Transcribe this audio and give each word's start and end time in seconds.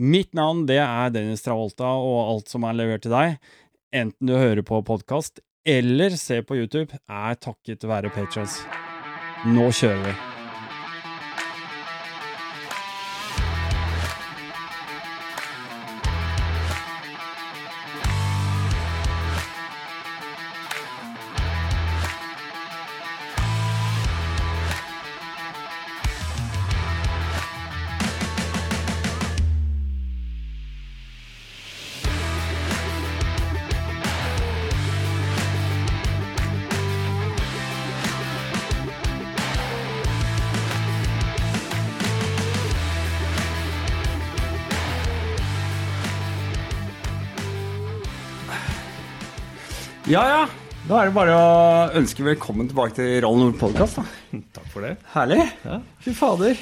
Mitt 0.00 0.32
navn 0.32 0.64
det 0.64 0.78
er 0.80 1.12
Dennis 1.12 1.44
Travolta, 1.44 1.84
og 1.84 2.20
alt 2.24 2.52
som 2.52 2.64
er 2.64 2.78
levert 2.78 3.04
til 3.04 3.12
deg, 3.12 3.36
enten 3.92 4.30
du 4.30 4.32
hører 4.38 4.64
på 4.64 4.80
podkast 4.88 5.42
eller 5.68 6.16
ser 6.16 6.42
på 6.48 6.56
YouTube, 6.56 6.96
er 7.06 7.38
takket 7.38 7.84
være 7.86 8.10
patrons. 8.14 8.62
Nå 9.46 9.68
kjører 9.70 10.06
vi. 10.08 10.31
Ja, 50.12 50.22
ja. 50.28 50.40
Da 50.90 50.98
er 51.00 51.08
det 51.08 51.14
bare 51.16 51.32
å 51.32 51.44
ønske 51.96 52.24
velkommen 52.26 52.66
tilbake 52.68 52.92
til 52.98 53.14
Roll 53.24 53.38
Nord 53.38 53.54
podkast. 53.56 53.96
Takk 54.58 54.66
for 54.68 54.84
det. 54.84 54.90
Herlig. 55.14 55.38
Ja. 55.64 55.78
Fy 56.04 56.12
fader. 56.18 56.58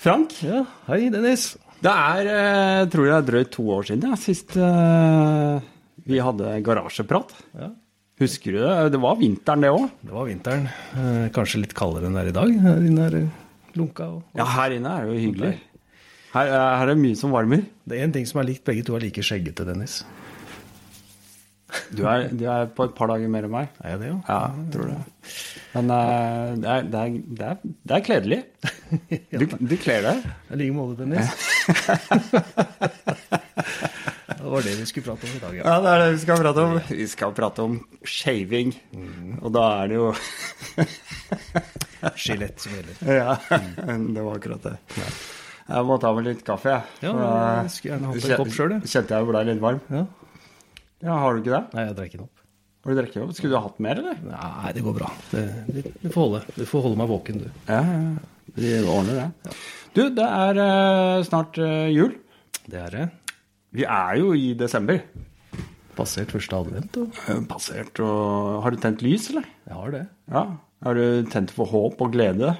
Frank, 0.00 0.32
Ja, 0.46 0.62
hei, 0.86 1.10
Dennis. 1.12 1.44
det 1.84 1.92
er, 1.92 2.30
eh, 2.32 2.82
tror 2.88 3.10
jeg, 3.10 3.26
drøyt 3.28 3.50
to 3.52 3.66
år 3.74 3.84
siden 3.90 4.08
ja, 4.08 4.16
sist 4.16 4.54
uh, 4.56 5.58
vi 6.08 6.22
hadde 6.22 6.54
garasjeprat. 6.64 7.34
Ja, 7.60 7.74
Husker 8.22 8.56
du 8.56 8.62
det? 8.62 8.74
Det 8.94 9.00
var 9.04 9.18
vinteren, 9.20 9.66
det 9.66 9.72
òg. 9.76 9.90
det 10.00 10.14
var 10.16 10.30
vinteren. 10.30 10.70
Eh, 10.96 11.26
kanskje 11.36 11.60
litt 11.60 11.76
kaldere 11.76 12.08
enn 12.08 12.16
det 12.16 12.22
er 12.22 12.30
i 12.30 12.36
dag. 12.38 12.54
Her 12.64 12.86
inne 12.88 13.08
er 13.10 13.18
lunka. 13.76 14.06
Og... 14.14 14.22
Ja, 14.38 14.46
her 14.54 14.78
inne 14.78 14.94
er 14.96 15.04
det 15.04 15.18
jo 15.18 15.26
hyggelig. 15.26 15.56
Her, 16.32 16.54
her 16.56 16.86
er 16.86 16.94
det 16.94 17.02
mye 17.04 17.20
som 17.20 17.36
varmer. 17.36 17.68
Det 17.84 17.98
er 17.98 18.08
én 18.08 18.16
ting 18.16 18.24
som 18.24 18.40
er 18.40 18.48
likt. 18.48 18.64
Begge 18.64 18.86
to 18.86 18.96
er 18.96 19.04
like 19.04 19.26
skjeggete, 19.28 19.68
Dennis. 19.68 20.06
Du 21.90 22.04
er, 22.06 22.28
du 22.30 22.44
er 22.46 22.68
på 22.70 22.84
et 22.86 22.92
par 22.94 23.08
dager 23.10 23.26
mer 23.30 23.42
enn 23.46 23.50
meg. 23.52 23.68
Er 23.82 23.88
jeg 23.94 24.00
det, 24.04 24.08
jo? 24.12 24.18
Ja, 24.28 24.50
tror 24.72 24.86
det. 24.92 24.98
Men 25.74 25.84
uh, 25.90 25.96
det, 26.62 26.68
er, 26.70 26.82
det, 26.92 27.00
er, 27.00 27.06
det, 27.38 27.46
er, 27.48 27.56
det 27.82 27.92
er 27.96 28.00
kledelig. 28.06 28.40
Du, 29.36 29.44
du 29.46 29.76
kler 29.78 30.00
deg. 30.06 30.16
I 30.50 30.52
like 30.60 30.74
måte, 30.74 30.96
Dennis. 31.02 31.26
det 34.36 34.46
var 34.52 34.60
det 34.66 34.74
vi 34.78 34.86
skulle 34.88 35.06
prate 35.08 35.22
om 35.26 35.32
i 35.34 35.42
dag, 35.42 35.52
ja. 35.58 35.62
Ja, 35.66 35.74
det 35.82 35.88
er 35.90 35.98
det 36.04 36.12
vi 36.14 36.20
skal 36.22 36.36
prate 36.42 36.60
om. 36.64 36.72
Vi 36.88 37.06
skal 37.10 37.30
prate 37.36 37.60
om 37.66 37.74
shaving. 38.06 38.70
Og 39.42 39.48
da 39.56 39.64
er 39.80 39.84
det 39.90 39.96
jo 39.98 40.06
Skjelett 42.22 42.56
som 42.62 42.70
gjelder. 42.76 42.94
Ja, 43.10 43.34
det 43.90 44.22
var 44.22 44.32
akkurat 44.38 44.62
det. 44.70 44.76
Jeg 45.66 45.82
må 45.88 45.94
ta 45.98 46.08
meg 46.14 46.22
litt 46.28 46.42
kaffe, 46.46 46.70
jeg. 46.76 46.82
Ja, 47.02 47.10
jeg 47.64 47.70
skulle 47.74 47.92
gjerne 47.96 48.06
hatt 48.12 48.22
en 48.30 48.40
kopp 48.44 48.54
sjøl, 48.54 48.70
jeg. 48.76 48.82
Kjente 48.92 49.10
jeg 49.18 49.24
ble 49.32 49.40
litt 49.50 49.62
varm. 49.64 49.80
Ja. 49.90 50.04
Ja, 51.04 51.16
Har 51.20 51.34
du 51.36 51.42
ikke 51.42 51.52
det? 51.56 51.62
Nei, 51.76 51.84
jeg 51.90 51.96
drikker 51.98 52.18
den 52.22 52.26
opp. 52.28 52.42
Har 52.86 52.94
du 52.94 53.00
drukket 53.00 53.22
opp? 53.24 53.32
Skulle 53.34 53.50
du 53.50 53.58
ha 53.58 53.64
hatt 53.66 53.80
mer, 53.82 53.98
eller? 53.98 54.18
Nei, 54.30 54.70
det 54.76 54.82
går 54.86 54.94
bra. 54.94 55.08
Det, 55.32 55.40
det, 55.74 55.82
det 56.04 56.10
får 56.14 56.22
holde. 56.22 56.40
Du 56.54 56.62
får 56.70 56.84
holde 56.86 56.98
meg 57.00 57.08
våken, 57.10 57.40
du. 57.42 57.48
Ja, 57.66 57.80
ja. 57.82 58.52
Vi 58.56 58.70
ordner 58.86 59.18
det. 59.18 59.24
Ja. 59.48 59.54
Du, 59.96 60.02
det 60.14 60.26
er 60.38 60.60
eh, 60.62 61.22
snart 61.26 61.58
eh, 61.58 61.88
jul. 61.90 62.14
Det 62.70 62.78
er 62.84 62.94
det. 62.94 63.06
Vi 63.74 63.82
er 63.90 64.20
jo 64.20 64.30
i 64.38 64.52
desember. 64.58 65.02
Passert 65.98 66.30
første 66.36 66.56
advent, 66.62 66.96
og 67.02 67.18
Eh, 67.26 67.42
Passert 67.50 67.98
og 68.04 68.62
Har 68.62 68.70
du 68.70 68.78
tent 68.82 69.02
lys, 69.02 69.30
eller? 69.32 69.50
jeg 69.66 69.80
har 69.82 69.90
det. 69.96 70.04
Ja. 70.30 70.44
Har 70.86 70.94
du 71.00 71.26
tent 71.32 71.50
for 71.56 71.66
håp 71.72 72.00
og 72.06 72.12
glede? 72.14 72.54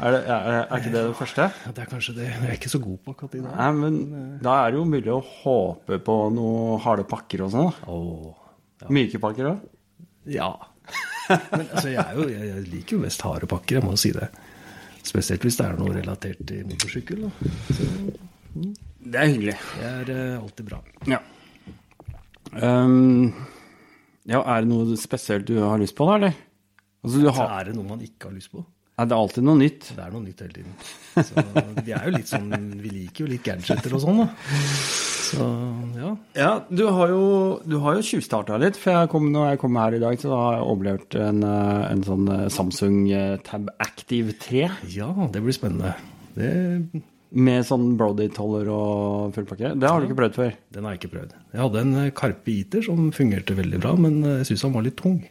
Er, 0.00 0.14
det, 0.14 0.20
er, 0.24 0.46
er 0.62 0.78
ikke 0.80 0.92
det 0.94 1.02
det 1.04 1.16
første? 1.18 1.46
Ja, 1.66 1.72
det 1.76 1.82
er 1.84 1.88
kanskje 1.90 2.14
det. 2.16 2.28
Jeg 2.30 2.48
er 2.48 2.54
ikke 2.56 2.70
så 2.72 2.80
god 2.80 2.96
på 3.04 3.12
akkurat 3.12 3.34
i 3.36 3.42
dag. 3.44 3.56
Nei, 3.58 3.70
men 3.76 3.98
da 4.42 4.54
er 4.62 4.72
det 4.72 4.78
jo 4.80 4.86
mulig 4.88 5.12
å 5.12 5.18
håpe 5.20 5.98
på 6.06 6.16
noen 6.32 6.80
harde 6.82 7.04
pakker 7.10 7.44
og 7.44 7.52
sånn. 7.52 7.68
da. 7.68 7.92
Åh, 7.92 8.88
Myke 8.92 9.20
pakker 9.22 9.50
òg. 9.52 9.66
Ja. 10.32 10.48
Men 11.28 11.66
altså, 11.68 11.92
jeg, 11.92 12.00
er 12.02 12.16
jo, 12.18 12.24
jeg, 12.30 12.48
jeg 12.48 12.64
liker 12.72 12.96
jo 12.96 13.02
mest 13.04 13.22
harde 13.26 13.48
pakker, 13.50 13.78
jeg 13.78 13.86
må 13.86 13.94
si 14.00 14.14
det. 14.16 14.30
Spesielt 15.06 15.44
hvis 15.44 15.58
det 15.58 15.68
er 15.68 15.78
noe 15.78 15.94
relatert 15.94 16.42
til 16.48 16.64
motorsykkel. 16.68 17.28
Så 17.68 17.86
Det 19.02 19.18
er 19.18 19.28
hyggelig. 19.28 19.56
det 19.78 19.88
er 19.92 20.12
uh, 20.14 20.42
alltid 20.42 20.68
bra. 20.68 20.80
Ja. 21.10 21.20
Um, 22.52 23.32
ja, 24.28 24.40
er 24.40 24.62
det 24.62 24.70
noe 24.70 24.96
spesielt 25.00 25.48
du 25.48 25.56
har 25.62 25.80
lyst 25.82 25.96
på, 25.98 26.06
da, 26.08 26.18
eller? 26.20 26.36
Altså, 27.02 27.22
du 27.22 27.30
har, 27.34 27.56
er 27.58 27.70
det 27.70 27.76
noe 27.78 27.88
man 27.88 28.04
ikke 28.04 28.30
har 28.30 28.36
lyst 28.36 28.52
på. 28.54 28.62
Er 29.00 29.08
det 29.08 29.16
alltid 29.16 29.46
noe 29.46 29.56
nytt? 29.56 29.86
Det 29.96 30.02
er 30.04 30.12
noe 30.12 30.20
nytt 30.20 30.42
hele 30.44 30.52
tiden. 30.58 30.74
Så 31.16 31.44
vi 31.86 31.94
er 31.96 32.04
jo 32.04 32.12
litt 32.12 32.28
sånn, 32.28 32.50
vi 32.82 32.90
liker 32.92 33.24
jo 33.24 33.30
litt 33.30 33.44
gadgeter 33.46 33.94
og 33.96 34.02
sånn, 34.04 34.20
da. 34.20 34.26
Så 35.32 35.46
ja. 35.96 36.10
Ja, 36.36 36.50
du 36.68 36.82
har 36.92 37.12
jo, 37.12 37.22
du 37.64 37.78
har 37.80 37.96
jo 37.96 38.04
tjuvstarta 38.04 38.58
litt. 38.60 38.76
For 38.80 38.92
jeg 38.92 39.10
kom, 39.12 39.30
når 39.32 39.54
jeg 39.54 39.62
kom 39.62 39.78
her 39.80 39.96
i 39.96 40.02
dag, 40.02 40.18
så 40.20 40.34
har 40.36 40.58
jeg 40.58 40.66
overlevert 40.74 41.16
en, 41.16 41.40
eh, 41.48 41.86
en 41.88 42.04
sånn 42.04 42.28
eh, 42.34 42.50
Samsung 42.52 42.98
eh, 43.08 43.38
Tab 43.46 43.70
Active 43.82 44.36
3 44.42 44.66
ja, 44.92 45.08
det 45.32 45.40
blir 45.44 45.56
spennende. 45.56 45.94
Det, 46.36 46.50
med 47.32 47.64
sånn 47.64 47.94
Brody-toller 47.96 48.68
og 48.68 49.32
full 49.32 49.48
pakke. 49.48 49.72
Det 49.72 49.88
har 49.88 50.02
du 50.02 50.10
ikke 50.10 50.18
prøvd 50.20 50.36
før? 50.36 50.58
den 50.76 50.84
har 50.84 50.94
jeg 50.94 51.00
ikke 51.00 51.14
prøvd. 51.14 51.32
Jeg 51.54 51.62
hadde 51.64 51.86
en 51.86 51.94
Karpe 51.96 52.18
Carpe 52.20 52.52
Eater 52.52 52.84
som 52.84 53.08
fungerte 53.16 53.56
veldig 53.56 53.80
bra, 53.80 53.94
men 53.96 54.20
jeg 54.42 54.50
syns 54.50 54.66
han 54.68 54.76
var 54.76 54.84
litt 54.84 55.00
tung. 55.00 55.22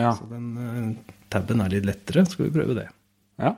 Ja. 0.00 0.14
Så 0.16 0.24
den 0.32 0.96
taben 1.34 1.62
er 1.64 1.72
litt 1.74 1.86
lettere. 1.88 2.24
Skal 2.30 2.48
vi 2.48 2.54
prøve 2.54 2.78
det? 2.78 2.88
ja. 3.42 3.54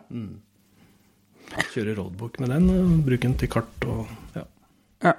Kjøre 1.72 1.94
roadbook 1.94 2.40
med 2.42 2.50
den, 2.50 2.64
og 2.72 3.02
bruke 3.06 3.22
den 3.28 3.36
til 3.38 3.50
kart 3.52 3.84
og 3.86 4.08
ja. 4.34 4.42
ja. 5.04 5.12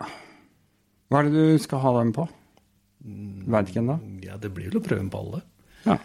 Hva 1.08 1.22
er 1.22 1.30
det 1.30 1.44
du 1.54 1.62
skal 1.64 1.80
ha 1.86 1.94
den 2.02 2.12
på? 2.18 2.26
Veit 3.48 3.70
ikke 3.72 3.80
ennå. 3.80 3.96
ja, 4.26 4.36
det 4.42 4.50
blir 4.52 4.68
vel 4.68 4.82
å 4.82 4.84
prøve 4.84 5.00
den 5.00 5.12
på 5.14 5.22
alle. 5.24 5.40
Ja. 5.86 5.96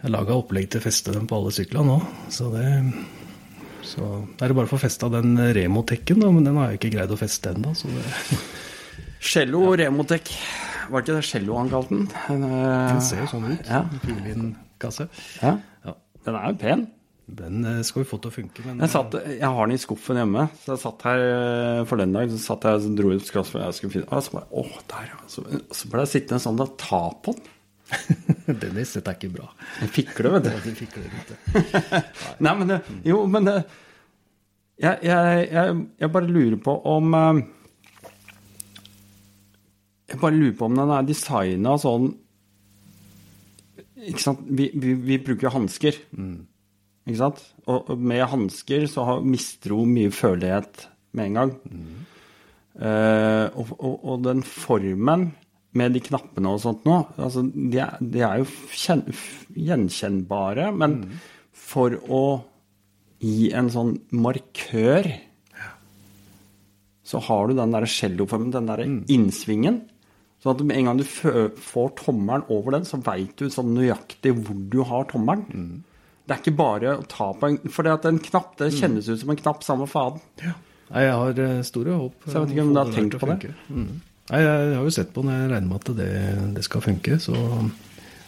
Jeg 0.00 0.10
laga 0.10 0.34
opplegg 0.40 0.66
til 0.72 0.82
å 0.82 0.84
feste 0.84 1.14
den 1.14 1.28
på 1.30 1.38
alle 1.38 1.52
syklene 1.54 1.86
nå, 1.94 2.00
så 2.34 2.50
det 2.52 2.66
Så 3.84 4.02
er 4.40 4.48
det 4.50 4.56
bare 4.56 4.66
å 4.66 4.72
få 4.72 4.80
festa 4.80 5.10
den 5.12 5.36
Remotekken, 5.36 6.18
da, 6.24 6.32
men 6.34 6.44
den 6.48 6.58
har 6.58 6.72
jeg 6.72 6.80
ikke 6.80 6.94
greid 6.96 7.12
å 7.14 7.20
feste 7.20 7.52
ennå, 7.54 7.76
så 7.76 7.88
det 7.92 8.04
Cello 9.24 9.70
Remotec. 9.78 10.34
Var 10.90 11.00
det 11.00 11.06
ikke 11.06 11.16
det 11.20 11.28
cello 11.30 11.56
han 11.56 11.70
kalte 11.72 11.94
den? 11.94 12.08
Den, 12.26 12.42
eh, 12.44 12.88
Den 12.90 13.00
ser 13.04 13.22
jo 13.22 13.28
sånn 13.30 13.46
ut. 13.52 13.70
Ja. 13.70 13.84
Fiolin-kasse. 14.84 15.08
ja. 15.42 15.56
Ja. 15.84 15.96
Den 16.24 16.36
er 16.40 16.52
jo 16.52 16.56
pen. 16.60 16.86
Den 17.24 17.64
eh, 17.64 17.82
skal 17.84 18.02
vi 18.02 18.08
få 18.08 18.18
til 18.20 18.28
å 18.30 18.34
funke, 18.34 18.62
men 18.66 18.80
Jeg, 18.84 18.90
satt, 18.92 19.14
jeg 19.24 19.48
har 19.48 19.66
den 19.68 19.76
i 19.76 19.80
skuffen 19.80 20.18
hjemme, 20.20 20.42
så 20.60 20.74
jeg 20.74 20.80
satt 20.82 21.04
her 21.08 21.22
eh, 21.24 21.80
for 21.88 22.00
den 22.00 22.12
dag. 22.12 22.28
Så 22.32 22.40
satt 22.40 22.64
jeg 22.68 22.80
og 22.80 22.96
dro 22.98 23.12
ut 23.14 23.24
skross 23.24 23.52
for 23.52 23.64
jeg 23.64 23.76
skulle 23.78 23.94
finne 23.94 24.08
Og 24.12 24.24
så 24.24 24.34
bare 24.36 24.48
Å, 24.60 24.64
der, 24.92 25.06
ja. 25.12 25.18
Så, 25.32 25.44
så 25.72 25.88
ble 25.92 26.04
jeg 26.04 26.12
sittende 26.14 26.40
sånn 26.44 26.60
og 26.64 26.74
ta 26.80 27.00
på 27.24 27.32
den. 27.36 27.50
Dennis, 28.62 28.94
dette 28.96 29.12
er 29.12 29.18
ikke 29.18 29.34
bra. 29.36 29.48
Jeg 29.82 29.92
fikler, 29.98 30.30
vet 30.36 30.48
du. 30.48 30.52
Du 30.64 30.78
fikler 30.80 31.08
litt. 31.08 31.32
det. 31.32 32.02
Nei, 32.44 32.54
men 32.60 32.72
det, 32.72 32.80
Jo, 33.08 33.22
men 33.28 33.48
det 33.48 33.58
jeg, 34.80 34.96
jeg, 35.06 35.44
jeg, 35.54 35.74
jeg 36.02 36.10
bare 36.16 36.26
lurer 36.34 36.56
på 36.64 36.72
om 36.90 37.12
eh, 37.14 37.42
Jeg 40.10 40.18
bare 40.24 40.34
lurer 40.40 40.56
på 40.58 40.66
om 40.68 40.80
den 40.80 40.92
er 40.96 41.06
designa 41.08 41.76
sånn 41.80 42.08
Ikke 43.94 44.22
sant? 44.22 44.42
Vi, 44.48 44.70
vi, 44.74 44.96
vi 44.98 45.20
bruker 45.22 45.54
hansker. 45.54 46.00
Ikke 47.04 47.20
sant? 47.20 47.42
Og 47.68 47.92
og 47.92 48.00
med 48.00 48.24
hansker 48.32 48.88
så 48.90 49.06
har, 49.08 49.22
mister 49.22 49.76
hun 49.76 49.94
mye 49.94 50.12
følelighet 50.14 50.88
med 51.14 51.30
en 51.30 51.38
gang. 51.40 51.54
Eh, 52.74 53.46
og, 53.54 53.74
og, 53.78 53.94
og 54.02 54.24
den 54.24 54.42
formen 54.42 55.28
med 55.74 55.94
de 55.94 56.02
knappene 56.02 56.50
og 56.54 56.60
sånt 56.62 56.84
nå, 56.86 57.00
altså, 57.18 57.42
de, 57.50 57.78
er, 57.82 57.98
de 57.98 58.22
er 58.22 58.40
jo 58.42 58.48
kjen, 58.78 59.02
gjenkjennbare, 59.58 60.68
men 60.74 61.00
for 61.50 61.96
å 62.06 62.24
gi 63.22 63.50
en 63.56 63.70
sånn 63.72 63.96
markør 64.14 65.08
så 67.04 67.20
har 67.26 67.48
du 67.48 67.58
den 67.58 67.74
der 67.74 67.84
celloformen, 67.90 68.52
den 68.54 68.70
der 68.70 68.80
innsvingen. 68.84 69.82
Sånn 70.44 70.58
at 70.58 70.62
med 70.68 70.76
en 70.76 70.88
gang 70.90 70.98
du 71.00 71.06
får 71.08 71.94
tommelen 72.02 72.42
over 72.52 72.74
den, 72.76 72.82
så 72.84 72.98
veit 73.00 73.32
du 73.40 73.46
sånn 73.48 73.70
nøyaktig 73.72 74.34
hvor 74.42 74.58
du 74.74 74.82
har 74.84 75.06
tommelen. 75.08 75.78
Det 76.28 76.34
er 76.34 76.42
ikke 76.42 76.56
bare 76.58 76.90
å 76.98 77.06
ta 77.08 77.30
på 77.36 77.48
en 77.48 77.56
For 77.72 77.84
det 77.84 77.94
at 77.96 78.08
en 78.08 78.20
knapp, 78.20 78.50
det 78.60 78.68
kjennes 78.76 79.08
ut 79.08 79.22
som 79.22 79.32
en 79.32 79.40
knapp, 79.40 79.64
samme 79.64 79.88
faen. 79.88 80.20
Nei, 80.42 81.06
jeg 81.06 81.14
har 81.16 81.40
eh, 81.46 81.62
store 81.64 81.96
håp. 81.96 82.26
Så 82.26 82.34
jeg 82.34 82.44
vet 82.44 82.52
ikke 82.52 82.66
om 82.66 82.74
du 82.74 82.80
har 82.82 82.92
tenkt 82.92 83.16
på 83.22 83.30
det? 83.30 83.54
Mm. 83.72 83.88
Nei, 84.34 84.42
jeg 84.44 84.76
har 84.76 84.84
jo 84.84 84.94
sett 84.98 85.16
på 85.16 85.24
når 85.24 85.38
jeg 85.38 85.50
regner 85.54 85.70
med 85.70 85.80
at 85.80 85.90
det, 85.96 86.12
det 86.58 86.66
skal 86.68 86.84
funke, 86.84 87.18
så 87.20 87.34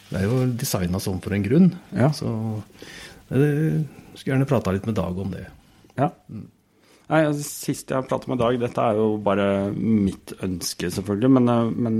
det 0.09 0.17
er 0.19 0.25
jo 0.25 0.41
designa 0.57 1.01
sånn 1.03 1.21
for 1.21 1.37
en 1.37 1.45
grunn. 1.45 1.69
Ja. 1.93 2.09
Så 2.17 2.33
jeg 3.29 3.85
skulle 4.17 4.33
gjerne 4.33 4.49
prata 4.49 4.73
litt 4.73 4.89
med 4.89 4.97
Dag 4.97 5.21
om 5.21 5.37
det. 5.37 5.45
Ja. 6.01 6.09
Nei, 7.07 7.21
altså, 7.23 7.43
Sist 7.47 7.91
jeg 7.93 8.07
pratet 8.09 8.27
med 8.31 8.41
Dag, 8.41 8.57
dette 8.59 8.83
er 8.83 8.99
jo 8.99 9.07
bare 9.23 9.47
mitt 9.73 10.33
ønske, 10.43 10.89
selvfølgelig, 10.91 11.29
men, 11.37 11.51
eh, 11.53 11.69
men 11.87 11.99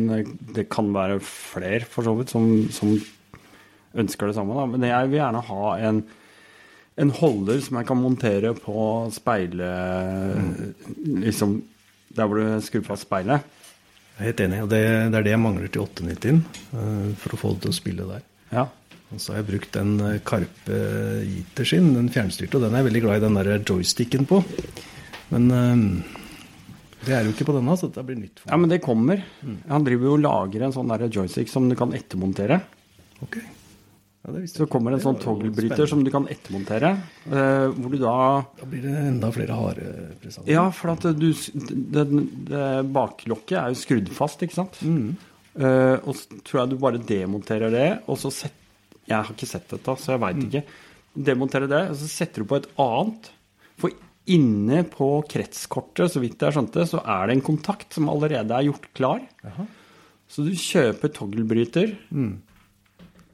det 0.56 0.68
kan 0.74 0.92
være 0.95 1.21
flere, 1.24 1.86
for 1.88 2.07
så 2.07 2.15
vidt, 2.18 2.33
som, 2.33 2.48
som 2.75 2.95
ønsker 3.98 4.27
det 4.27 4.36
samme. 4.38 4.57
Da. 4.57 4.65
Men 4.74 4.88
jeg 4.89 5.12
vil 5.12 5.21
gjerne 5.21 5.44
ha 5.48 5.75
en, 5.89 6.01
en 7.00 7.13
holder 7.21 7.62
som 7.63 7.80
jeg 7.80 7.88
kan 7.88 8.01
montere 8.01 8.51
på 8.57 8.81
speilet 9.15 10.75
Liksom 11.24 11.59
der 12.18 12.27
hvor 12.27 12.39
du 12.42 12.65
skrur 12.65 12.83
fast 12.88 13.06
speilet. 13.06 13.45
Jeg 14.18 14.24
er 14.24 14.31
helt 14.31 14.42
enig, 14.42 14.59
og 14.65 14.69
det, 14.71 14.81
det 15.13 15.19
er 15.19 15.25
det 15.27 15.33
jeg 15.36 15.44
mangler 15.44 15.69
til 15.69 15.83
890-en 15.86 17.15
for 17.21 17.36
å 17.36 17.39
få 17.39 17.54
det 17.54 17.68
til 17.68 17.74
å 17.74 17.77
spille 17.77 18.07
der. 18.09 18.24
Ja. 18.50 18.65
Og 19.13 19.21
så 19.21 19.33
har 19.33 19.42
jeg 19.42 19.50
brukt 19.51 19.75
den 19.75 19.94
eh, 20.04 20.19
Karpe 20.27 20.80
Iter 21.24 21.68
sin, 21.68 21.94
den 21.95 22.09
fjernstyrte, 22.12 22.57
og 22.57 22.65
den 22.65 22.75
er 22.75 22.81
jeg 22.81 22.89
veldig 22.89 23.04
glad 23.06 23.19
i 23.19 23.24
den 23.24 23.38
der 23.39 23.51
joysticken 23.62 24.27
på. 24.27 24.42
Men 25.33 25.51
eh, 25.51 25.83
det 27.07 27.13
er 27.15 27.27
jo 27.27 27.35
ikke 27.35 27.47
på 27.50 27.56
denne, 27.56 27.75
så 27.79 27.89
dette 27.89 28.03
blir 28.07 28.18
nytt 28.19 28.41
for 28.41 28.51
ja, 28.51 28.57
men 28.59 28.71
det 28.71 28.81
kommer. 28.83 29.21
Han 29.69 29.85
driver 29.85 30.09
jo 30.09 30.15
og 30.18 30.24
lager 30.25 30.65
en 30.68 30.74
sånn 30.75 30.91
joystick 31.07 31.51
som 31.51 31.69
du 31.69 31.75
kan 31.79 31.94
ettermontere. 31.95 32.59
Ok. 33.24 33.38
Ja, 34.27 34.33
det 34.33 34.50
Så 34.51 34.65
kommer 34.68 34.91
det 34.91 35.00
en 35.00 35.06
sånn 35.06 35.21
togglebryter 35.21 35.88
som 35.88 36.01
du 36.03 36.12
kan 36.12 36.27
ettermontere. 36.27 36.89
eh, 37.31 37.68
hvor 37.71 37.94
du 37.94 37.97
da 38.01 38.15
Da 38.59 38.65
blir 38.68 38.83
det 38.83 38.95
enda 39.07 39.31
flere 39.31 39.56
harde 39.56 39.94
presanger. 40.19 40.51
Ja, 40.51 40.65
for 40.71 40.91
at 40.91 41.07
du 41.15 41.30
det, 41.31 42.06
det, 42.50 42.65
Baklokket 42.91 43.57
er 43.62 43.71
jo 43.71 43.80
skrudd 43.80 44.12
fast, 44.12 44.44
ikke 44.44 44.57
sant? 44.57 44.81
Eh, 44.83 45.95
og 46.03 46.12
så 46.18 46.41
tror 46.44 46.59
jeg 46.62 46.69
du 46.73 46.77
bare 46.81 47.00
demonterer 47.00 47.71
det, 47.71 47.88
og 48.07 48.19
så 48.19 48.31
sett, 48.33 48.53
Jeg 49.07 49.23
har 49.23 49.31
ikke 49.31 49.47
sett 49.47 49.69
dette, 49.71 49.95
så 49.95 50.12
jeg 50.12 50.19
veit 50.19 50.44
ikke. 50.44 50.63
Demonterer 51.15 51.69
det, 51.71 51.83
og 51.94 51.95
så 51.95 52.09
setter 52.12 52.44
du 52.44 52.50
på 52.50 52.57
et 52.59 52.68
annet. 52.83 53.30
For 53.80 53.94
inne 54.33 54.81
på 54.91 55.07
kretskortet, 55.31 56.12
så 56.13 56.21
vidt 56.24 56.41
jeg 56.44 56.56
skjønte, 56.56 56.83
så 56.89 57.00
er 57.03 57.27
det 57.29 57.38
en 57.38 57.45
kontakt 57.47 57.95
som 57.95 58.09
allerede 58.12 58.51
er 58.57 58.68
gjort 58.68 58.88
klar. 58.97 59.21
Aha. 59.47 59.65
Så 60.27 60.44
du 60.44 60.51
kjøper 60.59 61.12
togglebryter, 61.15 61.94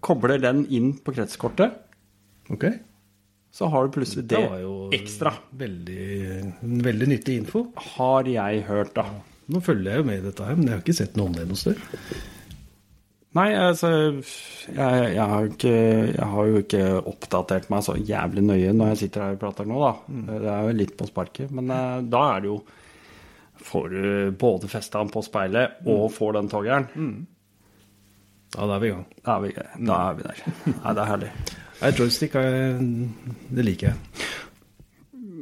kobler 0.06 0.42
den 0.44 0.66
inn 0.69 0.92
på 1.01 1.13
kretskortet, 1.16 1.74
Ok. 2.54 2.66
så 3.54 3.69
har 3.72 3.88
du 3.88 3.94
plutselig 3.95 4.28
det, 4.28 4.38
Det 4.38 4.50
var 4.51 4.60
jo 4.62 4.75
ekstra. 4.94 5.31
Veldig, 5.57 6.54
veldig 6.62 7.07
nyttig 7.07 7.38
info. 7.42 7.66
Har 7.96 8.24
jeg 8.30 8.63
hørt, 8.68 8.94
da. 8.94 9.07
Nå 9.50 9.62
følger 9.63 9.92
jeg 9.92 9.98
jo 10.04 10.07
med 10.07 10.19
i 10.22 10.28
dette 10.30 10.46
her, 10.46 10.56
men 10.56 10.68
jeg 10.68 10.75
har 10.78 10.84
ikke 10.86 10.96
sett 11.01 11.18
noe 11.18 11.28
om 11.31 11.34
det 11.36 11.48
noe 11.50 11.60
sted. 11.60 11.78
Nei, 13.33 13.47
altså 13.57 13.89
jeg, 13.89 15.06
jeg, 15.15 15.24
har 15.25 15.47
ikke, 15.50 15.74
jeg 16.13 16.27
har 16.35 16.50
jo 16.51 16.59
ikke 16.62 16.81
oppdatert 17.09 17.65
meg 17.74 17.81
så 17.85 17.95
jævlig 17.97 18.44
nøye 18.45 18.74
når 18.77 18.91
jeg 18.91 19.00
sitter 19.07 19.24
her 19.25 19.38
og 19.38 19.41
prater 19.41 19.65
nå, 19.69 19.80
da. 19.81 19.94
Det 20.44 20.51
er 20.53 20.68
jo 20.68 20.75
litt 20.83 20.94
på 21.00 21.07
sparket. 21.09 21.50
Men 21.57 21.71
eh, 21.74 22.01
da 22.13 22.24
er 22.35 22.44
det 22.45 22.51
jo 22.53 22.59
Får 23.63 23.85
du 23.94 24.31
både 24.41 24.68
festa 24.68 25.00
den 25.00 25.12
på 25.13 25.21
speilet 25.24 25.85
og 25.88 26.09
får 26.12 26.33
den 26.35 26.50
toggeren, 26.51 26.88
Ja, 28.57 28.65
da 28.68 28.75
er 28.75 28.81
vi 28.83 28.89
i 28.89 28.91
gang. 28.91 29.06
da, 29.24 29.36
er 29.38 29.44
vi, 29.45 29.51
da 29.88 30.00
er 30.09 30.18
vi 30.18 30.25
der. 30.25 30.41
Nei, 30.74 30.94
det 30.97 31.03
er 31.03 31.07
herlig. 31.13 31.29
Nei, 31.83 31.91
joystick 31.97 32.36
det 32.36 33.63
liker 33.65 33.94
jeg. 33.94 34.27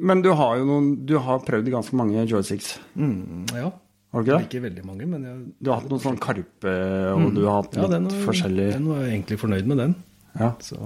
Men 0.01 0.21
du 0.21 0.29
har 0.37 0.59
jo 0.59 0.67
noen 0.69 0.91
Du 1.09 1.15
har 1.21 1.41
prøvd 1.45 1.71
ganske 1.73 1.97
mange 1.97 2.23
joysticks, 2.29 2.75
Mm, 2.93 3.47
ja. 3.57 3.71
Har 4.11 4.23
du 4.23 4.27
ikke 4.27 4.37
det? 4.37 4.47
Ikke 4.49 4.63
veldig 4.65 4.81
mange, 4.87 5.05
men 5.07 5.23
jeg, 5.23 5.35
Du 5.63 5.69
har 5.71 5.79
hatt 5.79 5.91
noen 5.91 6.03
sånn 6.03 6.17
Karpe, 6.19 6.73
og 7.15 7.29
du 7.35 7.45
har 7.45 7.61
hatt 7.61 7.77
ja, 7.77 7.85
litt 7.85 7.93
den 7.95 8.09
var, 8.09 8.17
forskjellig 8.27 8.65
den 8.73 8.89
var 8.91 9.05
jeg 9.05 9.13
egentlig 9.13 9.37
fornøyd 9.39 9.69
med, 9.71 9.77
den. 9.85 9.95
Ja, 10.39 10.49
Så, 10.63 10.79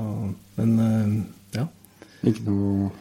men 0.60 0.76
eh, 0.82 1.58
ja. 1.58 1.66
ikke 2.26 2.46
noe, 2.50 2.92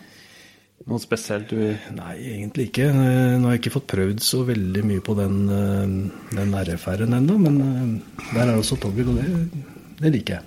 noe 0.89 1.01
spesielt 1.01 1.53
du 1.53 1.61
Nei, 1.97 2.15
egentlig 2.35 2.71
ikke. 2.71 2.89
Eh, 2.89 3.37
Nå 3.37 3.49
har 3.49 3.57
jeg 3.57 3.63
ikke 3.63 3.75
fått 3.79 3.89
prøvd 3.93 4.25
så 4.25 4.43
veldig 4.49 4.85
mye 4.89 5.05
på 5.05 5.17
den, 5.21 5.39
eh, 5.53 6.37
den 6.37 6.57
RF-en 6.61 7.19
ennå, 7.21 7.39
men 7.45 7.61
der 8.33 8.47
er 8.49 8.57
også 8.57 8.81
toggle, 8.81 9.13
og 9.13 9.21
det, 9.21 9.65
det 10.01 10.15
liker 10.19 10.41
jeg. 10.41 10.45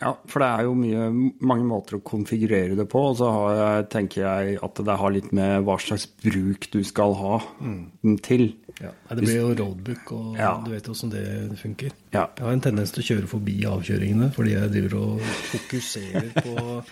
Ja, 0.00 0.14
for 0.32 0.40
det 0.40 0.46
er 0.48 0.64
jo 0.64 0.72
mye, 0.80 1.08
mange 1.44 1.66
måter 1.68 1.98
å 1.98 2.02
konfigurere 2.08 2.72
det 2.78 2.86
på, 2.88 3.02
og 3.10 3.18
så 3.18 3.26
har 3.34 3.58
jeg, 3.58 3.88
tenker 3.92 4.22
jeg 4.24 4.54
at 4.64 4.80
det 4.86 4.94
har 4.96 5.12
litt 5.12 5.28
med 5.36 5.66
hva 5.66 5.74
slags 5.82 6.06
bruk 6.24 6.70
du 6.72 6.78
skal 6.88 7.12
ha 7.18 7.34
den 7.60 8.16
til. 8.24 8.46
Ja. 8.80 8.94
Det 9.10 9.26
blir 9.26 9.36
jo 9.42 9.50
roadbook, 9.58 10.12
og 10.16 10.38
Ja. 10.40 10.54
du 10.64 10.70
vet 10.72 10.86
jo 10.88 10.94
åssen 10.94 11.10
det 11.12 11.24
funker. 11.60 11.92
Ja. 12.14 12.30
Jeg 12.38 12.46
har 12.46 12.52
en 12.56 12.62
tendens 12.64 12.94
til 12.96 13.02
å 13.02 13.08
kjøre 13.10 13.28
forbi 13.28 13.58
avkjøringene 13.68 14.30
fordi 14.32 14.54
jeg 14.54 14.72
driver 14.72 14.94
og 15.02 15.20
fokuserer 15.50 16.30
på 16.40 16.82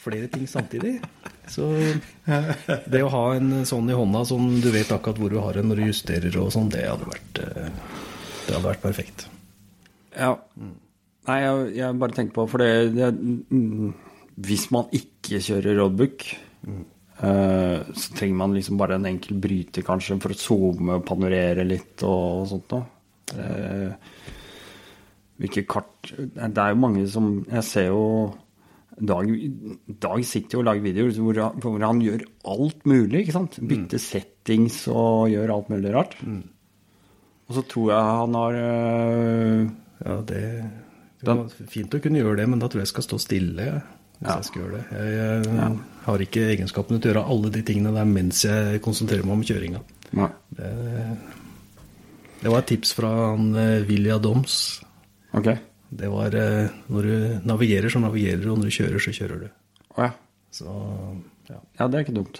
flere 0.00 0.30
ting 0.32 0.46
samtidig. 0.48 0.94
Så 1.52 1.68
det 2.88 3.02
å 3.04 3.10
ha 3.12 3.24
en 3.36 3.52
sånn 3.68 3.90
i 3.92 3.98
hånda 3.98 4.24
som 4.24 4.46
du 4.64 4.70
vet 4.72 4.88
akkurat 4.88 5.20
hvor 5.20 5.28
du 5.34 5.36
har 5.44 5.52
den 5.60 5.68
når 5.68 5.82
du 5.82 5.86
justerer 5.90 6.40
og 6.40 6.48
sånn, 6.54 6.70
det 6.72 6.86
eh, 6.88 7.68
det 8.46 8.54
hadde 8.56 8.64
vært 8.70 8.82
perfekt. 8.84 9.26
Ja. 10.16 10.38
Nei, 11.28 11.38
jeg, 11.40 11.68
jeg 11.78 11.98
bare 12.02 12.12
tenker 12.16 12.34
på 12.36 12.44
For 12.52 12.60
det, 12.60 12.72
det 12.96 13.06
mm, 13.16 13.92
Hvis 14.44 14.66
man 14.74 14.90
ikke 14.92 15.38
kjører 15.40 15.78
roadbook, 15.78 16.24
eh, 16.68 17.80
så 17.96 18.16
trenger 18.18 18.36
man 18.42 18.52
liksom 18.56 18.76
bare 18.80 18.98
en 18.98 19.06
enkel 19.08 19.38
bryter, 19.40 19.84
kanskje, 19.86 20.18
for 20.20 20.34
å 20.34 20.38
zoome 20.38 20.98
og 20.98 21.04
panorere 21.08 21.64
litt 21.64 22.02
og 22.04 22.44
sånt 22.50 22.74
noe. 22.74 22.84
Eh, 23.40 23.94
hvilke 25.40 25.64
kart 25.66 26.10
Det 26.14 26.60
er 26.60 26.74
jo 26.74 26.76
mange 26.78 27.06
som 27.10 27.30
Jeg 27.48 27.64
ser 27.66 27.86
jo 27.88 28.02
Dag, 29.00 29.26
Dag 30.04 30.20
sitter 30.28 30.58
jo 30.58 30.60
og 30.60 30.68
lager 30.68 30.84
videoer 30.84 31.16
hvor, 31.18 31.40
han- 31.40 31.56
hvor 31.64 31.80
han 31.82 32.02
gjør 32.04 32.20
alt 32.52 32.84
mulig. 32.86 33.24
ikke 33.24 33.32
sant? 33.34 33.56
Bytter 33.66 33.98
settings 33.98 34.82
og 34.92 35.32
gjør 35.32 35.50
alt 35.56 35.72
mulig 35.72 35.90
rart. 35.96 36.14
Og 37.48 37.56
så 37.56 37.64
tror 37.66 37.90
jeg 37.90 38.12
han 38.20 38.36
har 38.38 38.60
eh, 38.60 39.64
Ja, 40.04 40.20
det, 40.28 40.44
det 41.24 41.34
var 41.40 41.68
fint 41.72 41.94
å 41.96 42.00
kunne 42.04 42.20
gjøre 42.22 42.38
det, 42.42 42.46
men 42.52 42.60
da 42.62 42.68
tror 42.70 42.82
jeg 42.82 42.88
jeg 42.88 42.94
skal 42.94 43.06
stå 43.08 43.18
stille 43.22 43.68
hvis 44.14 44.30
Ja. 44.30 44.36
jeg 44.38 44.46
skal 44.46 44.62
gjøre 44.62 44.78
det. 44.78 44.84
Jeg, 44.94 45.46
jeg 45.58 45.78
har 46.06 46.22
ikke 46.24 46.42
egenskapene 46.54 47.00
til 47.02 47.10
å 47.10 47.12
gjøre 47.14 47.24
alle 47.34 47.50
de 47.56 47.62
tingene 47.66 47.92
der 47.96 48.06
mens 48.08 48.44
jeg 48.46 48.80
konsentrerer 48.84 49.26
meg 49.26 49.34
om 49.40 49.42
kjøringa. 49.48 49.80
Det, 50.54 50.70
det 52.44 52.52
var 52.52 52.62
et 52.62 52.68
tips 52.70 52.92
fra 52.94 53.10
han 53.32 53.48
eh, 53.58 53.80
Vilja 53.88 54.18
Doms. 54.22 54.58
Okay. 55.34 55.58
Det 55.94 56.08
var 56.12 56.34
eh, 56.38 56.68
når 56.94 57.08
du 57.10 57.48
navigerer, 57.50 57.90
så 57.90 58.00
navigerer 58.04 58.44
du, 58.44 58.50
og 58.54 58.60
når 58.62 58.70
du 58.70 58.76
kjører, 58.78 59.02
så 59.02 59.14
kjører 59.18 59.42
du. 59.44 59.48
Å 59.98 60.06
ja. 60.06 60.12
Så 60.54 60.70
ja. 61.50 61.58
Ja, 61.80 61.88
det 61.90 61.98
er 61.98 62.06
ikke 62.06 62.16
dumt. 62.20 62.38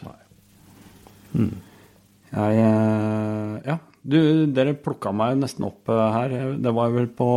Jeg 1.35 2.63
eh, 2.63 3.59
Ja. 3.67 3.79
Du, 4.05 4.19
dere 4.53 4.75
plukka 4.77 5.15
meg 5.17 5.39
nesten 5.41 5.65
opp 5.65 5.89
eh, 5.89 6.07
her. 6.13 6.35
Det 6.61 6.73
var 6.77 6.91
vel 6.93 7.07
på 7.17 7.29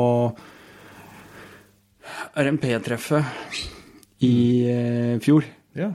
RMP-treffet 2.37 3.61
i 4.25 4.35
eh, 4.71 5.15
fjor. 5.23 5.47
ja. 5.77 5.91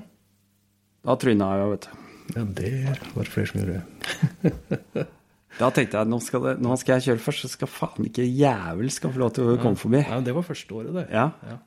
Da 1.03 1.17
tryna 1.19 1.49
jeg 1.51 1.63
jo, 1.65 1.71
vet 1.73 1.87
du. 1.89 1.99
Ja, 2.33 2.43
det 2.47 2.69
var 3.17 3.25
det 3.27 3.33
flere 3.33 3.51
som 3.51 3.61
gjorde. 3.61 5.09
Da 5.59 5.69
tenkte 5.75 6.01
jeg 6.01 6.09
nå 6.09 6.17
skal, 6.25 6.47
det, 6.47 6.53
nå 6.65 6.77
skal 6.81 6.97
jeg 6.97 7.05
kjøre 7.11 7.23
først, 7.27 7.43
så 7.45 7.51
skal 7.53 7.69
faen 7.69 8.07
ikke 8.09 8.25
jævel 8.25 8.89
skal 8.95 9.13
få 9.13 9.21
lov 9.21 9.35
til 9.37 9.51
å 9.53 9.59
komme 9.61 9.77
forbi. 9.77 10.01
Ja, 10.01 10.21
det 10.25 10.33
var 10.33 10.47
første 10.47 10.79
året, 10.79 10.95
det. 10.97 11.05
Ja. 11.13 11.27
Ja. 11.45 11.59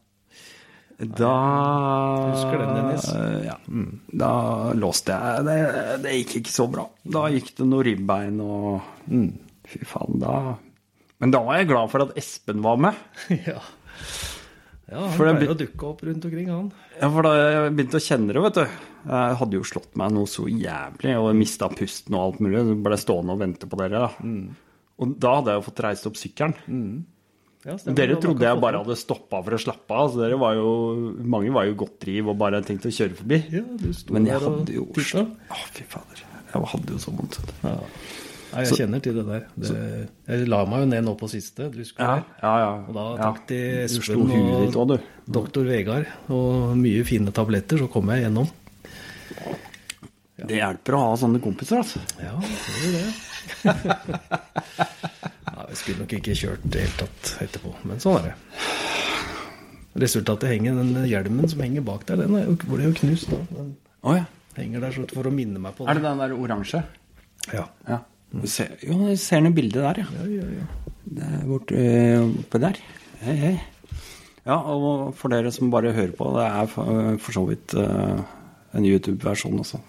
Da 0.96 1.32
Husker 2.32 2.62
den, 2.62 2.72
Dennis? 2.80 3.06
Ja. 3.46 3.58
Da 4.24 4.32
låste 4.80 5.14
jeg. 5.14 5.46
Det, 5.46 5.58
det 6.06 6.14
gikk 6.22 6.38
ikke 6.40 6.54
så 6.56 6.66
bra. 6.72 6.88
Da 7.04 7.26
gikk 7.34 7.52
det 7.60 7.68
noe 7.68 7.86
ribbein 7.86 8.40
og 8.44 9.12
Fy 9.66 9.82
faen, 9.90 10.20
da 10.22 10.56
Men 11.22 11.34
da 11.34 11.42
var 11.46 11.60
jeg 11.60 11.70
glad 11.72 11.92
for 11.92 12.06
at 12.06 12.18
Espen 12.20 12.62
var 12.66 12.80
med. 12.88 13.06
ja. 13.50 13.60
Ja, 14.86 15.00
han 15.02 15.16
For 15.18 15.26
pleier 15.32 15.54
å 15.56 15.58
dukke 15.58 15.88
opp 15.88 16.04
rundt 16.06 16.28
omkring, 16.28 16.50
han. 16.54 16.68
Ja, 17.00 17.10
for 17.10 17.26
da 17.26 17.32
jeg 17.40 17.72
begynte 17.74 17.98
å 17.98 18.06
kjenne 18.06 18.36
det, 18.36 18.44
vet 18.46 18.60
du. 18.60 18.76
Jeg 19.10 19.40
hadde 19.40 19.58
jo 19.58 19.66
slått 19.66 19.98
meg 19.98 20.14
noe 20.14 20.30
så 20.30 20.46
jævlig, 20.50 21.16
og 21.22 21.32
mista 21.38 21.70
pusten 21.74 22.18
og 22.18 22.22
alt 22.22 22.44
mulig. 22.46 22.62
Så 22.68 22.78
ble 22.86 23.00
stående 23.02 23.34
og 23.34 23.42
vente 23.42 23.70
på 23.72 23.80
dere, 23.82 24.04
da. 24.06 24.30
Og 25.02 25.18
da 25.20 25.34
hadde 25.40 25.54
jeg 25.54 25.62
jo 25.62 25.66
fått 25.66 25.84
reist 25.88 26.10
opp 26.10 26.20
sykkelen. 26.22 26.56
Ja, 27.66 27.80
stemmer. 27.82 27.98
Dere 27.98 28.20
trodde 28.22 28.46
jeg 28.46 28.62
bare 28.62 28.84
hadde 28.84 28.98
stoppa 29.00 29.40
for 29.42 29.58
å 29.58 29.62
slappe 29.62 29.98
av. 29.98 30.12
Så 30.14 30.22
dere 30.22 30.38
var 30.38 30.54
jo, 30.60 30.70
mange 31.26 31.50
var 31.56 31.66
jo 31.66 31.80
godt 31.82 31.98
driv 32.06 32.30
og 32.30 32.38
bare 32.38 32.62
tenkte 32.66 32.92
å 32.92 32.94
kjøre 32.94 33.18
forbi. 33.18 33.42
Ja, 33.58 33.64
du 33.66 33.90
Men 34.14 34.30
jeg 34.30 34.44
hadde 34.44 34.76
jo. 34.78 34.86
Å, 34.94 35.64
fy 35.74 35.88
fader. 35.90 36.22
Jeg 36.54 36.70
hadde 36.76 36.94
jo 36.94 37.02
så 37.02 37.16
vondt. 37.18 37.42
Ja. 37.66 37.74
Ja. 38.52 38.64
Jeg 38.64 38.78
kjenner 38.80 39.02
til 39.04 39.18
det 39.18 39.26
der. 39.28 39.46
Det, 39.60 39.80
jeg 40.30 40.48
la 40.52 40.62
meg 40.70 40.86
jo 40.86 40.90
ned 40.92 41.06
nå 41.08 41.16
på 41.20 41.28
siste, 41.32 41.68
du 41.74 41.80
husker 41.82 42.06
Ja, 42.06 42.18
ja. 42.42 42.54
ja. 42.62 42.72
Og 42.86 42.96
da 42.96 43.06
takk 43.20 43.42
til 43.50 43.82
Espen 43.84 44.32
og 44.32 44.68
også, 44.70 44.86
du. 44.94 44.96
doktor 45.38 45.68
Vegard 45.68 46.32
og 46.32 46.76
mye 46.80 47.04
fine 47.08 47.34
tabletter, 47.36 47.82
så 47.82 47.90
kom 47.92 48.12
jeg 48.14 48.28
gjennom. 48.28 48.52
Det 50.36 50.60
hjelper 50.60 50.98
å 50.98 51.02
ha 51.06 51.12
sånne 51.20 51.40
kompiser, 51.44 51.82
altså. 51.82 52.02
Ja, 52.22 52.36
det 52.44 52.92
gjør 52.92 52.96
det. 53.00 53.14
ja, 55.50 55.68
jeg 55.70 55.78
skulle 55.80 56.04
nok 56.04 56.16
ikke 56.20 56.36
kjørt 56.38 56.66
det 56.68 56.86
helt 56.86 57.00
tatt 57.04 57.32
etterpå, 57.46 57.72
men 57.88 58.02
sånn 58.04 58.20
er 58.20 58.30
det. 58.30 58.36
Resultatet 60.06 60.52
henger, 60.52 60.76
den 60.82 61.08
hjelmen 61.08 61.48
som 61.48 61.62
henger 61.64 61.86
bak 61.88 62.04
der, 62.10 62.26
den 62.26 62.36
er 62.36 62.50
jo, 62.50 62.58
er 62.76 62.98
knust 63.00 63.32
da. 63.32 63.40
Den 63.54 63.70
oh, 64.04 64.18
ja. 64.18 64.26
henger 64.58 64.84
der 64.84 64.98
for 65.14 65.30
å 65.30 65.32
minne 65.32 65.62
meg 65.64 65.78
på 65.78 65.88
Er 65.88 65.96
det. 65.96 66.04
det 66.04 66.10
den 66.10 66.24
der 66.26 66.36
oransje? 66.36 66.84
Ja. 67.54 67.64
Ja. 67.88 68.02
Du 68.36 68.48
ser, 68.52 68.74
jo, 68.84 68.98
jeg 69.10 69.20
ser 69.22 69.44
noe 69.46 69.56
bilde 69.56 69.80
der, 69.84 70.02
ja. 70.04 70.08
Ja, 70.20 70.26
ja, 70.28 70.48
ja. 70.60 70.66
Det 71.16 71.24
er 71.24 71.44
borte 71.48 71.78
øh, 71.80 72.24
oppe 72.42 72.60
der. 72.64 72.80
Hei, 73.22 73.36
hei. 73.40 73.54
Ja, 74.46 74.58
og 74.74 75.14
for 75.18 75.32
dere 75.34 75.52
som 75.54 75.72
bare 75.74 75.94
hører 75.96 76.12
på, 76.18 76.28
det 76.36 76.46
er 76.46 76.68
for, 76.70 77.32
så 77.34 77.44
vidt 77.48 77.76
øh, 77.80 78.20
en 78.76 78.86
YouTube-versjon 78.90 79.62
også. 79.64 79.80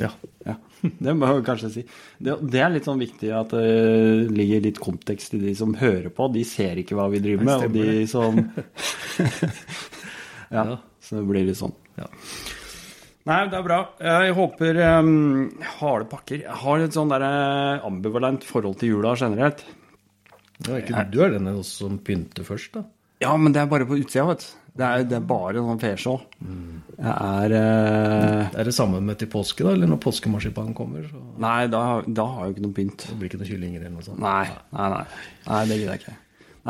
Ja. 0.00 0.12
Ja, 0.46 0.54
det 1.04 1.12
må 1.18 1.28
jeg 1.34 1.44
kanskje 1.48 1.72
si. 1.74 1.82
Det, 2.22 2.36
det 2.52 2.62
er 2.64 2.70
litt 2.72 2.86
sånn 2.88 3.02
viktig 3.02 3.32
at 3.36 3.50
det 3.52 4.30
ligger 4.32 4.62
litt 4.68 4.80
kontekst 4.80 5.34
i 5.36 5.42
de 5.42 5.52
som 5.58 5.74
hører 5.80 6.08
på. 6.14 6.30
De 6.32 6.44
ser 6.48 6.80
ikke 6.80 6.96
hva 6.96 7.08
vi 7.12 7.20
driver 7.24 7.48
med, 7.50 7.66
og 7.66 7.74
de 7.76 8.06
som 8.08 8.38
ja, 10.54 10.62
Ja. 10.62 10.78
så 11.04 11.18
det 11.20 11.26
blir 11.28 11.48
litt 11.50 11.58
sånn. 11.60 11.74
ja. 12.00 12.06
Nei, 13.28 13.40
det 13.52 13.58
er 13.58 13.64
bra. 13.66 13.80
Jeg 14.00 14.32
håper 14.36 14.78
um, 15.00 15.50
harde 15.76 16.06
pakker. 16.08 16.40
Jeg 16.46 16.56
har 16.62 16.84
et 16.84 16.96
sånn 16.96 17.10
der 17.12 17.24
eh, 17.26 17.84
ambivalent 17.84 18.46
forhold 18.48 18.78
til 18.80 18.94
jula 18.94 19.12
generelt. 19.18 19.60
Ja, 20.64 20.78
ikke 20.80 21.04
du, 21.10 21.18
du 21.18 21.20
er 21.26 21.36
den 21.36 21.50
som 21.68 21.98
pynter 22.04 22.46
først, 22.46 22.78
da? 22.78 22.86
Ja, 23.20 23.34
men 23.36 23.52
det 23.52 23.60
er 23.60 23.68
bare 23.68 23.84
på 23.88 23.98
utsida, 24.00 24.24
vet 24.30 24.46
du. 24.46 24.48
Det 24.80 24.86
er, 24.86 25.04
det 25.04 25.16
er 25.18 25.24
bare 25.28 25.60
sånn 25.60 25.80
fesjål. 25.82 26.20
Jeg 26.94 27.12
er 27.12 27.54
uh, 27.58 28.52
Er 28.54 28.68
det 28.68 28.72
samme 28.72 29.00
med 29.04 29.18
til 29.20 29.28
påske, 29.28 29.66
da? 29.66 29.74
Eller 29.76 29.90
når 29.90 30.00
påskemarsipanen 30.00 30.76
kommer? 30.78 31.04
Så 31.10 31.20
Nei, 31.42 31.64
da, 31.72 31.82
da 32.06 32.26
har 32.32 32.46
jeg 32.46 32.52
jo 32.52 32.56
ikke 32.56 32.66
noe 32.68 32.76
pynt. 32.76 33.06
det 33.10 33.16
blir 33.18 33.32
ikke 33.32 33.40
noen 33.42 33.50
kyllinger 33.50 33.82
eller 33.82 33.96
noe 33.98 34.06
sånt? 34.06 34.22
Nei, 34.22 34.46
nei, 34.76 34.90
nei. 34.94 35.02
Nei, 35.48 35.62
det 35.68 35.80
gidder 35.80 35.92
jeg 35.92 36.04
ikke. 36.04 36.16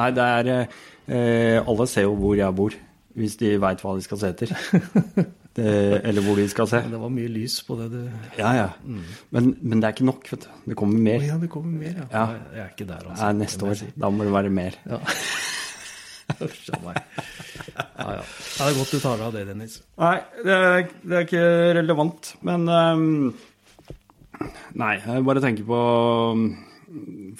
Nei, 0.00 0.09
det 0.16 0.30
er 0.38 0.50
uh, 0.57 1.69
Alle 1.71 1.90
ser 1.92 2.09
jo 2.09 2.16
hvor 2.19 2.38
jeg 2.40 2.59
bor, 2.59 2.78
hvis 3.21 3.38
de 3.38 3.52
veit 3.62 3.85
hva 3.85 3.95
de 3.99 4.09
skal 4.09 4.23
se 4.25 4.33
etter. 4.35 4.57
Det, 5.57 5.66
eller 6.07 6.23
hvor 6.23 6.37
de 6.38 6.45
skal 6.49 6.69
se. 6.71 6.78
Det 6.87 6.99
var 7.02 7.11
mye 7.11 7.28
lys 7.35 7.57
på 7.66 7.75
det 7.80 7.88
du 7.90 7.99
Ja, 8.38 8.52
Ja, 8.54 8.69
Mm. 8.87 9.00
Men, 9.35 9.49
men 9.61 9.80
det 9.80 9.88
er 9.88 9.95
ikke 9.97 10.07
nok, 10.07 10.28
vet 10.30 10.45
du. 10.47 10.50
Det 10.71 10.76
kommer 10.78 10.99
mer. 11.09 11.25
ja, 11.26 11.37
det 11.42 11.50
kommer 11.50 11.73
mer, 11.80 11.97
ja. 11.99 12.07
Ja. 12.12 12.26
Jeg 12.54 12.62
er 12.64 12.69
ikke 12.71 12.87
der, 12.87 13.02
altså. 13.11 13.25
Nei, 13.25 13.33
neste 13.42 13.66
år. 13.66 13.83
Da 14.04 14.11
må 14.14 14.25
det 14.28 14.33
være 14.37 14.52
mer. 14.54 14.78
Ja. 14.87 15.00
Uff 16.47 16.69
a 16.71 16.78
meg. 16.85 17.00
Ja, 17.75 18.12
ja. 18.14 18.23
Det 18.23 18.69
er 18.69 18.76
godt 18.78 18.92
du 18.95 19.00
tar 19.02 19.16
deg 19.19 19.26
av 19.26 19.33
det, 19.35 19.42
Dennis. 19.49 19.80
Nei, 19.99 20.14
det 20.47 20.54
er, 20.54 20.85
det 21.02 21.16
er 21.19 21.26
ikke 21.26 21.45
relevant. 21.80 22.30
Men 22.47 22.69
um, 22.71 23.35
Nei, 24.78 24.95
jeg 25.02 25.25
bare 25.26 25.42
tenker 25.45 25.66
på 25.69 25.80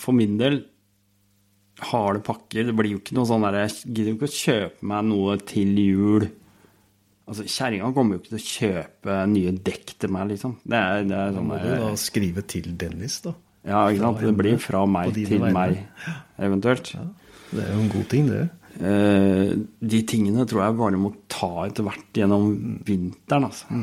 For 0.03 0.13
min 0.17 0.35
del 0.41 0.59
harde 1.91 2.21
pakker. 2.27 2.67
Det 2.69 2.75
blir 2.77 2.97
jo 2.97 3.01
ikke 3.01 3.15
noe 3.17 3.29
sånn 3.31 3.47
der 3.47 3.61
Jeg 3.63 3.79
gidder 3.95 4.11
jo 4.13 4.19
ikke 4.19 4.29
å 4.29 4.37
kjøpe 4.41 4.91
meg 4.91 5.07
noe 5.09 5.39
til 5.49 5.79
jul. 5.81 6.27
Altså, 7.31 7.45
Kjerringa 7.47 7.93
kommer 7.95 8.17
jo 8.17 8.21
ikke 8.25 8.33
til 8.33 8.41
å 8.41 8.47
kjøpe 8.49 9.17
nye 9.31 9.51
dekk 9.71 9.93
til 10.03 10.11
meg, 10.11 10.33
liksom. 10.33 10.57
Det 10.67 10.79
er, 10.81 11.05
det 11.07 11.15
er 11.15 11.37
sånn 11.37 11.47
må 11.47 11.59
du 11.63 11.69
da 11.71 11.91
skrive 12.03 12.43
til 12.51 12.73
Dennis, 12.81 13.21
da. 13.23 13.37
Ja, 13.69 13.85
ikke 13.87 14.03
sant. 14.03 14.23
Det 14.25 14.33
blir 14.41 14.57
fra 14.59 14.81
meg 14.91 15.13
til 15.15 15.37
vegne. 15.37 15.53
meg, 15.55 16.17
eventuelt. 16.43 16.91
Ja. 16.97 17.05
Det 17.53 17.63
er 17.63 17.71
jo 17.71 17.85
en 17.85 17.93
god 17.93 18.09
ting, 18.11 18.31
det. 18.33 18.43
Eh, 18.81 19.53
de 19.95 20.01
tingene 20.11 20.47
tror 20.49 20.65
jeg 20.65 20.79
bare 20.81 20.99
må 20.99 21.13
ta 21.31 21.53
etter 21.69 21.87
hvert 21.87 22.19
gjennom 22.19 22.51
vinteren, 22.87 23.47
altså. 23.51 23.79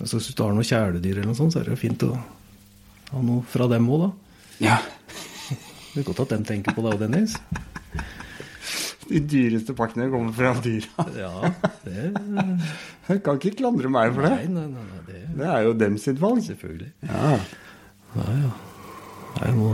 Altså, 0.00 0.18
hvis 0.18 0.34
du 0.34 0.42
har 0.42 0.54
noen 0.56 0.66
kjæledyr 0.66 1.20
eller 1.20 1.30
noe 1.30 1.38
sånt, 1.38 1.54
så 1.54 1.62
er 1.62 1.68
det 1.68 1.76
jo 1.76 1.82
fint 1.86 2.02
å 2.08 2.12
ha 2.16 3.22
noe 3.22 3.46
fra 3.46 3.70
dem 3.70 3.86
òg, 3.94 4.08
da. 4.08 4.12
Ja. 4.72 4.78
Det 5.94 6.02
er 6.02 6.08
godt 6.10 6.26
at 6.26 6.34
de 6.34 6.42
tenker 6.50 6.74
på 6.74 6.82
deg 6.82 6.96
òg, 6.96 7.06
Dennis. 7.06 7.38
De 9.06 9.20
dyreste 9.30 9.74
pakkene 9.78 10.08
kommer 10.10 10.32
fra 10.34 10.52
dyra. 10.64 11.04
Ja, 11.14 11.50
det 11.84 12.06
Jeg 13.08 13.20
kan 13.22 13.36
ikke 13.38 13.52
klandre 13.60 13.90
meg 13.92 14.14
for 14.16 14.26
det. 14.26 14.32
nei, 14.50 14.64
nei, 14.66 14.86
nei 14.86 15.02
det 15.06 15.20
Det 15.38 15.46
er 15.52 15.60
jo 15.68 15.74
dem 15.78 15.98
sitt 16.02 16.18
valg. 16.22 16.40
Selvfølgelig. 16.42 16.90
Ja. 17.06 17.36
Ja, 18.16 18.26
ja. 18.40 18.50
Nei, 19.36 19.52
må, 19.54 19.70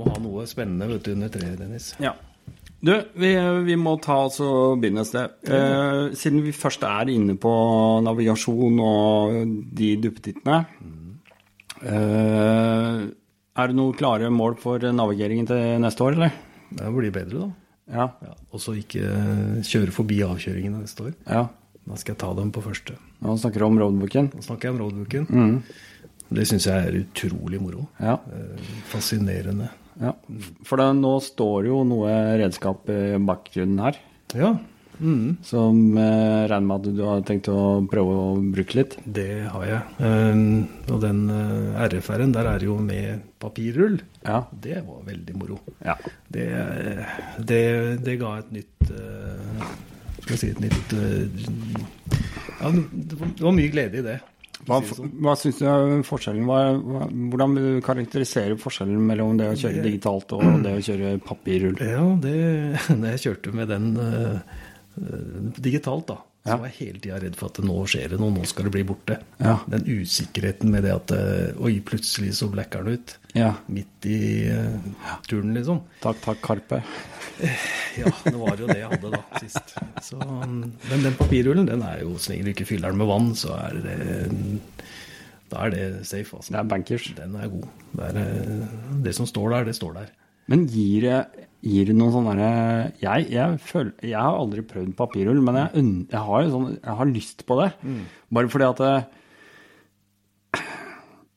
må 0.00 0.08
ha 0.08 0.18
noe 0.24 0.46
spennende 0.50 0.88
vet 0.90 1.04
du, 1.06 1.12
under 1.14 1.30
treet, 1.34 1.58
Dennis. 1.60 1.92
ja. 2.02 2.16
Du, 2.80 2.94
vi, 3.20 3.34
vi 3.66 3.74
må 3.76 3.92
ta 4.00 4.14
oss 4.24 4.38
og 4.40 4.78
begynne 4.80 5.02
et 5.04 5.08
sted. 5.10 5.34
Eh, 5.52 6.14
siden 6.16 6.40
vi 6.46 6.54
først 6.56 6.80
er 6.88 7.10
inne 7.12 7.34
på 7.36 7.50
navigasjon 8.06 8.78
og 8.80 9.34
de 9.76 9.90
duppetittene 10.00 10.62
eh, 11.84 13.02
Er 13.04 13.68
det 13.68 13.76
noen 13.76 13.92
klare 13.98 14.30
mål 14.32 14.56
for 14.62 14.80
navigeringen 14.96 15.48
til 15.50 15.76
neste 15.84 16.06
år, 16.06 16.16
eller? 16.16 16.32
Det 16.70 16.88
blir 16.96 17.12
bedre, 17.12 17.44
da. 17.44 17.50
Ja. 17.90 18.06
Ja, 18.22 18.34
og 18.52 18.60
så 18.62 18.74
ikke 18.78 19.02
eh, 19.02 19.60
kjøre 19.66 19.92
forbi 19.94 20.20
avkjøringene 20.26 20.84
neste 20.84 21.10
år. 21.10 21.14
ja. 21.30 21.48
Da 21.90 21.96
skal 21.98 22.12
jeg 22.12 22.18
ta 22.20 22.28
dem 22.36 22.50
på 22.54 22.60
første. 22.62 22.94
Nå 23.24 23.32
snakker 23.40 23.62
du 23.62 23.64
om 23.66 23.78
roadbooken. 23.80 24.26
Nå 24.36 24.42
snakker 24.44 24.68
jeg 24.68 24.74
om 24.76 24.80
roadbooken. 24.82 25.24
Mm. 25.32 25.54
Det 26.30 26.44
syns 26.46 26.66
jeg 26.68 26.86
er 26.86 26.98
utrolig 27.00 27.58
moro. 27.58 27.86
Ja. 27.98 28.18
Eh, 28.30 28.60
Fascinerende. 28.92 29.70
ja. 29.98 30.12
For 30.68 30.78
det, 30.78 30.86
nå 31.00 31.14
står 31.24 31.66
jo 31.66 31.80
noe 31.88 32.12
redskap 32.38 32.86
i 32.92 33.16
bakgrunnen 33.26 33.80
her. 33.82 33.98
Ja, 34.38 34.52
mm, 35.00 35.36
Som 35.46 35.96
eh, 35.98 36.46
regner 36.50 36.66
med 36.68 36.76
at 36.76 36.96
du 36.96 37.02
har 37.06 37.24
tenkt 37.26 37.50
å 37.52 37.80
prøve 37.90 38.16
å 38.22 38.30
bruke 38.54 38.78
litt. 38.78 38.96
det 39.04 39.46
har 39.50 39.66
jeg. 39.66 39.82
Um, 39.98 40.42
og 40.90 41.00
den 41.04 41.22
uh, 41.30 41.82
RFR-en, 41.86 42.34
der 42.36 42.50
er 42.52 42.64
jo 42.64 42.78
med 42.84 43.26
papirrull. 43.42 44.00
Ja. 44.24 44.42
Det 44.52 44.82
var 44.86 45.04
veldig 45.06 45.36
moro. 45.40 45.60
ja. 45.84 45.96
Det, 46.30 46.48
det, 47.38 47.62
det 48.04 48.18
ga 48.20 48.36
et 48.38 48.52
nytt 48.54 48.90
uh, 48.92 49.70
Skal 50.20 50.34
vi 50.34 50.38
si 50.38 50.50
et 50.52 50.60
nytt 50.62 50.92
uh, 50.94 51.24
Ja, 52.60 52.70
det 52.70 53.16
var, 53.18 53.32
det 53.34 53.46
var 53.48 53.56
mye 53.56 53.72
glede 53.72 54.02
i 54.02 54.06
det. 54.06 54.20
Hva, 54.68 54.80
sånn. 54.84 55.12
hva 55.24 55.34
syns 55.38 55.60
du 55.60 55.66
forskjellen? 56.04 56.44
Hva, 56.48 56.58
hva, 56.76 57.06
hvordan 57.32 57.54
vil 57.56 57.66
du 57.66 57.84
karakterisere 57.84 58.58
forskjellen 58.60 59.06
mellom 59.08 59.38
det 59.40 59.48
å 59.54 59.56
kjøre 59.58 59.84
digitalt 59.86 60.34
og 60.36 60.44
det 60.64 60.74
å 60.76 60.82
kjøre 60.84 61.12
papirrull? 61.24 61.78
Ja, 61.80 62.02
det, 62.20 62.34
når 63.00 63.14
jeg 63.14 63.22
kjørte 63.24 63.54
med 63.56 63.72
den 63.72 63.94
eh, 64.04 64.18
eh, 64.34 64.59
digitalt, 65.60 66.08
da, 66.10 66.18
så 66.40 66.56
var 66.56 66.70
jeg 66.70 66.76
hele 66.78 67.00
tida 67.04 67.18
redd 67.20 67.34
for 67.36 67.52
at 67.52 67.58
nå 67.68 67.74
skjer 67.90 68.14
det 68.14 68.18
noe, 68.20 68.32
nå 68.32 68.46
skal 68.48 68.66
det 68.66 68.72
bli 68.72 68.84
borte. 68.88 69.18
Ja. 69.42 69.58
Den 69.68 69.84
usikkerheten 69.84 70.72
med 70.72 70.86
det 70.86 70.94
at 70.94 71.12
eh, 71.12 71.58
Oi, 71.60 71.74
plutselig 71.84 72.32
så 72.38 72.48
blacker 72.52 72.86
den 72.86 72.96
ut. 72.96 73.12
Ja. 73.36 73.50
Midt 73.70 74.08
i 74.08 74.48
uh, 74.48 74.88
turen, 75.28 75.52
liksom. 75.54 75.82
Takk, 76.00 76.22
takk, 76.24 76.40
Karpe. 76.44 76.80
Ja, 77.96 78.10
det 78.24 78.36
var 78.36 78.60
jo 78.60 78.66
det 78.68 78.78
jeg 78.80 78.88
hadde 78.88 79.12
da 79.14 79.20
sist. 79.40 79.76
Så, 80.04 80.16
men 80.20 81.04
den 81.04 81.16
papirrullen, 81.18 81.68
den 81.68 81.84
er 81.84 82.02
jo 82.04 82.16
så 82.20 82.32
lenge 82.32 82.48
du 82.48 82.52
ikke 82.54 82.68
fyller 82.68 82.92
den 82.92 83.00
med 83.00 83.08
vann, 83.10 83.30
så 83.38 83.54
er 83.56 83.78
det 83.84 83.98
Da 85.50 85.66
er 85.66 85.74
det 85.74 85.84
safe, 86.08 86.36
altså. 86.36 86.52
Det 86.54 86.60
er 86.60 86.72
bankers. 86.72 87.08
Den 87.16 87.36
er 87.36 87.52
god. 87.52 87.68
Det, 87.92 88.10
er, 88.10 88.18
eh, 88.24 88.74
det 89.04 89.14
som 89.16 89.28
står 89.28 89.54
der, 89.54 89.68
det 89.68 89.76
står 89.76 89.96
der. 89.96 90.12
Men 90.50 90.66
gir 90.70 91.04
det, 91.04 91.46
gir 91.62 91.84
det 91.90 91.94
noen 91.96 92.12
sånne 92.14 92.46
jeg, 93.02 93.26
jeg, 93.34 93.58
føler- 93.60 94.04
jeg 94.06 94.16
har 94.16 94.38
aldri 94.40 94.62
prøvd 94.64 94.94
papirrull, 94.96 95.40
men 95.44 95.58
jeg, 95.60 95.84
jeg, 96.10 96.20
har, 96.28 96.46
sånn, 96.52 96.68
jeg 96.78 96.96
har 97.00 97.10
lyst 97.10 97.44
på 97.48 97.58
det. 97.60 97.70
Bare 98.32 98.48
fordi 98.48 98.68
at 98.70 98.80
det, 98.80 98.94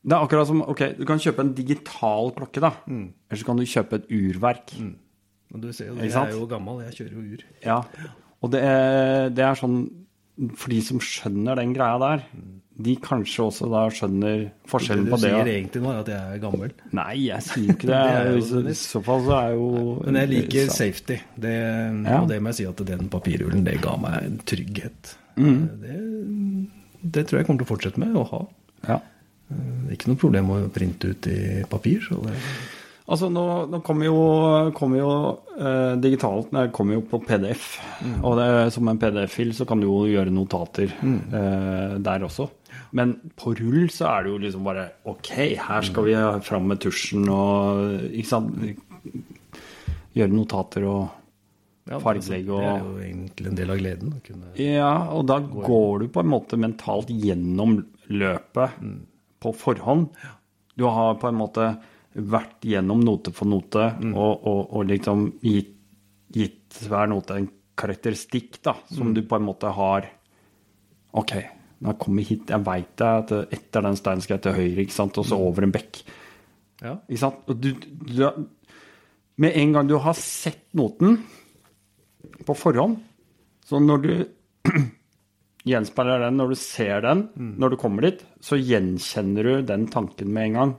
det 0.04 0.12
er 0.18 0.20
akkurat 0.26 0.48
som 0.50 0.62
Ok, 0.68 0.82
du 0.98 1.06
kan 1.08 1.20
kjøpe 1.22 1.44
en 1.46 1.54
digital 1.56 2.32
klokke, 2.36 2.60
da. 2.64 2.74
Eller 2.90 3.40
så 3.40 3.48
kan 3.48 3.60
du 3.60 3.64
kjøpe 3.68 4.00
et 4.02 4.10
urverk. 4.12 4.74
Men 5.54 5.62
du 5.62 5.70
ser 5.76 5.92
jo, 5.92 5.96
jeg 6.02 6.12
er 6.12 6.32
jo 6.34 6.48
gammel, 6.50 6.82
jeg 6.90 6.98
kjører 6.98 7.14
jo 7.14 7.24
ur. 7.38 7.44
Ja. 7.64 7.78
Og 8.44 8.52
det 8.52 8.64
er, 8.68 9.30
det 9.32 9.44
er 9.46 9.56
sånn 9.60 9.78
For 10.58 10.72
de 10.74 10.80
som 10.82 10.98
skjønner 11.00 11.56
den 11.62 11.76
greia 11.78 12.00
der, 12.02 12.24
de 12.76 12.96
kanskje 12.98 13.44
også 13.46 13.68
da 13.70 13.84
skjønner 13.94 14.48
forskjellen 14.70 15.06
på 15.12 15.20
Det 15.22 15.30
du 15.30 15.36
sier 15.36 15.50
egentlig 15.52 15.82
nå, 15.84 15.92
at 16.02 16.10
jeg 16.10 16.38
er 16.38 16.42
gammel. 16.42 16.72
Nei, 16.98 17.12
jeg 17.28 17.46
sier 17.46 17.74
ikke 17.76 17.90
det. 17.92 18.02
Det 18.66 18.74
I 18.74 18.78
så 18.80 19.02
fall 19.06 19.22
så 19.28 19.36
er 19.38 19.56
jo 19.60 19.68
Men 20.08 20.20
jeg 20.24 20.32
liker 20.32 20.74
safety. 20.74 21.20
Det, 21.38 21.56
Ja. 22.08 22.22
Og 22.22 22.30
det 22.32 22.42
må 22.42 22.50
jeg 22.54 22.62
si 22.64 22.70
at 22.70 22.86
den 22.90 23.10
papirrullen, 23.14 23.64
det 23.68 23.78
ga 23.84 23.96
meg 24.02 24.26
en 24.26 24.40
trygghet. 24.50 25.16
Mm. 25.38 25.62
Det, 25.84 25.98
det 27.14 27.28
tror 27.30 27.42
jeg 27.42 27.50
kommer 27.50 27.64
til 27.64 27.70
å 27.70 27.74
fortsette 27.76 28.02
med 28.02 28.18
å 28.18 28.26
ha. 28.32 28.46
Ja. 28.90 29.00
Er 29.54 29.94
ikke 29.94 30.10
noe 30.10 30.22
problem 30.22 30.50
å 30.56 30.62
printe 30.74 31.14
ut 31.14 31.30
i 31.30 31.42
papir. 31.70 32.02
Så 32.10 32.22
det, 32.26 32.38
Altså, 33.04 33.28
nå, 33.28 33.42
nå 33.68 33.82
kommer 33.84 34.08
jo, 34.08 34.20
kommer 34.78 35.02
jo 35.02 35.10
eh, 35.60 35.96
digitalt 36.00 36.54
Det 36.56 36.70
kommer 36.72 36.96
jo 36.96 37.02
på 37.12 37.20
PDF. 37.26 37.66
Og 38.24 38.38
det, 38.40 38.46
som 38.72 38.88
en 38.88 39.00
PDF-fil 39.02 39.52
så 39.58 39.68
kan 39.68 39.82
du 39.82 39.90
jo 39.90 40.06
gjøre 40.08 40.32
notater 40.32 40.88
eh, 41.04 41.98
der 42.00 42.24
også. 42.24 42.48
Men 42.94 43.16
på 43.40 43.56
rull 43.58 43.88
så 43.94 44.08
er 44.12 44.26
det 44.26 44.34
jo 44.34 44.40
liksom 44.44 44.68
bare 44.68 44.86
Ok, 45.10 45.32
her 45.58 45.86
skal 45.86 46.06
vi 46.06 46.16
fram 46.46 46.68
med 46.70 46.82
tusjen 46.84 47.26
og 47.34 48.04
Ikke 48.12 48.30
sant? 48.30 48.54
Gjøre 50.14 50.34
notater 50.34 50.86
og 50.90 51.08
Ja, 51.90 51.98
Fargelegge 52.00 52.60
Det 52.60 52.68
er 52.70 52.84
jo 52.86 52.94
egentlig 53.04 53.50
en 53.50 53.58
del 53.58 53.74
av 53.74 53.80
gleden. 53.82 54.14
Å 54.16 54.22
kunne 54.24 54.54
Ja, 54.62 54.92
og 55.12 55.26
da 55.32 55.40
går 55.42 56.06
du 56.06 56.12
på 56.14 56.22
en 56.22 56.32
måte 56.32 56.60
mentalt 56.62 57.10
gjennom 57.12 57.80
løpet 58.14 58.78
på 59.44 59.52
forhånd. 59.58 60.08
Du 60.80 60.86
har 60.88 61.18
på 61.20 61.28
en 61.28 61.40
måte 61.42 61.74
vært 62.14 62.62
gjennom 62.70 63.02
note 63.04 63.34
for 63.34 63.50
note 63.50 63.90
og, 64.14 64.46
og, 64.46 64.62
og 64.70 64.86
liksom 64.86 65.26
gitt, 65.42 65.74
gitt 66.34 66.78
hver 66.88 67.10
note 67.10 67.36
en 67.40 67.50
karakteristikk, 67.80 68.60
da, 68.64 68.76
som 68.94 69.16
du 69.16 69.24
på 69.26 69.40
en 69.40 69.48
måte 69.50 69.72
har 69.74 70.12
Ok, 71.14 71.36
når 71.84 71.92
jeg 71.92 72.00
kommer 72.00 72.24
hit, 72.24 72.52
jeg 72.54 72.64
veit 72.64 73.02
at 73.04 73.32
etter 73.44 73.84
den 73.84 73.98
steinen 74.00 74.24
skal 74.24 74.38
jeg 74.38 74.44
til 74.46 74.56
høyre, 74.56 74.84
ikke 74.86 74.96
sant, 74.96 75.18
og 75.20 75.26
så 75.28 75.36
over 75.36 75.66
en 75.66 75.74
bekk. 75.74 76.00
Ja. 76.80 76.94
Ikke 77.10 77.22
sant? 77.26 77.42
Og 77.52 77.60
du, 77.60 77.74
du, 78.08 78.22
med 79.44 79.58
en 79.60 79.74
gang 79.76 79.90
du 79.90 79.98
har 80.00 80.16
sett 80.16 80.64
noten 80.80 81.18
på 82.48 82.56
forhånd, 82.56 83.02
så 83.68 83.82
når 83.84 84.06
du 84.06 84.14
gjenspeiler 85.74 86.24
den, 86.24 86.40
når 86.40 86.54
du 86.54 86.60
ser 86.60 87.04
den, 87.04 87.26
når 87.60 87.74
du 87.74 87.80
kommer 87.84 88.08
dit, 88.08 88.24
så 88.44 88.60
gjenkjenner 88.60 89.50
du 89.50 89.68
den 89.68 89.90
tanken 89.92 90.32
med 90.32 90.52
en 90.52 90.60
gang. 90.60 90.74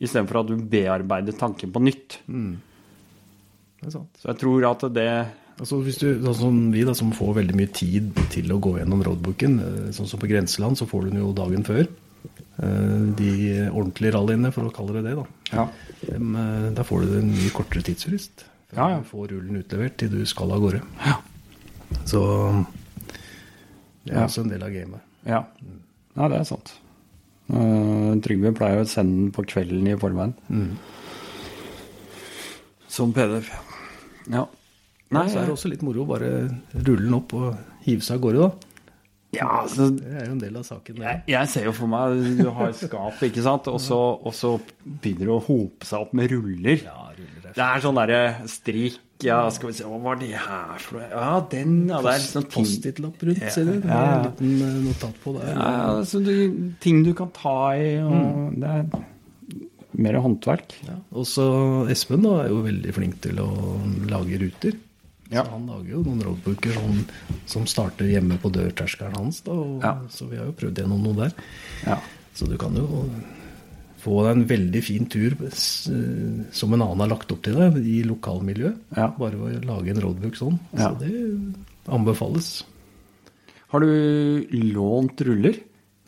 Istedenfor 0.00 0.40
at 0.42 0.50
du 0.52 0.64
bearbeider 0.70 1.36
tanken 1.36 1.74
på 1.74 1.82
nytt. 1.84 2.20
Det 3.82 3.92
sant. 3.92 4.16
Så 4.16 4.30
jeg 4.30 4.40
tror 4.40 4.68
at 4.70 4.88
det 4.96 5.10
Altså 5.58 5.80
hvis 5.82 5.98
du, 5.98 6.06
sånn 6.22 6.36
som 6.38 6.58
vi 6.72 6.84
da, 6.86 6.92
som 6.94 7.10
får 7.14 7.32
veldig 7.40 7.56
mye 7.58 7.70
tid 7.74 8.12
til 8.30 8.52
å 8.54 8.60
gå 8.62 8.76
gjennom 8.78 9.00
roadbooken, 9.06 9.56
eh, 9.64 9.88
sånn 9.96 10.06
som 10.06 10.20
på 10.22 10.28
grenseland, 10.30 10.78
så 10.78 10.86
får 10.86 11.04
du 11.04 11.10
den 11.10 11.20
jo 11.24 11.32
dagen 11.34 11.64
før. 11.66 11.88
Eh, 12.62 13.00
De 13.18 13.32
ordentlige 13.72 14.12
rallyene, 14.14 14.52
for 14.54 14.68
å 14.68 14.72
kalle 14.74 14.94
det 14.98 15.04
det, 15.08 15.16
da. 15.18 15.26
Ja. 15.52 15.68
Eh, 16.12 16.70
Da 16.74 16.82
får 16.86 17.02
du 17.06 17.18
en 17.18 17.32
mye 17.34 17.50
kortere 17.50 17.82
tidsfrist. 17.82 18.44
Før 18.70 18.76
Ja, 18.76 18.88
ja. 18.90 18.98
du 19.00 19.04
får 19.10 19.28
rullen 19.32 19.62
utlevert 19.64 19.96
til 19.96 20.10
du 20.10 20.24
skal 20.26 20.52
av 20.52 20.60
gårde. 20.60 20.82
Ja. 21.06 21.16
Så 22.04 22.20
det 24.04 24.12
er 24.14 24.20
Ja. 24.20 24.26
også 24.26 24.42
en 24.42 24.48
del 24.50 24.62
av 24.62 24.70
gamet. 24.70 25.00
ja. 25.26 25.44
ja, 26.16 26.28
det 26.28 26.38
er 26.40 26.44
sant. 26.44 26.72
Uh, 27.50 28.14
Trygve 28.20 28.52
pleier 28.54 28.82
å 28.82 28.86
sende 28.86 29.16
den 29.24 29.30
på 29.32 29.42
kvelden 29.48 29.86
i 29.88 29.96
forveien. 29.96 30.34
Som 32.88 33.12
PDF. 33.12 33.48
Ja. 34.30 34.46
Nei, 35.14 35.24
så 35.32 35.40
er 35.40 35.48
det 35.48 35.54
også 35.54 35.70
litt 35.72 35.84
moro 35.86 36.04
å 36.04 36.08
bare 36.10 36.32
rulle 36.74 37.04
den 37.06 37.16
opp 37.16 37.32
og 37.38 37.52
hive 37.86 38.04
seg 38.04 38.18
av 38.18 38.24
gårde, 38.26 38.48
da. 38.48 38.84
ja, 39.38 39.48
altså, 39.62 39.88
Det 39.96 40.12
er 40.12 40.26
jo 40.26 40.34
en 40.34 40.42
del 40.42 40.58
av 40.60 40.66
saken. 40.68 41.02
Jeg, 41.04 41.22
jeg 41.32 41.52
ser 41.54 41.68
jo 41.70 41.74
for 41.76 41.90
meg 41.92 42.20
du 42.40 42.48
har 42.48 42.72
skapet 42.76 42.90
skap, 42.90 43.24
ikke 43.30 43.44
sant, 43.46 43.70
og 43.72 43.80
så, 44.36 44.52
begynner 44.84 45.30
det 45.30 45.34
å 45.38 45.42
hope 45.48 45.88
seg 45.88 46.06
opp 46.06 46.16
med 46.18 46.32
ruller. 46.34 46.84
Ja, 46.84 47.10
ruller 47.16 47.38
er 47.48 47.56
Det 47.56 47.66
er 47.66 47.84
sånn 47.84 47.98
derre 47.98 48.22
strik 48.50 48.98
Ja, 49.24 49.40
skal 49.50 49.72
vi 49.72 49.76
se, 49.80 49.86
hva 49.88 49.98
var 50.02 50.18
det 50.20 50.30
her 50.36 50.82
for 50.82 50.98
noe? 51.00 51.08
Ja, 51.10 51.30
den, 51.50 51.76
ja, 51.90 52.00
det 52.04 52.12
er 52.12 52.20
liksom 52.22 52.48
Post-it-lapp 52.52 53.22
rundt, 53.28 53.46
ser 53.54 53.66
du. 53.66 53.76
Ja, 53.80 54.02
en 54.04 54.26
liten 54.28 54.52
eh, 54.62 54.74
notat 54.84 55.22
på 55.24 55.34
der. 55.38 55.54
ja, 55.54 55.70
altså, 55.96 56.20
du, 56.22 56.34
Ting 56.84 57.00
du 57.06 57.14
kan 57.18 57.32
ta 57.34 57.56
i, 57.74 57.96
og 58.04 58.58
det 58.60 58.74
er 58.76 58.84
mer 59.98 60.20
håndverk. 60.22 60.76
Ja. 60.86 60.98
Og 61.18 61.26
så 61.26 61.48
Espen 61.90 62.22
da, 62.22 62.44
er 62.44 62.52
jo 62.52 62.60
veldig 62.66 62.94
flink 62.94 63.18
til 63.24 63.40
å 63.42 63.48
lage 64.10 64.38
ruter. 64.44 64.76
Ja. 65.32 65.44
Han 65.50 65.66
lager 65.68 65.90
jo 65.98 66.02
noen 66.06 66.22
roadbooker 66.24 66.72
som, 66.78 67.02
som 67.50 67.66
starter 67.68 68.08
hjemme 68.08 68.38
på 68.40 68.50
dørterskelen 68.54 69.16
hans. 69.18 69.42
Da, 69.44 69.52
og, 69.52 69.82
Ja. 69.84 69.94
Så 70.12 70.28
vi 70.30 70.38
har 70.40 70.48
jo 70.48 70.56
prøvd 70.56 70.80
gjennom 70.80 71.02
noe 71.04 71.18
der. 71.18 71.34
Ja. 71.84 71.98
Så 72.38 72.48
du 72.48 72.56
kan 72.60 72.76
jo 72.78 72.86
få 73.98 74.22
deg 74.24 74.36
en 74.36 74.48
veldig 74.48 74.82
fin 74.86 75.08
tur 75.10 75.34
som 75.50 76.72
en 76.74 76.84
annen 76.84 77.02
har 77.02 77.10
lagt 77.10 77.32
opp 77.34 77.42
til 77.44 77.58
deg 77.58 77.80
i 77.82 78.00
lokalmiljøet. 78.06 78.78
Bare 79.18 79.36
å 79.42 79.50
lage 79.66 79.92
en 79.92 80.02
roadbook 80.04 80.38
sånn. 80.38 80.58
Så 80.78 80.92
det 81.02 81.12
anbefales. 81.92 82.52
Har 83.72 83.84
du 83.84 84.46
lånt 84.72 85.20
ruller? 85.26 85.58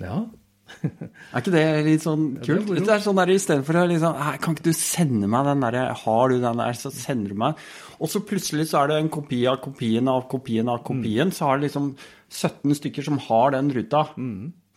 Ja. 0.00 0.22
Er 1.34 1.42
ikke 1.42 1.52
det 1.52 1.64
litt 1.84 2.04
sånn 2.04 2.28
kult? 2.44 2.68
Ja, 2.70 2.84
Det 2.86 2.92
er 2.94 3.02
sånn 3.02 3.18
der 3.18 3.32
Istedenfor 3.34 3.80
liksom 3.90 4.14
Kan 4.38 4.54
ikke 4.54 4.68
du 4.68 4.76
sende 4.78 5.26
meg 5.26 5.48
den 5.48 5.64
derre 5.64 5.88
Har 5.98 6.30
du 6.30 6.36
den 6.38 6.60
der, 6.62 6.76
så 6.78 6.92
sender 6.94 7.32
du 7.34 7.40
meg 7.42 7.64
Og 8.00 8.08
så 8.08 8.22
plutselig 8.24 8.68
så 8.70 8.80
er 8.80 8.88
det 8.88 8.98
en 9.02 9.12
kopi 9.12 9.42
av 9.50 9.58
kopien 9.60 10.08
av 10.08 10.22
kopien 10.30 10.68
av 10.72 10.82
kopien. 10.86 11.30
Så 11.36 11.44
har 11.44 11.58
det 11.58 11.68
liksom 11.68 11.90
17 12.32 12.74
stykker 12.78 13.04
som 13.04 13.18
har 13.26 13.52
den 13.52 13.68
ruta. 13.76 14.06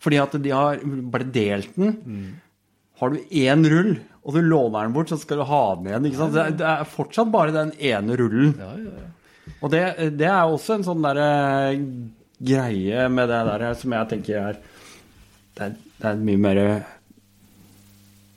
Fordi 0.03 0.17
at 0.19 0.35
de 0.43 0.51
har 0.51 0.81
bare 1.13 1.29
delt 1.31 1.77
den. 1.79 1.93
Har 2.99 3.13
du 3.13 3.21
én 3.31 3.63
rull, 3.71 3.93
og 4.23 4.35
du 4.35 4.41
låner 4.43 4.85
den 4.85 4.93
bort, 4.95 5.09
så 5.09 5.17
skal 5.19 5.39
du 5.39 5.47
ha 5.47 5.61
den 5.75 5.87
igjen. 5.87 6.05
ikke 6.09 6.19
sant? 6.19 6.35
Det 6.35 6.57
det 6.59 6.67
er 6.67 6.83
fortsatt 6.87 7.31
bare 7.31 7.55
den 7.55 7.71
ene 7.79 8.17
rullen. 8.19 8.53
Ja, 8.59 8.73
ja, 8.77 8.91
ja. 9.05 9.53
Og 9.63 9.71
det, 9.71 9.81
det 10.19 10.27
er 10.27 10.43
også 10.43 10.77
en 10.77 10.85
sånn 10.87 11.03
derre 11.03 11.31
greie 12.43 13.07
med 13.11 13.31
det 13.31 13.41
der 13.49 13.65
som 13.79 13.95
jeg 13.95 14.09
tenker 14.11 14.39
er 14.39 14.59
Det 15.55 15.65
er, 15.65 15.73
det 15.99 16.07
er 16.09 16.21
mye 16.27 16.39
mer 16.43 16.59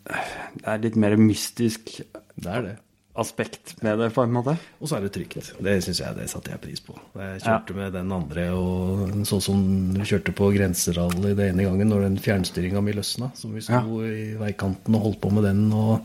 Det 0.07 0.66
er 0.66 0.83
litt 0.83 0.99
mer 0.99 1.16
mystisk 1.18 1.92
Det 2.37 2.51
er 2.51 2.66
det. 2.66 2.75
Aspekt 3.16 3.74
med 3.83 3.98
det, 3.98 4.11
på 4.14 4.22
en 4.26 4.33
måte. 4.35 4.55
Og 4.81 4.88
så 4.90 4.98
er 4.98 5.07
det 5.07 5.12
trygt. 5.16 5.50
Det 5.64 5.74
syns 5.85 6.00
jeg 6.02 6.16
det 6.18 6.29
satte 6.31 6.52
jeg 6.52 6.61
pris 6.62 6.83
på. 6.85 6.94
Jeg 7.16 7.42
kjørte 7.44 7.76
med 7.76 7.92
den 7.96 8.12
andre, 8.12 8.46
og 8.55 9.16
sånn 9.29 9.42
som 9.44 9.64
du 9.96 10.00
kjørte 10.07 10.35
på 10.37 10.50
grenserally 10.55 11.33
det 11.38 11.50
ene 11.52 11.66
gangen 11.66 11.88
når 11.92 12.07
den 12.07 12.18
fjernstyringa 12.22 12.83
mi 12.85 12.92
løsna. 12.96 13.31
som 13.35 13.55
vi 13.57 13.61
sto 13.64 13.72
Ja. 13.81 13.83
i 14.07 14.35
veikanten 14.40 14.94
og 14.94 15.02
holdt 15.09 15.20
på 15.24 15.33
med 15.33 15.44
den 15.48 15.66
og 15.72 16.05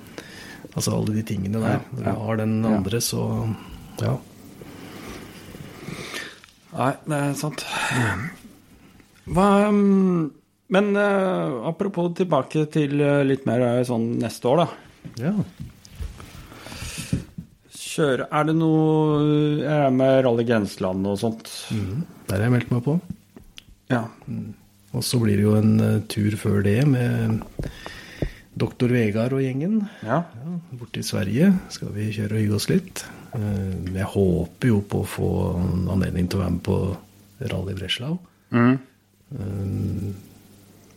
altså 0.76 0.95
alle 0.97 1.15
de 1.15 1.24
tingene 1.28 1.60
der. 1.62 1.82
Når 1.91 2.04
du 2.04 2.12
har 2.26 2.36
den 2.38 2.65
andre, 2.65 3.02
så 3.02 3.24
ja. 4.02 4.17
Nei, 6.71 6.93
det 7.06 7.17
er 7.17 7.34
sant. 7.36 7.65
Hva 9.32 9.47
um, 9.69 10.32
Men 10.71 10.95
eh, 10.95 11.67
apropos 11.67 12.13
tilbake 12.15 12.63
til 12.71 13.02
eh, 13.04 13.26
litt 13.28 13.43
mer 13.45 13.60
eh, 13.65 13.82
sånn 13.84 14.13
neste 14.21 14.47
år, 14.47 14.62
da. 14.63 14.67
ja. 15.28 15.34
Kjøre 17.91 18.27
Er 18.32 18.45
det 18.47 18.54
noe 18.56 19.62
Jeg 19.62 19.86
er 19.88 19.93
med 19.95 20.21
Rally 20.25 20.45
Grenseland 20.47 21.08
og 21.12 21.17
sånt? 21.19 21.49
Mm, 21.75 22.04
Der 22.30 22.38
har 22.38 22.45
jeg 22.47 22.54
meldt 22.56 22.71
meg 22.71 22.84
på. 22.86 22.93
Ja. 23.91 24.06
Og 24.95 25.04
så 25.04 25.19
blir 25.19 25.36
det 25.39 25.43
jo 25.47 25.56
en 25.60 25.73
uh, 25.82 25.97
tur 26.12 26.36
før 26.39 26.62
det 26.63 26.77
med 26.88 27.41
doktor 28.62 28.91
Vegard 28.91 29.34
og 29.36 29.41
gjengen. 29.43 29.82
ja. 30.04 30.21
Ja, 30.27 30.56
borte 30.80 30.99
i 30.99 31.06
Sverige 31.08 31.51
skal 31.71 31.91
vi 31.95 32.10
kjøre 32.15 32.36
og 32.36 32.41
hygge 32.43 32.56
oss 32.60 32.69
litt. 32.71 33.04
Uh, 33.36 33.75
Jeg 33.95 34.08
håper 34.13 34.67
jo 34.71 34.82
på 34.91 35.04
å 35.04 35.08
få 35.08 35.30
anledning 35.91 36.27
til 36.32 36.39
å 36.39 36.43
være 36.45 36.56
med 36.58 36.63
på 36.67 36.80
Rally 37.51 37.75
Breslau. 37.80 38.17
Mm. 38.51 38.75
Uh, 39.36 40.12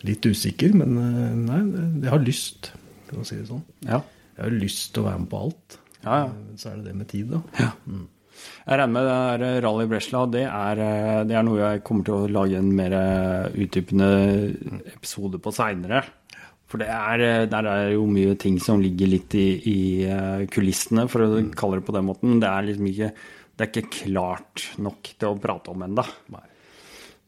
Litt 0.04 0.26
usikker, 0.28 0.74
men 0.76 0.98
nei, 1.48 1.60
jeg 2.04 2.10
har 2.12 2.20
lyst, 2.20 2.66
for 3.08 3.22
å 3.22 3.24
si 3.24 3.38
det 3.38 3.46
sånn. 3.48 3.62
Ja. 3.88 4.02
Jeg 4.36 4.42
har 4.44 4.52
lyst 4.60 4.90
til 4.92 5.00
å 5.00 5.06
være 5.06 5.22
med 5.22 5.30
på 5.30 5.38
alt. 5.46 5.76
Ja, 6.04 6.18
ja. 6.24 6.26
Eh, 6.30 6.56
Så 6.60 6.70
er 6.72 6.76
det 6.80 6.90
det 6.90 6.96
med 7.00 7.08
tid, 7.10 7.30
da. 7.32 7.40
Ja. 7.60 7.70
Jeg 8.64 8.78
regner 8.80 8.92
med 8.92 9.06
det 9.40 9.48
er 9.48 9.62
Rally 9.62 9.86
Bresla. 9.88 10.24
det 10.30 10.42
er, 10.48 10.80
eh, 10.82 11.22
det 11.28 11.36
er 11.38 11.44
noe 11.46 11.58
jeg 11.60 11.84
kommer 11.86 12.04
til 12.04 12.14
å 12.14 12.30
lage 12.30 12.58
en 12.58 12.72
mer 12.76 12.92
eh, 12.98 13.54
utdypende 13.64 14.08
episode 14.94 15.38
på 15.40 15.52
seinere. 15.54 16.02
For 16.66 16.80
det 16.82 16.88
er, 16.90 17.20
eh, 17.22 17.44
der 17.46 17.68
er 17.70 17.92
jo 17.94 18.06
mye 18.10 18.34
ting 18.40 18.58
som 18.60 18.80
ligger 18.82 19.06
litt 19.12 19.34
i, 19.38 19.46
i 19.70 19.78
eh, 20.08 20.46
kulissene, 20.50 21.06
for 21.08 21.22
å 21.26 21.44
kalle 21.54 21.78
det 21.80 21.86
på 21.86 21.94
den 21.94 22.08
måten. 22.08 22.40
Det 22.42 22.50
er 22.50 22.66
liksom 22.66 22.88
ikke, 22.90 23.12
det 23.54 23.64
er 23.64 23.70
ikke 23.70 23.92
klart 24.02 24.64
nok 24.82 25.12
til 25.14 25.28
å 25.30 25.38
prate 25.40 25.70
om 25.70 25.84
ennå. 25.86 26.04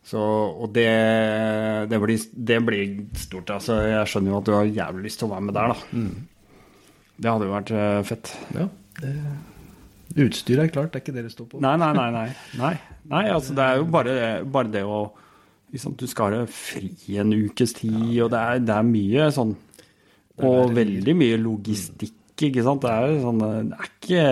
Så, 0.06 0.20
og 0.22 0.70
det, 0.74 0.86
det, 1.90 1.98
blir, 2.02 2.18
det 2.50 2.58
blir 2.66 2.90
stort. 3.18 3.50
Altså, 3.50 3.78
jeg 3.90 4.06
skjønner 4.10 4.32
jo 4.34 4.40
at 4.40 4.46
du 4.50 4.52
har 4.54 4.68
jævlig 4.82 5.08
lyst 5.08 5.18
til 5.22 5.26
å 5.28 5.32
være 5.34 5.46
med 5.48 5.56
der, 5.58 5.72
da. 5.74 6.02
Det 7.16 7.30
hadde 7.32 7.46
jo 7.48 7.54
vært 7.54 7.72
eh, 7.72 8.00
fett. 8.06 8.32
Ja, 8.56 8.66
det, 9.00 9.12
utstyret 10.16 10.66
er 10.66 10.72
klart, 10.72 10.92
det 10.92 11.00
er 11.00 11.04
ikke 11.04 11.16
det 11.16 11.26
det 11.26 11.32
står 11.34 11.48
på. 11.52 11.62
Nei, 11.64 11.76
nei, 11.80 11.92
nei. 11.96 12.10
nei. 12.14 12.26
nei. 12.60 12.74
nei 13.12 13.22
altså, 13.32 13.56
det 13.56 13.64
er 13.64 13.80
jo 13.80 13.88
bare, 13.92 14.18
bare 14.44 14.72
det 14.72 14.84
å 14.84 15.00
liksom, 15.72 15.96
Du 15.98 16.06
skal 16.10 16.36
ha 16.40 16.44
fri 16.50 17.18
en 17.20 17.32
ukes 17.34 17.76
tid, 17.80 18.12
og 18.24 18.30
det 18.34 18.42
er, 18.42 18.62
det 18.64 18.76
er 18.76 18.86
mye 18.86 19.32
sånn 19.34 19.56
Og 20.44 20.76
veldig 20.76 21.16
mye 21.16 21.40
logistikk, 21.40 22.14
ikke 22.36 22.64
sant. 22.64 22.84
Det 22.84 22.92
er 22.92 23.18
sånn 23.24 23.42
Det 23.42 23.80
er 23.80 23.90
ikke, 23.90 24.24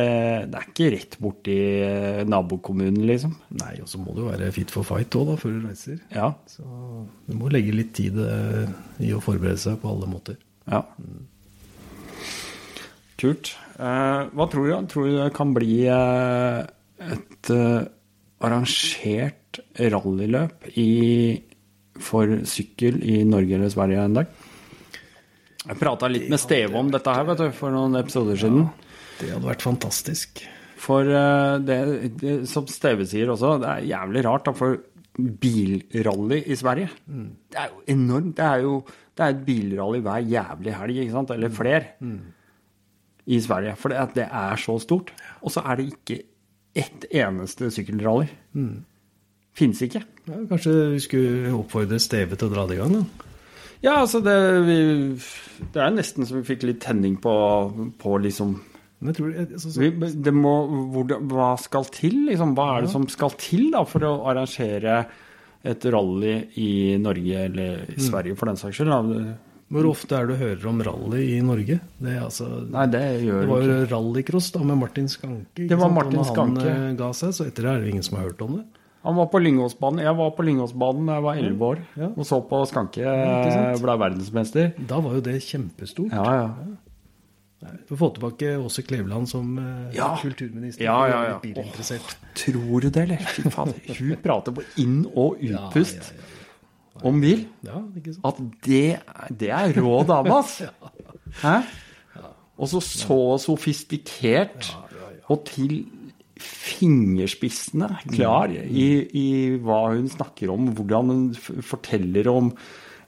det 0.52 0.60
er 0.60 0.70
ikke 0.70 0.88
rett 0.94 1.18
borti 1.24 1.58
eh, 1.88 2.22
nabokommunen, 2.28 3.04
liksom. 3.08 3.36
Nei, 3.60 3.78
og 3.80 3.88
så 3.90 4.00
må 4.00 4.16
du 4.16 4.26
være 4.28 4.52
fit 4.54 4.72
for 4.72 4.86
fight 4.86 5.16
òg, 5.16 5.32
da, 5.32 5.38
før 5.40 5.56
du 5.56 5.68
reiser. 5.70 6.00
Ja. 6.12 6.34
Så 6.52 6.64
du 7.24 7.38
må 7.40 7.52
legge 7.52 7.76
litt 7.76 7.94
tid 7.96 8.20
eh, 8.20 8.66
i 9.04 9.14
å 9.16 9.24
forberede 9.24 9.60
seg 9.64 9.80
på 9.80 9.92
alle 9.92 10.10
måter. 10.10 10.36
ja. 10.68 10.84
Kult. 13.24 13.54
Eh, 13.80 14.22
hva 14.36 14.46
tror 14.52 14.68
du? 14.68 14.72
Tror 14.90 15.08
du 15.08 15.16
det 15.16 15.32
kan 15.36 15.52
bli 15.56 15.84
eh, 15.88 16.60
et 17.14 17.50
eh, 17.54 17.86
arrangert 18.44 19.60
rallyløp 19.80 20.68
i 20.76 20.90
for 22.04 22.40
sykkel 22.48 22.98
i 23.06 23.22
Norge 23.24 23.56
eller 23.56 23.72
Sverige 23.72 24.02
en 24.04 24.18
dag? 24.18 24.34
Jeg 25.64 25.80
prata 25.80 26.10
litt 26.10 26.26
med 26.28 26.42
Steve 26.42 26.76
om 26.76 26.90
dette 26.92 27.14
her 27.16 27.24
vet 27.30 27.40
du, 27.40 27.46
for 27.56 27.72
noen 27.72 27.96
episoder 28.02 28.36
siden. 28.36 28.66
Ja, 28.66 28.98
Det 29.20 29.30
hadde 29.32 29.48
vært 29.48 29.64
fantastisk. 29.64 30.42
For 30.84 31.08
det, 31.64 31.78
det, 32.20 32.34
som 32.50 32.66
Steve 32.68 33.06
sier 33.08 33.30
også, 33.32 33.54
det 33.62 33.70
er 33.70 33.86
jævlig 33.94 34.24
rart. 34.26 34.50
Da, 34.50 34.52
for 34.58 34.76
bilrally 35.16 36.42
i 36.50 36.58
Sverige, 36.58 36.90
det 37.06 37.62
er 37.62 37.70
jo 37.70 37.80
enormt. 37.94 38.34
Det 38.36 38.44
er 38.44 38.66
jo 38.66 38.76
det 39.14 39.22
er 39.22 39.32
et 39.32 39.44
bilrally 39.46 40.00
hver 40.02 40.24
jævlig 40.26 40.74
helg, 40.74 40.96
ikke 41.04 41.14
sant? 41.14 41.30
eller 41.30 41.52
flere, 41.54 41.84
i 43.26 43.40
Sverige. 43.40 43.76
For 43.80 43.92
det, 43.92 44.02
det 44.18 44.26
er 44.28 44.60
så 44.60 44.78
stort. 44.82 45.12
Og 45.42 45.54
så 45.54 45.64
er 45.64 45.80
det 45.80 45.90
ikke 45.92 46.18
ett 46.74 47.06
eneste 47.14 47.70
sykkelrally. 47.72 48.28
Fins 49.54 49.82
ikke. 49.86 50.02
Ja, 50.26 50.40
kanskje 50.50 50.74
vi 50.94 51.00
skulle 51.04 51.54
oppfordre 51.54 52.00
Steve 52.02 52.36
til 52.38 52.50
å 52.50 52.54
dra 52.54 52.66
det 52.68 52.76
i 52.78 52.82
gang, 52.82 52.98
da? 52.98 53.30
Ja, 53.84 53.98
altså 54.00 54.22
det 54.24 54.34
vi, 54.64 54.76
Det 55.74 55.80
er 55.82 55.90
nesten 55.92 56.24
så 56.24 56.38
vi 56.38 56.46
fikk 56.46 56.62
litt 56.64 56.80
tenning 56.80 57.18
på, 57.20 57.34
på 58.00 58.14
liksom 58.24 58.56
tror, 59.12 59.34
altså, 59.42 59.68
så, 59.68 59.82
vi, 59.82 59.90
det 60.24 60.32
må, 60.32 60.54
hvor, 60.94 61.10
Hva 61.28 61.50
skal 61.60 61.88
til? 61.92 62.24
Liksom? 62.30 62.54
Hva 62.56 62.68
er 62.72 62.86
det 62.86 62.92
som 62.94 63.04
skal 63.12 63.34
til 63.40 63.68
da, 63.74 63.84
for 63.88 64.06
å 64.08 64.14
arrangere 64.30 65.02
et 65.64 65.84
rally 65.92 66.36
i 66.60 66.70
Norge 67.00 67.44
eller 67.48 67.92
i 67.92 68.00
Sverige, 68.00 68.36
for 68.40 68.48
den 68.48 68.60
saks 68.60 68.80
skyld? 68.80 68.92
Da? 68.92 69.34
Hvor 69.72 69.86
ofte 69.90 70.14
er 70.18 70.26
det 70.28 70.34
du 70.36 70.42
hører 70.44 70.66
om 70.68 70.80
rally 70.84 71.22
i 71.38 71.40
Norge? 71.42 71.80
Det, 71.98 72.12
altså, 72.20 72.46
Nei, 72.70 72.84
det 72.92 73.00
det 73.24 73.46
var 73.48 73.62
jo 73.64 73.78
rallycross 73.90 74.50
da 74.54 74.60
med 74.62 74.76
Martin 74.78 75.08
Skanke. 75.08 75.64
Det 75.66 75.74
var 75.74 75.88
sant? 75.88 75.94
Martin 75.96 76.18
når 76.20 76.28
Skanke. 76.30 76.66
Han 76.68 76.84
eh, 76.90 76.96
ga 77.00 77.08
seg, 77.16 77.32
så 77.34 77.46
etter 77.48 77.62
det 77.66 77.72
er 77.72 77.80
det 77.86 77.92
ingen 77.94 78.04
som 78.06 78.18
har 78.20 78.28
hørt 78.28 78.42
om 78.44 78.58
det. 78.60 78.64
Han 79.04 79.16
var 79.18 79.26
på 79.32 79.40
Lyngåsbanen. 79.42 80.00
Jeg 80.04 80.16
var 80.16 80.30
på 80.36 80.44
Lyngåsbanen 80.46 81.08
da 81.10 81.16
jeg 81.18 81.24
var 81.26 81.40
elleve 81.40 81.66
år 81.74 81.80
Ja. 82.00 82.06
og 82.16 82.24
så 82.28 82.38
på 82.48 82.60
Skanke 82.70 83.02
ikke 83.04 83.50
sant? 83.52 83.82
ble 83.84 83.96
verdensmester. 84.04 84.70
Da 84.88 85.00
var 85.04 85.18
jo 85.18 85.24
det 85.26 85.34
kjempestort. 85.44 86.12
Ja, 86.12 86.24
ja. 86.38 86.48
Vi 87.88 87.96
får 87.96 88.10
tilbake 88.18 88.48
Åse 88.60 88.82
Kleveland 88.84 89.28
som 89.28 89.56
eh, 89.58 89.96
Ja. 89.96 90.10
kulturminister. 90.20 90.84
Ja, 90.84 90.98
ja, 91.08 91.20
ja. 91.32 91.36
Åh, 91.56 92.14
Tror 92.36 92.80
du 92.80 92.90
det, 92.90 93.02
eller? 93.02 93.16
Fy 93.32 93.42
fader. 93.48 93.74
Hun 93.98 94.16
prater 94.22 94.52
på 94.52 94.62
inn- 94.76 95.06
og 95.16 95.36
Ja, 95.40 95.68
utpust 95.70 95.96
ja, 96.12 96.24
om 97.02 97.18
bil. 97.20 97.46
ja, 97.66 97.80
ikke 97.98 98.14
sant? 98.14 98.24
At 98.28 98.38
det, 98.68 98.84
det 99.40 99.50
er 99.50 99.74
rå 99.80 100.04
dame, 100.06 100.38
ass! 100.38 100.60
Hæ? 101.44 101.56
Og 102.54 102.68
så 102.70 102.78
så 102.86 103.18
sofistikert 103.42 104.68
og 105.26 105.40
til 105.48 105.80
fingerspissene 106.38 107.88
klar 108.12 108.52
i, 108.52 108.86
i 109.10 109.26
hva 109.62 109.80
hun 109.94 110.06
snakker 110.10 110.52
om, 110.54 110.68
hvordan 110.76 111.10
hun 111.10 111.62
forteller 111.66 112.28
om 112.30 112.50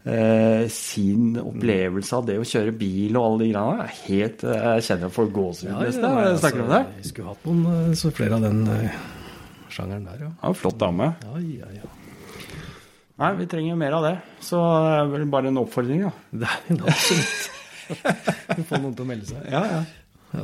eh, 0.06 0.64
sin 0.72 1.36
opplevelse 1.38 2.16
av 2.18 2.26
det 2.30 2.38
å 2.42 2.46
kjøre 2.46 2.74
bil 2.78 3.18
og 3.18 3.28
alle 3.28 3.44
de 3.44 3.50
greiene. 3.52 3.88
Helt, 4.06 4.44
eh, 4.46 4.66
jeg 4.78 4.86
kjenner 4.88 5.08
jeg 5.08 5.16
får 5.18 5.30
gåsehud 5.38 5.76
nesten 5.82 6.06
når 6.08 6.24
jeg 6.24 6.40
snakker 6.44 6.64
om 6.64 6.72
det. 6.74 6.80
altså, 6.82 7.02
Vi 7.04 7.12
skulle 7.12 7.34
hatt 7.34 7.46
noen 7.50 7.62
eh, 7.74 7.94
så 8.02 8.12
flere 8.18 8.38
av 8.40 8.46
den 8.48 8.62
eh, 8.72 8.98
sjangeren 9.76 10.08
der, 10.10 10.24
ja. 10.26 10.32
Ja, 10.42 10.54
flott 10.62 10.80
dame. 10.82 11.12
Ja, 11.26 11.44
ja, 11.60 11.72
ja. 11.82 11.92
Nei, 13.16 13.30
vi 13.38 13.46
trenger 13.48 13.76
mer 13.80 13.94
av 13.96 14.04
det. 14.04 14.14
Så 14.44 14.58
det 14.60 14.96
er 14.98 15.06
vel 15.14 15.22
bare 15.32 15.48
en 15.48 15.60
oppfordring, 15.62 16.02
da. 16.04 16.10
Det 16.42 16.48
er 16.50 16.72
en 16.74 16.82
absolutt. 16.90 17.52
Vi 18.58 18.64
får 18.66 18.82
noen 18.82 18.96
til 18.98 19.04
å 19.04 19.08
melde 19.08 19.28
seg. 19.30 19.46
Ja, 19.52 19.62
ja. 20.34 20.42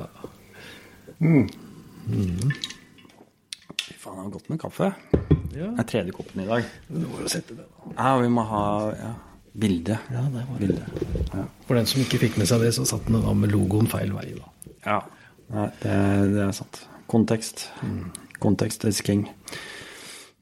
Mm. 1.23 1.49
Fy 3.83 3.97
faen, 3.99 4.17
det 4.17 4.23
har 4.25 4.31
gått 4.39 4.49
med 4.53 4.61
kaffe. 4.63 4.89
Ja, 5.53 5.69
Det 5.69 5.83
er 5.85 5.89
tredje 5.91 6.15
koppen 6.17 6.45
i 6.45 6.49
dag. 6.49 6.65
du 6.89 7.05
må 7.05 7.21
jo 7.21 7.29
sette 7.31 7.59
det, 7.59 7.67
da. 7.69 7.93
Ja, 7.99 8.15
vi 8.23 8.31
må 8.33 8.45
ha 8.49 8.63
ja, 8.97 9.11
bilde. 9.53 9.99
Ja, 10.15 10.23
det 10.33 10.47
var 10.49 10.63
Bilde. 10.63 10.87
Ja. 11.35 11.45
For 11.69 11.77
den 11.77 11.91
som 11.91 12.01
ikke 12.01 12.23
fikk 12.25 12.39
med 12.41 12.49
seg 12.49 12.65
det, 12.65 12.73
så 12.79 12.87
satt 12.89 13.05
den 13.11 13.21
da 13.21 13.35
med 13.37 13.53
logoen 13.53 13.91
feil 13.91 14.15
vei, 14.17 14.31
da. 14.39 14.49
ja. 14.87 15.01
Nei, 15.53 15.67
det, 15.83 15.99
det 16.33 16.41
er 16.47 16.55
sant. 16.57 16.79
Kontekst. 17.13 17.67
Kontekst 18.41 18.87
is 18.89 19.03
king. 19.05 19.27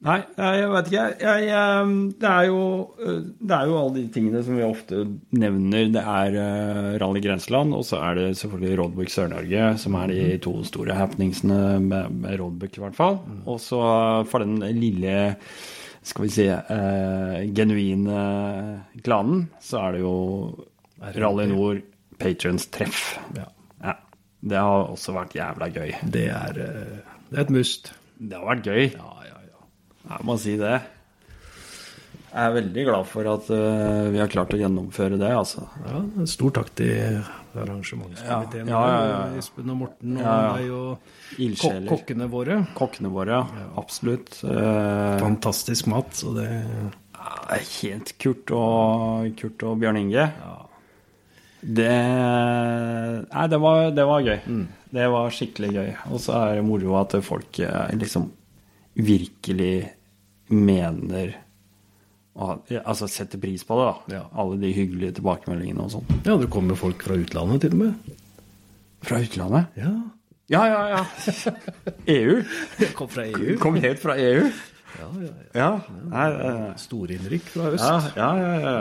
Nei, 0.00 0.16
jeg 0.32 0.68
vet 0.72 0.86
ikke. 0.88 1.02
Jeg, 1.20 1.48
jeg, 1.50 1.96
det, 2.22 2.28
er 2.30 2.46
jo, 2.48 2.60
eh, 3.04 3.18
det 3.36 3.56
er 3.56 3.68
jo 3.68 3.74
alle 3.76 3.96
de 3.98 4.04
tingene 4.14 4.40
som 4.46 4.56
vi 4.56 4.64
ofte 4.64 5.02
nevner. 5.36 5.90
Det 5.92 6.04
er 6.14 6.38
eh, 6.40 6.88
Rally 7.02 7.20
Grenseland, 7.24 7.76
og 7.76 7.84
så 7.84 8.00
er 8.06 8.16
det 8.16 8.30
selvfølgelig 8.40 8.78
Roadbook 8.80 9.12
Sør-Norge, 9.12 9.66
som 9.82 9.98
er 10.00 10.14
de 10.14 10.22
to 10.46 10.54
store 10.64 10.96
happeningsene 10.96 11.60
med, 11.84 12.16
med 12.16 12.40
Roadbook, 12.40 12.78
i 12.78 12.84
hvert 12.86 12.96
fall. 12.96 13.20
Og 13.44 13.60
så 13.60 13.82
for 14.30 14.46
den 14.46 14.64
lille 14.80 15.34
skal 16.00 16.24
vi 16.24 16.32
si 16.32 16.48
eh, 16.48 17.36
genuine 17.52 18.24
klanen, 19.04 19.50
så 19.60 19.84
er 19.84 19.98
det 19.98 20.04
jo 20.06 20.16
Rally 21.12 21.50
Nord 21.52 21.84
Patrons 22.20 22.70
treff. 22.72 23.18
Ja. 23.36 23.50
Ja. 23.84 23.98
Det 24.40 24.64
har 24.64 24.88
også 24.94 25.12
vært 25.16 25.36
jævla 25.36 25.68
gøy. 25.76 25.92
Det 26.08 26.28
er, 26.32 26.64
eh, 26.64 27.16
det 27.28 27.36
er 27.36 27.44
et 27.44 27.52
must. 27.60 27.92
Det 28.16 28.36
har 28.36 28.48
vært 28.48 28.68
gøy. 28.68 28.84
Ja. 28.96 29.19
Jeg 30.10 30.26
må 30.26 30.34
si 30.42 30.56
det. 30.58 30.78
Jeg 32.30 32.46
er 32.46 32.52
veldig 32.54 32.82
glad 32.86 33.06
for 33.10 33.26
at 33.26 33.48
uh, 33.50 34.06
vi 34.14 34.20
har 34.22 34.30
klart 34.30 34.52
å 34.54 34.58
gjennomføre 34.58 35.16
det, 35.18 35.30
altså. 35.34 35.64
ja 35.82 35.98
en 35.98 36.28
stor 36.30 36.52
takk 36.60 36.68
til 36.78 37.18
arrangementskomiteen. 37.58 38.70
Ja, 38.70 38.80
ja, 38.86 39.00
ja, 39.02 39.16
ja. 39.32 39.40
Espen 39.40 39.72
og 39.72 39.80
Morten 39.80 40.14
og 40.14 40.22
Ja, 40.22 40.34
ja. 40.44 40.52
deg 40.54 40.74
og 40.76 41.40
Ildsjeler. 41.42 41.88
kokkene 41.90 42.28
våre. 42.30 42.60
Kokkene 42.78 43.10
våre, 43.10 43.40
ja. 43.40 43.66
Absolutt. 43.82 44.38
Uh, 44.46 45.18
Fantastisk 45.22 45.90
mat, 45.90 46.14
så 46.14 46.34
det 46.38 46.48
helt 47.80 48.14
Kurt 48.22 48.50
og, 48.54 49.30
Kurt 49.38 49.66
og 49.66 49.78
Bjørn 49.82 49.98
Inge. 50.00 50.26
Det 51.60 51.90
Nei, 51.90 53.46
det 53.52 53.58
var, 53.60 53.90
det 53.92 54.06
var 54.08 54.24
gøy. 54.24 54.38
Det 54.90 55.08
var 55.12 55.34
skikkelig 55.34 55.72
gøy. 55.74 55.90
Og 56.14 56.22
så 56.22 56.36
er 56.38 56.60
det 56.60 56.66
moro 56.66 56.94
at 57.02 57.18
folk 57.26 57.58
eh, 57.62 57.90
liksom 57.98 58.30
virkelig 58.96 59.74
mener 60.50 61.36
Altså 62.80 63.08
setter 63.10 63.40
pris 63.42 63.64
på 63.66 63.76
det, 63.76 63.84
da. 63.90 64.14
Ja. 64.14 64.20
Alle 64.38 64.56
de 64.62 64.70
hyggelige 64.72 65.16
tilbakemeldingene 65.18 65.82
og 65.82 65.90
sånn. 65.92 66.06
Ja, 66.24 66.36
det 66.40 66.46
kommer 66.54 66.78
folk 66.78 67.02
fra 67.04 67.16
utlandet 67.18 67.64
til 67.64 67.74
og 67.74 67.80
med. 67.82 68.18
Fra 69.04 69.18
utlandet? 69.20 69.66
Ja, 69.80 69.90
Ja, 70.50 70.60
ja, 70.66 70.78
ja. 70.94 71.02
EU. 72.14 72.38
Jeg 72.80 72.94
kom 72.98 73.10
fra 73.12 73.26
EU. 73.28 73.56
Kom 73.62 73.76
helt 73.82 74.00
fra 74.02 74.16
EU. 74.18 74.46
Ja, 75.00 75.08
ja, 75.22 75.32
ja. 75.54 75.68
Ja. 76.10 76.22
Eh, 76.24 76.62
Storinnrykk 76.82 77.44
fra 77.52 77.68
øst. 77.76 77.84
ja, 78.16 78.30
ja, 78.38 78.48
ja, 78.58 78.72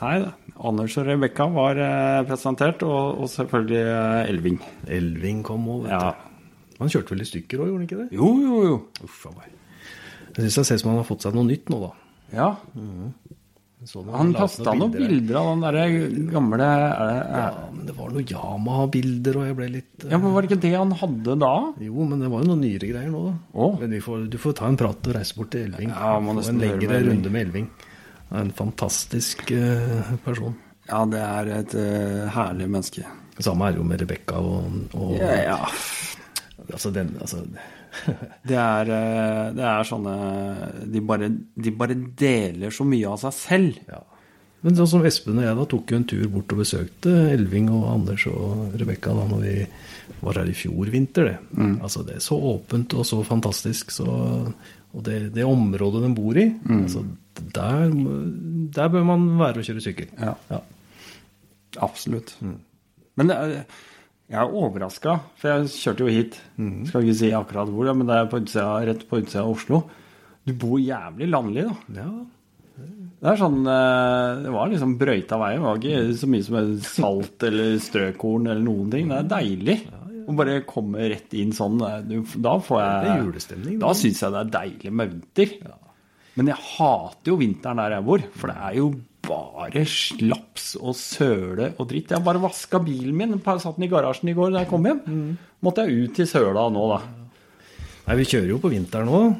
Nei 0.00 0.14
da. 0.24 0.32
Anders 0.66 0.96
og 0.98 1.06
Rebekka 1.06 1.46
var 1.54 1.78
eh, 1.84 2.24
presentert, 2.30 2.82
og, 2.82 3.20
og 3.22 3.30
selvfølgelig 3.30 3.82
eh, 3.84 4.30
Elving. 4.32 4.58
Elving 4.90 5.44
kom 5.46 5.68
òg, 5.76 5.84
vet 5.86 5.94
Ja. 5.94 6.10
du. 6.14 6.78
Han 6.80 6.90
kjørte 6.90 7.14
vel 7.14 7.22
i 7.22 7.28
stykker 7.30 7.62
òg, 7.62 7.70
gjorde 7.70 7.78
han 7.78 7.86
ikke 7.86 8.00
det? 8.02 8.08
Jo, 8.18 8.32
jo, 8.42 8.62
jo. 8.72 8.80
Uff 9.06 9.20
a 9.30 9.36
meg. 9.38 9.53
Jeg 10.34 10.44
syns 10.44 10.58
det 10.60 10.66
ser 10.68 10.78
ut 10.78 10.82
som 10.82 10.92
han 10.92 11.00
har 11.00 11.08
fått 11.08 11.26
seg 11.26 11.36
noe 11.36 11.46
nytt 11.48 11.70
nå, 11.72 11.80
da. 11.84 11.92
Ja. 12.34 12.50
Mm. 12.74 13.14
Han 14.14 14.30
kasta 14.32 14.72
noen 14.72 14.94
her. 14.94 15.02
bilder 15.02 15.36
av 15.36 15.48
den 15.50 15.64
derre 15.64 15.82
gamle 16.32 16.64
er 16.64 16.84
det, 16.84 16.92
er, 17.04 17.18
Ja, 17.36 17.48
men 17.74 17.88
det 17.88 17.94
var 17.98 18.12
noen 18.14 18.30
Yamaha-bilder, 18.30 19.36
og 19.36 19.44
jeg 19.44 19.56
ble 19.58 19.66
litt 19.74 20.06
Ja, 20.08 20.20
men 20.22 20.32
Var 20.32 20.44
det 20.44 20.48
ikke 20.50 20.60
det 20.62 20.72
han 20.72 20.94
hadde 21.02 21.36
da? 21.42 21.52
Jo, 21.84 22.06
men 22.08 22.22
det 22.24 22.30
var 22.32 22.44
jo 22.44 22.48
noen 22.48 22.62
nyere 22.64 22.88
greier 22.88 23.12
nå, 23.12 23.24
da. 23.26 23.34
Oh. 23.52 23.76
Men 23.82 23.96
vi 23.98 24.00
får, 24.06 24.24
du 24.32 24.38
får 24.40 24.56
ta 24.60 24.70
en 24.70 24.78
prat 24.80 25.10
og 25.10 25.18
reise 25.18 25.36
bort 25.36 25.52
til 25.52 25.68
Elving. 25.68 25.92
Ja, 25.92 26.14
Få 26.16 26.36
en 26.40 26.62
lengre 26.64 26.90
med 26.94 27.10
runde 27.10 27.34
med 27.34 27.46
Elving. 27.48 27.68
En 28.40 28.54
fantastisk 28.56 29.52
uh, 29.52 30.14
person. 30.24 30.56
Ja, 30.88 31.04
det 31.08 31.20
er 31.20 31.52
et 31.58 31.76
uh, 31.76 32.24
herlig 32.32 32.70
menneske. 32.72 33.04
Samme 33.36 33.68
er 33.68 33.76
det 33.76 33.82
jo 33.82 33.86
med 33.90 34.00
Rebekka 34.00 34.40
og, 34.40 34.80
og 34.96 35.16
Ja, 35.18 35.36
ja. 35.44 35.60
Altså, 36.70 36.88
den, 36.94 37.12
altså 37.20 37.42
Det 38.48 38.56
er, 38.60 38.90
eh, 38.94 39.52
det 39.56 39.64
er 39.70 39.86
sånne 39.88 40.14
de 40.92 41.00
bare, 41.00 41.28
de 41.56 41.70
bare 41.78 41.94
deler 42.18 42.70
så 42.74 42.84
mye 42.88 43.08
av 43.12 43.20
seg 43.22 43.32
selv. 43.38 43.78
Ja. 43.88 44.02
Men 44.64 44.76
sånn 44.78 44.88
som 44.94 45.04
Espen 45.04 45.36
og 45.40 45.44
jeg 45.44 45.56
da 45.58 45.64
tok 45.68 45.90
jo 45.92 45.96
en 46.00 46.06
tur 46.08 46.22
bort 46.32 46.52
og 46.54 46.62
besøkte 46.62 47.10
Elving 47.34 47.66
og 47.68 47.82
Anders 47.90 48.22
og 48.30 48.72
Rebekka 48.80 49.12
da 49.12 49.26
når 49.28 49.42
vi 49.44 49.56
var 50.24 50.38
her 50.40 50.48
i 50.48 50.54
fjor 50.56 50.88
vinter. 50.92 51.24
det. 51.28 51.36
Mm. 51.52 51.74
Altså 51.84 52.04
Det 52.06 52.14
er 52.16 52.24
så 52.24 52.38
åpent 52.54 52.94
og 52.96 53.04
så 53.04 53.18
fantastisk. 53.28 53.92
Så, 53.92 54.06
og 54.08 55.02
det, 55.04 55.18
det 55.36 55.44
området 55.44 56.00
de 56.06 56.14
bor 56.16 56.36
i, 56.40 56.46
Mm. 56.64 56.80
altså 56.86 57.04
der, 57.52 57.90
der 58.72 58.88
bør 58.94 59.04
man 59.04 59.24
være 59.40 59.60
og 59.60 59.68
kjøre 59.68 59.82
sykkel. 59.84 60.08
Ja. 60.20 60.32
Ja. 60.50 60.60
Absolutt. 61.82 62.36
Men 63.18 63.28
det 63.30 63.36
er, 63.36 63.64
jeg 64.34 64.40
er 64.42 64.54
overraska, 64.60 65.16
for 65.40 65.50
jeg 65.52 65.72
kjørte 65.78 66.04
jo 66.04 66.12
hit. 66.12 66.38
Skal 66.90 67.04
ikke 67.06 67.18
si 67.20 67.30
akkurat 67.36 67.70
hvor, 67.70 67.90
men 67.94 68.08
det 68.10 68.16
er 68.18 68.30
på 68.32 68.40
utsida, 68.42 68.70
rett 68.88 69.04
på 69.10 69.20
utsida 69.22 69.44
av 69.44 69.52
Oslo. 69.54 69.84
Du 70.44 70.52
bor 70.60 70.80
jævlig 70.82 71.28
landlig, 71.30 71.68
da. 71.70 72.02
ja. 72.02 72.08
Det 73.24 73.30
er 73.30 73.38
sånn 73.40 73.60
eh, 73.70 74.40
Det 74.44 74.50
var 74.52 74.68
liksom 74.68 74.96
brøyta 75.00 75.36
vei. 75.40 75.52
Det 75.54 75.62
var 75.62 75.78
ikke 75.78 76.16
så 76.20 76.28
mye 76.28 76.44
som 76.44 76.72
salt 76.84 77.46
eller 77.48 77.78
strøkorn 77.80 78.50
eller 78.50 78.64
noen 78.66 78.90
ting. 78.92 79.06
Det 79.08 79.20
er 79.22 79.30
deilig 79.30 79.76
å 80.24 80.34
bare 80.36 80.58
komme 80.68 81.06
rett 81.12 81.32
inn 81.38 81.54
sånn. 81.56 81.78
Da 81.80 82.54
får 82.66 82.82
Det 82.82 82.90
er 82.90 83.08
jeg 83.08 83.22
julestemning. 83.22 83.78
Da 83.80 83.94
syns 83.96 84.20
jeg 84.24 84.34
det 84.34 84.42
er 84.42 84.52
deilig 84.58 84.92
med 85.00 85.14
vinter. 85.14 85.56
Men 86.34 86.50
jeg 86.50 86.60
hater 86.74 87.32
jo 87.32 87.38
vinteren 87.40 87.80
der 87.80 87.96
jeg 87.96 88.06
bor, 88.10 88.26
for 88.34 88.50
det 88.50 88.58
er 88.68 88.78
jo 88.82 88.90
bare 89.28 89.82
slaps 89.88 90.74
og 90.80 90.94
søle 90.98 91.70
og 91.80 91.88
dritt. 91.90 92.12
Jeg 92.14 92.24
bare 92.26 92.42
vaska 92.42 92.80
bilen 92.84 93.16
min. 93.16 93.34
Satt 93.44 93.76
den 93.78 93.86
i 93.86 93.90
garasjen 93.92 94.30
i 94.30 94.36
går 94.36 94.52
da 94.54 94.62
jeg 94.64 94.70
kom 94.70 94.86
hjem. 94.88 95.02
Måtte 95.64 95.84
jeg 95.86 96.04
ut 96.08 96.14
til 96.18 96.28
søla 96.30 96.66
nå, 96.72 96.84
da. 96.92 97.00
Nei, 98.04 98.16
vi 98.20 98.26
kjører 98.28 98.50
jo 98.52 98.60
på 98.60 98.70
vinteren 98.72 99.08
òg. 99.08 99.34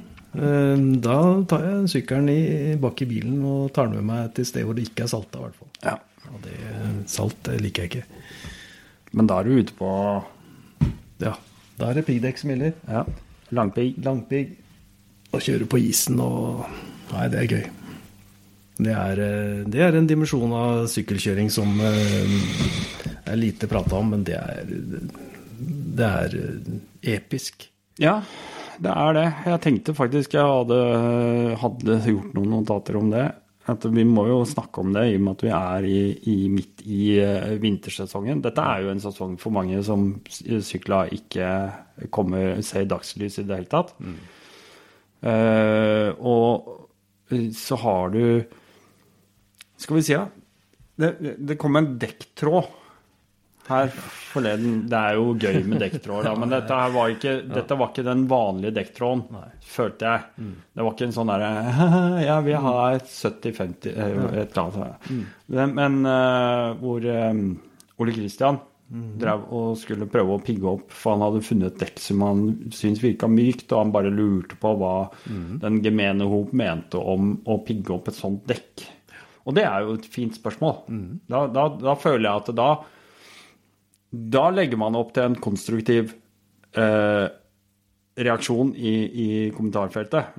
Da 1.04 1.18
tar 1.50 1.62
jeg 1.68 1.90
sykkelen 1.92 2.30
i, 2.32 2.40
bak 2.82 3.02
i 3.04 3.06
bilen 3.06 3.38
og 3.46 3.68
tar 3.76 3.86
den 3.90 4.00
med 4.00 4.08
meg 4.08 4.32
til 4.34 4.48
sted 4.48 4.64
hvor 4.66 4.74
det 4.74 4.88
ikke 4.88 5.04
er 5.04 5.12
salta, 5.12 5.38
i 5.38 5.44
hvert 5.46 5.60
fall. 5.60 5.70
Ja. 5.84 5.96
Og 6.32 6.40
det, 6.42 6.56
salt 7.12 7.36
det 7.46 7.60
liker 7.62 7.84
jeg 7.84 7.92
ikke. 7.92 8.06
Men 9.14 9.28
da 9.30 9.36
er 9.38 9.46
du 9.46 9.60
ute 9.60 9.76
på 9.78 9.90
Ja, 11.22 11.36
da 11.78 11.90
er 11.92 12.00
det 12.00 12.06
piggdekk 12.08 12.40
som 12.40 12.50
gjelder. 12.50 12.72
ja, 12.88 13.04
langpigg. 13.54 14.00
Langpigg. 14.02 14.56
Og 15.34 15.42
kjøre 15.44 15.66
på 15.70 15.78
isen 15.82 16.18
og 16.22 16.64
Nei, 17.12 17.28
det 17.30 17.38
er 17.44 17.50
gøy. 17.52 17.64
Det 18.74 18.90
er, 18.90 19.20
eh, 19.22 19.60
det 19.70 19.82
er 19.86 19.94
en 19.94 20.08
dimensjon 20.08 20.50
av 20.56 20.88
sykkelkjøring 20.90 21.50
som 21.52 21.78
eh, 21.78 22.34
er 23.30 23.38
lite 23.38 23.68
prata 23.70 24.00
om, 24.00 24.10
men 24.16 24.24
det 24.26 24.34
er, 24.34 24.74
det 26.00 26.08
er 26.08 26.34
eh, 26.40 26.74
episk. 27.14 27.68
Ja, 28.02 28.18
det 28.82 28.90
er 28.90 29.14
det. 29.14 29.28
Jeg 29.46 29.62
tenkte 29.62 29.94
faktisk 29.94 30.34
jeg 30.34 30.50
hadde, 30.50 30.80
hadde 31.60 32.00
gjort 32.08 32.34
noen 32.34 32.54
notater 32.56 32.98
om 32.98 33.14
det. 33.14 33.28
At 33.70 33.86
vi 33.88 34.02
må 34.04 34.26
jo 34.28 34.42
snakke 34.44 34.82
om 34.82 34.90
det 34.92 35.06
i 35.08 35.14
og 35.16 35.22
med 35.24 35.38
at 35.38 35.44
vi 35.46 35.52
er 35.56 35.86
i, 35.88 36.00
i 36.28 36.34
midt 36.52 36.82
i 36.84 37.06
vintersesongen. 37.62 38.42
Dette 38.44 38.60
er 38.60 38.82
jo 38.84 38.90
en 38.92 39.00
sesong 39.00 39.38
for 39.40 39.54
mange 39.56 39.78
som 39.86 40.10
sykla 40.28 41.06
ikke 41.14 41.46
kommer 42.12 42.60
ser 42.66 42.84
dagslys 42.90 43.38
i 43.40 43.46
det 43.48 43.62
hele 43.62 43.70
tatt. 43.72 43.94
Eh, 45.24 46.10
og 46.20 46.68
så 47.56 47.78
har 47.80 48.12
du 48.12 48.44
Skal 49.84 50.00
vi 50.00 50.06
si 50.06 50.16
da. 50.16 50.24
det, 50.96 51.36
det 51.44 51.58
kom 51.60 51.76
en 51.76 51.94
dekktråd 52.00 52.72
her 53.68 53.88
forleden. 54.32 54.76
Det 54.90 54.98
er 54.98 55.18
jo 55.18 55.32
gøy 55.40 55.60
med 55.68 55.80
dekktråd, 55.82 56.26
da, 56.26 56.34
men 56.38 56.52
dette, 56.52 56.76
her 56.76 56.92
var 56.94 57.12
ikke, 57.14 57.34
dette 57.48 57.78
var 57.80 57.92
ikke 57.92 58.06
den 58.06 58.26
vanlige 58.30 58.74
dekktråden, 58.76 59.24
følte 59.74 60.10
jeg. 60.10 60.50
Det 60.74 60.84
var 60.84 60.96
ikke 60.96 61.08
en 61.08 61.16
sånn 61.16 61.32
derre 61.32 61.50
Ja, 62.28 62.36
vi 62.44 62.58
har 62.66 62.98
et 62.98 63.08
70-50 63.08 63.90
eh, 63.94 64.20
et 64.42 64.58
eller 64.58 64.62
annet. 64.66 65.10
Men, 65.46 65.74
men 65.78 65.98
eh, 66.12 66.68
hvor 66.82 67.08
um, 67.08 67.42
Ole 68.02 68.16
Kristian 68.16 68.60
drev 68.94 69.46
og 69.56 69.78
skulle 69.80 70.06
prøve 70.12 70.36
å 70.36 70.42
pigge 70.44 70.68
opp, 70.70 70.90
for 70.92 71.16
han 71.16 71.24
hadde 71.24 71.44
funnet 71.46 71.72
et 71.72 71.86
dekk 71.86 72.02
som 72.04 72.20
han 72.22 72.42
syntes 72.68 73.02
virka 73.02 73.26
mykt, 73.32 73.72
og 73.72 73.80
han 73.80 73.94
bare 73.94 74.12
lurte 74.12 74.58
på 74.60 74.74
hva 74.78 75.08
den 75.64 75.80
gemene 75.82 76.28
hop 76.30 76.52
mente 76.54 77.00
om 77.00 77.32
å 77.50 77.56
pigge 77.64 77.96
opp 77.96 78.12
et 78.12 78.20
sånt 78.20 78.44
dekk. 78.50 78.84
Og 79.44 79.56
det 79.56 79.64
er 79.68 79.84
jo 79.84 79.96
et 79.98 80.06
fint 80.08 80.36
spørsmål. 80.36 80.76
Da, 81.28 81.46
da, 81.52 81.68
da 81.80 81.94
føler 82.00 82.28
jeg 82.28 82.44
at 82.44 82.52
da 82.56 82.68
da 84.14 84.44
legger 84.54 84.78
man 84.78 84.96
opp 84.98 85.14
til 85.14 85.26
en 85.26 85.38
konstruktiv 85.42 86.12
eh, 86.78 87.24
reaksjon 88.14 88.74
i, 88.78 88.94
i 89.24 89.28
kommentarfeltet. 89.54 90.36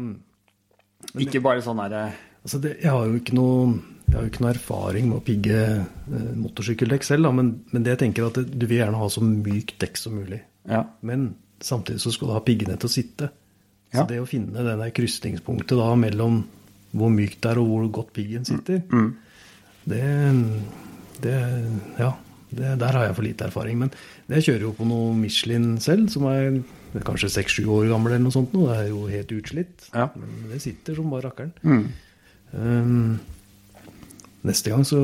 Ikke 1.21 1.43
bare 1.43 1.63
sånn 1.65 1.83
herre 1.83 2.07
Altså 2.45 2.59
det, 2.61 2.75
jeg, 2.83 2.91
har 2.93 3.07
jo 3.09 3.17
ikke 3.17 3.33
noe, 3.33 3.61
jeg 4.05 4.13
har 4.13 4.25
jo 4.27 4.29
ikke 4.29 4.43
noe 4.43 4.51
erfaring 4.51 5.07
med 5.09 5.17
å 5.17 5.23
pigge 5.25 5.61
eh, 5.65 6.27
motorsykkeldekk 6.37 7.07
selv, 7.07 7.25
da, 7.25 7.31
men, 7.33 7.47
men 7.73 7.85
det 7.85 7.95
jeg 7.95 8.01
tenker 8.03 8.27
at 8.27 8.37
du 8.37 8.65
vil 8.69 8.83
gjerne 8.83 8.99
ha 9.01 9.07
så 9.09 9.23
mykt 9.25 9.79
dekk 9.81 9.97
som 9.97 10.13
mulig. 10.19 10.43
Ja. 10.69 10.83
Men 11.01 11.31
samtidig 11.57 12.03
så 12.03 12.13
skal 12.13 12.29
du 12.29 12.35
ha 12.37 12.43
piggene 12.45 12.77
til 12.77 12.91
å 12.91 12.93
sitte. 12.93 13.31
Så 13.95 14.03
det 14.09 14.19
å 14.21 14.27
finne 14.29 14.61
det 14.61 14.75
der 14.77 14.93
krysningspunktet 14.93 15.73
da 15.79 15.89
mellom 15.97 16.43
hvor 16.95 17.11
mykt 17.13 17.41
det 17.43 17.51
er 17.51 17.61
og 17.61 17.71
hvor 17.71 17.87
godt 18.01 18.13
piggen 18.15 18.47
sitter, 18.47 18.81
det, 19.85 20.05
det 21.23 21.35
Ja, 21.99 22.13
det, 22.55 22.71
der 22.79 22.97
har 22.97 23.07
jeg 23.09 23.15
for 23.17 23.25
lite 23.25 23.47
erfaring. 23.49 23.77
Men 23.81 23.91
jeg 24.31 24.47
kjører 24.47 24.67
jo 24.67 24.73
på 24.77 24.87
noe 24.87 25.13
Michelin 25.17 25.75
selv, 25.83 26.07
som 26.13 26.27
er 26.29 26.61
kanskje 27.05 27.31
seks-sju 27.33 27.65
år 27.75 27.89
gammel 27.91 28.15
eller 28.15 28.25
noe 28.27 28.35
sånt. 28.35 28.53
nå. 28.55 28.67
Det 28.69 28.77
er 28.79 28.89
jo 28.91 29.05
helt 29.11 29.31
utslitt. 29.35 29.87
Ja. 29.93 30.09
Men 30.15 30.51
det 30.53 30.61
sitter 30.63 30.97
som 30.97 31.11
bare 31.11 31.27
rakkeren. 31.27 31.87
Um, 32.55 33.17
neste 34.47 34.71
gang, 34.71 34.85
så, 34.87 35.01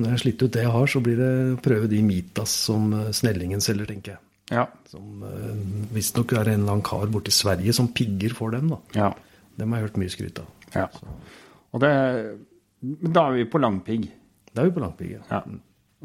når 0.00 0.16
jeg 0.16 0.24
sliter 0.24 0.48
ut 0.48 0.56
det 0.56 0.64
jeg 0.64 0.74
har, 0.74 0.90
så 0.90 1.04
blir 1.04 1.20
det 1.20 1.30
å 1.54 1.60
prøve 1.62 1.90
de 1.90 2.02
Mitas 2.02 2.56
som 2.66 2.90
eh, 2.96 3.12
Snellingen 3.14 3.62
selger, 3.62 3.90
tenker 3.92 4.16
jeg. 4.16 4.24
Ja. 4.58 4.64
Som 4.88 5.22
uh, 5.22 5.88
visstnok 5.94 6.32
er 6.32 6.54
en 6.54 6.62
eller 6.62 6.78
annen 6.78 6.86
kar 6.86 7.10
borti 7.12 7.34
Sverige 7.34 7.74
som 7.76 7.92
pigger 7.92 8.34
for 8.36 8.54
dem. 8.56 8.72
da. 8.74 8.82
ja. 8.96 9.12
Dem 9.58 9.72
har 9.74 9.80
jeg 9.80 9.88
hørt 9.88 9.98
mye 9.98 10.12
skryt 10.12 10.38
av. 10.38 10.57
ja. 10.74 10.88
Og 11.72 11.82
det 11.82 11.92
Da 13.14 13.24
er 13.28 13.38
vi 13.38 13.48
på 13.50 13.60
langpigg. 13.60 14.06
Da 14.52 14.62
er 14.62 14.70
vi 14.70 14.76
på 14.76 14.84
langpigg. 14.84 15.16
Ja. 15.16 15.40
Ja. 15.40 15.42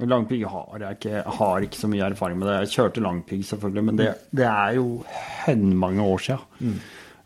Langpigg 0.09 0.47
har 0.49 0.81
jeg 0.81 0.97
ikke, 0.97 1.21
har 1.37 1.61
ikke 1.61 1.77
så 1.77 1.87
mye 1.91 2.07
erfaring 2.07 2.39
med 2.41 2.47
det. 2.49 2.55
Jeg 2.63 2.73
kjørte 2.73 3.01
langpigg, 3.05 3.43
selvfølgelig, 3.45 3.83
men 3.85 3.99
det, 3.99 4.07
det 4.33 4.47
er 4.49 4.79
jo 4.79 5.03
mange 5.77 6.01
år 6.01 6.23
siden. 6.25 6.79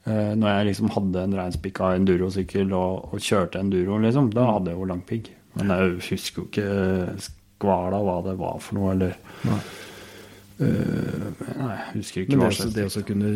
Eh, 0.04 0.34
når 0.36 0.50
jeg 0.52 0.68
liksom 0.70 0.92
hadde 0.92 1.24
en 1.24 1.38
reinspikka 1.40 1.94
endurosykkel 1.96 2.76
og, 2.76 3.14
og 3.14 3.24
kjørte 3.24 3.60
enduro, 3.64 3.98
liksom, 4.04 4.30
da 4.36 4.50
hadde 4.52 4.74
jeg 4.74 4.82
jo 4.82 4.90
langpigg. 4.92 5.32
Men 5.58 5.74
jeg 5.74 5.96
husker 6.10 6.44
jo 6.44 6.48
ikke 6.50 7.24
skvala 7.24 8.00
hva 8.04 8.18
det 8.28 8.36
var 8.40 8.60
for 8.64 8.80
noe, 8.80 8.94
eller 8.94 9.16
Nei. 9.48 9.62
Uh, 10.58 11.26
Nei, 11.38 11.74
jeg 11.78 12.00
husker 12.00 12.24
ikke 12.24 12.34
Men 12.34 12.40
hva 12.42 12.48
det, 12.58 12.72
det 12.74 12.86
også 12.88 13.04
kunne 13.06 13.34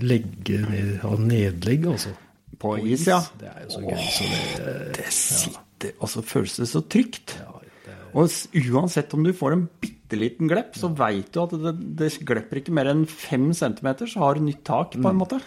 legge 0.00 0.60
ned, 0.62 0.94
ha 1.02 1.10
nedlegg, 1.20 1.90
altså. 1.92 2.14
På 2.58 2.76
is, 2.80 3.06
ja. 3.08 3.20
Det 3.40 3.50
er 3.50 3.66
jo 3.66 3.74
så 3.74 3.82
gøy. 3.84 4.02
Så 4.16 4.30
det, 4.32 4.74
Det 4.96 5.12
sitter 5.12 5.92
Og 6.00 6.08
så 6.08 6.22
føles 6.24 6.56
det 6.56 6.68
så 6.70 6.80
trygt. 6.88 7.36
ja, 7.36 7.52
det, 7.84 7.96
Og 8.16 8.30
uansett 8.72 9.12
om 9.14 9.24
du 9.26 9.32
får 9.36 9.52
en 9.56 9.66
bitte 9.82 10.16
liten 10.16 10.48
glepp, 10.48 10.76
så 10.78 10.88
veit 10.96 11.32
du 11.34 11.42
at 11.42 11.52
det, 11.52 11.74
det 11.98 12.12
glepper 12.24 12.62
ikke 12.62 12.72
mer 12.72 12.88
enn 12.92 13.04
fem 13.10 13.50
centimeter, 13.54 14.08
så 14.08 14.22
har 14.24 14.38
du 14.38 14.46
nytt 14.46 14.64
tak, 14.64 14.96
på 14.96 15.10
en 15.10 15.20
måte. 15.20 15.40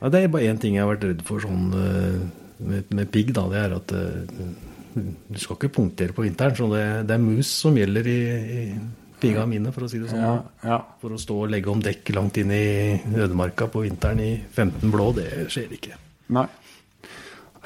ja, 0.00 0.10
det 0.12 0.22
er 0.22 0.28
bare 0.30 0.52
én 0.52 0.60
ting 0.62 0.76
jeg 0.76 0.84
har 0.84 0.92
vært 0.94 1.08
redd 1.08 1.24
for 1.26 1.42
sånn 1.42 1.72
eh, 1.74 2.20
med, 2.62 2.94
med 2.94 3.10
pigg, 3.10 3.32
da. 3.34 3.48
Det 3.50 3.58
er 3.64 3.74
at 3.80 3.96
eh, 3.96 4.54
du 4.96 5.40
skal 5.40 5.58
ikke 5.58 5.72
punktere 5.80 6.14
på 6.16 6.24
vinteren. 6.24 6.54
Så 6.56 6.70
det, 6.72 6.84
det 7.08 7.16
er 7.18 7.24
mus 7.26 7.50
som 7.64 7.76
gjelder 7.76 8.06
i, 8.08 8.20
i 8.60 8.62
pigga 9.20 9.46
mine, 9.48 9.72
for 9.74 9.84
å 9.86 9.90
si 9.90 9.98
det 10.00 10.08
sånn. 10.12 10.22
Ja, 10.22 10.34
ja. 10.62 10.78
For 11.02 11.16
å 11.16 11.20
stå 11.20 11.42
og 11.42 11.50
legge 11.52 11.72
om 11.72 11.82
dekk 11.84 12.14
langt 12.16 12.38
inn 12.40 12.52
i 12.54 12.66
ødemarka 13.16 13.68
på 13.72 13.82
vinteren 13.84 14.20
i 14.24 14.32
15 14.52 14.92
blå, 14.92 15.10
det 15.16 15.30
skjer 15.52 15.72
ikke. 15.76 15.96
Nei. 16.34 16.46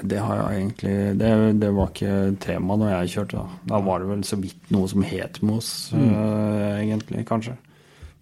Det 0.01 0.16
har 0.16 0.38
jeg 0.38 0.61
egentlig 0.62 0.92
Det, 1.20 1.31
det 1.61 1.70
var 1.77 1.90
ikke 1.90 2.12
tema 2.40 2.77
når 2.81 2.92
jeg 2.94 3.12
kjørte. 3.14 3.42
Da 3.42 3.75
Da 3.75 3.81
var 3.85 4.01
det 4.01 4.09
vel 4.09 4.25
så 4.25 4.38
vidt 4.40 4.73
noe 4.73 4.88
som 4.88 5.05
het 5.05 5.42
mos, 5.44 5.68
uh, 5.92 6.81
egentlig, 6.81 7.27
kanskje. 7.29 7.57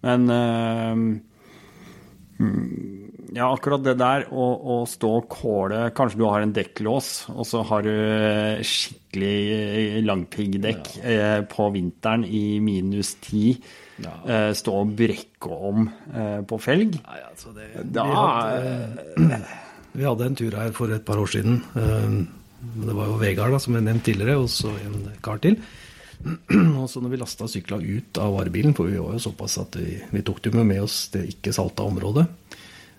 Men 0.03 0.27
mm, 0.27 1.09
Ja, 3.35 3.49
akkurat 3.51 3.83
det 3.83 3.97
der 3.99 4.25
å, 4.31 4.45
å 4.57 4.75
stå 4.89 5.09
og 5.19 5.27
kåle 5.29 5.81
Kanskje 5.95 6.21
du 6.21 6.25
har 6.25 6.41
en 6.41 6.53
dekklås, 6.55 7.09
og 7.33 7.45
så 7.45 7.61
har 7.67 7.83
du 7.85 7.91
øh, 7.91 8.61
skikkelig 8.65 10.01
langpiggdekk 10.07 10.89
eh, 11.03 11.41
på 11.51 11.67
vinteren 11.75 12.23
i 12.25 12.59
minus 12.63 13.15
ti. 13.21 13.51
Ja. 13.99 14.15
Eh, 14.23 14.51
stå 14.55 14.75
og 14.81 14.95
brekke 14.97 15.51
om 15.51 15.89
eh, 16.15 16.39
på 16.47 16.59
felg. 16.63 16.99
Nei, 17.03 17.19
altså 17.27 17.51
det, 17.55 17.69
Da 17.91 18.07
hadde, 18.07 19.41
vi 19.93 20.05
hadde 20.07 20.25
en 20.29 20.35
tur 20.39 20.55
her 20.57 20.71
for 20.75 20.91
et 20.93 21.05
par 21.05 21.17
år 21.21 21.31
siden. 21.33 21.61
eh, 21.75 22.19
Det 22.59 22.93
var 22.95 23.07
jo 23.07 23.19
Vegard, 23.21 23.51
da, 23.55 23.59
som 23.59 23.75
jeg 23.77 23.85
nevnte 23.85 24.11
tidligere, 24.11 24.37
og 24.37 24.49
så 24.51 24.73
en 24.83 25.07
kar 25.23 25.39
til. 25.39 25.55
Og 26.81 26.89
så 26.91 26.99
når 26.99 27.13
vi 27.13 27.17
lasta 27.21 27.45
sykla 27.47 27.77
ut 27.79 28.17
av 28.19 28.33
varebilen, 28.35 28.73
for 28.75 28.89
vi 28.91 28.97
var 28.99 29.13
jo 29.15 29.21
såpass 29.23 29.53
at 29.61 29.77
vi, 29.79 29.93
vi 30.11 30.21
tok 30.27 30.41
det 30.43 30.51
med 30.57 30.81
oss 30.83 31.07
det 31.13 31.21
ikke 31.31 31.53
salta 31.55 31.85
området. 31.87 32.25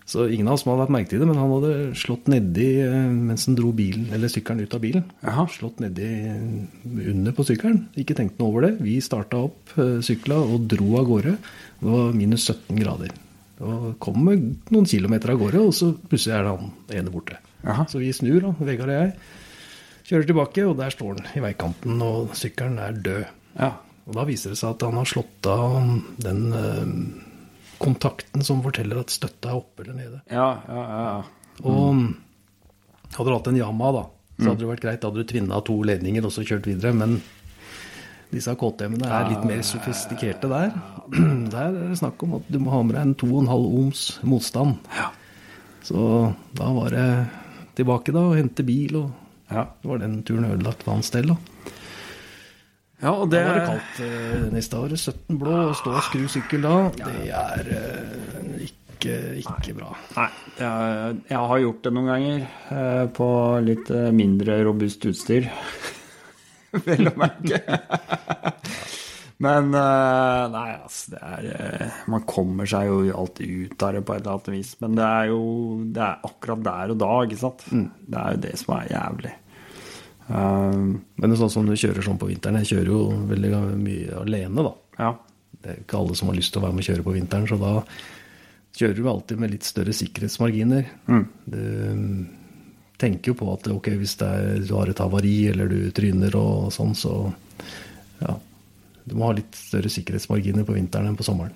Så 0.08 0.24
ingen 0.32 0.48
av 0.48 0.56
oss 0.56 0.64
hadde 0.64 0.80
lagt 0.80 0.90
merke 0.94 1.10
til 1.12 1.20
det, 1.20 1.28
men 1.28 1.36
han 1.38 1.52
hadde 1.52 1.92
slått 2.00 2.26
nedi 2.32 2.80
eh, 2.80 3.10
mens 3.12 3.44
han 3.46 3.58
dro 3.60 3.74
bilen, 3.76 4.08
eller 4.16 4.32
sykkelen 4.32 4.64
ut 4.64 4.72
av 4.74 4.80
bilen. 4.82 5.04
Aha. 5.22 5.44
Slått 5.52 5.78
nedi 5.84 6.08
under 7.12 7.36
på 7.36 7.44
sykkelen. 7.46 7.84
Ikke 8.00 8.16
tenkte 8.16 8.40
noe 8.40 8.48
over 8.54 8.66
det. 8.66 8.72
Vi 8.80 8.96
starta 9.04 9.44
opp 9.50 9.76
eh, 9.76 9.98
sykla 10.02 10.40
og 10.40 10.64
dro 10.72 10.96
av 10.98 11.06
gårde. 11.12 11.36
Det 11.82 11.92
var 11.92 12.16
minus 12.16 12.48
17 12.48 12.80
grader. 12.80 13.12
Og 13.60 13.90
kommer 14.00 14.38
noen 14.72 14.88
kilometer 14.88 15.34
av 15.34 15.40
gårde, 15.42 15.62
og 15.68 15.76
så 15.76 15.90
plutselig 15.92 16.36
er 16.36 16.46
det 16.46 16.54
han 16.56 17.00
ene 17.00 17.12
borte. 17.12 17.40
Aha. 17.68 17.84
Så 17.90 18.00
vi 18.00 18.12
snur, 18.16 18.40
da, 18.46 18.54
Vegard 18.64 18.92
og 18.92 18.96
jeg. 18.96 19.12
Kjører 20.08 20.28
tilbake, 20.30 20.64
og 20.66 20.78
der 20.78 20.94
står 20.94 21.18
han 21.18 21.28
i 21.36 21.42
veikanten, 21.44 22.00
og 22.02 22.32
sykkelen 22.38 22.80
er 22.82 22.96
død. 23.04 23.26
Ja. 23.58 23.74
Og 24.08 24.16
da 24.16 24.24
viser 24.26 24.54
det 24.54 24.58
seg 24.58 24.72
at 24.72 24.86
han 24.86 24.96
har 24.98 25.06
slått 25.06 25.46
av 25.50 25.76
den 26.24 26.40
eh, 26.56 26.94
kontakten 27.80 28.42
som 28.46 28.62
forteller 28.64 29.02
at 29.02 29.12
støtta 29.12 29.52
er 29.52 29.60
oppe 29.60 29.84
eller 29.84 29.98
nede. 29.98 30.22
Ja, 30.32 30.48
ja, 30.66 30.80
ja. 30.80 31.04
ja. 31.10 31.68
Og 31.68 33.12
hadde 33.14 33.28
du 33.28 33.36
hatt 33.36 33.50
en 33.52 33.60
Yama, 33.60 33.92
da, 33.94 34.06
så 34.40 34.48
hadde 34.48 34.64
det 34.64 34.70
vært 34.70 34.84
greit. 34.86 35.02
Da 35.02 35.10
hadde 35.10 35.22
du 35.22 35.30
tvinna 35.30 35.60
to 35.66 35.76
ledninger 35.84 36.26
og 36.26 36.32
så 36.34 36.46
kjørt 36.48 36.68
videre. 36.70 36.96
Men 36.96 37.20
disse 38.30 38.52
KTM-ene 38.54 39.08
er 39.10 39.28
litt 39.32 39.44
mer 39.48 39.62
sofistikerte 39.66 40.48
der. 40.50 40.70
Der 41.50 41.64
er 41.74 41.88
det 41.90 41.98
snakk 41.98 42.22
om 42.22 42.36
at 42.38 42.46
du 42.52 42.58
må 42.62 42.70
ha 42.70 42.82
med 42.86 42.94
deg 42.94 43.02
en 43.02 43.14
2,5 43.18 43.50
ohms 43.80 44.02
motstand. 44.22 44.76
Ja. 44.94 45.08
Så 45.82 46.04
da 46.54 46.68
var 46.76 46.94
det 46.94 47.06
tilbake 47.78 48.12
da 48.14 48.22
og 48.30 48.36
hente 48.38 48.62
bil. 48.66 48.96
og 49.00 49.10
Ja, 49.50 49.64
Det 49.82 49.88
var 49.90 49.98
den 50.04 50.20
turen 50.22 50.46
ødelagt 50.46 50.82
for 50.86 50.94
hans 50.94 51.10
del. 51.10 51.32
da. 51.32 51.36
ja 53.02 53.10
og 53.16 53.30
Da 53.32 53.40
var 53.48 53.58
det 53.58 53.66
kaldt. 53.70 54.00
eh, 54.06 54.44
Neste 54.54 54.76
år 54.78 54.94
17 54.96 55.38
blå 55.40 55.56
og 55.70 55.74
stå 55.80 55.94
og 55.96 56.02
skru 56.06 56.26
sykkel 56.28 56.62
da. 56.68 56.74
Det 57.00 57.30
er 57.32 57.72
eh, 57.78 58.66
ikke, 58.68 59.16
ikke 59.42 59.74
bra. 59.80 59.94
Nei, 60.18 60.28
jeg, 60.60 61.16
jeg 61.32 61.38
har 61.50 61.62
gjort 61.64 61.82
det 61.88 61.92
noen 61.96 62.10
ganger 62.12 62.42
eh, 62.76 63.06
på 63.16 63.28
litt 63.64 63.90
eh, 63.90 64.10
mindre 64.14 64.60
robust 64.68 65.06
utstyr. 65.10 65.48
Vel 66.86 67.10
å 67.10 67.14
merke. 67.18 67.60
Men 69.40 69.72
eh, 69.72 70.42
nei, 70.52 70.66
altså, 70.76 71.14
det 71.14 71.20
er 71.24 71.46
eh, 71.54 72.00
Man 72.12 72.26
kommer 72.28 72.68
seg 72.68 72.90
jo 72.90 72.98
alltid 73.22 73.70
ut 73.70 73.84
av 73.86 73.94
det 73.96 74.02
på 74.04 74.12
et 74.14 74.20
eller 74.20 74.34
annet 74.34 74.50
vis. 74.52 74.74
Men 74.82 74.98
det 74.98 75.06
er 75.06 75.30
jo 75.30 75.40
det 75.96 76.02
er 76.04 76.26
akkurat 76.28 76.66
der 76.66 76.92
og 76.92 77.00
da, 77.00 77.12
ikke 77.24 77.40
sant. 77.40 77.64
Det 77.70 78.20
er 78.20 78.36
jo 78.36 78.42
det 78.44 78.52
som 78.60 78.74
er 78.76 78.92
jævlig. 78.92 79.32
Um, 80.30 81.00
Men 81.16 81.24
det 81.24 81.34
er 81.34 81.40
sånn 81.40 81.54
som 81.56 81.66
du 81.66 81.74
kjører 81.74 82.04
sånn 82.06 82.20
på 82.20 82.28
vinteren, 82.28 82.60
jeg 82.62 82.76
kjører 82.76 82.92
jo 82.92 83.00
veldig 83.32 83.50
mye 83.80 84.20
alene, 84.20 84.66
da. 84.68 84.74
ja. 85.00 85.10
Det 85.60 85.68
er 85.68 85.74
jo 85.76 85.82
ikke 85.82 85.98
alle 85.98 86.14
som 86.16 86.30
har 86.30 86.36
lyst 86.38 86.54
til 86.54 86.60
å 86.60 86.62
være 86.64 86.76
med 86.76 86.84
og 86.84 86.86
kjøre 86.86 87.04
på 87.04 87.12
vinteren, 87.16 87.48
så 87.50 87.56
da 87.60 87.72
kjører 88.78 88.96
du 88.96 89.08
alltid 89.10 89.40
med 89.42 89.50
litt 89.52 89.66
større 89.66 89.92
sikkerhetsmarginer. 89.96 90.86
Mm. 91.10 91.24
mm, 91.50 92.14
tenker 93.00 93.32
jo 93.32 93.38
på 93.40 93.48
at 93.54 93.66
ok, 93.72 93.90
hvis 94.00 94.16
det 94.20 94.28
er, 94.28 94.60
du 94.66 94.74
har 94.76 94.92
et 94.92 95.02
havari 95.02 95.34
eller 95.52 95.70
du 95.70 95.90
tryner 95.96 96.36
og 96.38 96.70
sånn, 96.74 96.94
så 96.98 97.16
ja. 98.20 98.36
Du 99.10 99.16
må 99.16 99.30
ha 99.30 99.34
litt 99.34 99.56
større 99.56 99.90
sikkerhetsmarginer 99.90 100.66
på 100.68 100.76
vinteren 100.76 101.08
enn 101.08 101.16
på 101.18 101.24
sommeren. 101.26 101.54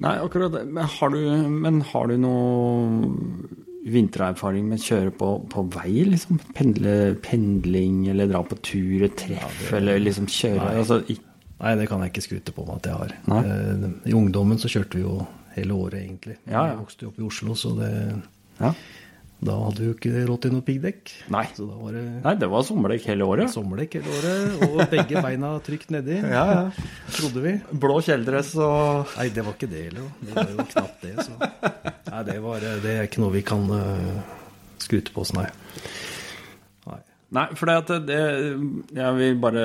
Nei, 0.00 0.14
akkurat 0.14 0.54
det. 0.54 0.62
Men 0.70 0.88
har 0.88 1.12
du, 1.12 1.20
men 1.52 1.80
har 1.90 2.08
du 2.08 2.14
noe 2.22 3.64
vintererfaring 3.86 4.66
med 4.70 4.80
å 4.80 4.86
kjøre 4.86 5.12
på, 5.14 5.30
på 5.52 5.64
vei, 5.74 5.92
liksom? 6.08 6.40
Pendle, 6.56 7.14
pendling, 7.22 8.06
eller 8.10 8.30
dra 8.30 8.42
på 8.46 8.58
tur, 8.66 9.04
et 9.06 9.14
treff, 9.20 9.66
eller 9.76 10.00
liksom 10.02 10.26
kjøre 10.30 10.72
altså, 10.80 11.00
i, 11.12 11.18
Nei, 11.56 11.72
det 11.78 11.86
kan 11.88 12.02
jeg 12.04 12.12
ikke 12.12 12.24
skryte 12.24 12.52
på 12.52 12.66
meg 12.66 12.82
at 12.82 12.88
jeg 12.90 13.00
har. 13.00 13.12
Nei. 13.32 13.42
Eh, 13.48 13.84
I 14.10 14.16
ungdommen 14.16 14.58
så 14.60 14.68
kjørte 14.68 14.98
vi 14.98 15.06
jo 15.06 15.20
hele 15.54 15.76
året, 15.76 16.02
egentlig. 16.02 16.36
Ja, 16.44 16.66
ja. 16.66 16.74
Jeg 16.74 16.80
vokste 16.82 17.06
jo 17.06 17.12
opp 17.12 17.20
i 17.22 17.24
Oslo, 17.24 17.56
så 17.56 17.72
det, 17.78 17.92
ja. 18.60 18.70
da 19.46 19.56
hadde 19.60 19.82
vi 19.82 19.88
jo 19.90 19.94
ikke 19.96 20.22
råd 20.28 20.40
til 20.44 20.54
noe 20.54 20.64
piggdekk. 20.66 21.12
Nei. 21.34 21.44
Så 21.56 21.66
da 21.68 21.76
var 21.80 21.96
det 21.96 22.04
Nei, 22.24 22.34
det 22.40 22.48
var 22.52 22.64
sommerdekk 22.68 23.08
hele 23.10 23.28
året. 23.28 23.52
sommerdekk 23.52 23.98
hele 23.98 24.14
året, 24.16 24.64
og 24.66 24.80
begge 24.94 25.22
beina 25.26 25.52
trygt 25.66 25.92
nedi. 25.94 26.18
Ja, 26.36 26.44
ja. 26.52 26.88
Trodde 27.18 27.44
vi. 27.44 27.54
Blå 27.84 28.00
kjeledress 28.06 28.54
og 28.56 29.12
Nei, 29.18 29.28
det 29.36 29.44
var 29.46 29.58
ikke 29.58 29.70
det 29.72 29.84
heller. 29.90 30.08
Det 30.22 30.34
var 30.38 30.50
jo 30.54 30.66
knapt 30.72 31.04
det. 31.04 31.14
Så. 31.20 31.36
Nei, 32.10 32.24
det, 32.30 32.40
var, 32.48 32.66
det 32.86 32.96
er 32.96 33.08
ikke 33.10 33.22
noe 33.24 33.36
vi 33.36 33.44
kan 33.46 33.70
uh, 33.70 34.34
skryte 34.82 35.12
på 35.14 35.24
oss, 35.26 35.34
nei. 35.36 35.46
nei. 36.88 37.00
Nei, 37.36 37.48
for 37.58 37.68
det 37.68 37.80
at 37.82 38.06
det 38.06 38.20
Jeg 38.94 39.14
vil 39.18 39.40
bare 39.42 39.64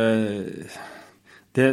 Det 1.53 1.67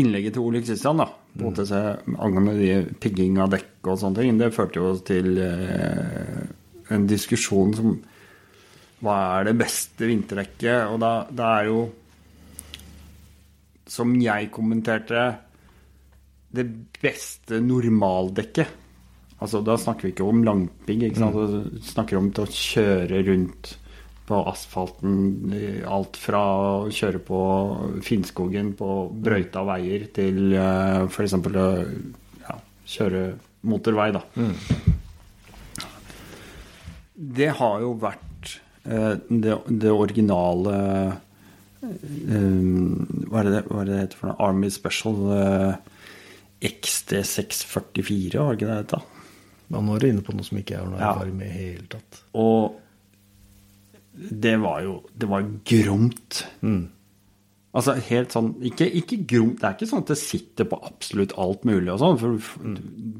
innlegget 0.00 0.36
til 0.36 0.44
Ole 0.44 0.62
Kristian, 0.64 1.00
da, 1.00 1.08
på 1.38 1.50
OTC 1.50 1.72
angående 2.18 2.54
de 2.58 2.70
pigging 3.02 3.38
av 3.42 3.52
dekk 3.54 3.90
og 3.90 4.00
sånne 4.00 4.22
ting, 4.22 4.38
det 4.40 4.54
førte 4.56 4.80
jo 4.80 4.92
til 5.06 5.38
eh, 5.42 6.46
en 6.94 7.08
diskusjon 7.08 7.74
som 7.76 7.98
Hva 9.04 9.16
er 9.38 9.50
det 9.50 9.58
beste 9.60 10.08
vinterdekket? 10.08 10.88
Og 10.90 10.98
da, 11.02 11.12
det 11.30 11.46
er 11.46 11.68
jo 11.68 11.82
Som 13.88 14.16
jeg 14.20 14.50
kommenterte 14.52 15.28
det 16.48 16.64
beste 17.02 17.58
normaldekket. 17.60 18.70
Altså, 19.38 19.60
da 19.62 19.76
snakker 19.78 20.06
vi 20.06 20.12
ikke 20.14 20.26
om 20.26 20.40
langpigg. 20.46 21.04
ikke 21.06 21.20
sant? 21.20 21.36
Vi 21.36 21.82
snakker 21.92 22.18
om 22.18 22.30
til 22.32 22.46
å 22.46 22.54
kjøre 22.56 23.20
rundt 23.28 23.74
på 24.28 24.42
asfalten. 24.50 25.50
Alt 25.88 26.20
fra 26.20 26.42
å 26.60 26.92
kjøre 26.92 27.22
på 27.24 27.40
Finnskogen 28.04 28.74
på 28.78 28.92
brøyta 29.12 29.64
veier 29.66 30.08
til 30.14 30.52
uh, 30.52 31.08
f.eks. 31.08 31.36
å 31.40 31.68
ja, 32.44 32.58
kjøre 32.96 33.24
motorvei, 33.68 34.12
da. 34.14 34.22
Det 37.18 37.48
har 37.58 37.80
jo 37.82 37.94
vært 37.98 38.58
eh, 38.86 39.14
det, 39.26 39.56
det 39.66 39.90
originale 39.90 40.74
eh, 41.82 41.94
hva, 43.26 43.40
er 43.42 43.50
det, 43.50 43.62
hva 43.66 43.82
er 43.82 43.88
det 43.88 44.02
heter 44.04 44.20
for 44.20 44.30
noe? 44.30 44.38
Army 44.44 44.70
Special 44.70 45.18
eh, 45.34 45.72
XD644, 46.68 48.38
var 48.38 48.54
det 48.54 48.60
ikke 48.60 48.68
det 48.68 48.74
det 48.74 48.82
het? 48.84 48.94
da? 48.94 49.00
Nå 49.68 49.96
er 49.96 50.04
du 50.04 50.08
inne 50.08 50.24
på 50.24 50.34
noe 50.34 50.46
som 50.46 50.60
ikke 50.60 50.76
jeg 50.76 50.84
har 50.84 50.92
noe 50.92 51.02
erfaring 51.02 51.34
med 51.40 51.50
i 51.50 51.56
det 51.56 51.64
hele 51.64 51.90
tatt. 51.96 52.22
Og 52.38 52.78
det 54.18 54.56
var 54.60 54.82
jo 54.82 54.94
Det 55.14 55.28
var 55.30 55.44
gromt. 55.68 56.44
Altså 57.78 57.94
helt 58.08 58.34
sånn 58.34 58.54
ikke, 58.66 58.86
ikke 59.00 59.20
gromt 59.28 59.60
Det 59.60 59.68
er 59.68 59.76
ikke 59.76 59.88
sånn 59.90 60.04
at 60.04 60.12
det 60.12 60.18
sitter 60.20 60.68
på 60.70 60.78
absolutt 60.88 61.34
alt 61.38 61.66
mulig 61.68 61.92
og 61.94 62.00
sånn, 62.02 62.18
for 62.20 62.38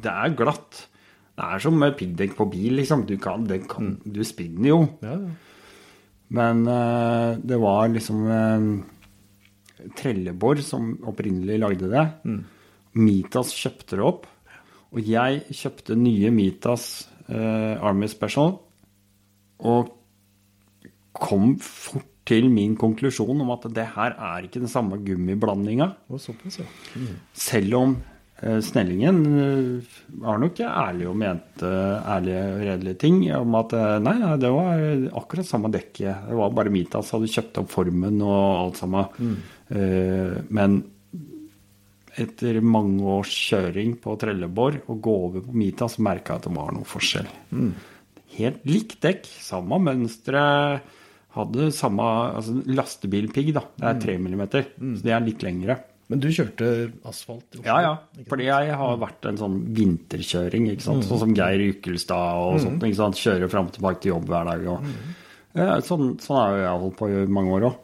det 0.05 0.15
er 0.15 0.37
glatt. 0.39 0.87
Det 1.39 1.47
er 1.47 1.63
som 1.63 1.77
med 1.79 1.95
piggdekk 1.99 2.33
på 2.35 2.49
bil, 2.51 2.81
liksom. 2.81 3.05
Du 3.07 3.15
kan, 3.23 3.45
det 3.47 3.61
kan, 3.71 3.93
du 4.03 4.25
spinner 4.27 4.73
jo. 4.73 4.81
Ja, 5.05 5.15
ja. 5.15 5.37
Men 6.35 6.65
uh, 6.69 7.39
det 7.41 7.57
var 7.63 7.87
liksom 7.93 8.25
uh, 8.27 9.85
Trelleborg 9.97 10.65
som 10.67 10.91
opprinnelig 11.09 11.61
lagde 11.63 11.93
det. 11.93 12.03
Mitas 12.99 13.55
kjøpte 13.55 13.97
det 14.01 14.05
opp. 14.05 14.27
Og 14.91 15.07
jeg 15.07 15.45
kjøpte 15.55 15.97
nye 16.01 16.33
Mitas 16.35 17.07
uh, 17.31 17.79
Army 17.79 18.11
Special. 18.11 18.57
Og 19.63 19.95
kom 21.21 21.57
fort 21.63 22.07
til 22.29 22.51
min 22.53 22.77
konklusjon 22.79 23.41
om 23.45 23.55
at 23.55 23.67
det 23.73 23.87
her 23.95 24.15
er 24.15 24.47
ikke 24.47 24.63
den 24.63 24.71
samme 24.71 25.01
gummiblandinga. 25.01 25.91
Ja. 26.13 26.67
Selv 27.33 27.77
om 27.79 27.95
eh, 28.43 28.59
Snellingen 28.65 29.23
eh, 29.33 29.95
var 30.21 30.41
nok 30.43 30.61
ærlig 30.67 31.09
og 31.09 31.17
mente 31.23 31.71
ærlige 31.71 32.43
og 32.51 32.61
redelige 32.67 33.01
ting 33.01 33.23
om 33.39 33.57
at 33.61 33.73
eh, 33.79 33.97
nei, 34.05 34.17
det 34.43 34.53
var 34.53 34.85
akkurat 35.23 35.49
samme 35.49 35.73
dekket. 35.73 36.29
Det 36.29 36.37
var 36.43 36.53
bare 36.59 36.75
Mitas 36.75 37.15
hadde 37.17 37.33
kjøpt 37.33 37.63
opp 37.63 37.73
formen 37.73 38.21
og 38.21 38.45
alt 38.67 38.83
sammen. 38.83 39.41
Eh, 39.73 40.37
men 40.53 40.83
etter 42.19 42.59
mange 42.67 43.05
års 43.07 43.31
kjøring 43.31 43.97
på 44.03 44.17
Trelleborg 44.21 44.83
og 44.91 45.01
gå 45.07 45.17
over 45.29 45.45
på 45.47 45.55
Mitas, 45.57 46.01
merka 46.03 46.35
jeg 46.35 46.43
at 46.43 46.49
det 46.51 46.57
var 46.57 46.73
noe 46.75 46.89
forskjell. 46.89 47.29
Helt 48.37 48.65
likt 48.69 48.99
dekk, 49.07 49.29
samme 49.41 49.79
mønstre. 49.81 50.43
Hadde 51.39 51.69
samme 51.77 52.03
altså 52.39 52.57
lastebilpigg, 52.67 53.53
da. 53.57 53.63
Det 53.79 53.87
er 53.93 54.01
3 54.03 54.19
millimeter, 54.25 54.67
så 54.79 55.03
det 55.07 55.13
er 55.15 55.25
litt 55.25 55.45
lengre. 55.47 55.79
Men 56.09 56.23
du 56.25 56.29
kjørte 56.33 56.69
asfalt? 57.05 57.59
Ja, 57.67 57.77
ja. 57.85 57.91
Fordi 58.31 58.47
jeg 58.49 58.77
har 58.81 58.95
vært 59.03 59.27
en 59.29 59.37
sånn 59.37 59.59
vinterkjøring, 59.77 60.71
ikke 60.73 60.87
sant. 60.87 61.05
Sånn 61.05 61.21
som 61.21 61.35
Geir 61.37 61.61
Ykkelstad 61.69 62.41
og 62.47 62.61
sånt. 62.65 62.81
ikke 62.89 62.97
sant? 62.97 63.19
Kjører 63.21 63.51
fram 63.53 63.69
og 63.69 63.75
tilbake 63.77 64.01
til 64.05 64.15
jobb 64.15 64.25
hver 64.33 64.49
dag. 64.49 64.65
Og, 64.73 64.89
ja, 65.59 65.77
sånn, 65.85 66.15
sånn 66.25 66.41
har 66.41 66.57
jeg 66.63 66.81
holdt 66.87 66.97
på 67.03 67.11
i 67.13 67.27
mange 67.29 67.53
år 67.59 67.69
òg. 67.69 67.77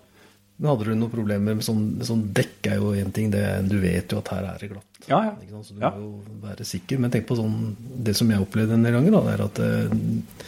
Men 0.57 0.71
hadde 0.71 0.85
du 0.87 0.95
noen 0.95 1.11
problemer 1.12 1.57
med 1.59 1.67
sånn, 1.67 1.85
sånn 2.07 2.25
dekk 2.33 2.69
er 2.71 2.77
jo 2.79 2.93
en 2.97 3.11
ting, 3.12 3.29
det, 3.35 3.43
du 3.69 3.77
vet 3.83 4.12
jo 4.14 4.21
at 4.23 4.29
her 4.37 4.45
er 4.53 4.61
det 4.62 4.69
glatt. 4.71 5.01
Ja, 5.11 5.19
ja. 5.27 5.33
Ikke 5.43 5.57
sant? 5.59 5.67
Så 5.69 5.75
du 5.77 5.81
Ja. 5.85 5.90
må 5.90 6.01
jo 6.07 6.40
være 6.47 6.64
sikker. 6.64 7.01
Men 7.03 7.11
tenk 7.11 7.27
på 7.29 7.37
sånn, 7.37 7.75
det 8.07 8.14
som 8.17 8.31
jeg 8.31 8.40
opplevde 8.40 8.73
en 8.79 8.85
del 8.87 8.95
ganger, 8.97 9.19
da, 9.19 9.23
er 9.35 9.45
at 9.51 9.59
eh, 9.59 9.85
eh, 9.85 10.45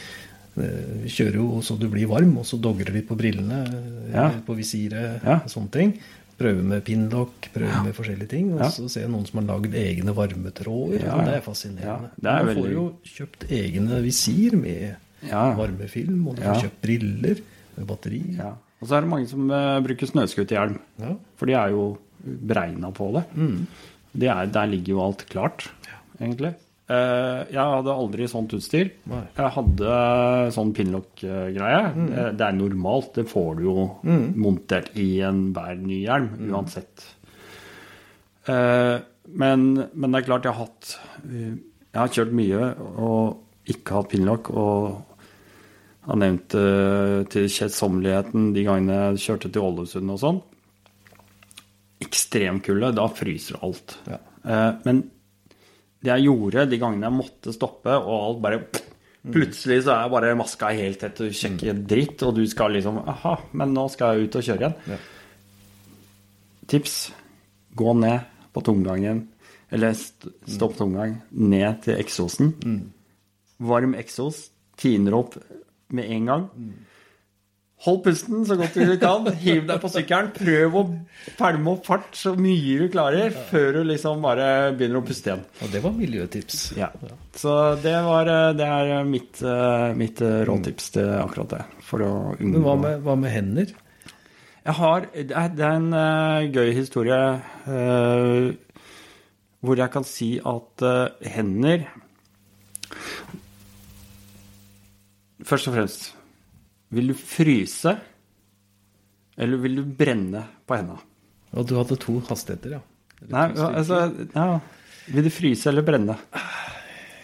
vi 0.57 1.09
kjører 1.13 1.35
jo 1.41 1.61
så 1.63 1.77
du 1.79 1.89
blir 1.93 2.07
varm, 2.09 2.37
og 2.41 2.45
så 2.49 2.59
dogrer 2.61 2.93
litt 2.95 3.09
på 3.09 3.17
brillene, 3.19 3.59
eh, 3.67 4.13
Ja. 4.15 4.31
på 4.47 4.57
visiret, 4.57 5.23
Ja. 5.25 5.41
sånne 5.47 5.71
ting. 5.71 5.99
Prøve 6.39 6.63
med 6.63 6.85
pinlock, 6.85 7.49
prøve 7.55 7.85
med 7.85 7.95
forskjellige 7.95 8.29
ting. 8.29 8.53
Og 8.55 8.61
Ja. 8.61 8.69
så 8.69 8.89
ser 8.91 9.01
jeg 9.03 9.11
noen 9.11 9.27
som 9.27 9.41
har 9.47 9.55
lagd 9.59 9.73
egne 9.75 10.13
varmetråder. 10.15 11.03
Ja, 11.05 11.15
og 11.17 11.25
Det 11.25 11.35
er 11.35 11.41
fascinerende. 11.41 11.83
Ja, 11.83 11.99
det 12.21 12.31
er 12.31 12.45
Man 12.45 12.57
får 12.57 12.73
jo 12.73 12.97
kjøpt 13.05 13.49
egne 13.51 14.03
visir 14.03 14.53
med 14.57 14.97
Ja. 15.23 15.55
varmefilm, 15.57 16.27
og 16.29 16.37
du 16.37 16.43
Ja. 16.43 16.53
får 16.55 16.63
kjøpt 16.63 16.83
briller 16.83 17.41
med 17.77 17.87
batteri. 17.87 18.37
Ja. 18.37 18.53
Og 18.83 18.89
så 18.89 18.97
er 18.97 19.01
det 19.01 19.11
mange 19.11 19.27
som 19.29 19.51
uh, 19.51 19.81
bruker 19.81 20.07
snøscooterhjelm. 20.07 20.79
Ja. 21.01 21.15
For 21.37 21.47
de 21.47 21.53
er 21.55 21.71
jo 21.71 21.99
beregna 22.27 22.93
på 22.93 23.13
det. 23.15 23.25
det 24.19 24.29
er, 24.29 24.47
der 24.47 24.67
ligger 24.67 24.89
jo 24.89 25.01
alt 25.01 25.27
klart, 25.31 25.69
egentlig. 26.21 26.55
Eh, 26.87 27.41
jeg 27.51 27.59
hadde 27.59 27.95
aldri 27.99 28.29
sånt 28.31 28.53
utstyr. 28.55 28.93
Nei. 29.11 29.25
Jeg 29.35 29.53
hadde 29.57 29.95
sånn 30.55 30.71
pinlock-greie. 30.77 31.81
Mm. 31.97 32.13
Det 32.39 32.47
er 32.47 32.55
normalt. 32.55 33.13
Det 33.19 33.27
får 33.31 33.59
du 33.59 33.65
jo 33.67 33.87
montert 34.39 34.93
i 34.95 35.09
enhver 35.27 35.81
ny 35.83 36.05
hjelm, 36.05 36.31
uansett. 36.53 37.09
Eh, 38.47 38.97
men, 39.27 39.67
men 39.91 40.13
det 40.15 40.21
er 40.21 40.29
klart 40.29 40.47
jeg 40.47 40.55
har 40.55 40.69
hatt 40.69 40.93
eh, 41.27 41.57
Jeg 41.59 41.99
har 41.99 42.13
kjørt 42.15 42.35
mye 42.39 42.69
og 43.03 43.73
ikke 43.73 43.97
hatt 43.99 44.13
pinlock. 44.13 44.53
Og 44.55 45.03
har 46.07 46.21
nevnt 46.23 46.55
til 47.35 47.49
kjedsommeligheten 47.51 48.53
de 48.55 48.63
gangene 48.63 48.99
jeg 49.17 49.25
kjørte 49.25 49.51
til 49.51 49.65
Ålesund 49.67 50.13
og 50.15 50.21
sånn. 50.23 50.39
Ekstremkulde, 52.05 52.93
da 52.95 53.09
fryser 53.11 53.59
alt. 53.67 53.97
Ja. 54.07 54.21
Eh, 54.47 54.71
men 54.87 55.03
det 56.07 56.13
jeg 56.15 56.29
gjorde 56.29 56.67
de 56.71 56.79
gangene 56.81 57.09
jeg 57.09 57.19
måtte 57.19 57.55
stoppe, 57.55 57.97
og 57.99 58.15
alt 58.17 58.45
bare 58.45 58.63
Plutselig 59.27 59.81
så 59.83 59.91
er 59.97 60.11
bare 60.13 60.35
maska 60.39 60.69
helt 60.79 61.01
tett, 61.03 61.21
og 61.25 61.35
sjekker 61.35 61.79
dritt, 61.91 62.23
og 62.23 62.37
du 62.37 62.45
skal 62.47 62.77
liksom 62.77 63.01
Aha, 63.11 63.33
men 63.59 63.73
nå 63.75 63.89
skal 63.91 64.15
jeg 64.15 64.29
ut 64.29 64.37
og 64.39 64.45
kjøre 64.47 64.61
igjen. 64.63 64.77
Ja. 64.93 64.99
Tips 66.71 66.95
gå 67.79 67.95
ned 67.99 68.29
på 68.55 68.63
tomgangen, 68.67 69.25
eller 69.75 69.97
st 69.99 70.31
stopp 70.55 70.77
tomgang, 70.79 71.19
ned 71.31 71.83
til 71.83 71.99
eksosen. 71.99 72.53
Varm 73.67 73.97
eksos, 73.99 74.45
tiner 74.79 75.19
opp 75.19 75.35
med 75.91 76.07
en 76.07 76.31
gang. 76.31 76.47
Hold 77.87 78.01
pusten 78.03 78.43
så 78.43 78.57
godt 78.59 78.75
du 78.75 78.97
kan. 78.99 79.29
Hiv 79.39 79.67
deg 79.69 79.79
på 79.79 79.89
sykkelen. 79.95 80.33
Prøv 80.35 80.75
å 80.75 80.83
pælme 81.39 81.75
opp 81.77 81.87
fart 81.87 82.17
så 82.19 82.33
mye 82.35 82.81
du 82.81 82.89
klarer, 82.91 83.31
før 83.51 83.79
du 83.79 83.81
liksom 83.93 84.25
bare 84.25 84.73
begynner 84.75 84.99
å 84.99 85.07
puste 85.07 85.31
igjen. 85.31 85.45
Og 85.63 85.71
det 85.71 85.83
var 85.85 85.95
miljøtips. 85.95 86.65
Ja. 86.79 86.89
Så 87.39 87.55
det, 87.85 87.95
var, 88.09 88.27
eh, 88.33 88.51
det 88.59 88.67
er 88.67 89.07
mitt, 89.07 89.39
eh, 89.39 89.93
mitt 89.99 90.23
eh, 90.25 90.43
rådtips 90.49 90.91
til 90.97 91.13
akkurat 91.21 91.55
det. 91.55 91.63
For 91.87 92.03
å 92.03 92.11
unngå 92.35 92.57
Men 92.57 92.67
hva 92.67 92.77
med, 92.83 93.07
hva 93.07 93.17
med 93.23 93.35
hender? 93.37 93.75
Jeg 94.67 94.75
har 94.81 95.07
Det 95.15 95.31
er, 95.31 95.77
en 95.77 96.51
gøy 96.51 96.73
historie 96.75 97.21
hvor 99.63 99.79
jeg 99.79 99.93
kan 99.95 100.07
si 100.07 100.33
at 100.43 100.83
hender 101.23 101.87
Først 105.47 105.71
og 105.71 105.77
fremst 105.77 106.16
Vil 106.95 107.11
du 107.11 107.17
fryse, 107.19 107.97
eller 109.37 109.63
vil 109.63 109.81
du 109.81 109.85
brenne 109.99 110.45
på 110.67 110.77
henda? 110.79 111.01
Og 111.57 111.67
du 111.67 111.75
hadde 111.79 111.99
to 112.01 112.19
hastigheter, 112.29 112.79
ja. 112.79 112.83
Eller 113.23 113.33
Nei, 113.33 113.67
altså 113.81 114.01
ja. 114.35 114.47
Vil 115.09 115.27
du 115.27 115.33
fryse 115.33 115.71
eller 115.71 115.87
brenne? 115.87 116.19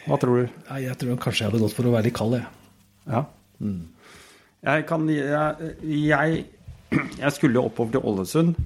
Hva 0.06 0.18
tror 0.18 0.42
du? 0.42 0.60
Nei, 0.70 0.80
jeg 0.86 0.98
tror 0.98 1.18
kanskje 1.22 1.44
jeg 1.44 1.52
hadde 1.52 1.62
gått 1.62 1.76
for 1.76 1.88
å 1.88 1.94
være 1.94 2.08
litt 2.08 2.16
kald, 2.16 2.38
jeg. 2.38 2.46
Ja. 3.10 3.24
Jeg 4.62 4.86
kan 4.88 5.08
jeg, 5.10 5.72
jeg, 5.86 6.44
jeg 7.18 7.34
skulle 7.36 7.62
oppover 7.62 7.96
til 7.96 8.06
Ålesund. 8.12 8.56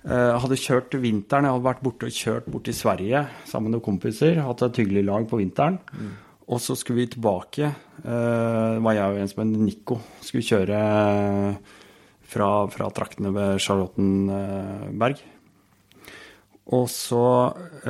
Jeg 0.00 0.40
hadde 0.42 0.56
kjørt 0.56 0.94
vinteren. 1.02 1.46
Jeg 1.46 1.54
hadde 1.56 1.66
vært 1.66 1.82
borte 1.84 2.08
og 2.08 2.16
kjørt 2.16 2.46
bort 2.50 2.64
til 2.66 2.76
Sverige 2.78 3.24
sammen 3.46 3.68
med 3.68 3.76
noen 3.76 3.86
kompiser. 3.90 4.40
Hatt 4.46 4.64
et 4.66 4.80
hyggelig 4.80 5.04
lag 5.10 5.26
på 5.30 5.38
vinteren. 5.42 5.78
Og 6.50 6.58
så 6.62 6.74
skulle 6.78 7.04
vi 7.04 7.12
tilbake. 7.12 7.70
Eh, 8.02 8.68
det 8.74 8.82
var 8.82 8.96
jeg 8.96 9.12
og 9.12 9.20
en 9.20 9.30
som 9.30 9.42
het 9.44 9.60
Nico. 9.62 10.00
Skulle 10.24 10.46
kjøre 10.46 10.80
fra, 12.30 12.48
fra 12.74 12.90
traktene 12.94 13.32
ved 13.34 13.60
Charlottenberg. 13.62 15.22
Og 16.70 16.86
så 16.90 17.24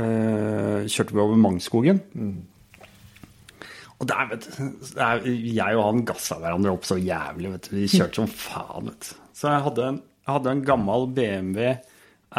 eh, 0.01 0.89
kjørte 0.89 1.17
vi 1.17 1.23
over 1.25 1.41
Mangskogen. 1.41 2.01
Og 4.01 4.09
der, 4.09 4.29
vet 4.31 4.47
du, 4.49 4.69
det 4.81 5.05
er, 5.05 5.27
jeg 5.29 5.77
og 5.77 5.85
han 5.85 6.05
gassa 6.09 6.39
hverandre 6.41 6.73
opp 6.73 6.87
så 6.89 6.97
jævlig, 6.97 7.51
vet 7.53 7.69
du. 7.69 7.75
Vi 7.77 7.89
kjørte 7.93 8.23
som 8.23 8.31
faen, 8.33 8.89
vet 8.89 9.11
du. 9.11 9.25
Så 9.37 9.51
jeg 9.53 9.65
hadde 9.67 9.89
en, 9.89 9.99
jeg 10.25 10.33
hadde 10.37 10.55
en 10.57 10.63
gammel 10.69 11.09
BMW 11.17 11.67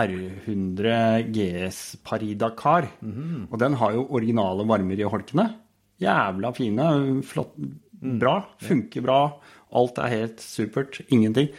R100 0.02 1.28
GS 1.36 1.82
Paris 2.06 2.38
Dakar. 2.42 2.90
Og 3.50 3.60
den 3.62 3.78
har 3.82 3.94
jo 3.98 4.08
originale 4.10 4.66
varmer 4.70 5.02
i 5.02 5.10
holkene. 5.10 5.48
Jævla 6.02 6.52
fine. 6.58 6.90
Flott. 7.28 7.56
Bra. 8.02 8.40
Funker 8.62 9.06
bra. 9.06 9.22
Alt 9.78 10.02
er 10.02 10.16
helt 10.16 10.44
supert. 10.44 11.02
Ingenting. 11.10 11.52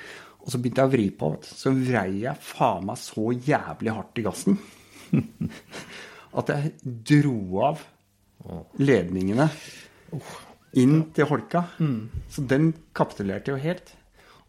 Og 0.42 0.50
så 0.50 0.58
begynte 0.58 0.82
jeg 0.82 0.90
å 0.90 0.92
vri 0.92 1.06
på. 1.14 1.30
Så 1.46 1.72
vrei 1.76 2.24
jeg 2.24 2.42
faen 2.42 2.86
meg 2.88 2.98
så 3.00 3.30
jævlig 3.32 3.94
hardt 3.94 4.18
i 4.18 4.26
gassen 4.26 4.58
at 6.38 6.50
jeg 6.50 6.72
dro 7.12 7.36
av 7.68 7.82
ledningene 8.82 9.48
inn 10.80 10.96
til 11.14 11.28
holka. 11.30 11.66
Så 12.32 12.44
den 12.48 12.72
kapitulerte 12.96 13.52
jo 13.52 13.60
helt. 13.62 13.94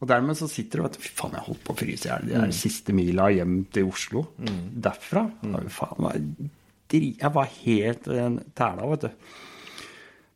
Og 0.01 0.09
dermed 0.09 0.35
så 0.35 0.49
sitter 0.51 0.79
du 0.79 0.83
og 0.83 0.89
vet 0.89 0.99
Fy 0.99 1.13
faen, 1.15 1.37
jeg 1.37 1.45
holdt 1.45 1.63
på 1.63 1.75
å 1.75 1.79
fryse 1.79 2.07
i 2.07 2.11
hjel 2.11 2.27
de 2.27 2.35
der 2.35 2.55
siste 2.55 2.95
mila 2.95 3.29
hjem 3.31 3.61
til 3.71 3.91
Oslo. 3.91 4.25
Derfra. 4.39 5.27
det 5.43 5.71
faen, 5.71 6.49
det 6.91 7.01
jeg 7.21 7.31
var 7.33 7.53
helt 7.61 8.09
tæla, 8.57 8.89
vet 8.95 9.05
du. 9.05 9.29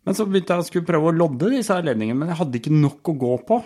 Men 0.07 0.15
så 0.15 0.23
begynte 0.23 0.55
jeg 0.55 0.63
å 0.63 0.67
skulle 0.69 0.87
prøve 0.87 1.11
å 1.11 1.15
lodde 1.15 1.51
disse 1.51 1.75
her 1.75 1.83
ledningene, 1.83 2.15
men 2.21 2.31
jeg 2.31 2.39
hadde 2.39 2.59
ikke 2.61 2.71
nok 2.71 3.11
å 3.11 3.15
gå 3.25 3.33
på. 3.49 3.57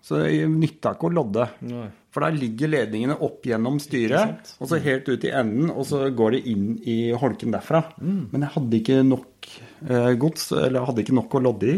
Så 0.00 0.22
det 0.22 0.46
nytta 0.48 0.94
ikke 0.96 1.10
å 1.10 1.12
lodde. 1.12 1.44
Nei. 1.68 1.88
For 2.10 2.24
der 2.24 2.38
ligger 2.40 2.70
ledningene 2.72 3.18
opp 3.22 3.44
gjennom 3.46 3.76
styret, 3.82 4.54
og 4.58 4.70
så 4.70 4.80
helt 4.82 5.06
ut 5.12 5.26
i 5.28 5.32
enden, 5.36 5.68
og 5.70 5.84
så 5.86 6.06
går 6.16 6.38
det 6.38 6.40
inn 6.50 6.70
i 6.88 6.96
holken 7.20 7.52
derfra. 7.54 7.84
Men 8.00 8.46
jeg 8.46 8.54
hadde 8.56 8.80
ikke 8.80 8.96
nok 9.06 9.50
eh, 9.84 10.10
gods, 10.24 10.48
eller 10.56 10.80
jeg 10.80 10.88
hadde 10.88 11.04
ikke 11.04 11.18
nok 11.20 11.36
å 11.36 11.42
lodde 11.44 11.74
i. 11.74 11.76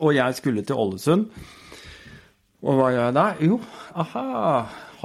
Og 0.00 0.16
jeg 0.16 0.38
skulle 0.40 0.64
til 0.66 0.80
Ålesund. 0.80 1.28
Og 2.64 2.76
hva 2.80 2.90
gjør 2.92 3.06
jeg 3.06 3.16
da? 3.20 3.26
Jo, 3.44 3.60
aha. 4.02 4.24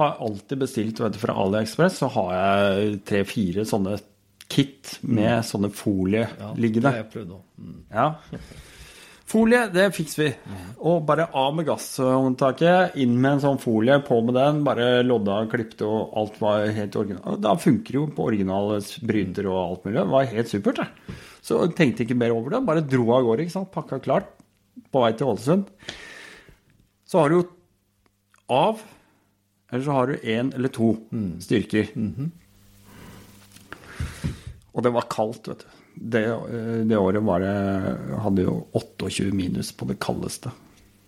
Har 0.00 0.18
alltid 0.24 0.64
bestilt 0.64 0.98
vet 1.04 1.14
du, 1.14 1.20
fra 1.20 1.36
AliExpress, 1.44 2.00
så 2.02 2.10
har 2.16 2.32
jeg 2.40 2.98
tre-fire 3.08 3.68
sånne 3.68 4.00
kit 4.48 4.98
med 5.02 5.42
sånne 5.44 5.70
folie 5.74 6.26
Ja, 6.38 6.52
liggende. 6.54 6.88
det 6.90 6.94
har 6.94 7.02
jeg 7.04 7.12
prøvd 7.12 7.34
òg. 7.36 7.44
Mm. 7.58 7.76
Ja. 7.90 8.40
Folie, 9.26 9.64
det 9.74 9.88
fikser 9.96 10.20
vi. 10.22 10.28
Og 10.86 11.00
bare 11.08 11.24
av 11.34 11.54
med 11.58 11.66
gasshåndtaket, 11.66 12.94
inn 13.02 13.16
med 13.18 13.32
en 13.32 13.40
sånn 13.42 13.58
folie, 13.58 13.96
på 14.06 14.20
med 14.22 14.36
den, 14.38 14.60
bare 14.68 15.02
lodda 15.02 15.40
og 15.42 15.50
klipte, 15.50 15.82
og 15.88 16.12
alt 16.20 16.36
var 16.40 16.68
helt 16.76 16.94
originalt. 17.00 17.40
Da 17.42 17.56
funker 17.58 17.98
jo 17.98 18.04
på 18.14 18.28
originale 18.30 18.78
bryter 19.02 19.48
og 19.50 19.58
alt 19.64 19.84
mulig. 19.88 19.98
Det 19.98 20.06
var 20.14 20.30
helt 20.30 20.52
supert, 20.52 20.78
det. 20.84 21.16
Så 21.42 21.58
jeg 21.64 21.74
tenkte 21.78 22.06
ikke 22.06 22.18
mer 22.22 22.36
over 22.36 22.54
det, 22.54 22.62
bare 22.70 22.86
dro 22.86 23.08
av 23.16 23.26
gårde, 23.26 23.48
ikke 23.48 23.56
sant. 23.56 23.72
Pakka 23.74 23.98
klart, 24.06 24.30
på 24.94 25.02
vei 25.02 25.10
til 25.18 25.26
Ålesund. 25.32 25.66
Så 27.06 27.18
har 27.24 27.30
du 27.34 27.40
jo 27.40 27.44
av, 28.54 28.78
eller 29.72 29.84
så 29.88 29.98
har 29.98 30.06
du 30.14 30.22
én 30.22 30.54
eller 30.54 30.70
to 30.70 30.92
styrker. 31.42 31.90
Og 34.76 34.84
det 34.84 34.92
var 34.92 35.08
kaldt, 35.08 35.48
vet 35.48 35.64
du. 35.64 35.82
Det, 35.96 36.22
eh, 36.28 36.80
det 36.84 36.98
året 37.00 37.24
var 37.24 37.40
det, 37.40 37.54
hadde 38.20 38.44
jo 38.44 38.56
28 38.76 39.32
minus 39.32 39.72
på 39.72 39.88
det 39.88 39.96
kaldeste 40.02 40.52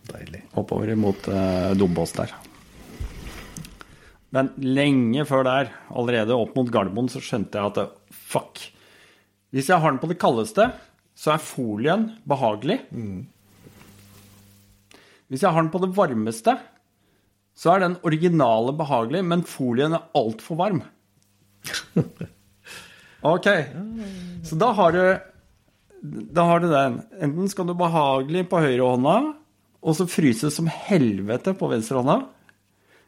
Deilig. 0.08 0.46
oppover 0.56 0.94
mot 0.96 1.28
eh, 1.28 1.72
Dombås 1.76 2.14
der. 2.16 2.32
Men 4.32 4.50
lenge 4.60 5.24
før 5.28 5.44
der, 5.44 5.72
allerede 5.92 6.36
opp 6.36 6.56
mot 6.56 6.70
Gardermoen, 6.72 7.08
så 7.12 7.20
skjønte 7.24 7.60
jeg 7.60 7.72
at 7.72 7.80
det, 7.80 7.86
fuck. 8.12 8.60
Hvis 9.52 9.68
jeg 9.68 9.80
har 9.80 9.92
den 9.92 10.00
på 10.00 10.08
det 10.10 10.18
kaldeste, 10.20 10.70
så 11.16 11.34
er 11.34 11.44
folien 11.44 12.10
behagelig. 12.28 12.78
Hvis 15.28 15.44
jeg 15.44 15.52
har 15.52 15.64
den 15.64 15.72
på 15.72 15.80
det 15.84 15.92
varmeste, 15.96 16.56
så 17.58 17.74
er 17.74 17.84
den 17.84 17.96
originale 18.06 18.72
behagelig, 18.76 19.24
men 19.26 19.44
folien 19.48 19.96
er 19.96 20.08
altfor 20.16 20.60
varm. 20.60 20.84
Ok, 23.26 23.48
så 24.46 24.54
da 24.60 24.68
har 24.78 24.92
du 24.94 25.02
Da 26.32 26.44
har 26.46 26.60
du 26.62 26.68
den. 26.70 27.00
Enten 27.18 27.48
skal 27.50 27.66
du 27.66 27.74
behagelig 27.74 28.44
på 28.48 28.60
høyre 28.62 28.86
hånda, 28.86 29.14
og 29.82 29.96
så 29.98 30.06
fryse 30.06 30.50
som 30.54 30.68
helvete 30.70 31.56
på 31.58 31.70
venstre 31.72 31.98
hånda. 31.98 32.20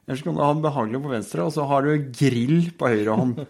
Eller 0.09 0.19
så 0.19 0.27
kan 0.27 0.35
du 0.35 0.43
ha 0.43 0.49
den 0.51 0.65
behagelig 0.65 1.03
på 1.05 1.13
venstre, 1.13 1.45
og 1.47 1.55
så 1.55 1.69
har 1.71 1.87
du 1.87 2.11
grill 2.11 2.73
på 2.75 2.91
høyre 2.91 3.15
hånd. 3.15 3.45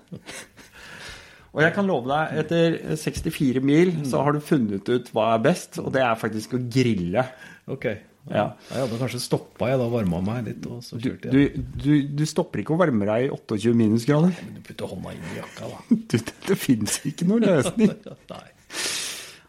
Og 1.50 1.64
jeg 1.64 1.74
kan 1.74 1.88
love 1.88 2.06
deg, 2.06 2.36
etter 2.44 2.76
64 2.94 3.58
mil 3.64 3.88
så 4.06 4.20
har 4.22 4.36
du 4.36 4.44
funnet 4.44 4.86
ut 4.86 5.08
hva 5.10 5.32
er 5.34 5.40
best, 5.48 5.80
og 5.82 5.88
det 5.96 6.04
er 6.06 6.20
faktisk 6.20 6.52
å 6.54 6.60
grille. 6.62 7.24
Ok. 7.66 7.88
Ja. 8.28 8.44
Jeg 8.68 8.82
hadde 8.84 8.98
kanskje 9.00 9.20
stoppa, 9.24 9.70
jeg 9.72 9.78
da 9.80 9.86
varma 9.90 10.20
meg 10.22 10.44
litt, 10.50 10.66
og 10.68 10.82
så 10.84 10.98
Du, 11.00 11.08
kjørte 11.08 11.32
jeg. 11.32 11.62
du, 11.82 11.92
du 12.20 12.24
stopper 12.28 12.60
ikke 12.62 12.74
å 12.76 12.78
varme 12.78 13.06
deg 13.08 13.24
i 13.26 13.30
28 13.32 13.72
minusgrader. 13.74 14.36
Du 14.54 14.60
putter 14.68 14.86
hånda 14.92 15.14
inn 15.16 15.24
i 15.32 15.38
jakka, 15.40 15.70
da. 15.72 15.78
Du, 16.10 16.16
det 16.18 16.34
det 16.50 16.58
fins 16.60 16.98
ikke 17.08 17.26
noen 17.30 17.46
løsning. 17.48 17.94
Nei. 18.34 18.46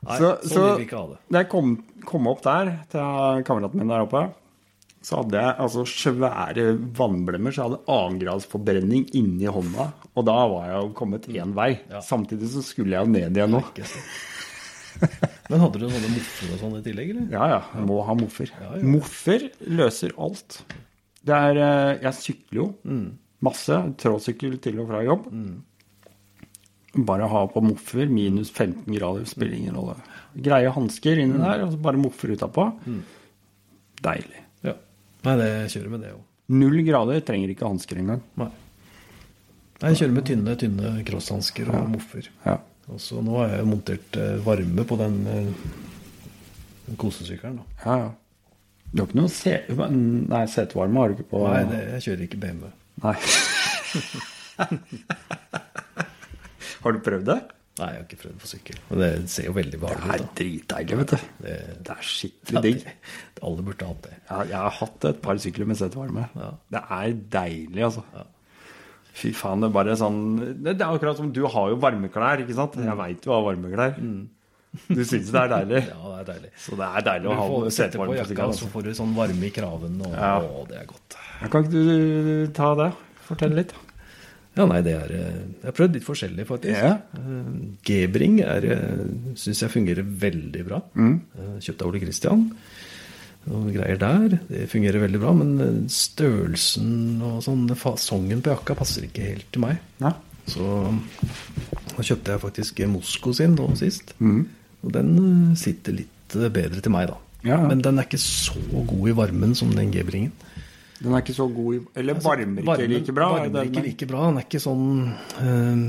Nei, 0.01 0.17
Så- 0.17 0.37
sånn 0.41 0.49
så- 0.55 0.63
vil 0.71 0.79
vi 0.81 0.87
ikke 0.87 0.97
ha 1.03 1.07
det. 1.11 1.19
Da 1.29 1.43
jeg 1.43 1.49
kom, 1.51 1.75
kom 2.09 2.27
opp 2.31 2.41
der 2.47 2.71
til 2.89 3.43
kameraten 3.45 3.77
min 3.83 3.91
der 3.91 4.07
oppe, 4.07 4.23
så 5.01 5.17
hadde 5.19 5.33
jeg 5.41 5.55
altså 5.57 5.83
svære 5.89 6.65
vannblemmer, 6.97 7.49
så 7.53 7.61
jeg 7.63 7.69
hadde 7.71 7.85
annengradsforbrenning 7.89 9.07
inni 9.17 9.49
hånda. 9.49 9.87
Og 10.15 10.25
da 10.27 10.35
var 10.47 10.67
jeg 10.69 10.75
jo 10.83 10.91
kommet 10.97 11.25
én 11.33 11.53
vei. 11.57 11.71
Ja. 11.89 12.01
Samtidig 12.05 12.49
så 12.53 12.61
skulle 12.65 12.93
jeg 12.97 13.05
jo 13.05 13.11
ned 13.13 13.37
igjen 13.37 13.49
nå. 13.57 13.61
Men 15.51 15.59
hadde 15.63 15.79
du 15.81 15.87
sånne 15.89 16.11
moffer 16.13 16.51
og 16.53 16.59
sånn 16.61 16.77
i 16.79 16.83
tillegg, 16.85 17.09
eller? 17.15 17.25
Ja 17.33 17.47
ja, 17.55 17.59
må 17.87 17.97
ha 18.07 18.13
moffer. 18.15 18.51
Ja, 18.61 18.75
ja. 18.77 18.83
Moffer 18.87 19.47
løser 19.67 20.13
alt. 20.21 20.61
Det 21.25 21.35
er 21.37 21.57
eh, 21.61 21.97
Jeg 22.05 22.13
sykler 22.17 22.59
jo 22.61 22.67
Mm. 22.87 23.09
masse. 23.41 23.77
Trådsykkel 24.01 24.59
til 24.61 24.79
og 24.81 24.87
fra 24.91 25.03
jobb. 25.05 25.27
Bare 27.07 27.27
ha 27.31 27.45
på 27.47 27.61
moffer. 27.63 28.05
Minus 28.11 28.49
15 28.51 28.85
grader 28.97 29.25
spiller 29.29 29.55
ingen 29.55 29.75
rolle. 29.79 29.95
Greie 30.35 30.71
hansker 30.75 31.19
inni 31.19 31.37
Mm. 31.39 31.43
der, 31.45 31.63
og 31.65 31.71
så 31.73 31.81
bare 31.81 31.97
moffer 31.99 32.33
utapå. 32.35 32.65
Deilig. 34.01 34.41
Ja. 34.63 34.73
Nei, 35.23 35.35
det 35.37 35.49
kjører 35.71 35.89
med 35.89 36.01
det 36.01 36.11
òg. 36.15 36.21
Null 36.51 36.81
grader 36.83 37.21
trenger 37.21 37.49
ikke 37.53 37.67
hansker 37.69 37.97
engang. 38.01 38.21
Nei. 38.35 38.49
Nei, 39.81 39.89
jeg 39.93 39.97
kjører 40.01 40.13
med 40.13 40.25
tynne, 40.25 40.55
tynne 40.57 41.03
crosshansker 41.05 41.69
og 41.73 41.89
moffer. 41.89 42.27
Ja. 42.45 42.57
Så 42.99 43.21
nå 43.23 43.37
har 43.39 43.53
jeg 43.57 43.67
montert 43.69 44.17
eh, 44.19 44.35
varme 44.43 44.83
på 44.87 44.97
den, 44.99 45.15
eh, 45.31 45.51
den 46.87 46.97
kosesykkelen. 46.99 47.61
Ja, 47.85 47.95
ja. 48.05 48.09
Du 48.91 48.99
har 48.99 49.07
ikke 49.07 49.21
noe 49.21 49.31
se 49.31 49.53
Nei, 49.87 50.41
setevarme 50.51 50.99
har 50.99 51.07
du 51.07 51.13
ikke 51.15 51.29
på 51.31 51.45
Nei, 51.47 51.61
det, 51.69 51.77
jeg 51.93 52.03
kjører 52.09 52.25
ikke 52.25 52.41
BMW. 52.41 52.71
Nei. 53.05 53.15
har 56.81 56.95
du 56.95 56.99
prøvd 57.05 57.25
det? 57.29 57.37
Nei, 57.79 57.87
jeg 57.87 58.01
har 58.01 58.03
ikke 58.03 58.19
prøvd 58.25 58.41
på 58.43 58.49
sykkel. 58.51 58.81
Men 58.89 58.99
det 59.01 59.09
ser 59.31 59.47
jo 59.47 59.53
veldig 59.55 59.79
Det 59.79 59.93
er 59.95 60.25
ut. 60.25 60.33
dritdeilig, 60.37 60.97
vet 60.99 61.13
du. 61.13 61.23
Det, 61.45 61.55
Det 61.87 61.95
er 61.95 62.09
skikkelig 62.11 62.61
digg. 62.65 62.83
alle 63.47 63.65
burde 63.65 63.87
hatt 63.93 64.03
det. 64.09 64.13
Ja, 64.27 64.41
jeg 64.51 64.59
har 64.59 64.75
hatt 64.81 65.07
et 65.09 65.21
par 65.23 65.39
sykler 65.41 65.69
med 65.71 65.79
setevarme. 65.79 66.27
Ja. 66.35 66.49
Det 66.75 66.81
er 66.99 67.15
deilig, 67.39 67.83
altså. 67.87 68.03
Fy 69.13 69.33
faen, 69.35 69.59
det 69.63 69.67
er 69.67 69.73
bare 69.75 69.95
sånn 69.99 70.19
Det 70.63 70.71
er 70.77 70.85
akkurat 70.87 71.17
som 71.19 71.31
du 71.35 71.41
har 71.51 71.73
jo 71.73 71.79
varmeklær, 71.83 72.39
ikke 72.45 72.55
sant? 72.55 72.77
Jeg 72.79 72.95
veit 72.99 73.19
du 73.25 73.29
har 73.33 73.43
varmeklær. 73.43 73.97
Du 74.87 75.01
syns 75.03 75.27
det 75.33 75.41
er 75.41 75.49
deilig. 75.51 75.81
Ja, 75.91 75.99
det 76.15 76.19
er 76.21 76.27
deilig. 76.33 76.51
Så 76.63 76.77
det 76.79 76.87
er 76.87 77.05
deilig 77.09 77.27
å 77.27 77.37
ha 77.41 77.71
setevarme 77.75 78.13
på 78.13 78.19
jakka, 78.21 78.35
så 78.39 78.47
Altså. 78.53 78.69
får 78.71 78.85
du 78.87 78.91
sånn 78.95 79.15
varme 79.17 79.47
i 79.49 79.51
kraven. 79.51 79.97
Og, 80.05 80.13
Ja. 80.15 80.33
Å, 80.39 80.65
det 80.69 80.77
er 80.79 80.85
godt. 80.87 81.17
Kan 81.51 81.65
ikke 81.67 81.71
du 81.75 82.53
ta 82.55 82.69
det? 82.79 82.91
Fortell 83.27 83.57
litt. 83.59 83.73
Ja, 84.55 84.65
nei, 84.67 84.81
det 84.83 84.93
er 84.99 85.11
eh, 85.15 85.35
Jeg 85.61 85.67
har 85.69 85.75
prøvd 85.75 85.93
litt 85.95 86.03
forskjellig, 86.07 86.43
faktisk. 86.47 86.75
Yeah. 86.75 86.97
Gebring 87.87 88.39
syns 89.39 89.61
jeg 89.63 89.71
fungerer 89.71 90.03
veldig 90.23 90.63
bra. 90.67 90.81
Mm. 90.99 91.13
Kjøpt 91.63 91.83
av 91.85 91.91
Ole 91.91 92.01
Christian. 92.03 92.47
Og 93.49 93.71
greier 93.73 93.97
der. 93.97 94.35
Det 94.49 94.67
fungerer 94.69 95.01
veldig 95.01 95.19
bra. 95.23 95.31
Men 95.33 95.53
eh, 95.63 95.79
størrelsen 95.89 97.21
og 97.25 97.39
sånn, 97.45 97.63
fasongen 97.79 98.43
på 98.45 98.53
jakka 98.53 98.75
passer 98.77 99.07
ikke 99.07 99.25
helt 99.31 99.47
til 99.55 99.63
meg. 99.65 99.79
Ja. 100.03 100.13
Så 100.51 100.67
da 101.95 102.03
kjøpte 102.05 102.33
jeg 102.35 102.41
faktisk 102.43 102.81
Mosko 102.91 103.33
sin 103.37 103.55
nå 103.57 103.67
sist. 103.79 104.13
Mm. 104.21 104.43
Og 104.85 104.93
den 104.93 105.11
eh, 105.23 105.57
sitter 105.59 105.97
litt 106.03 106.37
eh, 106.37 106.51
bedre 106.53 106.81
til 106.85 106.93
meg, 106.93 107.09
da. 107.09 107.17
Ja. 107.47 107.57
Men 107.65 107.81
den 107.81 107.97
er 107.97 108.05
ikke 108.05 108.21
så 108.21 108.53
god 108.85 109.07
i 109.09 109.15
varmen 109.17 109.55
som 109.57 109.71
den 109.73 109.89
G-bringen. 109.93 110.33
Den 111.01 111.15
er 111.17 111.23
ikke 111.23 111.33
så 111.33 111.47
god 111.49 111.73
i 111.73 111.79
Eller 111.97 112.19
varmer 112.21 112.61
ikke 112.61 112.67
Varmen- 112.69 112.91
like 112.93 113.13
bra? 113.17 113.29
er 113.31 113.47
Varmer 113.47 113.55
den, 113.63 113.71
ikke 113.73 113.85
like 113.87 114.05
bra. 114.11 114.27
Den 114.29 114.37
er 114.37 114.45
ikke 114.45 114.61
sånn 114.61 114.83
eh, 115.41 115.81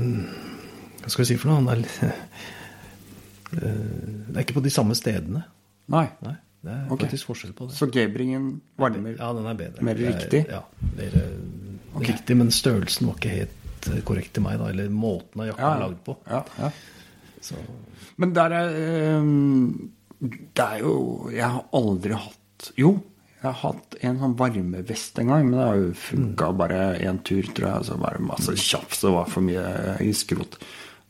Hva 1.03 1.11
skal 1.13 1.21
vi 1.21 1.27
si 1.29 1.37
for 1.37 1.51
noe? 1.51 1.61
Den 1.61 1.69
er 1.69 1.83
litt 1.83 1.99
den 3.61 4.33
er 4.33 4.41
ikke 4.41 4.55
på 4.57 4.63
de 4.65 4.71
samme 4.73 4.95
stedene. 4.97 5.43
Nei. 5.93 6.07
Nei, 6.25 6.33
det 6.63 6.71
er 6.71 6.83
okay. 6.87 7.05
faktisk 7.05 7.27
forskjell 7.27 7.53
på 7.57 7.67
det. 7.67 7.75
Så 7.75 7.87
G-bringen 7.91 8.47
varmer 8.79 9.17
Ja, 9.17 9.31
den 9.35 9.47
er 9.51 9.57
bedre. 9.59 9.83
Mer 9.83 9.99
riktig? 9.99 10.45
er- 10.47 10.51
Ja, 10.57 10.61
mer 10.95 11.17
okay. 11.95 12.13
riktig, 12.13 12.37
men 12.39 12.51
størrelsen 12.55 13.07
var 13.09 13.17
ikke 13.19 13.33
helt 13.35 13.89
eh, 13.91 14.01
korrekt 14.07 14.33
til 14.33 14.45
meg, 14.45 14.59
da. 14.61 14.69
Eller 14.71 14.87
måten 14.89 15.43
av 15.43 15.49
jakka 15.51 15.61
Ja, 15.65 15.73
er 15.75 15.83
lagd 15.87 16.03
på. 16.07 16.15
Ja, 16.29 16.43
ja. 16.59 16.71
Så 17.43 17.55
Men 18.15 18.31
der 18.33 18.53
er 18.55 18.69
ehm, 18.79 19.89
Det 20.23 20.63
er 20.63 20.77
jo 20.79 21.29
Jeg 21.33 21.49
har 21.51 21.65
aldri 21.75 22.13
hatt 22.15 22.69
Jo, 22.79 22.93
jeg 23.41 23.49
har 23.49 23.57
hatt 23.73 23.97
en 23.99 24.19
sånn 24.21 24.37
varmevest 24.39 25.19
en 25.19 25.27
gang, 25.27 25.49
men 25.49 25.59
det 25.59 25.65
har 25.67 25.75
jo 25.81 25.89
funka 25.99 26.51
bare 26.55 26.77
én 27.03 27.17
tur, 27.27 27.43
tror 27.51 27.67
jeg. 27.73 27.85
Så 27.89 27.97
var 27.99 28.15
det 28.15 28.23
masse 28.23 28.55
tjafs, 28.55 29.01
det 29.03 29.11
var 29.11 29.27
for 29.27 29.43
mye 29.43 29.97
i 29.99 30.13
skrot. 30.15 30.55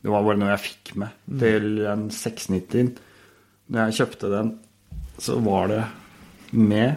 Det 0.02 0.10
var 0.10 0.24
bare 0.26 0.40
noe 0.40 0.50
jeg 0.50 0.64
fikk 0.64 0.96
med 0.98 1.14
til 1.38 1.84
en 1.86 2.08
690. 2.10 2.96
Når 3.70 3.86
jeg 3.86 3.96
kjøpte 4.00 4.32
den, 4.34 4.50
så 5.18 5.38
var 5.44 5.68
det 5.70 5.82
med 6.54 6.96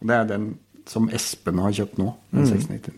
Det 0.00 0.14
er 0.14 0.28
den 0.28 0.46
som 0.86 1.08
Espen 1.10 1.58
har 1.58 1.72
kjøpt 1.74 1.98
nå, 1.98 2.12
den 2.30 2.46
690. 2.46 2.92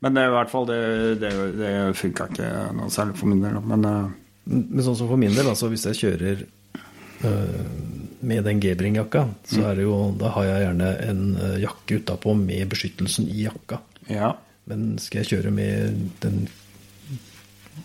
Men 0.00 0.14
det 0.14 0.26
i 0.28 0.34
hvert 0.34 0.50
fall 0.52 0.66
det, 0.68 0.80
det, 1.22 1.30
det 1.58 1.70
funka 1.98 2.28
ikke 2.30 2.50
noe 2.76 2.92
særlig 2.92 3.16
for 3.18 3.26
min 3.32 3.40
del. 3.42 3.56
Men 3.66 3.86
Men 4.46 4.82
sånn 4.84 4.94
som 4.94 5.08
for 5.10 5.18
min 5.18 5.34
del, 5.34 5.48
altså 5.50 5.66
hvis 5.72 5.86
jeg 5.88 5.98
kjører 5.98 6.44
øh, 7.26 7.64
med 8.20 8.44
den 8.46 8.60
G-bring-jakka, 8.62 9.24
så 9.48 9.64
er 9.72 9.80
det 9.80 9.86
jo, 9.88 9.96
da 10.20 10.30
har 10.36 10.44
jeg 10.46 10.62
gjerne 10.66 10.90
en 11.08 11.24
øh, 11.34 11.56
jakke 11.64 11.98
utapå 11.98 12.34
med 12.38 12.68
beskyttelsen 12.70 13.26
i 13.32 13.48
jakka. 13.48 13.80
ja. 14.12 14.34
Men 14.66 14.96
skal 14.98 15.20
jeg 15.22 15.28
kjøre 15.30 15.50
med 15.54 15.98
den 16.24 16.40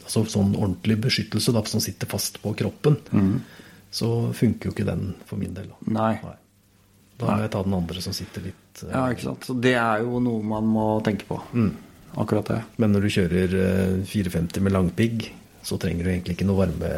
altså 0.04 0.24
sånn 0.26 0.56
ordentlig 0.56 0.96
beskyttelse 1.04 1.54
da, 1.54 1.62
som 1.70 1.82
sitter 1.84 2.10
fast 2.10 2.40
på 2.42 2.54
kroppen, 2.58 2.96
så 3.92 4.08
funker 4.36 4.70
jo 4.70 4.76
ikke 4.76 4.88
den 4.88 5.14
for 5.28 5.40
min 5.42 5.54
del. 5.56 5.68
Da, 5.72 5.94
Nei. 6.00 6.12
Nei. 6.24 6.36
da 7.20 7.30
må 7.36 7.40
jeg 7.44 7.52
ta 7.54 7.64
den 7.68 7.76
andre 7.78 8.04
som 8.04 8.16
sitter 8.16 8.46
litt 8.48 8.84
øh, 8.86 8.92
Ja, 8.94 9.06
ikke 9.12 9.28
sant. 9.28 9.48
Så 9.50 9.56
det 9.62 9.76
er 9.80 10.06
jo 10.06 10.22
noe 10.24 10.44
man 10.48 10.70
må 10.72 10.86
tenke 11.06 11.28
på. 11.28 11.40
Akkurat 12.20 12.48
det. 12.52 12.60
Men 12.82 12.96
når 12.96 13.06
du 13.08 13.14
kjører 13.18 13.58
øh, 13.66 13.98
450 14.08 14.64
med 14.64 14.76
langpigg, 14.76 15.28
så 15.64 15.78
trenger 15.80 16.08
du 16.08 16.14
egentlig 16.14 16.38
ikke 16.38 16.48
noe 16.48 16.64
varme, 16.64 16.94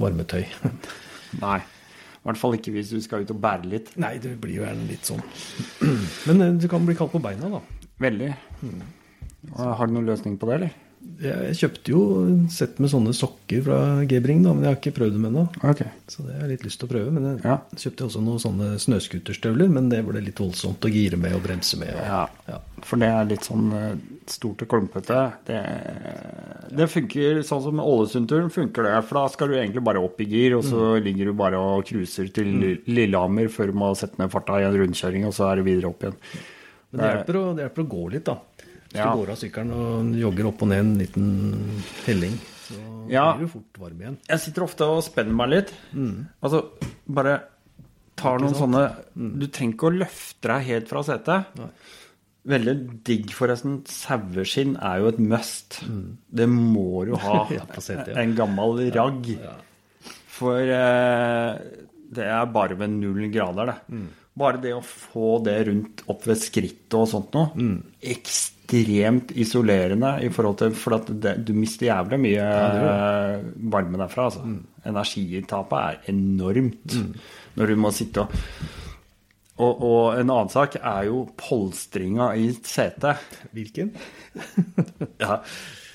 varmetøy. 0.00 0.44
Nei. 1.44 1.58
I 1.60 2.26
hvert 2.30 2.40
fall 2.40 2.56
ikke 2.56 2.72
hvis 2.74 2.88
du 2.90 2.98
skal 3.04 3.22
ut 3.22 3.30
og 3.30 3.38
bære 3.42 3.68
litt. 3.70 3.92
Nei, 4.02 4.16
det 4.22 4.32
blir 4.42 4.56
jo 4.58 4.64
gjerne 4.64 4.86
litt 4.88 5.06
sånn. 5.06 5.22
Men 6.30 6.42
eh, 6.42 6.56
du 6.62 6.66
kan 6.70 6.86
bli 6.86 6.96
kald 6.98 7.12
på 7.12 7.22
beina, 7.22 7.50
da. 7.52 7.60
Veldig. 8.02 8.32
Mm. 8.66 8.80
Har 9.56 9.86
du 9.86 9.94
noen 9.94 10.08
løsning 10.08 10.34
på 10.40 10.48
det, 10.50 10.56
eller? 10.58 10.74
Jeg 11.16 11.54
kjøpte 11.56 11.92
jo 11.94 12.00
et 12.28 12.52
sett 12.52 12.80
med 12.82 12.90
sånne 12.92 13.12
sokker 13.16 13.62
fra 13.64 13.76
G-bring, 14.04 14.42
da, 14.44 14.52
men 14.52 14.66
jeg 14.66 14.72
har 14.74 14.78
ikke 14.80 14.92
prøvd 14.98 15.14
dem 15.16 15.24
ennå. 15.30 15.44
Okay. 15.64 15.88
Så 16.12 16.24
det 16.26 16.34
har 16.34 16.42
jeg 16.44 16.50
litt 16.50 16.66
lyst 16.66 16.80
til 16.82 16.88
å 16.88 16.92
prøve. 16.92 17.12
Men 17.16 17.24
jeg 17.30 17.40
Ja. 17.46 17.56
kjøpte 17.72 18.04
også 18.08 18.20
noen 18.26 18.42
sånne 18.42 18.68
snøscooterstøvler, 18.84 19.70
men 19.72 19.88
det 19.88 20.02
ble 20.04 20.20
litt 20.20 20.36
voldsomt 20.42 20.84
å 20.84 20.92
gire 20.92 21.16
med 21.16 21.32
og 21.38 21.42
bremse 21.46 21.78
med. 21.80 21.94
Og, 21.94 22.02
Ja. 22.04 22.26
Ja. 22.48 22.58
For 22.82 22.96
det 23.00 23.08
er 23.08 23.24
litt 23.24 23.46
sånn 23.48 23.72
eh, 23.72 23.94
stort 24.28 24.60
og 24.62 24.68
klumpete. 24.68 25.20
Det, 25.48 25.60
det 26.76 26.88
funker 26.92 27.40
sånn 27.46 27.62
som 27.64 27.80
Ålesund-turen 27.80 28.50
funker 28.52 28.84
det. 28.86 28.96
For 29.08 29.20
da 29.20 29.24
skal 29.32 29.48
du 29.48 29.54
egentlig 29.56 29.84
bare 29.86 30.02
opp 30.04 30.20
i 30.20 30.28
gir, 30.28 30.56
og 30.58 30.64
så 30.68 30.96
ligger 31.02 31.30
du 31.30 31.32
bare 31.38 31.56
og 31.60 31.86
cruiser 31.88 32.28
til 32.32 32.78
Lillehammer 32.86 33.48
før 33.48 33.72
du 33.72 33.78
må 33.80 33.94
sette 33.96 34.20
ned 34.20 34.30
farta 34.34 34.60
i 34.60 34.66
en 34.68 34.76
rundkjøring, 34.76 35.24
og 35.26 35.32
så 35.36 35.48
er 35.50 35.56
det 35.62 35.66
videre 35.70 35.88
opp 35.90 36.04
igjen. 36.04 36.18
Men 36.92 37.00
det 37.02 37.08
hjelper, 37.16 37.36
å, 37.40 37.56
det 37.56 37.64
hjelper 37.66 37.82
å 37.82 37.90
gå 37.96 38.04
litt, 38.12 38.24
da. 38.28 38.36
Hvis 38.96 39.02
Ja. 39.04 39.12
du 39.12 39.20
går 39.20 39.30
av 39.34 39.36
sykkelen 39.36 39.72
og 39.76 40.14
jogger 40.16 40.46
opp 40.48 40.62
og 40.64 40.68
ned 40.72 40.80
en 40.80 40.94
liten 40.98 41.82
helling, 42.06 42.38
så 42.66 42.78
Ja. 43.12 43.34
blir 43.36 43.44
du 43.46 43.52
fort 43.52 43.78
varm 43.78 44.00
igjen. 44.00 44.16
Jeg 44.28 44.40
sitter 44.40 44.62
ofte 44.64 44.80
og 44.88 45.02
spenner 45.04 45.34
meg 45.36 45.50
litt. 45.52 45.72
Altså, 46.42 46.64
bare 47.06 47.42
tar 48.16 48.38
noen 48.40 48.54
sånne 48.56 48.96
Du 49.14 49.46
trenger 49.48 49.74
ikke 49.76 49.90
å 49.90 49.98
løfte 50.00 50.48
deg 50.48 50.64
helt 50.64 50.88
fra 50.88 51.02
setet. 51.04 51.44
Veldig 52.46 53.02
digg, 53.04 53.26
forresten. 53.34 53.80
Saueskinn 53.90 54.76
er 54.80 55.00
jo 55.02 55.08
et 55.08 55.18
must. 55.18 55.80
Det 56.32 56.48
må 56.48 57.04
du 57.04 57.16
ha. 57.16 57.46
Ja, 57.50 57.66
setet. 57.78 58.16
En 58.16 58.34
gammel 58.38 58.90
ragg. 58.94 59.36
For 60.26 60.58
eh, 60.60 61.58
det 62.12 62.24
er 62.24 62.46
bare 62.46 62.76
ved 62.78 62.90
null 62.90 63.28
grader, 63.34 63.66
det. 63.90 64.06
Bare 64.36 64.60
det 64.60 64.72
å 64.76 64.82
få 64.84 65.42
det 65.42 65.66
rundt 65.66 66.02
opp 66.12 66.22
ved 66.28 66.36
skrittet 66.36 66.94
og 66.94 67.08
sånt 67.08 67.32
noe, 67.34 67.80
ekstremt 68.02 68.54
isolerende 68.74 70.16
i 70.22 70.28
forhold 70.28 70.56
til 70.58 70.74
For 70.74 70.96
at 70.96 71.08
det, 71.22 71.36
du 71.46 71.52
mister 71.54 71.86
jævlig 71.86 72.18
mye 72.20 72.34
ja, 72.34 73.38
varme 73.70 73.98
derfra, 73.98 74.24
altså. 74.24 74.42
Energitapet 74.86 75.78
er 75.78 76.10
enormt 76.12 76.98
når 77.56 77.66
du 77.66 77.76
må 77.76 77.90
sitte 77.90 78.20
og 78.20 78.28
og, 79.56 79.78
og 79.80 80.18
en 80.20 80.28
annen 80.28 80.50
sak 80.52 80.76
er 80.76 81.06
jo 81.08 81.22
polstringa 81.40 82.32
i 82.36 82.50
setet. 82.64 83.22
Hvilken? 83.56 83.94
Ja. 85.22 85.40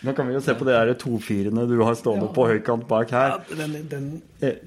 Nå 0.01 0.15
kan 0.17 0.25
vi 0.25 0.33
jo 0.33 0.39
se 0.41 0.55
på 0.57 0.65
de 0.65 0.73
der 0.73 0.93
tofirene 0.97 1.67
du 1.69 1.75
har 1.85 1.93
stående 1.99 2.31
på 2.33 2.47
høykant 2.49 2.87
bak 2.89 3.11
her. 3.13 3.35
Ja, 3.51 3.57
den, 3.59 3.75
den, 3.91 4.07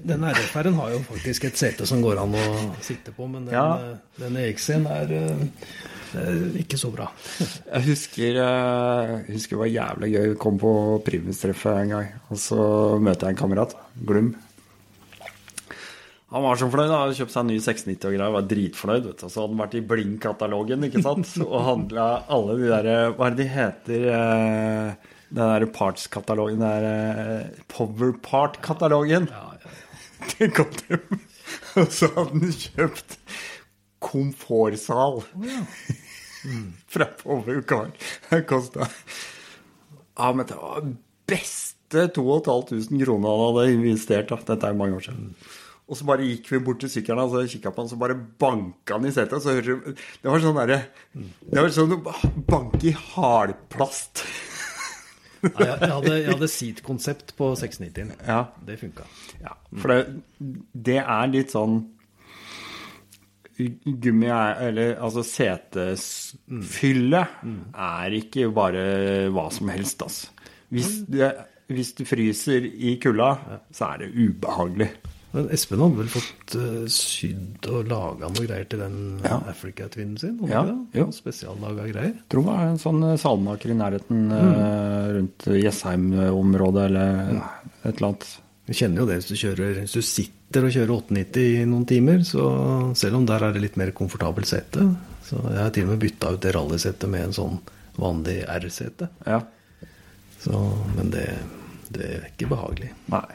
den 0.07 0.23
RF-en 0.29 0.77
har 0.79 0.93
jo 0.93 1.01
faktisk 1.09 1.49
et 1.49 1.59
sete 1.59 1.83
som 1.89 1.99
går 2.05 2.21
an 2.21 2.37
å 2.39 2.45
sitte 2.85 3.11
på, 3.11 3.27
men 3.27 3.43
den, 3.49 3.53
Ja. 3.57 3.65
eh, 3.75 3.97
den 4.21 4.37
EX-en 4.39 4.85
er, 4.87 5.11
eh, 5.11 6.21
er 6.21 6.39
ikke 6.61 6.79
så 6.79 6.87
bra. 6.95 7.09
Jeg 7.73 7.83
husker, 7.89 8.39
eh, 8.45 9.11
jeg 9.27 9.35
husker 9.35 9.57
det 9.57 9.63
var 9.65 9.73
jævlig 9.73 10.11
gøy. 10.13 10.23
Jeg 10.29 10.37
kom 10.39 10.57
på 10.61 10.71
Primus-treffet 11.03 11.81
en 11.83 11.91
gang, 11.97 12.07
og 12.31 12.39
så 12.39 12.59
møter 13.03 13.27
jeg 13.27 13.35
en 13.35 13.41
kamerat, 13.43 13.75
Glum. 14.07 14.31
Han 16.35 16.43
var 16.43 16.55
så 16.59 16.67
fornøyd. 16.71 16.89
Han 16.91 17.01
hadde 17.05 17.15
kjøpt 17.19 17.31
seg 17.31 17.43
en 17.45 17.51
ny 17.53 17.57
690 17.63 18.07
og 18.09 18.15
greier. 18.15 18.31
Var 18.33 18.47
dritfornøyd. 18.49 19.05
vet 19.07 19.19
du. 19.21 19.27
Så 19.29 19.43
hadde 19.43 19.51
han 19.53 19.61
vært 19.61 19.75
i 19.77 19.83
Blink-katalogen 19.91 20.87
ikke 20.87 21.03
sant? 21.05 21.29
og 21.45 21.59
handla 21.67 22.07
alle 22.33 22.55
de 22.59 22.71
der 22.71 22.89
Hva 23.15 23.27
er 23.29 23.35
det 23.35 23.43
de 23.43 23.51
heter? 23.53 24.07
eh, 24.15 25.11
Den 25.35 25.51
der 25.51 25.65
parts-katalogen. 25.75 26.61
Den 26.63 26.85
der 26.85 27.49
Powerpart-katalogen. 27.71 29.27
Ja, 29.31 29.47
ja, 29.59 29.69
ja. 29.69 29.71
Det 30.39 30.47
kom 30.55 30.71
til 30.79 30.99
Og 31.75 31.91
så 31.91 32.07
hadde 32.15 32.39
han 32.39 32.53
kjøpt 32.55 33.17
komfortsal 34.05 35.19
fra 36.93 37.07
Power 37.19 37.61
Car. 37.67 37.91
Det 38.29 38.45
kosta 38.47 38.87
Ja, 40.15 40.31
men 40.31 40.47
det 40.47 40.55
var 40.55 40.87
beste 41.27 42.07
2500 42.15 43.03
kroner 43.03 43.29
han 43.35 43.45
hadde 43.57 43.75
investert. 43.75 44.31
Da. 44.31 44.39
Dette 44.53 44.71
er 44.71 44.77
mange 44.77 44.95
år 45.01 45.07
siden. 45.09 45.33
Og 45.85 45.99
så 45.99 46.07
bare 46.07 46.25
gikk 46.25 46.47
vi 46.49 46.63
bort 46.65 46.79
til 46.81 46.89
sykkelen 46.89 47.27
og 47.27 47.33
så 47.35 47.43
kikka 47.49 47.69
på 47.75 47.83
han, 47.83 47.89
så 47.91 47.97
bare 48.01 48.15
banka 48.41 48.95
han 48.95 49.05
i 49.05 49.13
setet. 49.13 49.43
Så 49.43 49.53
hørte 49.53 49.93
Det 49.93 50.31
var 50.31 50.41
sånn 50.41 50.57
derre 50.57 50.79
Det 51.13 51.59
var 51.59 51.75
sånn 51.75 51.93
å 51.99 51.99
banke 52.47 52.89
i 52.89 52.95
hardplast. 53.11 54.23
Nei, 55.45 55.65
jeg, 55.67 55.91
hadde, 55.91 56.13
jeg 56.19 56.31
hadde 56.31 56.51
seat-konsept 56.51 57.35
på 57.37 57.51
690-en. 57.59 58.13
Ja. 58.27 58.39
Det 58.67 58.79
funka. 58.81 59.05
Ja, 59.43 59.55
for 59.81 59.93
det, 59.93 59.99
det 60.89 61.01
er 61.01 61.29
litt 61.31 61.53
sånn 61.55 61.83
Gummi 63.55 64.27
er 64.27 64.57
Eller 64.67 64.97
altså 64.99 65.21
setefylle 65.23 67.21
er 67.71 68.15
ikke 68.17 68.49
bare 68.51 68.81
hva 69.31 69.45
som 69.53 69.71
helst, 69.71 70.03
altså. 70.03 70.33
Hvis, 70.75 70.89
det, 71.07 71.29
hvis 71.71 71.93
du 71.95 72.03
fryser 72.09 72.65
i 72.67 72.97
kulda, 72.99 73.29
så 73.71 73.93
er 73.93 74.03
det 74.03 74.11
ubehagelig. 74.17 74.89
Men 75.35 75.49
Espen 75.51 75.81
hadde 75.83 75.99
vel 75.99 76.09
fått 76.13 76.53
uh, 76.55 76.85
sydd 76.91 77.67
og 77.67 77.89
laga 77.91 78.29
noe 78.31 78.45
greier 78.45 78.67
til 78.71 78.79
den 78.79 78.95
Ja. 79.25 79.41
Africa-tvinnen 79.51 80.15
sin? 80.21 80.37
Ja, 80.47 80.63
jo. 80.95 81.09
Spesiallaga 81.11 81.89
greier. 81.91 82.13
Tror 82.31 82.45
det 82.45 82.53
var 82.53 82.63
en 82.69 82.79
sånn 82.79 83.03
salmaker 83.19 83.73
i 83.73 83.77
nærheten 83.77 84.31
eh, 84.31 85.11
rundt 85.17 85.47
Jessheim-området 85.59 86.85
eller 86.87 87.11
et 87.83 87.91
eller 87.97 88.07
annet. 88.13 88.27
Du 88.65 88.73
kjenner 88.73 89.03
jo 89.03 89.07
det 89.09 89.19
hvis 89.19 89.29
du, 89.29 89.35
kjører, 89.43 89.75
hvis 89.83 89.93
du 89.97 90.01
sitter 90.05 90.65
og 90.65 90.73
kjører 90.73 90.93
890 90.95 91.49
i 91.59 91.65
noen 91.69 91.85
timer, 91.89 92.23
så 92.25 92.45
selv 92.97 93.19
om 93.19 93.27
der 93.29 93.43
er 93.45 93.53
det 93.53 93.61
litt 93.67 93.77
mer 93.77 93.91
komfortabelt 93.97 94.49
sete 94.49 94.87
Så 95.27 95.37
jeg 95.51 95.59
har 95.61 95.73
til 95.75 95.85
og 95.85 95.91
med 95.93 96.01
bytta 96.05 96.31
ut 96.33 96.41
det 96.47 96.55
rallysetet 96.55 97.11
med 97.11 97.27
en 97.27 97.35
sånn 97.35 97.59
vanlig 97.99 98.39
R-sete. 98.55 99.09
Ja. 99.27 99.41
Så, 100.41 100.61
Men 100.95 101.11
det, 101.13 101.27
det 101.91 102.09
er 102.19 102.29
ikke 102.31 102.49
behagelig. 102.55 102.91
Nei. 103.13 103.25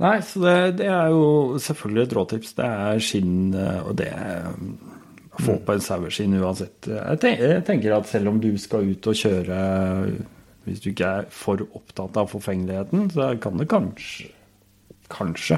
Nei, 0.00 0.16
så 0.24 0.40
det, 0.40 0.56
det 0.80 0.88
er 0.88 1.10
jo 1.12 1.58
selvfølgelig 1.60 2.06
et 2.06 2.14
råtips. 2.16 2.54
Det 2.56 2.66
er 2.66 3.02
skinn, 3.04 3.34
eh, 3.52 3.82
og 3.84 3.98
det 4.00 4.08
er 4.14 4.48
Få 5.40 5.54
på 5.64 5.72
en 5.72 5.80
saueskinn 5.80 6.34
uansett. 6.36 6.88
Jeg 6.90 7.20
tenker, 7.22 7.52
jeg 7.54 7.64
tenker 7.64 7.94
at 7.96 8.08
selv 8.10 8.28
om 8.32 8.40
du 8.42 8.50
skal 8.60 8.90
ut 8.90 9.06
og 9.08 9.16
kjøre 9.16 9.60
Hvis 10.66 10.82
du 10.84 10.90
ikke 10.90 11.12
er 11.20 11.30
for 11.32 11.62
opptatt 11.78 12.18
av 12.20 12.28
forfengeligheten, 12.28 13.08
så 13.14 13.30
kan 13.40 13.56
det 13.60 13.70
kanskje 13.70 14.28
Kanskje. 15.10 15.56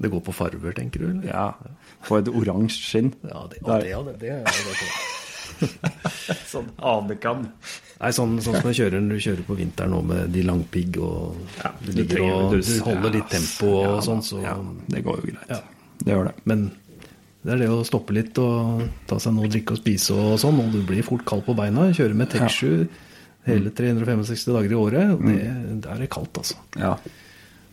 Det 0.00 0.10
går 0.12 0.24
på 0.26 0.34
farver, 0.34 0.74
tenker 0.76 1.04
du? 1.04 1.06
Eller? 1.12 1.30
Ja. 1.30 1.76
Få 2.04 2.18
et 2.20 2.28
oransje 2.28 2.82
skinn. 2.82 3.14
Ja, 3.22 3.46
det, 3.52 3.62
det, 3.64 3.80
ja, 3.92 4.02
det, 4.04 4.18
det, 4.20 4.34
det, 4.44 4.58
det, 4.66 4.76
det. 4.82 5.09
Sånn 6.52 6.68
anekam. 6.76 7.46
Nei, 8.00 8.10
sånn, 8.16 8.38
sånn 8.40 8.56
som 8.56 8.68
jeg 8.70 8.78
kjører 8.78 9.02
når 9.04 9.18
du 9.18 9.24
kjører 9.26 9.46
på 9.46 9.56
vinteren 9.58 9.92
nå 9.92 10.00
med 10.08 10.30
de 10.32 10.44
langpigg 10.46 10.96
og 11.04 11.36
Ja, 11.58 11.72
du, 11.84 11.90
ligger 11.98 12.22
og, 12.24 12.54
du 12.56 12.70
holder 12.86 13.16
litt 13.18 13.28
tempo 13.32 13.74
og 13.74 13.82
ja, 13.84 13.98
sånn, 14.06 14.22
så 14.24 14.40
Ja, 14.40 14.54
det 14.88 15.02
går 15.04 15.20
jo 15.20 15.34
greit. 15.34 15.50
Ja. 15.52 15.60
Det 16.00 16.14
gjør 16.14 16.30
det. 16.30 16.34
Men 16.48 16.70
det 17.44 17.54
er 17.54 17.62
det 17.62 17.68
å 17.72 17.84
stoppe 17.88 18.16
litt 18.16 18.36
og 18.40 18.86
ta 19.08 19.20
seg 19.20 19.36
noe 19.36 19.48
å 19.48 19.52
drikke 19.52 19.76
og 19.76 19.82
spise 19.82 20.16
og 20.16 20.34
sånn, 20.40 20.58
og 20.60 20.72
du 20.72 20.80
blir 20.88 21.04
fort 21.04 21.24
kald 21.28 21.44
på 21.46 21.56
beina. 21.56 21.90
Kjører 21.96 22.16
med 22.16 22.32
Tech7 22.32 22.88
hele 23.46 23.72
365 23.72 24.56
dager 24.56 24.74
i 24.74 24.80
året, 24.80 25.14
og 25.14 25.24
det, 25.24 25.38
der 25.84 25.94
er 25.94 26.02
det 26.04 26.10
kaldt, 26.12 26.40
altså. 26.42 26.58
Ja. 26.80 26.96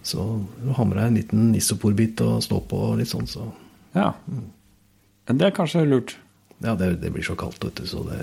Så 0.08 0.24
du 0.62 0.70
har 0.76 0.88
med 0.88 0.96
deg 0.96 1.10
en 1.10 1.18
liten 1.20 1.50
isoporbit 1.60 2.24
og 2.24 2.40
stå 2.46 2.62
på 2.70 2.80
og 2.92 3.02
litt 3.02 3.12
sånn, 3.12 3.28
så 3.28 3.50
ja. 3.96 4.14
Men 4.28 5.40
det 5.40 5.50
er 5.50 5.56
kanskje 5.56 5.84
lurt. 5.88 6.16
Ja, 6.64 6.74
det, 6.76 6.96
det 7.02 7.12
blir 7.14 7.24
så 7.26 7.36
kaldt, 7.38 7.64
vet 7.64 7.76
du, 7.82 7.86
så 7.90 8.02
det 8.08 8.18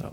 ja. 0.00 0.10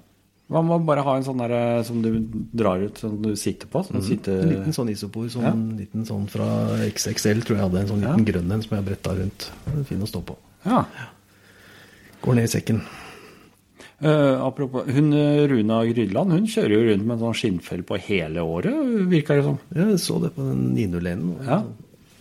Man 0.53 0.65
må 0.65 0.77
bare 0.85 1.03
ha 1.05 1.15
en 1.17 1.25
sånn 1.25 1.41
der 1.41 1.53
eh, 1.53 1.81
som 1.85 2.01
du 2.01 2.11
drar 2.57 2.81
ut, 2.81 2.97
som 2.97 3.17
du 3.21 3.31
sitter 3.37 3.69
på? 3.69 3.83
Sånn 3.85 4.05
sitter... 4.05 4.41
En 4.43 4.53
liten 4.53 4.75
sånn 4.75 4.89
isopor, 4.93 5.27
sånn, 5.33 5.45
Ja. 5.45 5.53
liten 5.81 6.05
sånn 6.09 6.25
fra 6.29 6.47
XXL, 6.87 7.43
tror 7.45 7.57
jeg 7.57 7.65
hadde 7.67 7.83
en 7.83 7.91
sånn 7.91 8.05
Ja. 8.05 8.13
liten 8.15 8.29
grønn 8.31 8.55
en 8.55 8.65
som 8.65 8.77
jeg 8.77 8.87
bretta 8.87 9.13
rundt. 9.17 9.49
Fin 9.89 10.01
å 10.01 10.09
stå 10.09 10.23
på. 10.25 10.37
Ja. 10.65 10.83
Går 12.21 12.35
ned 12.39 12.49
i 12.49 12.53
sekken. 12.55 12.81
Uh, 13.99 14.39
apropos, 14.45 14.85
hun 14.87 15.11
eh, 15.11 15.41
Runa 15.51 15.81
Grydland 15.83 16.31
hun 16.31 16.45
kjører 16.47 16.71
jo 16.71 16.83
rundt 16.87 17.03
med 17.03 17.17
en 17.17 17.23
sånn 17.25 17.35
skinnfell 17.35 17.81
på 17.83 17.97
hele 17.99 18.39
året, 18.47 18.77
virker 19.11 19.41
det 19.41 19.43
som. 19.43 19.57
Jeg 19.75 19.97
så 19.99 20.21
det 20.23 20.29
på 20.37 20.45
den 20.47 20.69
901-en. 20.77 21.33
Ja. 21.43 21.57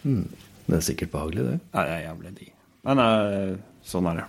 Mm. 0.03 0.25
Det 0.67 0.75
er 0.81 0.83
sikkert 0.89 1.13
behagelig, 1.15 1.45
det. 1.53 1.61
Nei, 1.79 1.85
jeg 2.03 2.17
ble 2.19 2.33
de. 2.35 2.49
Men 2.89 3.03
uh, 3.05 3.53
sånn 3.87 4.11
er 4.11 4.21
det. 4.21 4.27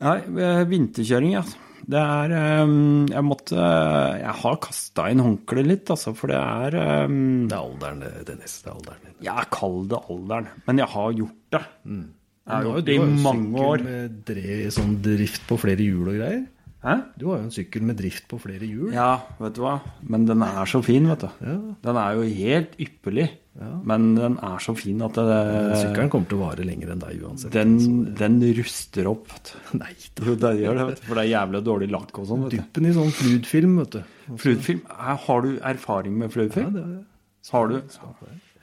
Nei, 0.00 0.20
eh, 0.40 0.62
vinterkjøring, 0.68 1.34
ja. 1.36 1.42
Det 1.90 1.98
er 1.98 2.32
eh, 2.36 2.72
Jeg 3.10 3.24
måtte 3.24 3.56
Jeg 3.56 4.34
har 4.42 4.58
kasta 4.62 5.08
inn 5.10 5.22
håndkleet 5.24 5.68
litt, 5.68 5.90
altså, 5.92 6.12
for 6.16 6.32
det 6.32 6.38
er 6.38 6.76
eh, 6.78 7.16
Det 7.50 7.56
er 7.56 7.58
alderen, 7.58 8.06
Dennis. 8.28 8.60
Det 8.64 8.70
er 8.70 8.78
alderen 8.78 9.04
din. 9.04 9.18
Jeg 9.26 9.50
kall 9.56 9.82
det 9.90 10.00
alderen, 10.14 10.48
men 10.68 10.82
jeg 10.84 10.92
har 10.94 11.12
gjort 11.18 11.56
det. 11.56 11.64
Jeg 11.90 12.54
har 12.54 12.64
Du 12.64 12.70
gjort 12.70 12.86
det 12.86 12.94
i 12.94 12.96
jo 12.96 13.04
en 13.04 13.20
sykkel 13.20 13.84
med 13.90 14.72
sånn 14.78 14.96
drift 15.04 15.44
på 15.50 15.60
flere 15.60 15.86
hjul 15.86 16.08
og 16.08 16.18
greier. 16.20 16.40
Hæ? 16.80 16.94
Du 17.20 17.26
har 17.28 17.42
jo 17.42 17.44
en 17.44 17.52
sykkel 17.52 17.84
med 17.84 17.98
drift 18.00 18.24
på 18.30 18.38
flere 18.40 18.64
hjul. 18.64 18.94
Ja, 18.96 19.10
vet 19.36 19.58
du 19.58 19.60
hva. 19.66 19.74
Men 20.00 20.24
den 20.28 20.40
er 20.46 20.70
så 20.70 20.80
fin, 20.84 21.08
vet 21.10 21.26
du. 21.26 21.28
Ja. 21.44 21.56
Den 21.84 21.98
er 22.00 22.16
jo 22.16 22.24
helt 22.24 22.78
ypperlig. 22.80 23.26
Men 23.58 24.04
den 24.14 24.36
er 24.46 24.60
så 24.62 24.72
fin 24.78 25.00
at 25.04 25.16
det, 25.18 25.38
Sykkelen 25.80 26.10
kommer 26.12 26.28
til 26.30 26.38
å 26.38 26.44
vare 26.44 26.64
lenger 26.64 26.92
enn 26.94 27.00
deg 27.02 27.24
uansett. 27.26 27.52
den, 27.52 27.74
den 28.16 28.36
ruster 28.56 29.08
opp. 29.10 29.26
Nei 29.80 29.90
det... 29.96 30.26
Jo, 30.28 30.36
det 30.38 30.52
gjør 30.60 30.78
det, 30.78 30.84
vet 30.92 31.00
du. 31.02 31.06
For 31.08 31.18
det 31.18 31.24
er 31.24 31.30
jævlig 31.32 31.62
dårlig 31.66 31.88
lakk 31.92 32.20
og 32.22 32.28
sånn. 32.30 32.44
Dyppen 32.54 32.86
i 32.86 32.94
sånn 32.96 33.10
fludfilm, 33.18 33.74
vet 33.82 33.98
du. 33.98 34.14
Fluidfilm. 34.44 34.84
Har 35.26 35.42
du 35.44 35.50
erfaring 35.72 36.14
med 36.20 36.28
Ja, 36.30 36.34
fluidfilm? 36.36 36.72
det 36.78 36.84
er, 36.86 37.02
Har 37.50 37.68
du? 37.72 37.80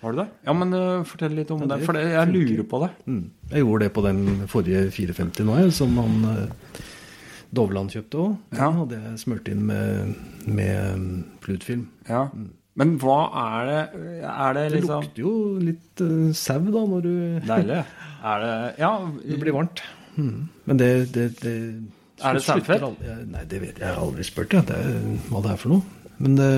Har 0.01 0.13
du 0.13 0.19
det? 0.21 0.27
Ja, 0.45 0.53
men 0.53 0.73
uh, 0.77 1.03
fortell 1.09 1.33
litt 1.35 1.49
om 1.51 1.63
det, 1.67 1.79
for 1.83 1.97
det, 1.97 2.03
jeg 2.13 2.29
lurer 2.31 2.65
på 2.69 2.79
det. 2.85 2.89
mm. 3.09 3.23
Jeg 3.51 3.63
gjorde 3.65 3.88
det 3.88 3.93
på 3.95 4.03
den 4.05 4.19
forrige 4.51 4.83
450 4.93 5.47
nå, 5.47 5.55
jeg, 5.63 5.71
som 5.73 5.95
han 5.97 6.27
uh, 6.27 6.83
Dovland 7.57 7.89
kjøpte 7.93 8.19
òg. 8.21 8.35
Ja. 8.53 8.67
Den 8.67 8.77
hadde 8.81 8.99
jeg 9.01 9.19
smurt 9.23 9.49
inn 9.51 9.65
med, 9.65 10.13
med 10.45 11.01
mm, 11.01 11.09
fludfilm. 11.43 11.88
Ja. 12.07 12.27
Men 12.78 12.93
hva 13.01 13.17
er 13.41 13.69
det 13.69 13.80
Er 14.21 14.53
det 14.57 14.63
Det 14.69 14.73
liksom 14.78 15.01
lukter 15.01 15.21
jo 15.23 15.32
litt 15.65 16.01
uh, 16.05 16.32
sau 16.38 16.59
da 16.61 16.84
når 16.91 17.01
du 17.07 17.13
Deilig. 17.47 17.80
Er 18.34 18.43
det 18.43 18.51
Ja. 18.82 18.91
Det 19.32 19.39
blir 19.41 19.55
varmt. 19.55 19.82
Mm. 20.17 20.47
Men 20.69 20.78
det, 20.82 20.91
det, 21.15 21.25
det 21.41 21.55
Er 22.21 22.38
det 22.38 22.43
sauefett? 22.45 22.86
Nei, 23.30 23.43
det 23.49 23.59
vet 23.61 23.75
jeg. 23.78 23.84
Jeg 23.86 23.93
har 23.95 24.01
aldri 24.03 24.25
spurt 24.25 24.53
jeg, 24.53 24.65
det, 24.69 24.78
er- 24.78 25.28
hva 25.32 25.41
det 25.45 25.51
er 25.55 25.59
for 25.61 25.73
noe. 25.75 26.13
Men 26.17 26.38
det, 26.38 26.51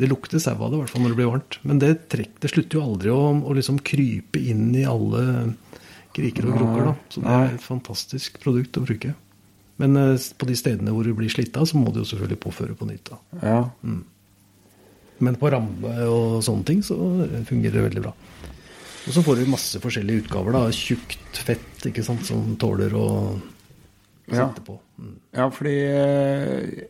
det 0.00 0.08
lukter 0.10 0.40
sau 0.42 0.52
av 0.58 0.68
det, 0.72 0.76
i 0.76 0.82
hvert 0.82 0.92
fall 0.92 1.04
når 1.04 1.14
det 1.14 1.18
blir 1.20 1.30
varmt. 1.32 1.58
Men 1.64 1.80
det, 1.80 1.92
trekk, 2.12 2.34
det 2.44 2.50
slutter 2.52 2.80
jo 2.80 2.84
aldri 2.84 3.12
å, 3.14 3.20
å 3.40 3.54
liksom 3.56 3.78
krype 3.86 4.40
inn 4.52 4.66
i 4.76 4.84
alle 4.88 5.22
kriker 6.14 6.48
og 6.50 6.58
kroker. 6.58 6.88
da. 6.90 6.94
Så 7.10 7.22
det 7.24 7.36
er 7.36 7.54
et 7.56 7.64
fantastisk 7.64 8.36
produkt 8.44 8.76
å 8.80 8.84
bruke. 8.84 9.14
Men 9.80 9.96
uh, 9.98 10.12
på 10.38 10.46
de 10.46 10.54
stedene 10.60 10.92
hvor 10.94 11.08
du 11.08 11.14
blir 11.16 11.32
slitt 11.32 11.56
av, 11.58 11.64
så 11.66 11.80
må 11.80 11.90
du 11.94 12.02
jo 12.02 12.08
selvfølgelig 12.12 12.42
påføre 12.44 12.76
på 12.78 12.86
nytt. 12.90 13.08
da. 13.12 13.20
ja. 13.42 13.62
Men 15.20 15.36
på 15.38 15.50
ramme 15.52 15.92
og 16.10 16.40
sånne 16.42 16.64
ting 16.66 16.80
så 16.82 16.96
fungerer 17.46 17.72
det 17.78 17.84
veldig 17.90 18.02
bra. 18.02 18.12
Og 19.04 19.12
så 19.12 19.22
får 19.22 19.36
du 19.42 19.50
masse 19.52 19.78
forskjellige 19.82 20.24
utgaver. 20.24 20.52
da, 20.56 20.62
Tjukt 20.72 21.36
fett 21.44 21.86
ikke 21.90 22.02
sant, 22.04 22.24
som 22.26 22.56
tåler 22.56 22.90
å 22.96 23.06
Ja. 24.32 24.48
sette 24.48 24.64
på. 24.64 24.78
Mm. 24.98 25.14
Ja, 25.36 25.50
fordi 25.50 25.74
eh, 25.84 26.84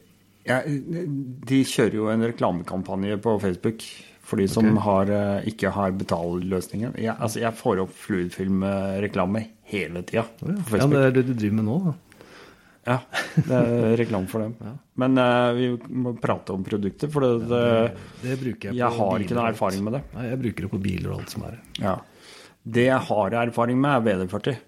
ja, 0.47 0.61
De 0.65 1.65
kjører 1.65 1.95
jo 1.99 2.09
en 2.13 2.23
reklamekampanje 2.23 3.17
på 3.21 3.41
Facebook 3.43 3.83
for 4.25 4.37
de 4.41 4.47
som 4.49 4.77
har, 4.77 5.11
eh, 5.11 5.45
ikke 5.51 5.71
har 5.75 5.91
betalløsningen. 5.93 6.95
Jeg, 6.97 7.17
altså, 7.19 7.41
jeg 7.43 7.53
får 7.59 7.83
opp 7.83 7.93
fluidfilmreklame 7.93 9.49
hele 9.69 10.03
tida 10.07 10.23
på 10.39 10.49
Ja, 10.49 10.63
Facebook. 10.63 10.91
det 10.95 11.03
er 11.05 11.11
det 11.19 11.27
du 11.27 11.35
driver 11.35 11.55
med 11.59 11.65
nå, 11.65 11.79
da. 11.85 11.93
Ja, 12.85 12.99
det 13.49 13.61
er 13.61 13.97
reklame 13.99 14.29
for 14.31 14.45
dem. 14.45 14.77
Men 15.01 15.21
uh, 15.21 15.53
vi 15.57 15.71
må 15.89 16.15
prate 16.21 16.53
om 16.55 16.65
produkter, 16.67 17.11
for 17.13 17.25
det, 17.25 17.49
det, 17.51 17.63
Det 18.23 18.37
bruker 18.43 18.69
jeg 18.71 18.75
på 18.75 18.81
jeg 18.83 18.99
har 19.01 19.25
ikke 19.25 19.39
noe 19.39 19.49
erfaring 19.55 19.87
med 19.87 19.99
det. 19.99 20.03
Nei, 20.15 20.29
jeg 20.31 20.43
bruker 20.45 20.67
det 20.67 20.73
på 20.75 20.83
biler 20.85 21.11
og 21.11 21.23
alt 21.23 21.35
som 21.35 21.49
er. 21.49 21.59
Ja. 21.81 21.97
Det 22.65 22.87
jeg 22.87 23.01
har 23.09 23.37
erfaring 23.45 23.81
med, 23.81 23.97
er 24.13 24.25
VD40. 24.27 24.63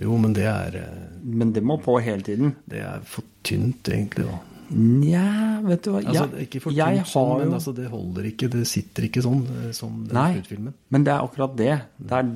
Jo, 0.00 0.16
men 0.22 0.34
det 0.36 0.46
er, 0.46 0.76
eh, 0.76 1.06
Men 1.22 1.52
det 1.52 1.62
må 1.66 1.76
på 1.82 1.98
hele 2.00 2.22
tiden. 2.22 2.54
det 2.70 2.80
er 2.84 3.00
for 3.04 3.24
tynt, 3.42 3.88
egentlig. 3.88 4.26
da. 4.26 4.38
Nja, 4.70 5.60
vet 5.66 5.82
du 5.82 5.90
hva 5.90 6.00
Altså, 6.04 6.26
ikke 6.44 6.60
for 6.62 6.74
jeg 6.74 7.00
tynt 7.00 7.10
sånn, 7.10 7.30
har 7.32 7.40
men 7.40 7.48
jo 7.48 7.56
altså, 7.58 7.72
det 7.74 7.86
holder 7.90 8.26
ikke. 8.30 8.48
Det 8.52 8.62
sitter 8.70 9.06
ikke 9.08 9.22
sånn 9.24 9.40
eh, 9.56 9.70
som 9.76 9.96
den 10.06 10.14
Nei, 10.14 10.28
sluttfilmen. 10.36 10.76
men 10.94 11.06
det 11.06 11.12
er 11.14 11.24
akkurat 11.24 11.56
det. 11.58 11.72
Det 11.98 12.20
er 12.20 12.28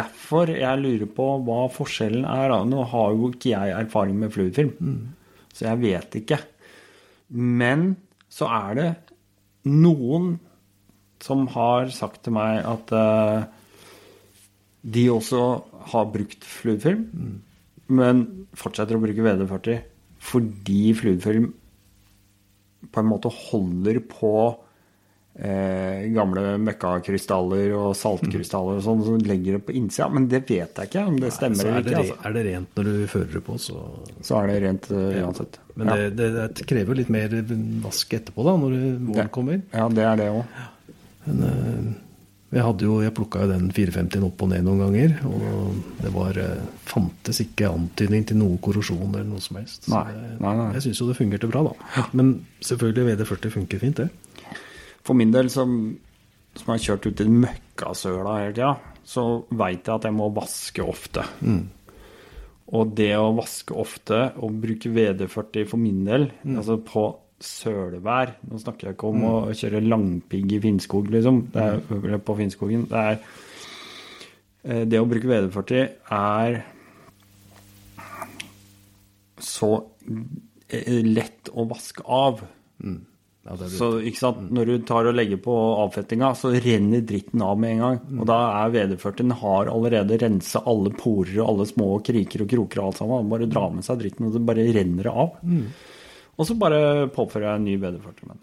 derfor 0.00 0.50
jeg 0.50 0.82
lurer 0.82 1.12
på 1.18 1.28
hva 1.46 1.60
forskjellen 1.74 2.26
er. 2.26 2.56
Nå 2.66 2.86
har 2.90 3.14
jo 3.14 3.30
ikke 3.30 3.52
jeg 3.52 3.76
erfaring 3.78 4.18
med 4.18 4.34
fluidfilm, 4.34 4.72
så 5.54 5.68
jeg 5.68 5.82
vet 5.84 6.18
ikke. 6.22 6.40
Men 7.36 7.92
så 8.32 8.50
er 8.50 8.80
det 8.80 8.88
noen 9.70 10.34
som 11.22 11.46
har 11.54 11.90
sagt 11.94 12.24
til 12.26 12.34
meg 12.36 12.60
at 12.66 12.92
uh, 12.94 13.46
de 14.86 15.06
også 15.10 15.44
har 15.92 16.10
brukt 16.12 16.44
fluidfilm, 16.46 17.06
men 17.86 18.24
fortsetter 18.58 18.98
å 18.98 19.02
bruke 19.02 19.22
VD40 19.22 19.78
fordi 20.26 20.82
fluidfilm 20.98 21.52
på 22.92 23.02
en 23.02 23.08
måte 23.08 23.30
holder 23.32 24.00
på 24.10 24.32
eh, 25.38 26.06
gamle 26.14 26.56
møkkakrystaller 26.62 27.74
og 27.76 27.90
saltkrystaller 27.98 28.80
og 28.80 28.84
sånn, 28.86 29.04
som 29.06 29.18
legger 29.26 29.58
det 29.58 29.64
på 29.66 29.74
innsida. 29.78 30.08
Men 30.12 30.28
det 30.30 30.44
vet 30.48 30.80
jeg 30.80 30.90
ikke 30.90 31.04
om 31.10 31.18
det 31.22 31.32
stemmer 31.34 31.68
er 31.68 31.74
eller 31.80 31.90
ikke. 31.90 32.04
Altså. 32.04 32.18
er 32.22 32.36
det 32.36 32.46
rent 32.48 32.80
når 32.80 32.88
du 32.88 32.94
fører 33.12 33.34
det 33.34 33.44
på, 33.48 33.58
så 33.66 33.82
Så 34.20 34.40
er 34.40 34.52
det 34.52 34.56
rent 34.66 34.88
eh, 34.92 35.20
uansett. 35.24 35.60
Men 35.74 35.92
ja. 35.92 35.98
det, 36.00 36.08
det, 36.16 36.48
det 36.56 36.70
krever 36.70 37.02
litt 37.02 37.12
mer 37.12 37.36
vask 37.84 38.16
etterpå, 38.16 38.46
da, 38.46 38.56
når 38.62 38.80
våren 39.10 39.30
kommer. 39.34 39.62
ja, 39.72 39.88
det 39.92 40.08
er 40.08 40.20
det 40.22 40.32
òg. 40.32 40.58
Men 41.26 41.46
eh, 41.50 41.94
jeg, 42.56 42.64
hadde 42.64 42.86
jo, 42.86 42.96
jeg 43.04 43.12
plukka 43.16 43.42
jo 43.44 43.50
den 43.50 43.68
450-en 43.74 44.26
opp 44.30 44.42
og 44.44 44.50
ned 44.52 44.64
noen 44.64 44.82
ganger, 44.86 45.14
og 45.28 45.76
det 46.00 46.12
var, 46.14 46.38
eh, 46.40 46.64
fantes 46.88 47.42
ikke 47.44 47.68
antydning 47.68 48.24
til 48.28 48.40
noe 48.40 48.56
korrosjon 48.64 49.10
eller 49.10 49.26
noe 49.28 49.44
som 49.44 49.58
helst. 49.60 49.90
Nei, 49.92 50.06
nei, 50.40 50.54
nei. 50.56 50.70
Jeg 50.78 50.86
syns 50.86 51.02
jo 51.02 51.08
det 51.10 51.18
fungerte 51.18 51.50
bra, 51.50 51.66
da. 51.68 52.06
Men 52.16 52.32
selvfølgelig 52.64 53.12
VD40 53.12 53.54
funker 53.58 53.82
fint, 53.82 54.02
det. 54.02 54.56
For 55.06 55.18
min 55.18 55.34
del, 55.34 55.52
som, 55.52 55.76
som 56.56 56.72
har 56.72 56.82
kjørt 56.82 57.10
ut 57.10 57.22
i 57.22 57.28
møkkasøla 57.44 58.38
hele 58.40 58.56
tida, 58.56 58.74
så 59.06 59.26
veit 59.54 59.86
jeg 59.86 60.00
at 60.00 60.08
jeg 60.08 60.16
må 60.16 60.30
vaske 60.34 60.82
ofte. 60.82 61.26
Og 62.74 62.96
det 62.98 63.12
å 63.14 63.30
vaske 63.36 63.76
ofte 63.78 64.24
og 64.42 64.56
bruke 64.64 64.90
VD40 64.90 65.68
for 65.70 65.78
min 65.78 66.02
del, 66.08 66.30
altså 66.56 66.80
på 66.82 67.04
sølvær 67.42 68.36
Nå 68.48 68.60
snakker 68.62 68.88
jeg 68.88 68.96
ikke 68.96 69.10
om 69.10 69.24
å 69.28 69.34
kjøre 69.56 69.82
langpigg 69.84 70.54
i 70.56 70.60
Finnskog, 70.62 71.10
liksom. 71.12 71.42
Det 71.52 71.64
er, 71.64 72.22
på 72.24 72.36
Finnskogen. 72.38 72.86
Det 72.90 73.02
er 73.02 73.18
eh, 74.64 74.86
Det 74.88 75.02
å 75.02 75.08
bruke 75.08 75.28
VD40 75.28 75.84
er 76.16 76.62
så 79.46 79.70
eh, 80.72 81.04
lett 81.04 81.52
å 81.52 81.66
vaske 81.68 82.04
av. 82.08 82.40
Ja, 83.46 83.54
det 83.54 83.66
er 83.68 83.74
Så 83.76 83.90
ikke 84.02 84.22
sant, 84.22 84.46
Når 84.50 84.70
du 84.70 84.86
tar 84.88 85.06
og 85.06 85.14
legger 85.14 85.38
på 85.42 85.54
avfettinga, 85.84 86.32
så 86.38 86.50
renner 86.54 87.04
dritten 87.06 87.44
av 87.44 87.60
med 87.60 87.76
en 87.76 87.82
gang. 87.84 88.00
Og 88.16 88.30
da 88.30 88.38
er 88.62 88.72
VD40 88.74 89.36
har 89.42 89.70
allerede 89.70 90.18
rensa 90.24 90.64
alle 90.66 90.90
porer 90.96 91.36
og 91.42 91.52
alle 91.52 91.68
små 91.68 91.90
kriker 92.06 92.46
og 92.46 92.50
kroker 92.54 92.82
og 92.82 92.88
alt 92.88 93.02
sammen. 93.02 93.20
Han 93.22 93.30
bare 93.36 93.50
drar 93.50 93.76
med 93.76 93.86
seg 93.86 94.00
dritten, 94.00 94.26
og 94.26 94.34
det 94.34 94.42
bare 94.48 94.66
renner 94.80 95.12
av. 95.12 95.36
av. 95.44 95.76
Og 96.36 96.44
så 96.48 96.56
bare 96.60 97.06
påfører 97.14 97.46
jeg 97.48 97.60
en 97.60 97.64
ny 97.64 97.76
BD40. 97.80 98.26
Men. 98.28 98.42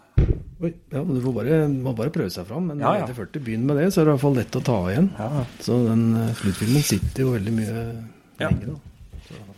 Oi, 0.63 0.71
ja, 0.93 1.01
men 1.03 1.17
Du 1.17 1.21
får 1.25 1.33
bare, 1.35 1.57
må 1.69 1.91
bare 1.97 2.09
prøve 2.15 2.31
seg 2.33 2.47
fram. 2.49 2.67
Men 2.71 2.79
Ja, 2.81 2.93
ja. 2.97 3.03
etter 3.05 3.13
40 3.19 3.43
begynn 3.45 3.65
med 3.67 3.77
det, 3.77 3.89
så 3.93 4.01
er 4.01 4.05
det 4.05 4.13
i 4.13 4.15
hvert 4.15 4.23
fall 4.23 4.37
lett 4.39 4.57
å 4.57 4.63
ta 4.63 4.77
igjen. 4.89 5.09
Ja. 5.19 5.43
Så 5.61 5.77
den 5.87 6.03
eh, 6.15 6.81
sitter 6.81 7.23
jo 7.27 7.33
veldig 7.35 7.53
mye 7.53 7.75
Ja. 8.39 8.49
lenger. 8.49 8.73
da. 8.73 8.79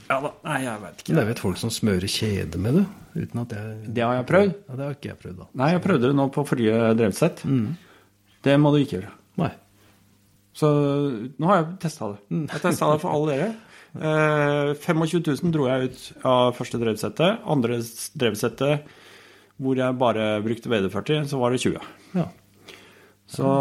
Ja 0.10 0.20
da, 0.22 0.30
nei, 0.46 0.60
jeg 0.62 0.82
vet 0.82 0.82
Men 0.86 1.00
ikke. 1.02 1.14
det 1.16 1.18
er 1.22 1.26
jo 1.26 1.32
et 1.34 1.40
folk 1.42 1.58
som 1.58 1.70
smører 1.74 2.06
kjede 2.14 2.58
med 2.62 2.76
det. 2.76 2.86
uten 3.16 3.40
at 3.42 3.50
jeg... 3.56 3.94
Det 3.96 4.04
har 4.04 4.16
jeg 4.20 4.26
prøvd. 4.30 4.52
Ja, 4.70 4.76
Det 4.76 4.84
har 4.86 4.92
ikke 4.94 5.10
jeg 5.10 5.20
prøvd, 5.24 5.38
da. 5.40 5.46
Nei, 5.56 5.70
jeg 5.72 5.82
prøvde 5.82 6.02
det 6.12 6.16
nå 6.20 6.26
på 6.36 6.44
forrige 6.46 6.82
drevsett. 7.00 7.42
Det 8.46 8.58
må 8.60 8.72
du 8.76 8.78
ikke 8.84 9.00
gjøre. 9.00 9.12
Nei. 9.42 9.52
Så 10.56 10.68
nå 11.40 11.48
har 11.50 11.58
jeg 11.64 11.80
testa 11.84 12.12
det. 12.14 12.20
Jeg 12.52 12.62
testa 12.62 12.92
det 12.94 13.02
for 13.02 13.12
alle 13.16 13.32
dere. 13.34 13.48
Eh, 13.96 14.74
25 14.76 15.22
000 15.24 15.54
dro 15.56 15.68
jeg 15.70 15.89
ut 15.89 16.00
av 16.28 16.56
første 16.58 16.80
drevsettet. 16.82 17.43
Andre 17.48 17.80
drevsettet 18.20 18.89
hvor 19.56 19.80
jeg 19.80 19.96
bare 19.96 20.41
brukte 20.43 20.72
VD40, 20.72 21.30
så 21.32 21.39
var 21.39 21.54
det 21.54 21.62
20. 21.64 21.86
Ja. 22.18 22.26
Så 23.36 23.52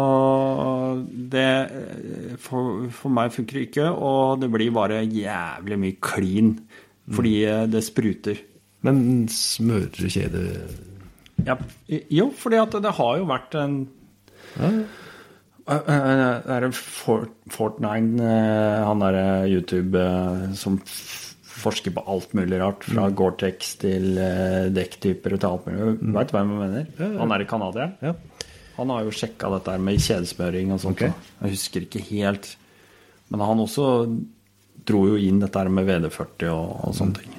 det 1.31 1.45
eh, 1.45 2.33
for, 2.41 2.89
for 2.93 3.13
meg 3.15 3.31
funker 3.33 3.59
det 3.59 3.69
ikke, 3.69 3.87
og 3.89 4.41
det 4.43 4.51
blir 4.53 4.75
bare 4.75 5.05
jævlig 5.05 5.79
mye 5.81 6.01
klin 6.03 6.57
fordi 7.05 7.35
mm. 7.45 7.71
det 7.71 7.83
spruter. 7.85 8.39
Men 8.85 9.27
smører 9.29 10.09
Ja, 11.45 11.55
jo, 11.89 12.31
fordi 12.37 12.57
at 12.57 12.77
det 12.81 12.93
har 12.97 13.17
jo 13.19 13.27
vært 13.29 13.57
en 13.61 13.75
ja. 14.55 14.69
Eh, 14.69 15.01
eh, 15.73 16.41
Det 16.45 16.55
er 16.57 16.67
Fort, 16.77 17.33
Fortnine, 17.53 18.19
eh, 18.21 18.83
han 18.85 19.01
derre 19.03 19.27
YouTube 19.49 19.99
eh, 19.99 20.51
som 20.57 20.79
forsker 21.55 21.95
på 21.95 22.03
alt 22.11 22.33
mulig 22.37 22.59
rart, 22.61 22.83
fra 22.85 23.07
Gore-Tex 23.09 23.75
til 23.81 24.17
eh, 24.21 24.67
dekktyper 24.75 25.33
og 25.37 25.41
til 25.41 25.49
alt 25.49 25.69
mulig. 25.69 25.95
Mm. 26.01 26.13
veit 26.17 26.33
hvem 26.35 26.51
jeg 26.53 26.61
mener? 26.61 26.89
Ja, 26.99 27.07
ja. 27.07 27.19
Han 27.23 27.35
er 27.35 27.47
canadieren. 27.49 27.95
ja. 28.03 28.15
Han 28.75 28.89
har 28.91 29.05
jo 29.07 29.11
sjekka 29.15 29.47
dette 29.53 29.77
med 29.79 30.01
kjedesmøring 30.03 30.73
og 30.75 30.81
sånt. 30.83 30.99
Okay. 30.99 31.13
Jeg 31.39 31.53
husker 31.53 31.85
ikke 31.85 32.01
helt. 32.09 32.49
Men 33.31 33.39
han 33.47 33.61
også 33.63 33.85
dro 34.85 35.05
jo 35.07 35.15
inn 35.15 35.39
dette 35.39 35.63
med 35.71 35.87
VD40 35.87 36.49
og, 36.51 36.73
og 36.89 36.97
sånne 36.97 37.21
ting. 37.21 37.37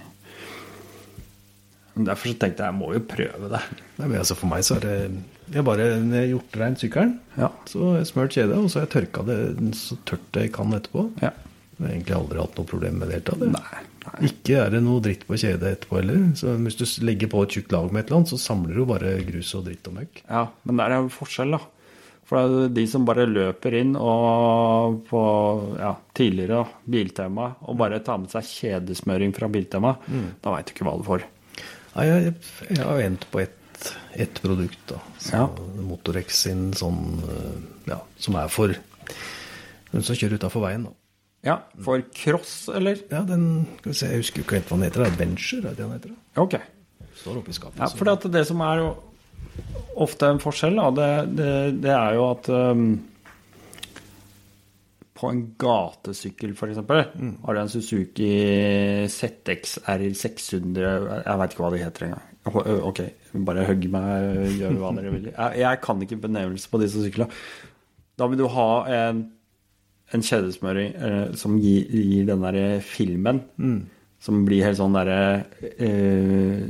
Derfor 2.06 2.32
så 2.32 2.38
tenkte 2.40 2.64
jeg 2.64 2.72
jeg 2.72 2.76
må 2.76 2.88
jo 2.96 3.02
prøve 3.08 3.50
det. 3.52 3.60
Nei, 3.98 4.08
men 4.08 4.18
altså 4.20 4.36
For 4.36 4.48
meg 4.48 4.64
så 4.66 4.78
er 4.78 4.86
det 4.86 4.96
Jeg 5.52 5.60
er 5.62 5.66
bare 5.66 5.84
når 6.02 6.16
jeg 6.16 6.22
har 6.26 6.32
gjort 6.34 6.56
rein 6.60 6.76
sykkelen, 6.80 7.12
Ja. 7.38 7.48
så 7.70 7.92
smørt 8.08 8.34
kjede, 8.34 8.56
og 8.58 8.70
så 8.70 8.80
har 8.80 8.86
jeg 8.86 8.94
tørka 8.96 9.24
det 9.28 9.74
så 9.78 9.96
tørt 10.08 10.40
jeg 10.40 10.52
kan 10.52 10.72
etterpå. 10.74 11.04
Ja. 11.22 11.30
Jeg 11.76 11.84
har 11.86 11.92
egentlig 11.92 12.16
aldri 12.16 12.40
hatt 12.40 12.56
noe 12.56 12.66
problem 12.66 12.98
med 12.98 13.08
det. 13.08 13.18
hele 13.18 13.26
tatt, 13.28 13.44
jeg. 13.44 13.52
Nei, 13.52 14.28
Ikke 14.30 14.56
er 14.64 14.70
det 14.70 14.82
noe 14.82 15.00
dritt 15.04 15.26
på 15.28 15.36
kjedet 15.36 15.70
etterpå 15.76 15.98
heller. 16.00 16.20
Så 16.38 16.56
hvis 16.56 16.76
du 16.78 16.84
legger 17.04 17.28
på 17.28 17.42
et 17.44 17.50
tjukt 17.56 17.72
lag 17.74 17.92
med 17.92 18.00
et 18.04 18.06
eller 18.10 18.16
annet, 18.22 18.32
så 18.32 18.38
samler 18.40 18.74
du 18.74 18.84
bare 18.86 19.14
grus 19.28 19.54
og 19.58 19.64
dritt 19.66 19.86
og 19.90 19.94
møkk. 19.98 20.22
Ja, 20.30 20.46
men 20.64 20.76
der 20.80 20.94
er 20.96 21.02
jo 21.04 21.08
forskjell, 21.12 21.50
da. 21.58 21.60
For 22.26 22.42
det 22.48 22.64
er 22.64 22.74
de 22.74 22.86
som 22.90 23.04
bare 23.06 23.26
løper 23.30 23.74
inn 23.78 23.92
og 23.94 25.04
på 25.06 25.20
ja, 25.78 25.92
tidligere 26.16 26.64
Biltema 26.90 27.52
og 27.62 27.76
bare 27.78 28.00
tar 28.02 28.18
med 28.18 28.32
seg 28.32 28.42
kjedesmøring 28.50 29.30
fra 29.36 29.46
Biltema, 29.52 29.92
da 30.42 30.50
veit 30.56 30.66
du 30.66 30.72
ikke 30.74 30.88
hva 30.88 30.96
du 30.98 31.04
får. 31.06 31.22
Nei, 31.94 32.06
jeg, 32.08 32.34
jeg 32.72 32.82
har 32.82 32.98
endt 33.04 33.28
på 33.30 33.44
ett 33.44 33.54
ett 34.12 34.42
produkt, 34.42 34.80
da. 34.90 35.00
Så 35.18 35.32
Ja. 35.36 35.46
Motorex 35.86 36.42
sin 36.46 36.70
sånn 36.76 37.22
eh, 37.24 37.56
Ja, 37.92 38.00
som 38.18 38.38
er 38.40 38.48
for 38.52 38.74
den 39.92 40.02
som 40.02 40.16
kjører 40.18 40.40
utafor 40.40 40.64
veien, 40.66 40.88
da. 40.88 40.94
Ja, 41.46 41.56
for 41.84 42.02
cross, 42.14 42.68
eller? 42.74 42.98
Ja, 43.10 43.22
den 43.22 43.66
skal 43.78 43.92
vi 43.92 43.98
se, 43.98 44.06
Jeg 44.10 44.24
husker 44.24 44.42
ikke 44.42 44.58
helt 44.58 44.70
hva 44.72 44.78
den 44.80 44.88
heter. 44.88 45.04
Adventure, 45.06 45.60
er 45.62 45.76
det 45.76 45.82
den 45.84 45.92
heter? 45.94 46.14
da? 46.14 46.42
Ok. 46.42 46.56
Står 47.16 47.40
oppi 47.40 47.54
skapet. 47.54 47.80
Ja, 47.80 47.90
for 47.94 48.08
det, 48.08 48.32
det 48.34 48.46
som 48.48 48.62
er 48.66 48.80
jo 48.82 48.88
ofte 50.02 50.28
en 50.28 50.40
forskjell, 50.42 50.76
da, 50.76 50.88
det, 50.96 51.36
det, 51.38 51.52
det 51.86 51.92
er 51.94 52.16
jo 52.18 52.24
at 52.28 52.50
um, 52.52 52.88
på 55.16 55.30
en 55.30 55.42
gatesykkel, 55.60 56.52
f.eks., 56.52 56.82
mm. 56.82 57.32
har 57.46 57.56
du 57.56 57.60
en 57.62 57.72
Suzuki 57.72 58.32
ZX 59.08 59.78
R600 59.86 60.82
Jeg 60.82 61.40
veit 61.40 61.54
ikke 61.54 61.64
hva 61.64 61.72
det 61.72 61.84
heter 61.84 62.08
engang. 62.10 62.26
Ok, 62.46 63.00
bare 63.46 63.64
hugg 63.66 63.88
meg, 63.90 64.36
gjør 64.60 64.76
hva 64.78 64.92
dere 64.96 65.14
vil. 65.14 65.30
Jeg, 65.32 65.58
jeg 65.64 65.80
kan 65.82 66.04
ikke 66.04 66.20
benevnelse 66.22 66.70
på 66.70 66.80
disse 66.82 67.02
syklene. 67.02 67.32
Da 68.16 68.28
vil 68.30 68.38
du 68.40 68.46
ha 68.54 68.68
en, 68.92 69.24
en 70.14 70.24
kjedesmøring 70.24 70.94
eh, 70.94 71.34
som 71.36 71.58
gir, 71.60 71.90
gir 71.90 72.28
den 72.30 72.44
derre 72.46 72.78
filmen. 72.86 73.42
Som 74.22 74.46
blir 74.46 74.64
helt 74.64 74.78
sånn 74.78 74.94
derre 74.96 75.44
eh, 75.60 76.62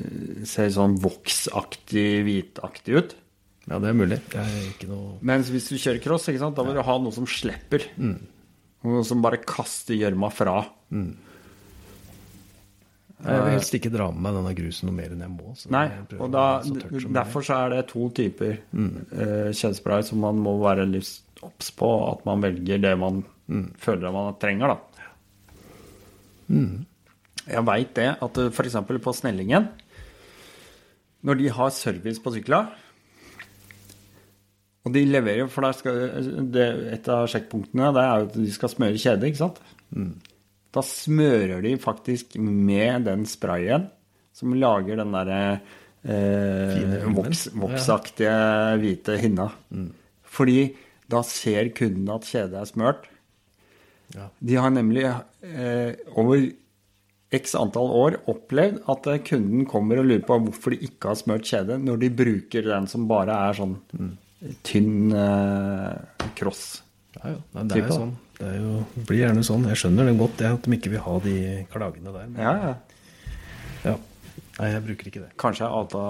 Ser 0.48 0.72
sånn 0.74 0.96
voksaktig, 1.00 2.08
hvitaktig 2.26 2.96
ut. 2.98 3.14
Ja, 3.66 3.78
det 3.82 3.90
er 3.90 3.98
mulig. 3.98 4.18
Det 4.32 4.42
er 4.42 4.88
noe 4.90 5.16
Mens 5.26 5.48
hvis 5.50 5.68
du 5.70 5.76
kjører 5.78 6.02
cross, 6.02 6.26
da 6.30 6.64
vil 6.66 6.76
du 6.78 6.82
ha 6.86 6.98
noe 7.02 7.14
som 7.14 7.26
slipper. 7.30 7.86
Noe 8.86 9.04
som 9.06 9.22
bare 9.24 9.40
kaster 9.42 9.96
gjørma 9.98 10.30
fra. 10.34 10.60
Jeg 13.24 13.42
vil 13.42 13.54
helst 13.54 13.76
ikke 13.78 13.90
dra 13.94 14.10
med 14.12 14.20
meg 14.26 14.34
denne 14.36 14.52
grusen 14.58 14.90
noe 14.90 14.96
mer 14.98 15.14
enn 15.14 15.22
jeg 15.24 15.32
må. 15.32 15.54
så 15.56 15.70
Nei, 15.72 15.86
og 16.20 16.28
da, 16.34 16.42
så 16.66 17.12
derfor 17.16 17.46
så 17.46 17.60
er 17.64 17.72
det 17.72 17.86
to 17.88 18.10
typer 18.14 18.58
eh, 18.58 19.48
kjedespray 19.56 20.04
som 20.04 20.20
man 20.20 20.42
må 20.44 20.58
være 20.60 20.84
litt 20.90 21.40
obs 21.46 21.70
på. 21.78 21.88
At 22.10 22.26
man 22.28 22.44
velger 22.44 22.82
det 22.84 22.92
man 23.00 23.24
føler 23.80 24.12
man 24.12 24.36
trenger, 24.42 24.74
da. 24.74 25.06
Jeg 27.46 27.62
veit 27.66 27.94
det 27.96 28.08
at 28.22 28.40
f.eks. 28.50 28.76
på 29.02 29.14
Snellingen, 29.14 29.68
når 31.26 31.40
de 31.40 31.48
har 31.50 31.72
service 31.74 32.22
på 32.22 32.30
sykla 32.34 32.60
Og 34.86 34.92
de 34.94 35.02
leverer, 35.08 35.48
for 35.50 35.66
skal, 35.74 35.96
det, 36.54 36.66
et 36.94 37.08
av 37.10 37.26
sjekkpunktene 37.30 37.88
det 37.96 38.02
er 38.04 38.20
jo 38.20 38.28
at 38.28 38.36
de 38.38 38.52
skal 38.54 38.70
smøre 38.70 39.00
kjede, 39.02 39.26
ikke 39.26 39.40
sant? 39.40 39.58
Da 40.76 40.84
smører 40.84 41.62
de 41.64 41.74
faktisk 41.80 42.36
med 42.38 43.06
den 43.08 43.24
sprayen 43.28 43.88
som 44.36 44.52
lager 44.60 45.00
den 45.00 45.14
derre 45.16 45.40
eh, 46.04 47.06
voks, 47.16 47.46
voksaktige 47.56 48.34
hvite 48.82 49.16
hinna. 49.22 49.48
Fordi 50.36 50.58
da 51.08 51.22
ser 51.24 51.70
kunden 51.76 52.10
at 52.12 52.28
kjedet 52.28 52.60
er 52.60 52.68
smørt. 52.68 53.08
Ja. 54.14 54.28
De 54.38 54.58
har 54.60 54.70
nemlig 54.74 55.06
eh, 55.08 55.96
over 56.14 56.44
x 57.34 57.56
antall 57.58 57.90
år 57.90 58.18
opplevd 58.30 58.84
at 58.92 59.08
eh, 59.10 59.22
kunden 59.26 59.64
kommer 59.70 60.02
og 60.02 60.10
lurer 60.10 60.26
på 60.26 60.38
hvorfor 60.44 60.74
de 60.74 60.82
ikke 60.86 61.10
har 61.10 61.18
smørt 61.18 61.48
kjede, 61.48 61.80
når 61.82 62.04
de 62.04 62.12
bruker 62.20 62.68
den 62.68 62.86
som 62.90 63.08
bare 63.10 63.34
er 63.48 63.58
sånn 63.58 63.74
tynn 64.66 65.16
eh, 65.16 66.28
cross. 66.38 66.82
Ja, 67.16 67.32
ja. 67.34 67.40
Nei, 67.56 67.66
det 67.66 67.80
er 67.80 67.86
jo 67.86 67.98
sånn. 68.02 68.14
Det, 68.36 68.50
jo, 68.58 68.82
det 68.94 69.06
blir 69.08 69.22
gjerne 69.22 69.46
sånn. 69.46 69.64
Jeg 69.70 69.80
skjønner 69.80 70.10
det 70.10 70.18
godt, 70.20 70.36
det 70.42 70.50
at 70.52 70.66
de 70.66 70.76
ikke 70.76 70.92
vil 70.92 71.02
ha 71.06 71.16
de 71.24 71.38
klagene 71.72 72.12
der. 72.12 72.28
Men, 72.34 72.44
Ja, 72.44 72.54
ja. 72.66 72.76
ja. 73.86 73.96
Nei, 74.56 74.70
jeg 74.72 74.82
bruker 74.86 75.08
ikke 75.10 75.20
det. 75.20 75.30
Kanskje 75.40 75.66
jeg 75.66 75.76
outa 75.76 76.02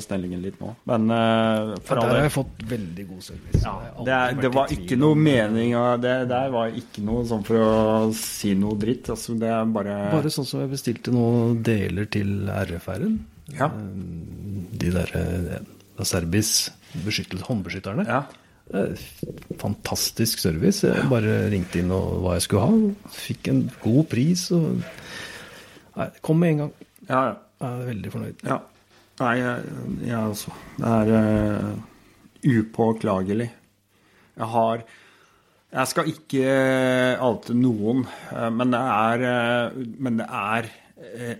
Snellingen 0.00 0.40
litt 0.40 0.56
nå, 0.62 0.70
men 0.88 1.10
uh, 1.12 1.74
for 1.84 2.00
Der 2.00 2.08
har 2.08 2.22
jeg 2.24 2.32
fått 2.32 2.62
veldig 2.70 3.04
god 3.10 3.24
service. 3.26 3.60
Ja, 3.60 3.74
det, 3.98 4.14
er, 4.16 4.38
det 4.40 4.50
var 4.54 4.72
ikke 4.72 4.96
noe 4.96 5.18
mening 5.20 5.74
det 6.00 6.14
der 6.30 6.54
var 6.54 6.72
ikke 6.72 7.04
noe 7.04 7.26
sånn 7.28 7.44
for 7.44 7.60
å 7.60 7.74
si 8.16 8.54
noe 8.56 8.78
dritt. 8.80 9.10
Altså, 9.12 9.36
det 9.40 9.50
er 9.52 9.68
bare, 9.76 9.98
Bare 10.14 10.32
sånn 10.32 10.48
som 10.48 10.64
jeg 10.64 10.72
bestilte 10.72 11.12
noen 11.12 11.60
deler 11.66 12.08
til 12.12 12.48
RFR-en. 12.48 13.18
Ja. 13.58 13.68
De 13.68 14.94
der 14.96 15.12
eh, 15.18 15.60
Serbis 16.08 16.70
beskyttelse, 17.04 17.44
håndbeskytterne. 17.50 18.08
Ja. 18.08 18.24
Eh, 18.72 18.96
Fantastisk 19.60 20.40
service. 20.42 20.86
Jeg 20.88 21.08
bare 21.10 21.36
ringte 21.52 21.82
inn 21.82 21.92
og 21.94 22.22
hva 22.24 22.36
jeg 22.38 22.46
skulle 22.46 22.66
ha. 22.66 23.08
Fikk 23.14 23.50
en 23.52 23.62
god 23.82 24.04
pris. 24.10 24.46
og 24.56 24.80
Nei, 25.96 26.08
Kom 26.24 26.40
med 26.40 26.54
en 26.54 26.62
gang. 26.64 26.74
Ja, 27.08 27.22
ja. 27.30 27.34
Jeg 27.62 27.70
er 27.70 27.88
veldig 27.92 28.12
fornøyd. 28.16 28.46
ja. 28.48 28.60
Nei, 29.20 29.32
jeg, 29.38 29.72
jeg 30.08 30.18
også. 30.18 30.50
Det 30.80 30.88
er 30.90 31.10
uh, 31.14 32.46
upåklagelig. 32.48 33.46
Jeg 34.40 34.48
har 34.54 34.80
Jeg 35.72 35.90
skal 35.92 36.08
ikke 36.10 37.52
noen, 37.54 38.00
eh, 38.32 38.48
men 38.50 38.72
det 38.72 38.80
er, 38.80 39.22
men 39.76 40.18
det 40.18 40.26
er 40.26 40.68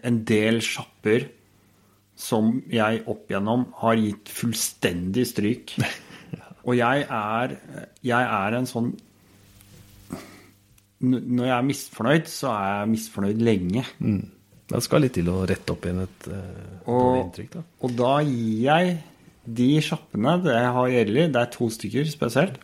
en 0.05 0.20
del 0.28 0.61
sjapper 0.64 1.26
som 2.14 2.62
jeg 2.70 3.03
opp 3.09 3.28
igjennom 3.33 3.66
har 3.83 3.99
gitt 3.99 4.30
fullstendig 4.33 5.26
stryk. 5.33 5.74
Og 6.65 6.77
jeg 6.79 7.07
er, 7.09 7.57
jeg 8.07 8.27
er 8.39 8.55
en 8.59 8.69
sånn 8.71 8.93
Når 11.03 11.47
jeg 11.49 11.57
er 11.57 11.65
misfornøyd, 11.67 12.29
så 12.31 12.53
er 12.55 12.67
jeg 12.77 12.91
misfornøyd 12.93 13.41
lenge. 13.43 13.83
Det 14.73 14.83
skal 14.87 15.03
litt 15.03 15.17
til 15.19 15.27
å 15.33 15.41
rette 15.51 15.75
opp 15.75 15.89
igjen 15.89 16.05
et 16.05 16.29
uh, 16.31 16.93
Og- 16.93 17.17
inntrykk. 17.25 17.57
da. 17.57 17.63
Og 17.83 17.97
da 17.99 18.13
gir 18.23 18.61
jeg 18.69 18.93
de 19.59 19.67
sjappene 19.83 20.37
det 20.45 20.55
har 20.77 20.93
gjelder, 20.93 21.33
det 21.35 21.41
er 21.43 21.51
to 21.51 21.67
stykker 21.75 22.07
spesielt, 22.13 22.61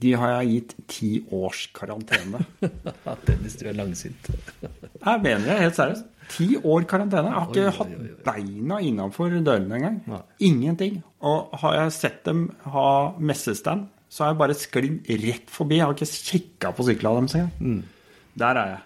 de 0.00 0.14
har 0.16 0.32
jeg 0.38 0.50
gitt 0.54 0.74
ti 0.88 1.10
års 1.36 1.66
karantene. 1.76 2.40
Dennis, 3.26 3.58
du 3.60 3.66
er 3.68 3.76
langsint. 3.76 4.30
Jeg 4.62 5.22
mener 5.22 5.44
det, 5.44 5.58
helt 5.60 5.78
seriøst. 5.78 6.08
Ti 6.30 6.48
år 6.62 6.86
karantene. 6.88 7.30
Jeg 7.30 7.36
har 7.36 7.48
ikke 7.50 7.64
Oi, 7.64 7.68
oi, 7.68 7.70
oi, 7.70 7.78
hatt 7.78 8.26
beina 8.26 8.80
innafor 8.86 9.34
dørene 9.34 9.80
engang. 9.80 9.98
Ingenting. 10.46 11.00
Og 11.26 11.56
har 11.62 11.76
jeg 11.80 11.96
sett 11.98 12.20
dem 12.28 12.46
ha 12.70 12.86
messestand, 13.18 13.88
så 14.10 14.24
har 14.24 14.32
jeg 14.32 14.40
bare 14.40 14.58
sklidd 14.58 15.10
rett 15.24 15.50
forbi. 15.52 15.78
Jeg 15.78 15.86
har 15.86 15.96
ikke 15.96 16.30
kikka 16.30 16.72
på 16.76 16.86
syklene 16.88 17.26
deres 17.26 17.36
engang. 17.38 17.52
Mm. 17.58 18.30
Der 18.40 18.62
er 18.62 18.72
jeg. 18.74 18.82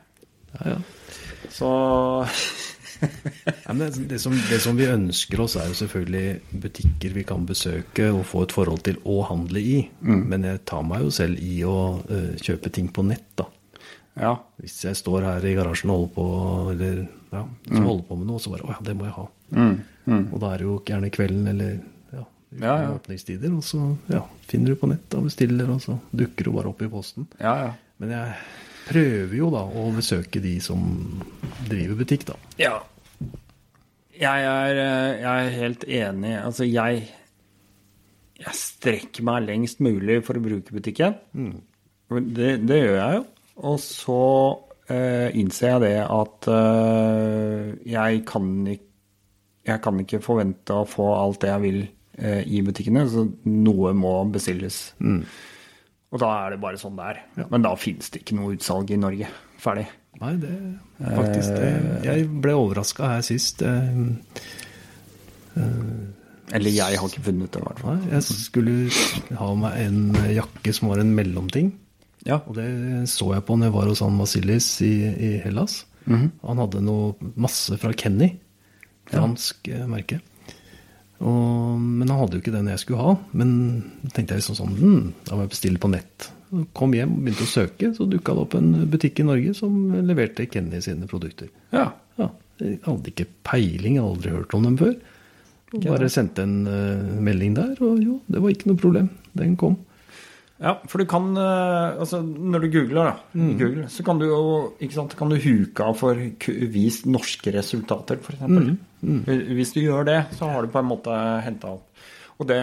Ja, 0.54 0.74
ja. 0.74 0.78
Så 1.52 1.70
Men 3.66 3.80
det, 3.80 3.88
det, 4.10 4.18
som, 4.22 4.34
det 4.50 4.58
som 4.62 4.76
vi 4.78 4.86
ønsker 4.90 5.40
oss, 5.44 5.56
er 5.60 5.68
jo 5.70 5.76
selvfølgelig 5.78 6.60
butikker 6.62 7.14
vi 7.16 7.24
kan 7.28 7.46
besøke 7.48 8.08
og 8.14 8.24
få 8.28 8.44
et 8.46 8.54
forhold 8.54 8.84
til 8.86 8.98
å 9.08 9.20
handle 9.28 9.60
i. 9.60 9.76
Men 10.04 10.46
jeg 10.46 10.62
tar 10.68 10.84
meg 10.86 11.04
jo 11.06 11.12
selv 11.14 11.40
i 11.42 11.58
å 11.66 11.76
uh, 12.06 12.32
kjøpe 12.40 12.72
ting 12.74 12.88
på 12.94 13.04
nett, 13.06 13.26
da. 13.40 13.48
ja. 14.20 14.34
Hvis 14.62 14.78
jeg 14.86 14.96
står 15.00 15.26
her 15.26 15.46
i 15.50 15.54
garasjen 15.58 15.90
og 15.92 15.98
holder 15.98 16.14
på, 16.14 16.26
eller, 16.74 17.00
ja, 17.34 17.42
så 17.70 17.80
holder 17.82 18.04
på 18.08 18.18
med 18.20 18.30
noe, 18.30 18.42
så 18.42 18.52
bare 18.54 18.68
Å 18.68 18.76
ja, 18.76 18.82
det 18.86 18.94
må 18.98 19.08
jeg 19.08 19.16
ha. 19.18 19.26
Og 20.30 20.36
da 20.42 20.52
er 20.54 20.60
det 20.62 20.68
jo 20.68 20.76
gjerne 20.86 21.10
kvelden 21.14 21.48
eller 21.54 21.72
ja, 22.14 22.24
Ja, 22.60 22.74
ja. 22.84 22.92
åpningstider, 22.94 23.50
og 23.56 23.64
så 23.66 23.80
ja, 24.12 24.22
finner 24.50 24.74
du 24.74 24.78
på 24.80 24.90
nett 24.92 25.16
og 25.18 25.26
bestiller, 25.26 25.70
og 25.74 25.82
så 25.82 25.96
dukker 26.14 26.46
du 26.46 26.54
bare 26.54 26.70
opp 26.70 26.84
i 26.86 26.90
posten. 26.92 27.26
Ja, 27.42 27.54
ja. 27.66 27.72
Men 28.02 28.10
jeg 28.14 28.36
prøver 28.86 29.36
jo 29.38 29.50
da 29.54 29.64
å 29.64 29.88
besøke 29.94 30.42
de 30.44 30.56
som 30.62 30.82
driver 31.68 32.00
butikk, 32.02 32.26
da. 32.30 32.38
Ja. 32.60 32.74
Jeg 34.14 34.46
er, 34.46 34.78
eh, 34.78 35.20
jeg 35.22 35.30
er 35.34 35.54
helt 35.58 35.84
enig. 35.84 36.34
Altså, 36.44 36.64
jeg 36.68 37.06
Jeg 38.34 38.58
strekker 38.58 39.22
meg 39.24 39.44
lengst 39.46 39.78
mulig 39.80 40.18
for 40.26 40.36
å 40.36 40.42
bruke 40.42 40.74
butikken. 40.74 41.14
Mm. 41.32 41.62
Det, 42.34 42.48
det 42.66 42.80
gjør 42.80 42.96
jeg 42.98 43.14
jo. 43.14 43.22
Og 43.70 43.78
så 43.80 44.24
eh, 44.90 45.30
innser 45.38 45.68
jeg 45.70 45.82
det 45.84 45.92
at 46.02 46.48
eh, 46.50 47.70
jeg 47.88 48.24
kan 48.26 48.50
ikke 48.66 48.90
jeg 49.64 49.80
kan 49.80 50.00
ikke 50.00 50.20
forvente 50.20 50.76
å 50.76 50.88
få 50.88 51.06
alt 51.16 51.40
det 51.40 51.48
jeg 51.48 51.62
vil 51.62 51.78
eh, 52.20 52.42
i 52.44 52.60
butikkene, 52.64 53.06
så 53.08 53.24
noe 53.48 53.94
må 53.96 54.12
bestilles. 54.32 54.80
Og 56.14 56.20
da 56.22 56.28
er 56.44 56.54
det 56.54 56.60
bare 56.62 56.78
sånn 56.78 56.94
det 56.98 57.06
er. 57.10 57.20
Men 57.50 57.64
da 57.66 57.72
finnes 57.74 58.08
det 58.14 58.20
ikke 58.22 58.36
noe 58.38 58.54
utsalg 58.54 58.92
i 58.94 58.98
Norge. 59.02 59.26
Ferdig. 59.58 59.86
Nei, 60.20 60.34
det 60.38 60.52
faktisk 61.02 61.56
det. 61.58 61.70
Jeg 62.06 62.28
ble 62.44 62.52
overraska 62.54 63.08
her 63.16 63.24
sist. 63.26 63.64
eh, 63.66 65.64
Eller 66.54 66.70
jeg 66.70 66.98
har 67.00 67.08
ikke 67.08 67.24
funnet 67.24 67.50
det, 67.50 67.62
i 67.62 67.64
hvert 67.66 67.80
fall. 67.82 67.96
Nei, 67.98 68.12
jeg 68.12 68.22
skulle 68.28 69.38
ha 69.40 69.48
meg 69.58 69.80
en 69.88 70.00
jakke 70.36 70.74
som 70.76 70.90
var 70.92 71.02
en 71.02 71.10
mellomting. 71.16 71.72
Ja. 72.28 72.38
Og 72.46 72.54
det 72.60 72.68
så 73.10 73.32
jeg 73.34 73.44
på 73.48 73.56
når 73.58 73.68
jeg 73.70 73.74
var 73.74 73.90
hos 73.90 74.02
han 74.04 74.20
Vasilis 74.20 74.68
i, 74.86 74.92
i 75.10 75.32
Hellas. 75.44 75.80
Han 76.06 76.60
hadde 76.60 76.82
noe 76.84 77.14
masse 77.40 77.74
fra 77.80 77.90
Kenny, 77.96 78.30
fransk 79.10 79.70
ja. 79.72 79.82
merke. 79.88 80.20
Og, 81.24 81.80
men 81.80 82.10
han 82.10 82.20
hadde 82.20 82.36
jo 82.36 82.42
ikke 82.42 82.52
den 82.54 82.68
jeg 82.68 82.82
skulle 82.82 83.00
ha. 83.04 83.14
Men 83.32 83.50
tenkte 84.12 84.34
jeg 84.34 84.42
liksom 84.42 84.58
sånn 84.58 84.74
hm, 84.76 85.04
Da 85.24 85.36
må 85.36 85.46
jeg 85.46 85.54
bestille 85.54 85.80
på 85.80 85.90
nett. 85.92 86.28
Kom 86.76 86.92
hjem, 86.94 87.16
og 87.16 87.24
begynte 87.24 87.46
å 87.46 87.50
søke, 87.50 87.90
så 87.96 88.06
dukka 88.06 88.34
det 88.36 88.42
opp 88.44 88.56
en 88.58 88.68
butikk 88.92 89.22
i 89.22 89.26
Norge 89.26 89.54
som 89.58 89.78
leverte 90.06 90.46
Kenny 90.50 90.82
sine 90.84 91.08
produkter. 91.10 91.48
Ja. 91.74 91.88
Ja, 92.20 92.28
Jeg 92.62 92.78
hadde 92.84 93.10
ikke 93.10 93.26
peiling, 93.42 93.96
jeg 93.96 94.04
hadde 94.04 94.12
aldri 94.12 94.34
hørt 94.36 94.54
om 94.54 94.68
dem 94.68 94.76
før. 94.78 94.94
Bare 95.82 96.10
sendte 96.12 96.44
en 96.46 96.68
eh, 96.70 97.16
melding 97.26 97.56
der, 97.56 97.72
og 97.82 97.98
jo, 97.98 98.20
det 98.30 98.42
var 98.44 98.52
ikke 98.54 98.70
noe 98.70 98.78
problem. 98.78 99.08
Den 99.34 99.56
kom. 99.58 99.80
Ja, 100.62 100.76
for 100.86 101.02
du 101.02 101.04
kan 101.10 101.32
eh, 101.36 101.96
Altså, 101.98 102.20
når 102.22 102.62
du 102.62 102.68
googler, 102.76 103.08
da, 103.10 103.14
Mm. 103.34 103.54
Google, 103.58 103.86
så 103.90 104.04
kan 104.06 104.20
du 104.20 104.26
jo 104.28 104.42
ikke 104.78 104.94
sant, 105.00 105.16
kan 105.18 105.28
du 105.32 105.36
huke 105.42 105.82
av 105.88 105.96
for 105.98 106.14
vis 106.70 107.00
norske 107.10 107.50
resultater, 107.56 108.20
f.eks. 108.22 108.44
Mm, 109.02 109.24
Hvis 109.58 109.72
du 109.74 109.80
gjør 109.82 110.06
det, 110.06 110.20
så 110.38 110.46
har 110.52 110.62
du 110.62 110.70
på 110.72 110.78
en 110.80 110.88
måte 110.92 111.16
henta 111.44 111.74
opp. 111.74 111.88
Og 112.38 112.46
det 112.50 112.60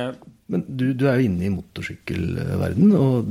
Men 0.51 0.63
du, 0.67 0.93
du 0.93 1.05
er 1.07 1.19
jo 1.19 1.27
inne 1.29 1.45
i 1.47 1.51
motorsykkelverden, 1.53 2.89
og 2.95 3.29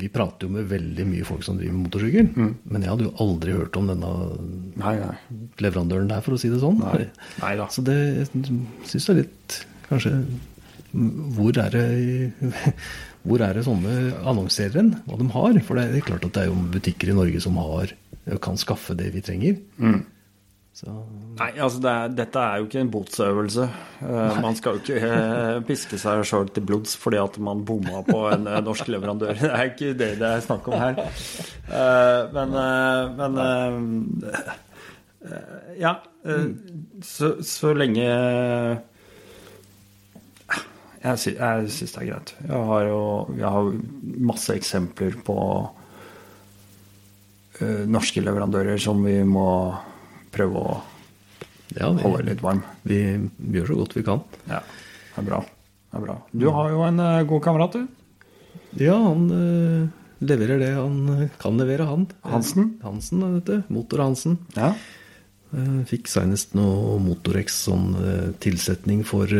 vi 0.00 0.08
prater 0.12 0.44
jo 0.48 0.52
med 0.56 0.66
veldig 0.68 1.06
mye 1.08 1.24
folk 1.24 1.44
som 1.46 1.56
driver 1.56 1.72
med 1.76 1.86
motorsykkel. 1.86 2.26
Men 2.68 2.82
jeg 2.84 2.90
hadde 2.92 3.06
jo 3.06 3.14
aldri 3.24 3.54
hørt 3.56 3.78
om 3.80 3.88
denne 3.88 4.10
Nei, 4.80 4.92
nei. 5.00 5.14
leverandøren 5.64 6.08
der, 6.10 6.20
for 6.24 6.36
å 6.36 6.40
si 6.40 6.50
det 6.52 6.60
sånn. 6.60 6.80
Nei. 6.84 7.54
Så 7.72 7.84
det 7.86 7.96
syns 8.32 9.08
jeg 9.08 9.14
er 9.14 9.20
litt 9.22 9.60
Kanskje 9.88 10.12
Hvor 11.36 11.56
er 11.64 11.72
det 11.72 11.86
Hvor 13.24 13.40
er 13.40 13.56
det 13.56 13.64
sånne 13.64 13.92
annonserer 14.28 14.80
hen? 14.82 14.90
Hva 15.08 15.16
de 15.20 15.28
har? 15.32 15.60
For 15.64 15.80
det 15.80 15.86
er 15.96 16.04
klart 16.04 16.26
at 16.28 16.34
det 16.36 16.42
er 16.44 16.50
jo 16.50 16.58
butikker 16.74 17.08
i 17.12 17.16
Norge 17.16 17.40
som 17.44 17.56
har 17.60 17.94
kan 18.40 18.56
skaffe 18.60 18.94
det 18.96 19.10
vi 19.12 19.20
trenger. 19.24 19.58
Så 20.74 20.90
Nei, 21.38 21.52
altså 21.62 21.78
det 21.84 21.90
er, 21.90 22.12
dette 22.18 22.40
er 22.42 22.58
jo 22.58 22.64
ikke 22.66 22.80
en 22.82 22.90
botsøvelse. 22.90 23.64
Uh, 24.00 24.38
man 24.42 24.56
skal 24.58 24.74
jo 24.76 24.82
ikke 24.82 24.98
uh, 25.06 25.58
piske 25.66 25.98
seg 26.02 26.22
sjøl 26.26 26.48
til 26.54 26.64
blods 26.66 26.96
fordi 26.98 27.18
at 27.22 27.36
man 27.42 27.60
bomma 27.66 28.00
på 28.06 28.20
en 28.32 28.48
uh, 28.50 28.58
norsk 28.64 28.88
leverandør. 28.90 29.36
Det 29.38 29.50
er 29.54 29.70
ikke 29.70 29.92
det 29.98 30.08
det 30.22 30.30
er 30.32 30.42
snakk 30.46 30.66
om 30.70 30.76
her. 30.78 30.98
Eh, 30.98 32.32
men 32.34 32.56
eh, 32.58 33.14
men 33.20 33.38
eh, 33.44 34.40
eh, 35.30 35.78
Ja. 35.84 35.94
eh, 36.26 36.48
så, 37.06 37.34
så 37.46 37.70
lenge 37.76 38.08
Jeg, 41.04 41.20
sy 41.20 41.34
jeg 41.36 41.66
syns 41.68 41.92
det 41.92 42.00
er 42.00 42.06
greit. 42.08 42.30
Jeg 42.48 42.60
har 42.70 42.86
jo 42.88 43.00
jeg 43.36 43.50
har 43.54 43.66
masse 44.24 44.54
eksempler 44.56 45.18
på 45.26 45.36
uh, 47.60 47.82
norske 47.92 48.22
leverandører 48.24 48.80
som 48.80 49.02
vi 49.04 49.18
må 49.28 49.48
prøve 50.34 50.62
å 50.62 50.78
ja, 51.74 51.90
holde 51.90 52.22
litt 52.30 52.40
varm. 52.44 52.62
vi, 52.88 53.02
vi 53.36 53.58
gjør 53.58 53.74
så 53.74 53.76
godt 53.82 53.96
vi 53.98 54.04
kan. 54.06 54.22
Ja, 54.48 54.62
det 54.64 55.20
er 55.20 55.28
bra. 55.28 55.42
Det 55.44 55.98
er 56.00 56.06
bra. 56.06 56.16
Du 56.32 56.46
har 56.56 56.70
jo 56.72 56.86
en 56.86 57.02
uh, 57.02 57.26
god 57.28 57.44
kamerat, 57.44 57.76
du. 57.76 57.82
Ja, 58.80 58.96
han 58.96 59.28
uh, 59.28 59.84
leverer 60.24 60.62
det 60.62 60.72
han 60.72 61.28
kan 61.42 61.60
levere, 61.60 61.84
han. 61.90 62.06
Hansen? 62.32 62.78
Hansen, 62.86 63.26
vet 63.36 63.50
du. 63.50 63.60
Motor 63.76 64.06
Hansen. 64.06 64.38
Ja. 64.56 64.72
Fikk 65.86 66.08
seinest 66.10 66.56
noe 66.58 66.96
Motorex 66.98 67.60
sånn 67.68 67.92
tilsetning 68.42 69.04
for 69.06 69.30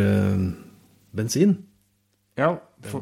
bensin. 1.15 1.55
Ja. 2.37 2.49
For, 2.85 3.01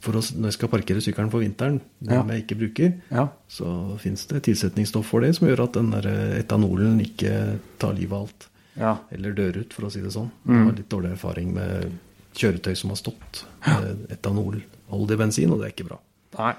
For 0.00 0.16
oss, 0.20 0.30
når 0.36 0.48
jeg 0.52 0.56
skal 0.56 0.70
parkere 0.72 1.02
sykkelen 1.04 1.30
for 1.32 1.42
vinteren, 1.42 1.80
Ja. 2.06 2.22
jeg 2.30 2.44
ikke 2.44 2.56
bruker, 2.60 2.92
ja. 3.10 3.24
så 3.50 3.98
fins 4.00 4.22
det 4.30 4.44
tilsetningsstoff 4.46 5.06
for 5.10 5.20
det 5.26 5.34
som 5.36 5.48
gjør 5.48 5.64
at 5.66 5.74
den 5.76 5.90
der 5.90 6.06
eh, 6.08 6.38
etanolen 6.40 7.00
ikke 7.04 7.58
tar 7.82 7.92
livet 7.98 8.14
av 8.14 8.22
alt. 8.28 8.46
ja. 8.78 8.92
Eller 9.12 9.34
dør 9.34 9.58
ut, 9.64 9.72
for 9.74 9.88
å 9.88 9.90
si 9.92 10.00
det 10.00 10.12
sånn. 10.14 10.30
Jeg 10.46 10.64
har 10.64 10.72
litt 10.78 10.88
dårlig 10.88 11.10
erfaring 11.16 11.52
med 11.54 11.90
kjøretøy 12.38 12.76
som 12.78 12.90
har 12.94 12.96
stått 13.02 13.42
med 13.66 14.06
etanolholdig 14.14 15.18
bensin, 15.18 15.50
og 15.52 15.58
det 15.60 15.66
er 15.66 15.74
ikke 15.74 15.88
bra. 15.90 15.98
Nei. 16.38 16.54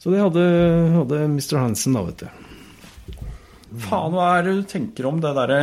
Så 0.00 0.10
det 0.10 0.18
hadde, 0.24 0.42
hadde 0.96 1.18
Mr. 1.30 1.58
Hansen, 1.60 1.92
da, 1.94 2.02
vet 2.08 2.24
du. 2.24 2.26
Faen, 3.80 4.12
hva 4.12 4.26
er 4.36 4.44
det 4.46 4.52
du 4.58 4.62
tenker 4.68 5.06
om 5.08 5.20
det 5.22 5.30
derre 5.36 5.58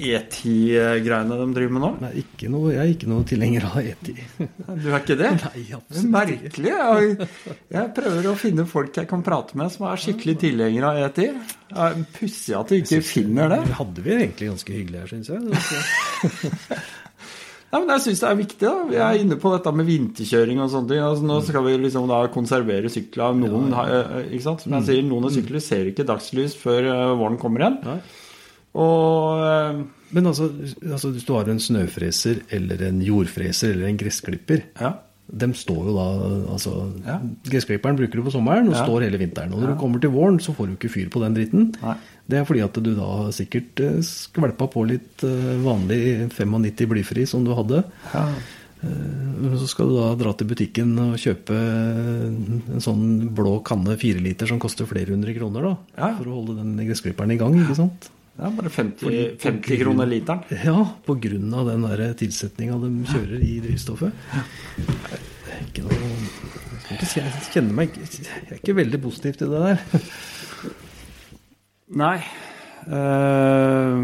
E10-greiene 0.00 1.36
de 1.38 1.46
driver 1.54 1.74
med 1.76 1.84
nå? 1.84 1.90
Nei, 2.02 2.10
ikke 2.22 2.50
noe, 2.50 2.72
jeg 2.72 2.80
er 2.82 2.92
ikke 2.94 3.10
noe 3.10 3.26
tilhenger 3.28 3.66
av 3.68 3.76
E 3.82 3.92
E10. 3.94 4.20
Du 4.40 4.88
er 4.88 4.96
ikke 4.98 5.18
det? 5.20 5.30
Nei, 5.44 5.64
absolutt 5.76 6.10
merkelig. 6.14 6.72
Jeg, 6.72 7.28
jeg 7.76 7.92
prøver 7.98 8.30
å 8.30 8.36
finne 8.40 8.66
folk 8.70 9.00
jeg 9.00 9.10
kan 9.10 9.24
prate 9.26 9.58
med 9.60 9.72
som 9.74 9.86
er 9.90 10.02
skikkelig 10.02 10.36
tilhengere 10.46 10.94
av 10.94 11.02
E10. 11.10 11.36
Det 11.70 11.84
er 11.86 12.00
Pussig 12.16 12.56
at 12.58 12.72
du 12.72 12.78
ikke 12.80 13.02
finner 13.06 13.52
det. 13.52 13.60
Det 13.68 13.78
hadde 13.78 14.06
vi 14.06 14.16
egentlig 14.16 14.50
ganske 14.50 14.78
hyggelig 14.80 15.04
her, 15.04 15.12
syns 15.14 15.30
jeg. 15.30 15.40
Ja, 17.70 17.78
men 17.78 17.88
jeg 17.94 18.02
syns 18.02 18.20
det 18.24 18.28
er 18.28 18.38
viktig. 18.40 18.60
da. 18.66 18.72
Vi 18.90 18.96
er 18.98 19.18
inne 19.22 19.36
på 19.38 19.52
dette 19.54 19.70
med 19.78 19.86
vinterkjøring 19.86 20.58
og 20.64 20.70
sånne 20.72 20.90
ting. 20.90 21.02
Altså, 21.06 21.26
nå 21.28 21.36
skal 21.46 21.62
vi 21.68 21.76
liksom 21.78 22.08
da 22.10 22.22
konservere 22.34 22.90
sykler. 22.90 23.36
Noen, 23.38 23.70
eh, 23.72 24.24
ikke 24.34 24.42
sant? 24.48 24.64
Som 24.64 24.74
jeg 24.74 24.88
sier, 24.88 25.04
noen 25.06 25.28
av 25.28 25.30
sykler 25.36 25.62
ser 25.62 25.86
ikke 25.92 26.06
dagslys 26.08 26.56
før 26.58 26.88
eh, 26.90 27.14
våren 27.20 27.38
kommer 27.38 27.62
igjen. 27.62 27.78
Nei. 27.86 28.00
Og 28.80 29.44
eh, 29.44 29.80
Men 30.14 30.26
altså, 30.26 30.48
altså, 30.82 31.12
hvis 31.14 31.24
du 31.26 31.32
har 31.36 31.46
en 31.50 31.62
snøfreser 31.62 32.42
eller 32.50 32.82
en 32.88 33.00
jordfreser 33.06 33.76
eller 33.76 33.86
en 33.92 33.98
gressklipper, 34.02 34.64
ja. 34.80 34.92
dem 35.30 35.54
står 35.54 35.84
jo 35.90 35.94
da 35.94 36.06
altså, 36.56 36.72
Ja. 37.06 37.20
Gressklipperen 37.46 37.98
bruker 37.98 38.18
du 38.18 38.26
på 38.26 38.34
sommeren 38.34 38.66
og 38.70 38.74
Ja. 38.74 38.82
står 38.82 39.06
hele 39.06 39.18
vinteren. 39.22 39.54
Og 39.54 39.62
når 39.62 39.76
du 39.76 39.80
kommer 39.82 40.02
til 40.02 40.10
våren, 40.10 40.40
så 40.42 40.54
får 40.54 40.66
du 40.66 40.74
ikke 40.74 40.90
fyr 40.96 41.10
på 41.14 41.22
den 41.22 41.34
dritten. 41.38 41.70
Nei. 41.82 41.94
Det 42.30 42.38
er 42.40 42.46
fordi 42.48 42.62
at 42.64 42.78
du 42.84 42.92
da 42.96 43.10
sikkert 43.34 43.80
eh, 43.84 43.98
skvelpa 44.06 44.68
på 44.70 44.84
litt 44.88 45.24
eh, 45.26 45.52
vanlig 45.64 46.00
95 46.36 46.88
blyfri 46.94 47.26
som 47.28 47.44
du 47.46 47.52
hadde. 47.58 47.82
ja. 48.14 48.24
Eh, 48.80 49.56
Så 49.60 49.66
skal 49.68 49.90
du 49.90 49.96
da 49.98 50.14
dra 50.16 50.30
til 50.38 50.46
butikken 50.48 50.94
og 51.02 51.18
kjøpe 51.20 51.56
en 51.56 52.80
sånn 52.80 53.02
blå 53.36 53.58
kanne 53.66 53.96
fire 54.00 54.22
liter 54.24 54.48
som 54.48 54.60
koster 54.62 54.88
flere 54.88 55.12
hundre 55.12 55.34
kroner, 55.36 55.66
da. 55.66 55.74
Ja. 55.98 56.08
For 56.16 56.30
å 56.30 56.38
holde 56.38 56.56
den 56.62 56.78
gressklipperen 56.86 57.34
i 57.34 57.38
gang, 57.40 57.58
ikke 57.60 57.76
sant? 57.76 58.08
Er 58.40 58.54
bare 58.56 58.70
50, 58.72 59.34
50 59.42 59.82
kroner 59.82 60.08
literen. 60.08 60.46
Ja, 60.70 60.78
på 61.04 61.18
grunn 61.20 61.52
av 61.52 61.68
den 61.68 61.84
der 61.84 62.14
tilsetninga 62.16 62.78
de 62.80 62.88
kjører 63.10 63.42
i 63.44 63.58
drivstoffet. 63.66 64.16
Ikke 65.66 65.84
noe 65.84 65.98
jeg 66.90 67.50
kjenner 67.52 67.74
meg 67.76 67.92
ikke 67.92 68.06
Jeg 68.24 68.46
er 68.48 68.56
ikke 68.62 68.74
veldig 68.80 68.98
positiv 69.04 69.36
til 69.38 69.52
det 69.52 69.60
der. 69.66 70.00
Nei. 71.90 72.18
Uh... 72.90 73.98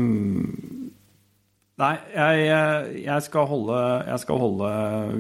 nei, 1.80 1.92
jeg, 2.12 2.96
jeg 3.06 3.22
skal 3.24 3.46
holde 3.48 3.76
Jeg 4.04 4.20
skal 4.20 4.40
holde 4.42 4.68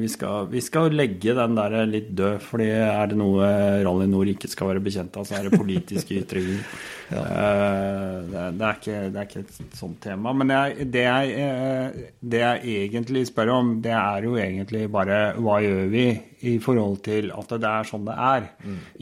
vi 0.00 0.08
skal, 0.12 0.48
vi 0.52 0.60
skal 0.64 0.92
legge 0.92 1.32
den 1.36 1.56
der 1.56 1.76
litt 1.88 2.10
død, 2.18 2.36
fordi 2.44 2.68
er 2.76 3.10
det 3.12 3.16
noe 3.20 3.48
Rally 3.86 4.08
Nord 4.12 4.28
ikke 4.34 4.50
skal 4.52 4.72
være 4.74 4.82
bekjent 4.84 5.16
av, 5.20 5.24
så 5.28 5.38
er 5.38 5.48
det 5.48 5.58
politiske 5.60 6.20
ytringer. 6.22 6.62
Eh, 7.06 8.14
det, 8.26 8.34
er- 8.34 8.54
det, 8.58 8.64
er 8.66 8.78
ikke, 8.80 8.94
det 9.14 9.20
er 9.20 9.26
ikke 9.28 9.42
et 9.44 9.74
sånt 9.78 10.00
tema. 10.02 10.32
Men 10.34 10.48
det, 10.90 11.04
jeg, 11.04 11.36
eh, 11.38 12.08
det 12.18 12.40
jeg 12.40 12.72
egentlig 12.80 13.20
spør 13.28 13.52
om, 13.54 13.68
det 13.84 13.92
er 13.94 14.26
jo 14.26 14.32
egentlig 14.42 14.88
bare 14.90 15.20
hva 15.38 15.60
gjør 15.62 15.84
vi 15.92 16.02
i 16.50 16.56
forhold 16.64 16.98
til 17.06 17.30
at 17.30 17.54
det 17.62 17.70
er 17.70 17.86
sånn 17.86 18.08
det 18.10 18.16
er, 18.32 18.48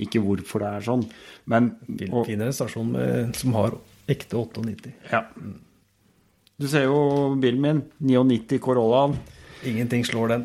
ikke 0.05 0.21
hvorfor 0.21 0.67
det 0.67 0.75
er 0.75 0.85
sånn. 0.91 1.07
Men 1.47 1.73
og- 2.13 2.29
en 2.33 2.53
stasjon 2.53 2.91
med, 2.93 3.35
som 3.37 3.53
har 3.59 3.77
ekte 4.09 4.37
98. 4.41 4.93
ja. 5.13 5.25
Du 6.61 6.69
ser 6.71 6.85
jo 6.87 7.35
bilen 7.43 7.61
min, 7.61 7.81
99 7.99 8.61
Corollaen. 8.63 9.17
Ingenting 9.67 10.05
slår 10.07 10.29
den. 10.29 10.45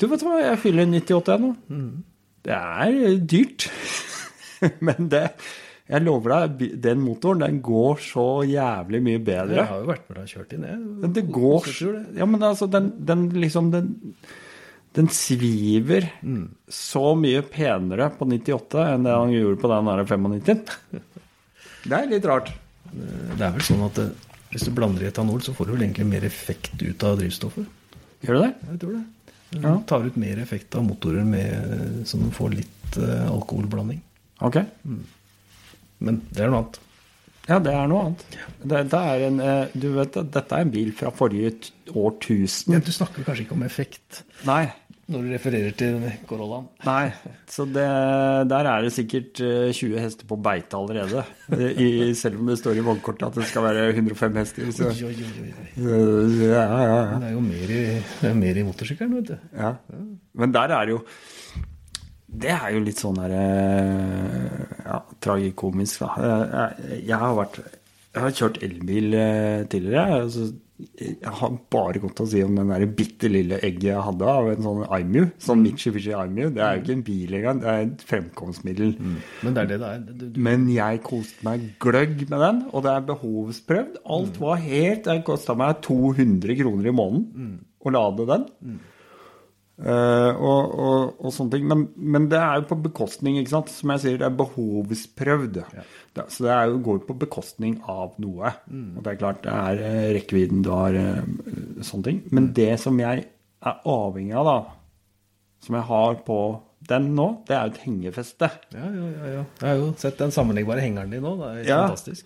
Du 0.00 0.06
vet 0.08 0.22
hva, 0.24 0.38
jeg 0.40 0.58
fyller 0.62 0.86
98 0.88 1.34
nå. 1.42 1.50
Det 2.46 2.54
er 2.56 3.18
dyrt. 3.28 3.66
Men 4.86 5.10
det 5.12 5.26
Jeg 5.90 6.04
lover 6.06 6.32
deg, 6.46 6.80
den 6.80 7.00
motoren 7.02 7.40
den 7.42 7.60
går 7.66 7.98
så 8.04 8.24
jævlig 8.46 9.00
mye 9.02 9.18
bedre. 9.26 9.56
Jeg 9.58 9.66
har 9.68 9.80
jo 9.82 9.88
vært 9.90 10.04
med 10.08 10.16
deg 10.20 10.22
og 10.22 10.32
kjørt 10.32 10.52
inn, 10.54 10.66
jeg. 10.70 11.12
Det 11.16 11.24
går. 11.34 11.70
Ja, 12.16 12.26
men 12.30 12.44
altså, 12.46 12.68
den, 12.70 12.92
den 13.04 13.24
liksom 13.42 13.72
Den, 13.74 13.88
den 14.96 15.06
sviver 15.14 16.08
så 16.68 17.02
mye 17.18 17.42
penere 17.46 18.08
på 18.18 18.26
98 18.26 18.80
enn 18.94 19.04
det 19.06 19.12
han 19.14 19.30
gjorde 19.34 19.60
på 19.62 19.70
den 19.70 19.90
der 19.90 20.02
95. 20.08 20.64
Det 21.86 21.96
er 21.96 22.10
litt 22.10 22.26
rart. 22.28 22.50
Det 22.90 23.40
er 23.46 23.54
vel 23.54 23.62
sånn 23.64 23.84
at 23.86 23.98
eh, 24.02 24.10
hvis 24.50 24.66
du 24.66 24.72
blander 24.76 25.06
i 25.06 25.08
etanol, 25.08 25.38
så 25.46 25.54
får 25.56 25.68
du 25.70 25.72
vel 25.76 25.84
egentlig 25.86 26.08
mer 26.10 26.26
effekt 26.26 26.74
ut 26.82 27.04
av 27.06 27.16
drivstoffet. 27.20 27.64
Gjør 28.26 28.36
du 28.36 28.42
det? 28.42 28.50
Jeg 28.72 28.80
tror 28.82 28.96
det. 28.98 29.04
Du 29.50 29.58
Ja. 29.64 29.72
tar 29.86 30.04
ut 30.06 30.16
mer 30.20 30.38
effekt 30.42 30.74
av 30.78 30.84
motorer 30.86 31.24
med, 31.26 32.02
som 32.06 32.26
får 32.34 32.52
litt 32.58 32.98
eh, 33.00 33.24
alkoholblanding. 33.30 34.02
Ok. 34.46 34.58
Men 36.00 36.20
det 36.30 36.44
er 36.44 36.50
noe 36.52 36.64
annet. 36.64 36.78
Ja, 37.50 37.58
det 37.58 37.72
er 37.74 37.88
noe 37.90 38.04
annet. 38.08 38.20
Dette 38.70 38.98
er 39.14 39.24
en, 39.26 39.40
eh, 39.42 39.72
du 39.74 39.88
vet, 39.96 40.14
dette 40.30 40.54
er 40.54 40.62
en 40.66 40.70
bil 40.70 40.92
fra 40.94 41.10
forrige 41.10 41.72
årtusen. 41.98 42.76
Men 42.76 42.84
du 42.86 42.92
snakker 42.94 43.26
kanskje 43.26 43.46
ikke 43.48 43.56
om 43.58 43.64
effekt 43.66 44.20
Nei. 44.46 44.68
når 45.10 45.24
du 45.26 45.32
refererer 45.34 45.72
til 45.74 45.96
Corollaen. 46.30 46.68
Nei. 46.86 47.08
Så 47.50 47.64
det, 47.66 47.86
der 48.52 48.68
er 48.70 48.86
det 48.86 48.92
sikkert 48.94 49.40
eh, 49.42 49.72
20 49.74 49.98
hester 50.04 50.28
på 50.30 50.38
beite 50.38 50.78
allerede. 50.78 51.24
I, 51.58 52.12
selv 52.14 52.38
om 52.38 52.52
det 52.52 52.60
står 52.60 52.78
i 52.78 52.84
vognkortet 52.86 53.26
at 53.32 53.40
det 53.40 53.48
skal 53.50 53.66
være 53.66 53.88
105 53.96 54.38
hester. 54.38 54.70
Så. 54.76 54.92
Oi, 54.92 55.10
oi, 55.10 55.26
oi. 55.26 55.50
Eh, 55.74 56.38
Ja, 56.46 56.62
ja, 56.62 56.86
ja. 56.86 57.18
Det 57.18 57.32
er 57.32 57.34
jo 57.34 57.42
mer 57.48 57.74
i, 57.74 57.82
det 58.22 58.30
er 58.30 58.38
mer 58.46 58.62
i 58.62 58.66
motorsykkelen, 58.70 59.18
vet 59.18 59.32
du. 59.34 59.36
ja. 59.58 59.74
Men 60.38 60.52
der 60.54 60.70
er 60.78 60.86
det 60.86 60.92
jo 60.94 61.02
Det 62.30 62.52
er 62.54 62.70
jo 62.76 62.80
litt 62.84 63.00
sånn 63.02 63.18
der 63.18 63.32
eh, 63.34 64.64
Ja, 64.86 65.02
tragikomisk, 65.22 66.04
da. 66.04 66.10
Jeg, 66.16 67.04
jeg 67.10 67.18
har 67.18 67.36
vært 67.38 67.60
Jeg 67.64 68.24
har 68.24 68.34
kjørt 68.40 68.60
elbil 68.66 69.14
eh, 69.18 69.62
tidligere. 69.70 70.20
Altså, 70.24 70.50
jeg 70.96 71.32
har 71.36 71.56
bare 71.72 72.00
godt 72.00 72.22
å 72.22 72.26
si 72.30 72.40
om 72.40 72.54
den 72.56 72.70
der 72.72 72.86
bitte 72.96 73.28
lille 73.28 73.58
egget 73.60 73.90
jeg 73.90 74.04
hadde 74.06 74.28
av 74.32 74.46
en 74.48 74.62
sånn 74.64 74.78
IMU. 74.96 75.26
Sånn 75.42 75.60
Mitsubishi 75.60 76.14
IMU. 76.16 76.46
Det 76.54 76.62
er 76.64 76.78
jo 76.78 76.82
ikke 76.84 76.94
en 76.96 77.02
bil 77.04 77.34
engang, 77.36 77.60
det 77.60 77.68
er 77.72 77.82
et 77.84 78.04
fremkomstmiddel. 78.08 78.94
Men 79.44 79.56
det 79.56 79.64
er 79.64 79.68
det 79.74 79.78
det 79.82 79.90
er. 79.90 80.06
Du, 80.08 80.24
du, 80.24 80.40
Men 80.46 80.64
jeg 80.72 81.02
koste 81.06 81.44
meg 81.46 81.66
gløgg 81.84 82.24
med 82.30 82.38
den, 82.46 82.62
og 82.72 82.86
det 82.86 82.94
er 82.94 83.04
behovsprøvd. 83.10 84.00
Alt 84.16 84.40
var 84.40 84.62
helt 84.64 85.04
Det 85.10 85.18
kosta 85.28 85.58
meg 85.58 85.82
200 85.84 86.56
kroner 86.62 86.88
i 86.88 86.96
måneden 86.96 87.52
å 87.80 87.92
lade 87.94 88.26
den. 88.32 88.48
Eh, 89.80 90.36
og, 90.36 90.72
og, 90.76 91.14
og 91.24 91.32
sånne 91.32 91.54
ting. 91.54 91.66
Men, 91.70 91.84
men 91.96 92.26
det 92.28 92.38
er 92.40 92.60
jo 92.60 92.66
på 92.74 92.76
bekostning, 92.84 93.38
ikke 93.40 93.54
sant. 93.54 93.70
Som 93.72 93.92
jeg 93.94 94.02
sier, 94.04 94.18
det 94.20 94.26
er 94.28 94.36
behovsprøvd. 94.40 95.60
Det, 96.16 96.24
så 96.34 96.44
det 96.44 96.56
jo, 96.72 96.80
går 96.84 96.98
jo 97.00 97.04
på 97.08 97.16
bekostning 97.22 97.78
av 97.88 98.16
noe. 98.20 98.52
Og 98.68 99.02
det 99.06 99.14
er 99.14 99.20
klart, 99.22 99.42
det 99.46 99.54
er 99.54 99.84
eh, 99.88 100.08
rekkevidden 100.18 100.64
du 100.66 100.72
har, 100.74 100.96
eh, 101.00 101.22
sånne 101.86 102.08
ting. 102.10 102.20
Men 102.34 102.50
det 102.56 102.74
som 102.82 102.98
jeg 103.00 103.24
er 103.60 103.80
avhengig 103.88 104.36
av, 104.40 104.50
da, 104.50 104.58
som 105.64 105.76
jeg 105.80 105.88
har 105.90 106.20
på 106.26 106.40
den 106.90 107.10
nå, 107.16 107.26
det 107.48 107.54
er 107.56 107.66
jo 107.68 107.74
et 107.74 107.82
hengefeste. 107.84 108.48
ja, 108.72 108.86
ja, 108.88 109.08
ja, 109.12 109.32
ja. 109.38 109.42
Jeg 109.60 109.68
har 109.68 109.76
jo 109.82 109.90
sett 110.00 110.16
den 110.20 110.32
sammenleggbare 110.34 110.80
hengeren 110.84 111.12
din 111.12 111.22
nå. 111.24 111.34
Det 111.40 111.50
er 111.50 111.68
Ja. 111.68 111.80
fantastisk. 111.86 112.24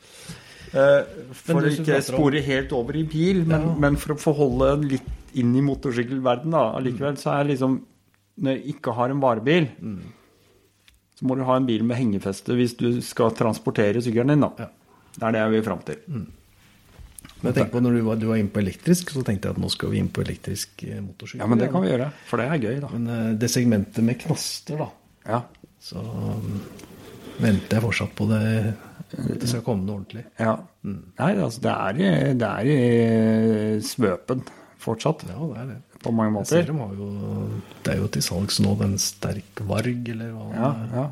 Uh, 0.75 1.03
for 1.39 1.63
å 1.63 1.71
ikke 1.71 2.01
spore 2.03 2.41
helt 2.43 2.73
over 2.75 2.97
i 2.99 3.03
bil, 3.07 3.45
men, 3.47 3.63
Ja. 3.69 3.75
men 3.79 3.97
for 4.01 4.15
å 4.15 4.19
forholde 4.19 4.71
litt 4.95 5.11
inn 5.41 5.55
i 5.57 5.63
motorsykkelverden 5.65 6.55
da, 6.55 6.63
allikevel, 6.79 7.17
så 7.21 7.35
er 7.39 7.51
liksom 7.53 7.81
Når 8.45 8.57
jeg 8.57 8.75
ikke 8.75 8.93
har 8.97 9.13
en 9.15 9.21
varebil, 9.23 9.69
så 11.15 11.27
må 11.29 11.37
du 11.39 11.45
ha 11.47 11.55
en 11.61 11.67
bil 11.69 11.85
med 11.87 11.95
hengefeste 12.01 12.57
hvis 12.59 12.73
du 12.81 12.89
skal 13.07 13.31
transportere 13.39 14.01
sykkelen 14.03 14.33
din, 14.35 14.43
da. 14.43 14.49
Ja. 14.59 14.71
Det 15.15 15.23
er 15.29 15.37
det 15.37 15.43
jeg 15.45 15.53
vil 15.53 15.63
fram 15.69 15.85
til. 15.87 16.01
Men 16.09 17.47
jeg 17.53 17.55
tenker 17.61 17.71
på 17.77 17.83
når 17.85 17.95
du 17.95 18.01
var, 18.09 18.19
du 18.19 18.27
var 18.33 18.41
inne 18.41 18.51
på 18.51 18.59
elektrisk, 18.63 19.13
så 19.15 19.23
tenkte 19.23 19.47
jeg 19.47 19.55
at 19.55 19.61
nå 19.63 19.71
skal 19.71 19.93
vi 19.93 20.01
inn 20.03 20.09
på 20.11 20.25
elektrisk 20.25 20.83
eh, 20.89 20.99
motorsykkel. 21.05 21.45
Ja, 21.45 21.49
men 21.53 21.61
det 21.63 21.69
kan 21.71 21.85
vi 21.85 21.93
gjøre, 21.93 22.09
for 22.27 22.43
det 22.43 22.49
er 22.51 22.65
gøy, 22.65 22.81
da. 22.83 22.91
Men 22.97 23.07
eh, 23.15 23.31
det 23.39 23.51
segmentet 23.55 24.03
med 24.07 24.19
knaster, 24.25 24.83
da, 24.83 24.91
Ja. 25.31 25.41
så 25.85 26.03
um, 26.03 26.59
venter 27.39 27.79
jeg 27.79 27.85
fortsatt 27.87 28.19
på 28.19 28.27
det 28.33 28.43
det 29.15 29.47
skal 29.47 29.63
komme 29.63 29.85
noe 29.87 30.01
ordentlig. 30.01 30.25
ja. 30.43 30.57
Nei, 30.83 31.31
altså, 31.39 31.61
det 31.63 31.73
er, 31.73 32.35
det 32.41 32.49
er 32.51 32.71
i 32.75 33.81
svøpen 33.87 34.43
fortsatt, 34.85 35.25
Ja, 35.29 35.39
det 35.51 35.59
er 35.63 35.69
det. 35.73 35.81
på 36.05 36.13
mange 36.15 36.43
Jeg 36.45 36.47
ser 36.51 36.73
måter. 36.73 36.73
de 36.73 36.79
har 36.79 36.95
jo, 37.01 37.61
det 37.85 37.93
er 37.95 38.01
jo 38.03 38.09
til 38.17 38.25
salgs 38.29 38.61
nå 38.61 38.75
den 38.81 38.97
sterk 39.01 39.63
varg, 39.67 40.09
eller 40.15 40.33
hva 40.37 40.49
Ja, 40.55 40.71
ja. 40.95 41.07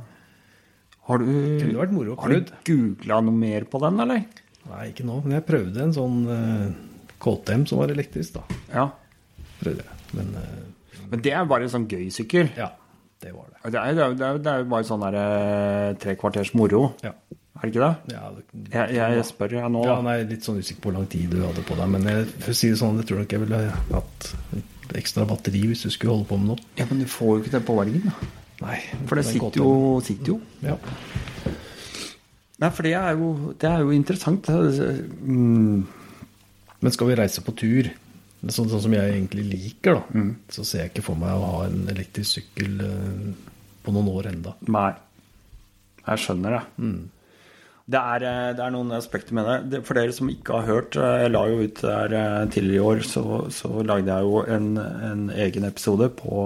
Har 1.09 1.19
du, 1.19 1.27
har 1.27 1.87
du 2.31 2.51
googla 2.69 3.21
noe 3.27 3.35
mer 3.35 3.65
på 3.67 3.81
den, 3.83 3.99
eller? 4.05 4.23
Nei, 4.71 4.85
ikke 4.93 5.07
nå, 5.09 5.17
men 5.25 5.35
jeg 5.35 5.47
prøvde 5.49 5.83
en 5.83 5.95
sånn 5.97 6.21
uh, 6.31 6.69
KTM 7.23 7.65
som 7.67 7.81
var 7.83 7.91
elektrisk, 7.91 8.37
da. 8.39 8.61
Ja. 8.71 8.85
Prøvde 9.59 9.83
jeg. 9.83 9.99
Men 10.15 10.31
uh, 10.37 11.09
Men 11.11 11.25
det 11.25 11.33
er 11.35 11.49
bare 11.51 11.67
en 11.67 11.73
sånn 11.73 11.89
gøy 11.91 12.07
sykkel. 12.15 12.53
ja, 12.57 12.71
det 13.23 13.33
var 13.35 13.51
det. 13.51 13.73
Det 13.73 13.81
er, 13.83 13.99
det 13.99 14.05
er, 14.29 14.39
det 14.39 14.53
er, 14.53 14.63
jo 14.63 14.71
bare 14.71 14.87
sånn 14.87 15.03
der 15.05 15.17
eh, 15.19 15.89
tre 16.03 16.15
kvarters 16.19 16.53
moro. 16.59 16.85
Ja. 17.05 17.13
Er 17.63 17.71
det 17.71 17.77
ikke 17.77 17.87
det? 17.87 18.15
Ja, 18.17 18.29
det, 18.35 18.63
Jeg, 18.75 18.95
jeg 18.99 19.25
spør 19.29 19.53
jeg 19.55 19.71
nå, 19.71 19.85
ja, 19.87 19.95
nei, 20.03 20.17
litt 20.27 20.43
sånn 20.43 20.57
usikker 20.59 20.83
på 20.83 20.91
hvor 20.91 20.97
lang 20.97 21.05
tid 21.13 21.31
du 21.31 21.45
hadde 21.45 21.63
på 21.69 21.77
deg, 21.79 21.91
men 21.93 22.09
jeg, 22.11 22.25
for 22.43 22.51
å 22.51 22.57
si 22.59 22.71
det 22.73 22.79
sånn, 22.81 22.99
jeg 22.99 23.07
tror 23.07 23.21
nok 23.23 23.35
jeg 23.37 23.43
ville 23.45 23.61
hatt 23.93 24.27
et 24.59 24.95
ekstra 24.99 25.27
batteri 25.31 25.61
hvis 25.71 25.85
du 25.87 25.93
skulle 25.95 26.17
holde 26.17 26.27
på 26.27 26.39
med 26.41 26.51
noe. 26.51 26.65
Ja, 26.81 26.89
Men 26.91 27.05
du 27.05 27.07
får 27.07 27.31
jo 27.37 27.45
ikke 27.45 27.55
det 27.55 27.63
på 27.69 27.77
vargen, 27.79 28.09
da. 28.09 28.31
Nei, 28.65 28.81
For 29.07 29.19
det 29.19 29.25
sitter 29.29 29.63
jo, 29.63 29.71
sitter 30.07 30.35
jo. 30.35 30.41
Ja. 30.67 30.75
Nei, 32.63 32.71
for 32.71 32.87
det 32.87 32.97
er 32.99 33.15
jo, 33.19 33.31
det 33.59 33.71
er 33.71 33.87
jo 33.87 33.95
interessant. 33.95 34.51
Mm. 34.51 35.87
Men 36.83 36.95
skal 36.95 37.11
vi 37.11 37.17
reise 37.23 37.43
på 37.47 37.55
tur, 37.59 37.89
sånn, 38.43 38.71
sånn 38.75 38.85
som 38.89 38.99
jeg 38.99 39.17
egentlig 39.17 39.47
liker, 39.55 40.03
da, 40.03 40.27
så 40.51 40.67
ser 40.67 40.85
jeg 40.85 40.97
ikke 40.97 41.07
for 41.13 41.19
meg 41.23 41.35
å 41.39 41.49
ha 41.57 41.65
en 41.71 41.87
elektrisk 41.95 42.41
sykkel 42.41 42.85
eh, 42.87 43.33
på 43.83 43.95
noen 43.95 44.13
år 44.13 44.31
enda. 44.35 44.55
Nei. 44.71 44.93
Jeg 46.03 46.23
skjønner 46.23 46.59
det. 46.59 46.63
Det, 47.91 47.99
er, 47.99 48.23
eh, 48.29 48.53
det 48.57 48.63
er 48.63 48.71
noen 48.75 48.93
aspekter 48.97 49.35
med 49.35 49.71
det. 49.73 49.81
For 49.85 49.95
dere 49.99 50.13
som 50.15 50.29
ikke 50.31 50.55
har 50.61 50.67
hørt, 50.71 50.97
eh, 50.97 51.23
jeg 51.25 51.33
la 51.35 51.47
jo 51.51 51.63
ut 51.67 51.81
der 51.83 52.15
eh, 52.19 52.47
tidligere 52.55 52.79
i 52.79 52.87
år, 52.93 53.03
så, 53.09 53.25
så 53.51 53.83
lagde 53.83 54.07
jeg 54.13 54.23
jo 54.29 54.43
en, 54.47 54.69
en 54.79 55.25
egen 55.35 55.65
episode 55.69 56.09
på 56.21 56.45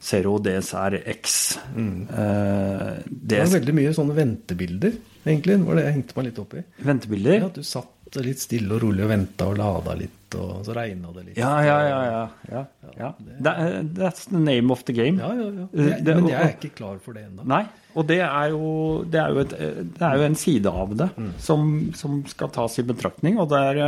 Zero 0.00 0.38
DSR 0.40 0.96
X. 1.12 1.58
Eh, 1.76 2.92
Det 3.06 3.40
var 3.44 3.52
veldig 3.58 3.74
mye 3.76 3.92
sånne 3.96 4.16
ventebilder, 4.16 4.94
egentlig. 5.26 5.58
Det 5.60 5.66
var 5.68 5.76
det 5.80 5.84
jeg 5.88 5.96
hengte 5.98 6.16
meg 6.16 6.28
litt 6.30 6.38
opp 6.44 6.54
i. 6.56 6.62
ventebilder. 6.88 7.36
Ja, 7.42 7.50
at 7.50 7.58
du 7.60 7.66
satt 7.68 8.20
litt 8.24 8.40
stille 8.42 8.74
og 8.74 8.80
rolig 8.82 9.04
og 9.04 9.12
venta 9.12 9.46
og 9.52 9.58
lada 9.60 9.92
litt, 9.94 10.34
og 10.40 10.64
så 10.66 10.74
regna 10.74 11.12
det 11.14 11.26
litt. 11.28 11.36
Ja, 11.38 11.52
ja, 11.62 11.76
ja. 11.86 12.00
ja, 12.08 12.24
ja, 12.56 12.64
ja. 12.98 13.10
Det 13.20 13.52
That's 14.00 14.24
the 14.32 14.40
name 14.40 14.72
of 14.74 14.82
the 14.88 14.96
game. 14.96 15.20
ja, 15.20 15.30
ja. 15.36 15.50
ja. 15.60 15.68
Det- 16.00 16.16
men 16.16 16.26
jeg 16.32 16.40
er 16.40 16.56
ikke 16.56 16.72
klar 16.80 16.96
for 17.04 17.12
det 17.14 17.26
ennå. 17.28 17.44
Nei, 17.46 17.62
og 17.94 18.06
det 18.06 18.20
er 18.22 18.52
jo, 18.52 18.70
det 19.10 19.20
er 19.20 19.34
jo, 19.34 19.44
et, 19.44 19.54
det 19.96 20.06
er 20.06 20.18
jo 20.18 20.26
en 20.26 20.38
side 20.38 20.72
av 20.82 20.92
det 20.98 21.08
som, 21.42 21.70
som 21.98 22.20
skal 22.30 22.52
tas 22.54 22.78
i 22.78 22.86
betraktning, 22.86 23.40
og 23.42 23.50
det 23.50 23.60
er, 23.72 23.80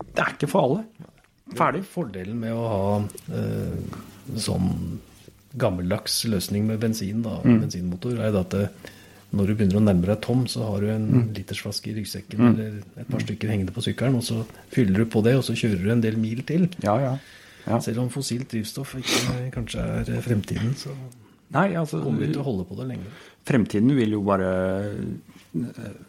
det 0.00 0.24
er 0.24 0.34
ikke 0.36 0.48
for 0.50 0.66
alle. 0.66 1.10
Ferdig. 1.58 1.82
Fordelen 1.90 2.38
med 2.40 2.54
å 2.54 2.66
ha 2.70 2.84
eh, 3.34 4.00
sånn 4.38 4.70
gammeldags 5.60 6.22
løsning 6.30 6.68
med 6.68 6.78
bensin, 6.82 7.24
da, 7.26 7.40
bensinmotor, 7.42 8.20
er 8.22 8.36
at 8.38 8.54
det, 8.54 8.68
når 9.34 9.50
du 9.50 9.54
begynner 9.56 9.80
å 9.80 9.82
nærme 9.82 10.06
deg 10.06 10.20
tom, 10.24 10.44
så 10.50 10.68
har 10.68 10.82
du 10.82 10.92
en 10.94 11.08
litersflaske 11.34 11.90
i 11.90 11.96
ryggsekken 11.98 12.44
eller 12.52 12.78
et 13.02 13.10
par 13.10 13.22
stykker 13.24 13.50
hengende 13.50 13.74
på 13.74 13.82
sykkelen, 13.84 14.18
og 14.20 14.26
så 14.26 14.44
fyller 14.74 15.02
du 15.02 15.10
på 15.10 15.22
det, 15.26 15.36
og 15.38 15.44
så 15.46 15.56
kjører 15.58 15.82
du 15.82 15.92
en 15.94 16.04
del 16.04 16.18
mil 16.22 16.44
til. 16.46 16.68
Ja, 16.86 16.96
ja. 17.02 17.16
ja. 17.66 17.80
Selv 17.82 18.04
om 18.04 18.12
fossilt 18.14 18.50
drivstoff 18.54 18.94
ikke 19.02 19.50
kanskje 19.54 19.86
er 20.04 20.22
fremtiden, 20.26 20.76
så 20.78 20.94
Nei, 21.56 21.72
altså, 21.74 21.98
kommer 22.04 22.22
vi 22.24 22.30
til 22.30 22.42
å 22.42 22.46
holde 22.46 22.64
på 22.68 22.78
det 22.78 22.88
lenge. 22.92 23.10
fremtiden 23.48 23.94
vil 23.96 24.16
jo 24.18 24.22
bare 24.26 24.50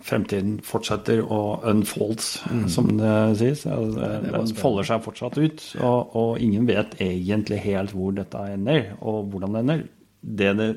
Fremtiden 0.05 0.59
fortsetter 0.61 1.23
å 1.25 1.39
unfolds, 1.65 2.27
som 2.69 2.91
det 2.99 3.15
sies. 3.39 3.63
Altså, 3.65 4.11
den 4.21 4.53
folder 4.59 4.85
seg 4.85 5.01
fortsatt 5.01 5.39
ut, 5.41 5.63
og, 5.81 6.13
og 6.13 6.43
ingen 6.45 6.67
vet 6.69 6.93
egentlig 7.01 7.57
helt 7.63 7.95
hvor 7.97 8.13
dette 8.13 8.43
ender, 8.53 8.91
og 9.01 9.31
hvordan 9.33 9.57
det 9.57 9.63
ender. 9.63 9.83
Det 10.21 10.51
det 10.59 10.69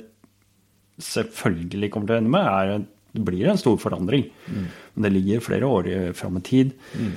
selvfølgelig 1.04 1.92
kommer 1.92 2.08
til 2.08 2.16
å 2.16 2.22
ende 2.22 2.32
med, 2.32 2.48
er 2.48 2.74
at 2.78 2.88
det 3.14 3.22
blir 3.28 3.52
en 3.52 3.60
stor 3.60 3.76
forandring. 3.78 4.24
Men 4.48 5.06
det 5.06 5.12
ligger 5.12 5.44
flere 5.44 5.68
år 5.68 5.90
fram 6.18 6.40
i 6.40 6.44
tid. 6.48 6.72
Eh, 6.96 7.12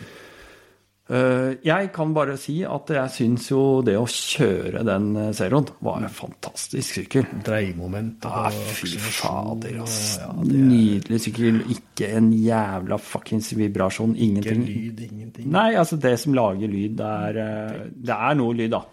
Jeg 1.08 1.92
kan 1.96 2.10
bare 2.16 2.34
si 2.40 2.58
at 2.68 2.90
jeg 2.92 3.12
syns 3.16 3.46
jo 3.52 3.62
det 3.86 3.94
å 3.96 4.04
kjøre 4.12 4.82
den 4.84 5.06
eh, 5.16 5.30
Zeroen 5.38 5.70
var 5.86 6.02
en 6.04 6.12
fantastisk 6.12 6.98
sykkel. 6.98 7.28
Dreiemoment 7.46 8.26
Ah, 8.28 8.50
og 8.50 8.58
fy 8.76 8.90
akselerasjon 8.90 9.16
fader, 9.22 9.78
ass. 9.86 10.00
ja, 10.20 10.28
er 10.34 10.66
Nydelig 10.68 11.20
sykkel. 11.24 11.62
Ikke 11.78 12.10
en 12.18 12.28
jævla 12.36 12.98
fuckings 13.00 13.54
vibrasjon. 13.56 14.18
Ingenting. 14.20 14.66
Ikke 14.68 14.74
lyd, 14.84 15.02
ingenting. 15.08 15.48
Nei, 15.56 15.70
altså 15.80 15.96
det 16.04 16.14
som 16.20 16.36
lager 16.36 16.68
lyd, 16.76 16.98
det 17.00 17.14
er, 17.30 17.40
eh, 17.46 17.82
det 18.12 18.18
er 18.18 18.36
noe 18.42 18.58
lyd, 18.60 18.76
da. 18.76 18.84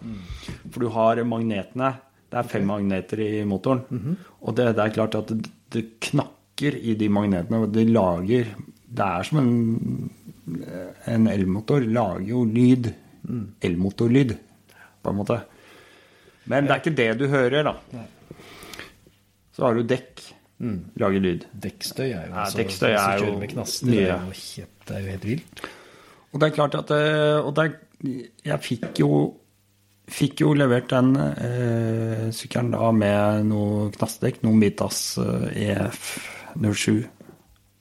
For 0.71 0.85
du 0.85 0.89
har 0.95 1.23
magnetene. 1.27 1.91
Det 2.31 2.39
er 2.41 2.47
fem 2.55 2.65
magneter 2.67 3.19
i 3.21 3.43
motoren. 3.47 3.83
Og 4.41 4.55
det, 4.57 4.71
det 4.75 4.87
er 4.87 4.95
klart 4.95 5.19
at 5.19 5.29
det, 5.35 5.51
det 5.75 5.83
knakker 6.07 6.79
i 6.79 6.95
de 6.95 7.11
magnetene. 7.11 7.65
Det 7.75 7.83
lager 7.91 8.55
Det 8.95 9.03
er 9.05 9.27
som 9.27 9.39
en, 9.43 9.51
en 11.09 11.27
elmotor. 11.31 11.85
Lager 11.89 12.25
jo 12.29 12.43
lyd. 12.45 12.91
Elmotorlyd, 13.65 14.35
på 15.01 15.09
en 15.13 15.17
måte. 15.17 15.39
Men 16.45 16.67
det 16.67 16.75
er 16.75 16.81
ikke 16.83 16.97
det 16.99 17.07
du 17.19 17.25
hører, 17.31 17.63
da. 17.65 18.03
Så 19.55 19.65
har 19.65 19.73
du 19.79 19.83
dekk. 19.87 20.21
Lager 21.01 21.23
lyd. 21.23 21.47
Dekkstøy 21.63 22.05
er 22.11 22.27
jo 22.27 22.33
Ja, 22.35 22.43
altså, 22.45 22.59
dekkstøy 22.61 22.91
er 22.95 23.23
jo 23.25 23.31
med 23.39 23.49
knaster, 23.51 23.89
mye. 23.89 23.95
Det 23.95 24.05
er 24.11 24.21
jo 24.21 24.35
helt, 24.41 24.77
det 24.87 24.95
er 24.95 25.01
jo 25.01 25.09
helt 25.15 25.25
vilt. 25.31 25.65
Og 26.31 26.39
det 26.41 26.47
er 26.47 26.55
klart 26.55 26.75
at 26.75 26.91
eh, 26.91 27.39
Og 27.47 27.51
det, 27.55 27.65
jeg 28.45 28.59
fikk 28.63 28.99
jo 28.99 29.09
Fikk 30.11 30.41
jo 30.43 30.51
levert 30.53 30.89
den 30.91 31.15
eh, 31.17 32.25
sykkelen 32.35 32.67
da 32.75 32.91
med 32.93 33.47
noe 33.49 33.87
knastdekk, 33.95 34.43
noen 34.45 34.59
Mitas 34.61 34.99
eh, 35.17 35.47
EF07, 35.73 36.99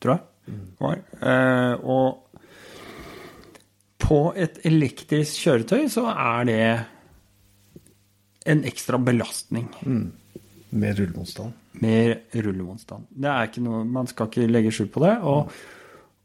tror 0.01 0.15
jeg 0.17 0.31
Mm. 0.45 0.65
var. 0.77 0.99
Eh, 1.25 1.75
og 1.89 2.24
på 4.05 4.19
et 4.37 4.59
elektrisk 4.69 5.39
kjøretøy 5.47 5.87
så 5.93 6.05
er 6.13 6.45
det 6.49 6.65
en 8.53 8.65
ekstra 8.69 8.99
belastning 9.01 9.71
Med 10.75 10.99
rullemotstand. 10.99 11.53
med 11.81 12.35
rullemotstand. 12.35 13.07
Det 13.15 13.31
er 13.31 13.49
ikke 13.49 13.63
noe, 13.65 13.85
Man 13.87 14.07
skal 14.11 14.29
ikke 14.29 14.49
legge 14.51 14.73
skjul 14.75 14.91
på 14.93 15.01
det. 15.05 15.15
Og, 15.23 15.53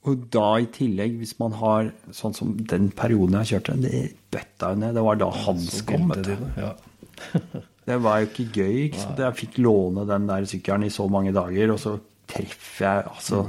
og 0.10 0.26
da 0.34 0.48
i 0.60 0.68
tillegg, 0.74 1.16
hvis 1.22 1.36
man 1.40 1.54
har 1.60 1.92
sånn 2.16 2.34
som 2.36 2.52
den 2.58 2.90
perioden 2.98 3.38
jeg 3.44 3.54
kjørte, 3.54 3.78
det 3.86 4.04
bøtta 4.34 4.74
jo 4.74 4.82
ned. 4.84 4.96
Det 4.98 5.06
var 5.06 5.20
da 5.22 5.30
Hans 5.46 5.82
kom. 5.88 6.10
vet 6.12 6.28
du. 6.28 6.36
Det 7.90 7.96
var 8.06 8.20
jo 8.22 8.28
ikke 8.30 8.44
gøy. 8.54 8.76
ikke 8.90 9.00
sant? 9.02 9.18
Jeg 9.24 9.38
fikk 9.40 9.56
låne 9.66 10.04
den 10.06 10.28
der 10.30 10.46
sykkelen 10.46 10.84
i 10.86 10.92
så 10.94 11.08
mange 11.10 11.32
dager, 11.34 11.72
og 11.74 11.80
så 11.82 11.96
treffer 12.30 12.86
jeg 12.86 13.08
altså 13.10 13.40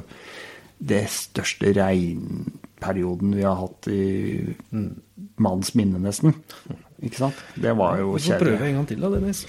det 0.81 1.03
største 1.13 1.75
regnperioden 2.81 3.37
vi 3.37 3.43
har 3.43 3.57
hatt 3.57 3.89
i 3.89 4.57
manns 5.37 5.75
minne, 5.75 5.99
nesten. 6.01 6.35
Ikke 7.03 7.17
sant? 7.17 7.37
Det 7.55 7.77
var 7.77 7.99
jo 7.99 8.17
kjedelig. 8.17 8.25
så 8.25 8.39
prøver 8.39 8.57
prøve 8.57 8.69
en 8.69 8.75
gang 8.75 8.89
til, 8.89 9.01
da, 9.01 9.11
Dennis. 9.11 9.47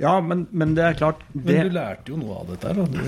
Ja, 0.00 0.20
men, 0.20 0.46
men 0.50 0.74
det 0.74 0.84
er 0.84 0.94
klart 0.98 1.20
Men 1.32 1.68
du 1.68 1.74
lærte 1.76 2.10
jo 2.10 2.16
noe 2.18 2.40
av 2.40 2.48
dette 2.50 2.68
her. 2.68 2.74
Da. 2.74 2.86
Du, 2.86 2.98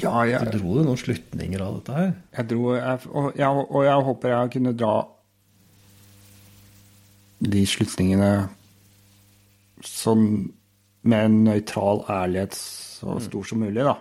ja, 0.00 0.12
jeg, 0.24 0.40
du 0.52 0.58
dro 0.58 0.76
jo 0.78 0.84
noen 0.86 1.00
slutninger 1.00 1.60
av 1.60 1.80
dette 1.80 1.96
her. 1.96 2.12
Jeg 2.38 2.48
dro, 2.52 2.74
jeg, 2.76 3.08
og, 3.10 3.32
jeg, 3.36 3.64
og 3.68 3.84
jeg 3.84 4.06
håper 4.08 4.34
jeg 4.34 4.52
kunne 4.56 4.76
dra 4.78 4.94
de 7.38 7.64
slutningene 7.70 8.30
sånn 9.86 10.24
med 11.08 11.28
en 11.28 11.36
nøytral 11.46 12.02
ærlighet 12.10 12.56
så 12.58 13.20
stor 13.22 13.44
som 13.46 13.60
mulig, 13.62 13.84
da. 13.86 13.94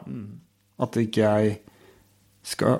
At 0.82 0.97
ikke 0.97 1.21
jeg 1.21 1.59
skal 2.47 2.80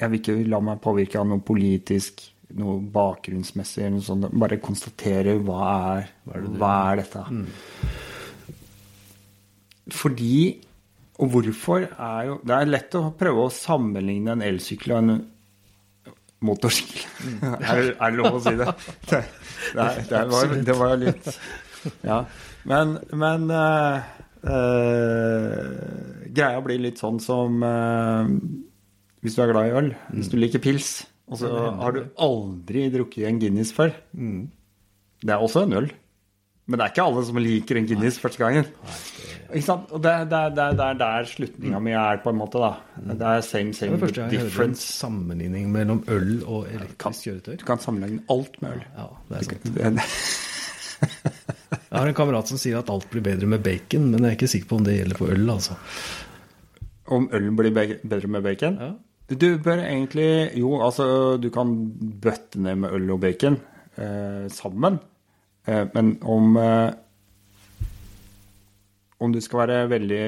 Jeg 0.00 0.10
vil 0.10 0.20
ikke 0.22 0.36
la 0.48 0.60
meg 0.64 0.80
påvirke 0.80 1.18
av 1.20 1.26
noe 1.28 1.42
politisk, 1.44 2.22
noe 2.56 2.78
bakgrunnsmessig 2.94 3.82
eller 3.84 3.98
noe 3.98 4.06
sånt. 4.06 4.28
Bare 4.40 4.56
konstatere 4.64 5.34
hva 5.44 5.60
er, 6.00 6.08
hva 6.56 6.70
er 6.94 7.02
dette. 7.02 7.24
Fordi 9.90 10.34
og 11.20 11.28
hvorfor 11.34 11.82
er 11.84 12.22
jo 12.30 12.36
Det 12.46 12.54
er 12.56 12.68
lett 12.70 12.94
å 12.96 13.10
prøve 13.18 13.42
å 13.44 13.50
sammenligne 13.52 14.32
en 14.32 14.44
elsykkel 14.46 14.94
og 14.94 15.00
en 15.02 15.10
motorsykkel. 16.48 17.02
er, 17.60 17.82
det- 17.82 17.96
er 18.00 18.14
det 18.14 18.16
lov 18.22 18.38
å 18.38 18.40
si 18.46 18.54
det? 18.56 18.68
Det, 19.10 19.20
det, 19.74 19.84
er- 19.84 20.06
det, 20.08 20.22
var, 20.32 20.54
det 20.70 20.76
var 20.78 20.94
litt 21.02 21.28
Ja. 22.06 22.22
Men, 22.68 22.94
men 23.16 23.44
uh, 23.52 24.00
uh, 24.48 25.68
greia 26.32 26.60
blir 26.64 26.80
litt 26.86 26.98
sånn 27.00 27.18
som 27.24 27.60
eh, 27.64 28.32
hvis 29.22 29.34
du 29.36 29.42
er 29.44 29.52
glad 29.52 29.68
i 29.70 29.74
øl, 29.80 29.90
hvis 30.16 30.28
du 30.32 30.36
liker 30.40 30.62
pils, 30.64 31.06
og 31.30 31.38
så 31.38 31.50
har 31.80 31.92
du 31.94 32.04
aldri 32.18 32.88
drukket 32.90 33.26
en 33.28 33.38
Guinness 33.42 33.72
før. 33.76 33.92
Det 34.14 35.30
er 35.34 35.36
også 35.44 35.66
en 35.66 35.72
øl. 35.82 35.90
Men 36.70 36.78
det 36.78 36.84
er 36.86 36.92
ikke 36.92 37.02
alle 37.04 37.22
som 37.26 37.36
liker 37.42 37.76
en 37.80 37.86
Guinness 37.90 38.18
første 38.22 38.38
gangen. 38.38 38.66
Ikke 39.50 39.64
sant? 39.66 39.90
Og 39.90 40.02
det, 40.04 40.12
det, 40.30 40.40
det, 40.54 40.66
det 40.78 40.84
er 40.86 40.98
der 41.00 41.24
slutninga 41.26 41.80
mi 41.82 41.90
er, 41.98 42.20
på 42.22 42.30
en 42.30 42.38
måte. 42.38 42.60
da. 42.62 42.72
Det 43.10 43.26
er 43.26 43.40
same, 43.42 43.72
same 43.74 43.96
det 43.96 44.02
første 44.04 44.26
hørte 44.30 44.66
en 44.68 44.76
sammenligning 44.78 45.66
mellom 45.74 46.04
øl 46.08 46.36
og 46.46 46.68
elektrisk 46.70 47.26
kjøretøy. 47.26 47.56
Du 47.58 47.66
kan 47.66 47.82
sammenligne 47.82 48.22
alt 48.30 48.60
med 48.62 48.76
øl. 48.78 48.84
Ja, 48.96 49.08
det 49.28 49.40
er 49.40 49.48
sant. 49.50 49.74
Det- 49.74 50.06
Jeg 51.90 51.98
har 51.98 52.06
en 52.06 52.14
kamerat 52.14 52.46
som 52.50 52.58
sier 52.60 52.78
at 52.78 52.90
alt 52.92 53.06
blir 53.10 53.22
bedre 53.24 53.46
med 53.50 53.62
bacon, 53.64 54.10
men 54.12 54.22
jeg 54.22 54.30
er 54.30 54.36
ikke 54.38 54.48
sikker 54.52 54.68
på 54.70 54.76
om 54.78 54.84
det 54.86 54.98
gjelder 55.00 55.18
for 55.18 55.32
øl, 55.34 55.46
altså. 55.50 55.74
Om 57.10 57.28
øl 57.34 57.50
blir 57.58 57.72
bedre 57.74 58.28
med 58.30 58.44
bacon? 58.46 58.76
Ja. 58.78 58.90
Du 59.30 59.46
bør 59.62 59.84
egentlig 59.84 60.50
Jo, 60.58 60.80
altså, 60.82 61.36
du 61.38 61.50
kan 61.54 61.74
bøtte 62.22 62.60
ned 62.62 62.80
med 62.82 62.94
øl 62.96 63.12
og 63.14 63.20
bacon 63.22 63.60
eh, 63.96 64.48
sammen. 64.50 64.98
Eh, 65.66 65.86
men 65.94 66.16
om 66.22 66.56
eh, 66.56 66.90
Om 69.20 69.32
du 69.32 69.40
skal 69.40 69.66
være 69.68 69.90
veldig 69.90 70.24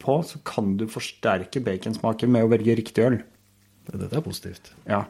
på, 0.00 0.14
så 0.26 0.40
kan 0.44 0.76
du 0.76 0.88
forsterke 0.90 1.60
baconsmaken 1.62 2.32
med 2.32 2.44
å 2.44 2.48
velge 2.50 2.74
riktig 2.74 3.04
øl. 3.04 3.18
Dette 3.86 4.16
er 4.16 4.24
positivt. 4.24 4.72
Ja. 4.88 5.04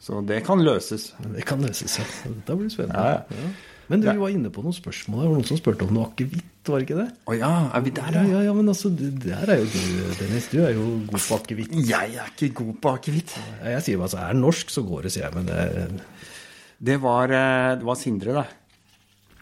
Så 0.00 0.22
det 0.24 0.38
kan 0.46 0.62
løses. 0.62 1.10
Det 1.34 1.44
kan 1.44 1.60
løses, 1.60 1.98
ja. 1.98 2.06
Dette 2.24 2.56
blir 2.56 2.70
spennende. 2.72 3.02
Ja, 3.02 3.42
ja. 3.42 3.50
Men 3.88 4.02
du 4.02 4.08
var 4.18 4.32
inne 4.34 4.50
på 4.50 4.62
noen 4.64 4.74
spørsmål. 4.74 5.20
Det 5.22 5.28
var 5.28 5.36
noen 5.36 5.46
som 5.46 5.58
spurte 5.60 5.86
om 5.86 5.94
noe 5.94 6.08
akevitt, 6.08 6.44
var 6.66 6.82
det 6.82 6.86
ikke 6.88 6.98
det? 6.98 7.06
Å 7.30 7.36
ja, 7.38 7.50
er 7.78 7.84
vi 7.84 7.92
der, 7.94 8.16
Ja, 8.16 8.22
ja, 8.32 8.40
ja, 8.48 8.54
men 8.56 8.72
altså, 8.72 8.90
der 8.90 9.52
er 9.54 9.60
jo 9.60 9.66
du, 9.70 9.80
Dennis. 10.18 10.48
Du 10.50 10.58
er 10.64 10.72
jo 10.74 10.86
god 11.06 11.22
på 11.22 11.38
akevitt. 11.38 11.74
Jeg 11.86 12.16
er 12.18 12.32
ikke 12.32 12.50
god 12.64 12.76
på 12.82 12.94
akevitt. 12.98 13.34
Jeg 13.62 13.84
sier 13.86 14.00
bare 14.00 14.08
altså, 14.10 14.22
er 14.24 14.34
den 14.34 14.42
norsk, 14.42 14.72
så 14.74 14.82
går 14.88 15.06
det, 15.06 15.12
sier 15.14 15.28
jeg. 15.28 15.34
Men 15.38 15.50
det 15.50 16.06
Det 16.90 16.96
var, 17.00 17.30
eh, 17.32 17.74
det 17.78 17.86
var 17.86 17.96
Sindre, 17.96 18.32
det. 18.40 18.46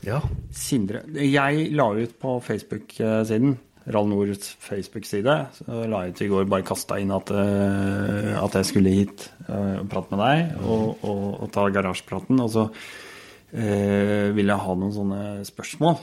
Ja. 0.04 0.20
Sindre. 0.52 1.00
Jeg 1.16 1.70
la 1.72 1.86
ut 1.96 2.18
på 2.20 2.36
Facebook-siden, 2.44 3.56
Rall 3.94 4.06
Nords 4.08 4.52
Facebook-side, 4.64 5.32
så 5.58 5.80
la 5.88 6.04
jeg 6.04 6.14
ut 6.14 6.22
i 6.24 6.28
går, 6.28 6.44
bare 6.48 6.64
kasta 6.64 6.96
inn 7.00 7.10
at, 7.12 7.32
eh, 7.32 8.30
at 8.40 8.54
jeg 8.60 8.68
skulle 8.70 8.92
hit 8.94 9.26
eh, 9.48 9.80
og 9.80 9.88
prate 9.92 10.12
med 10.14 10.22
deg 10.24 10.62
og, 10.64 11.02
og, 11.04 11.24
og 11.44 11.50
ta 11.52 11.66
garasjepraten. 11.72 12.40
Og 12.44 12.52
så 12.52 12.68
ville 13.55 14.55
ha 14.59 14.74
noen 14.74 14.93
sånne 14.94 15.20
spørsmål. 15.47 15.98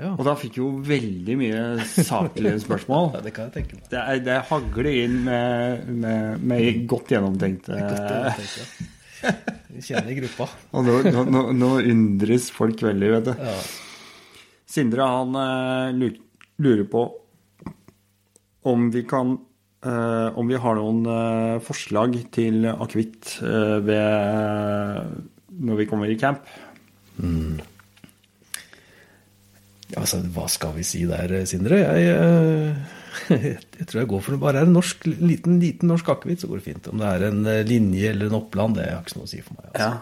ja. 0.00 0.08
Og 0.16 0.24
da 0.26 0.32
fikk 0.34 0.56
jeg 0.58 0.64
jo 0.64 0.70
veldig 0.88 1.36
mye 1.38 1.60
saklige 1.86 2.56
spørsmål. 2.64 3.12
Ja, 3.14 3.20
det 3.22 3.34
kan 3.36 3.46
jeg 3.46 3.54
tenke 3.60 3.78
meg. 3.78 3.84
Det, 3.92 4.00
er, 4.00 4.22
det 4.26 4.40
hagler 4.48 4.90
inn 4.90 5.20
med, 5.28 5.86
med, 6.02 6.42
med 6.42 6.82
godt 6.90 7.14
gjennomtenkte 7.14 7.78
det. 7.78 8.34
Vi 9.72 9.84
kjenner 9.86 10.18
gruppa. 10.18 10.48
Og 10.74 10.84
nå, 10.88 10.98
nå, 11.30 11.46
nå, 11.56 11.70
undres 11.94 12.50
folk 12.52 12.82
veldig, 12.84 13.10
vet 13.14 13.30
du. 13.30 13.32
Ja. 13.38 13.56
Sindre 14.72 15.06
han 15.08 15.36
eh, 15.38 16.10
lurer 16.62 16.86
på 16.90 17.06
om 18.62 18.90
vi 18.94 19.02
kan 19.08 19.34
eh, 19.84 20.38
Om 20.38 20.48
vi 20.48 20.58
har 20.64 20.78
noen 20.78 21.06
eh, 21.06 21.62
forslag 21.64 22.14
til 22.34 22.66
akevitt 22.70 23.38
eh, 23.42 23.78
ved 23.82 25.18
når 25.62 25.82
vi 25.82 25.86
kommer 25.90 26.08
i 26.08 26.16
camp. 26.18 26.46
Ja, 29.92 30.00
altså, 30.00 30.22
hva 30.32 30.46
skal 30.48 30.72
vi 30.78 30.84
si 30.86 31.02
der, 31.08 31.34
Sindre? 31.48 31.82
Jeg, 31.82 31.98
jeg, 33.28 33.58
jeg 33.78 33.88
tror 33.88 34.00
jeg 34.00 34.10
går 34.14 34.22
for 34.24 34.34
det. 34.34 34.40
Bare 34.42 34.62
er 34.62 34.68
en 34.68 34.76
norsk, 34.76 35.04
liten, 35.10 35.58
liten 35.62 35.90
norsk 35.92 36.08
akevitt, 36.14 36.40
så 36.42 36.48
går 36.50 36.62
det 36.62 36.68
fint. 36.70 36.88
Om 36.88 37.02
det 37.02 37.10
er 37.10 37.26
en 37.28 37.44
eh, 37.50 37.64
linje 37.68 38.14
eller 38.14 38.30
en 38.30 38.38
oppland, 38.40 38.78
det 38.78 38.88
har 38.88 39.04
ikke 39.04 39.20
noe 39.20 39.28
å 39.28 39.32
si 39.32 39.42
for 39.44 39.58
meg. 39.58 39.68
Altså. 39.72 39.90
Ja. 39.90 39.92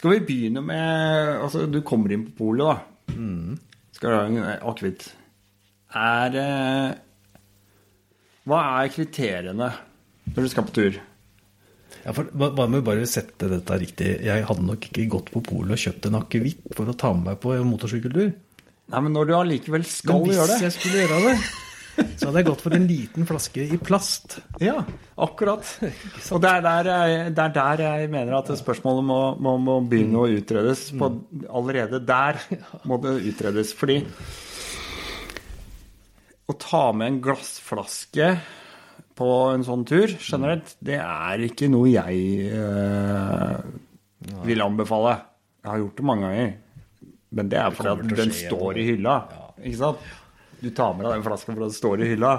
Skal 0.00 0.14
vi 0.14 0.20
begynne 0.24 0.62
med 0.64 1.30
Altså, 1.42 1.66
du 1.68 1.80
kommer 1.84 2.12
inn 2.14 2.28
på 2.30 2.36
polet, 2.44 2.64
da. 2.68 2.76
Skal 3.96 4.12
du 4.12 4.16
ha 4.16 4.26
en 4.28 4.42
eh, 4.44 4.68
akevitt. 4.70 5.08
Er 6.00 6.36
eh, 6.40 6.90
Hva 8.48 8.60
er 8.80 8.92
kriteriene 8.94 9.70
når 10.30 10.44
du 10.44 10.50
skal 10.52 10.66
på 10.68 10.76
tur? 10.76 11.00
Ja, 12.04 12.12
for 12.16 12.28
Bare 12.32 12.80
bare 12.84 13.06
sette 13.10 13.48
dette 13.50 13.76
riktig? 13.82 14.12
Jeg 14.24 14.44
hadde 14.48 14.64
nok 14.66 14.86
ikke 14.88 15.08
gått 15.12 15.32
på 15.34 15.42
polet 15.44 15.74
og 15.76 15.82
kjøpt 15.82 16.06
en 16.08 16.20
akevitt 16.22 16.70
for 16.76 16.88
å 16.88 16.94
ta 16.96 17.10
med 17.16 17.26
meg 17.32 17.40
på 17.42 17.52
en 17.56 17.66
motorsykkeltur. 17.68 18.30
Nei, 18.90 19.00
men 19.06 19.12
når 19.14 19.28
du 19.28 19.34
allikevel 19.38 19.84
skal 19.86 20.24
gjøre 20.26 20.46
det 20.50 20.56
Hvis 20.56 20.64
jeg 20.66 20.76
skulle 20.78 21.02
gjøre 21.04 21.18
det, 21.28 21.34
så 22.16 22.26
hadde 22.30 22.40
jeg 22.40 22.46
gått 22.48 22.62
for 22.64 22.74
en 22.74 22.86
liten 22.88 23.26
flaske 23.28 23.66
i 23.76 23.78
plast. 23.78 24.38
Ja, 24.64 24.78
akkurat. 25.20 25.66
Og 26.32 26.40
det 26.42 26.50
er 26.56 26.64
der, 26.64 26.90
jeg- 26.90 27.34
er 27.36 27.54
der 27.58 27.82
jeg 27.84 28.10
mener 28.14 28.38
at 28.40 28.50
spørsmålet 28.58 29.04
må, 29.06 29.20
må, 29.38 29.56
må 29.60 29.76
begynne 29.90 30.22
å 30.24 30.30
utredes. 30.32 30.88
På, 30.96 31.12
allerede 31.52 32.00
der 32.08 32.40
må 32.88 32.98
det 33.04 33.18
utredes. 33.34 33.74
Fordi 33.76 34.00
å 36.50 36.56
ta 36.58 36.88
med 36.96 37.06
en 37.12 37.20
glassflaske 37.22 38.32
på 39.20 39.28
en 39.52 39.64
sånn 39.66 39.82
tur 39.84 40.14
generelt, 40.16 40.72
det 40.80 40.96
er 41.02 41.42
ikke 41.44 41.68
noe 41.68 41.90
jeg 41.92 42.48
eh, 42.56 43.58
vil 44.48 44.64
anbefale. 44.64 45.18
Jeg 45.60 45.68
har 45.74 45.82
gjort 45.82 45.98
det 46.00 46.06
mange 46.08 46.30
ganger. 46.30 46.54
Men 47.36 47.50
det 47.52 47.58
er 47.60 47.74
fordi 47.76 47.92
at 47.92 48.16
den 48.22 48.32
står 48.34 48.80
i 48.80 48.86
hylla. 48.88 49.16
Ikke 49.60 49.80
sant? 49.82 50.08
Du 50.60 50.70
tar 50.76 50.96
med 50.96 51.04
deg 51.06 51.18
den 51.18 51.26
flaska 51.26 51.52
fordi 51.52 51.66
den 51.68 51.76
står 51.76 52.02
i 52.04 52.08
hylla. 52.14 52.32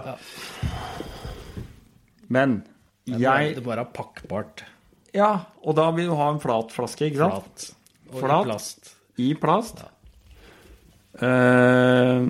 Men 2.34 2.58
jeg 3.10 3.56
Det 3.58 3.64
bare 3.66 3.86
er 3.86 3.94
pakkbart. 3.94 4.66
Ja, 5.16 5.32
og 5.62 5.76
da 5.78 5.90
vil 5.95 6.10
du 6.10 6.16
ha 6.18 6.30
en 6.32 6.41
flat 6.41 6.72
flaske, 6.74 7.10
ikke 7.12 7.22
sant? 7.22 7.68
Flat. 7.68 8.12
Og 8.12 8.20
Flat. 8.26 8.41
i 8.41 8.49
plast. 8.49 8.91
I 9.22 9.30
plast. 9.40 9.82
Eh, 11.22 12.28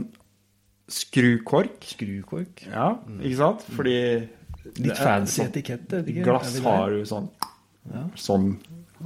skrukork. 0.91 1.79
Skrukork. 1.93 2.65
Ja, 2.67 2.91
ikke 3.21 3.37
sant? 3.39 3.65
Fordi 3.77 3.97
Litt 4.79 4.97
fancy 4.97 5.41
etikett. 5.43 5.87
det? 5.89 6.03
Glass 6.23 6.59
har 6.63 6.91
jo 6.91 7.03
sånn 7.05 7.29
Sånn 8.15 8.51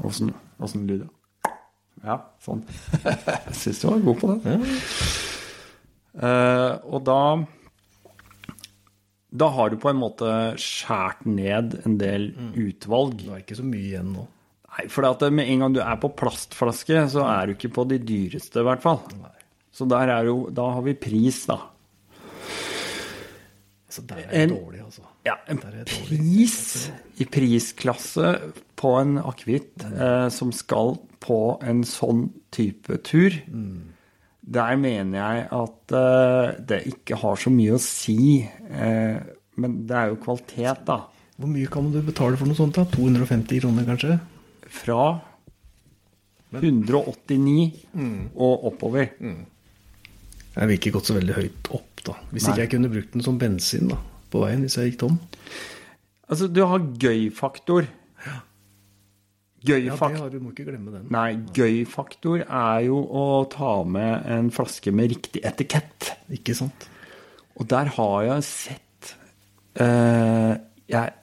Åssen 0.03 0.33
sånn, 0.59 0.87
lyd? 0.89 1.05
Ja, 2.03 2.17
sånn. 2.43 2.61
Jeg 3.05 3.55
syns 3.55 3.79
du 3.81 3.87
var 3.87 3.99
god 4.03 4.19
på 4.19 4.33
det. 4.33 4.55
Eh, 6.15 6.73
og 6.85 6.99
da 7.07 7.19
Da 9.35 9.49
har 9.55 9.69
du 9.73 9.77
på 9.81 9.89
en 9.91 9.99
måte 9.99 10.29
skjært 10.61 11.25
ned 11.27 11.79
en 11.85 11.97
del 11.99 12.29
utvalg. 12.55 13.17
Det 13.23 13.31
er 13.33 13.41
ikke 13.45 13.57
så 13.59 13.65
mye 13.67 13.87
igjen 13.89 14.11
nå. 14.15 14.27
Nei, 14.75 14.85
for 14.91 15.07
at 15.07 15.23
med 15.31 15.47
en 15.49 15.63
gang 15.65 15.73
du 15.75 15.81
er 15.83 15.97
på 16.03 16.11
plastflaske, 16.19 17.05
så 17.11 17.23
er 17.31 17.47
du 17.47 17.55
ikke 17.55 17.71
på 17.79 17.87
de 17.87 17.97
dyreste, 18.03 18.59
i 18.59 18.67
hvert 18.67 18.83
fall. 18.83 18.99
Så 19.75 19.87
der 19.91 20.11
er 20.11 20.27
jo, 20.29 20.49
da 20.55 20.69
har 20.75 20.83
vi 20.83 20.93
pris, 20.99 21.41
da. 21.47 21.57
Altså, 23.87 24.03
der 24.07 24.17
er 24.23 24.31
jeg 24.31 24.41
En- 24.49 24.55
dårlig, 24.57 24.81
altså. 24.83 25.03
Ja, 25.25 25.39
en 25.49 25.57
pris 25.57 26.57
i 27.17 27.25
prisklasse 27.25 28.35
på 28.77 28.91
en 28.99 29.17
akevitt 29.17 29.81
eh, 29.87 30.27
som 30.29 30.51
skal 30.53 30.99
på 31.23 31.39
en 31.65 31.81
sånn 31.87 32.27
type 32.53 32.99
tur, 33.07 33.33
der 34.45 34.77
mener 34.77 35.17
jeg 35.17 35.47
at 35.57 35.95
eh, 35.97 36.49
det 36.69 36.81
ikke 36.91 37.17
har 37.23 37.41
så 37.41 37.49
mye 37.49 37.73
å 37.73 37.81
si. 37.81 38.43
Eh, 38.45 39.17
men 39.57 39.77
det 39.89 39.97
er 39.97 40.11
jo 40.11 40.21
kvalitet, 40.21 40.85
da. 40.85 40.99
Hvor 41.35 41.49
mye 41.49 41.71
kan 41.73 41.89
du 41.91 41.99
betale 42.05 42.37
for 42.37 42.45
noe 42.45 42.57
sånt? 42.59 42.77
da? 42.77 42.85
250 42.93 43.63
kroner, 43.63 43.87
kanskje? 43.89 44.19
Fra 44.75 45.01
189 46.55 47.71
og 48.35 48.69
oppover. 48.69 49.09
Jeg 49.15 50.67
ville 50.69 50.77
ikke 50.77 50.93
gått 50.99 51.09
så 51.09 51.17
veldig 51.17 51.35
høyt 51.35 51.71
opp, 51.75 52.03
da. 52.05 52.19
Hvis 52.29 52.45
Nei. 52.45 52.53
ikke 52.53 52.61
jeg 52.67 52.73
kunne 52.75 52.91
brukt 52.93 53.15
den 53.17 53.25
som 53.25 53.39
bensin 53.41 53.89
da, 53.91 53.97
på 54.35 54.43
veien 54.43 54.65
hvis 54.65 54.77
jeg 54.77 54.91
gikk 54.91 54.99
tom. 55.05 55.21
Altså, 56.25 56.49
du 56.49 56.61
har 56.65 56.91
gøy-faktor. 57.05 57.87
Ja, 58.25 58.41
Gøy-faktor 59.65 60.27
har 60.27 60.29
du 60.29 60.41
må 60.43 60.51
ikke 60.53 60.67
glemme 60.67 60.93
den. 60.93 61.07
Nei, 61.13 61.39
gøy-faktor 61.55 62.43
er 62.43 62.83
jo 62.85 62.99
å 63.01 63.25
ta 63.49 63.79
med 63.89 64.27
en 64.29 64.51
flaske 64.53 64.93
med 64.93 65.09
riktig 65.15 65.41
etikett. 65.47 66.11
Ikke 66.33 66.53
sant? 66.57 66.85
Og 67.57 67.69
der 67.71 67.89
har 67.95 68.25
jeg 68.27 68.45
sett 68.45 69.13
eh, 69.79 70.53
Jeg 70.91 71.13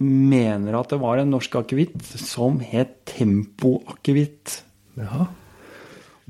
mener 0.00 0.78
at 0.78 0.94
det 0.94 1.00
var 1.02 1.20
en 1.20 1.32
norsk 1.34 1.58
akevitt 1.60 2.00
som 2.22 2.60
het 2.64 3.02
Tempo-akevitt. 3.10 4.62
Ja. 4.96 5.26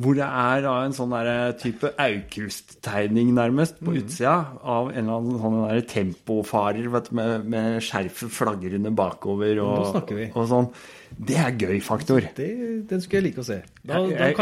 Hvor 0.01 0.15
det 0.17 0.25
er 0.25 0.63
da 0.65 0.75
en 0.87 0.95
sånn 0.97 1.11
der 1.13 1.53
type 1.61 1.91
Aukrust-tegning 2.01 3.35
nærmest 3.37 3.81
Mm. 3.81 3.87
på 3.87 3.95
utsida 3.99 4.35
av 4.63 4.89
en 4.91 4.97
eller 5.03 5.19
annen 5.19 5.41
sånn 5.43 5.59
der 5.69 5.81
tempofarer 5.91 6.89
vet 6.95 7.11
du, 7.11 7.17
med, 7.19 7.45
med 7.53 7.83
skjerfet 7.85 8.33
flagrende 8.33 8.93
bakover 8.97 9.61
og, 9.65 10.01
og 10.35 10.49
sånn. 10.49 10.71
Det 11.11 11.37
er 11.43 11.53
gøy 11.59 11.81
faktor. 11.83 12.25
Det, 12.37 12.49
den 12.89 13.03
skulle 13.03 13.21
jeg 13.21 13.27
like 13.29 13.43
å 13.43 13.49
se. 13.51 13.59
Da, 13.83 13.99
jeg, 13.99 14.11
jeg, 14.11 14.17
da 14.17 14.23
jeg, 14.23 14.35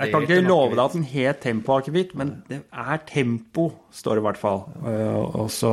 jeg 0.00 0.12
kan 0.14 0.26
ikke 0.26 0.40
love 0.48 0.74
deg 0.74 0.84
at 0.86 0.96
den 0.96 1.06
het 1.12 1.40
tempoakevitt, 1.44 2.14
men 2.18 2.34
det 2.48 2.62
er 2.72 3.02
tempo, 3.06 3.68
står 3.92 4.16
det 4.18 4.24
i 4.24 4.28
hvert 4.30 4.40
fall. 4.40 4.64
Og, 4.82 5.40
og 5.44 5.50
så 5.52 5.72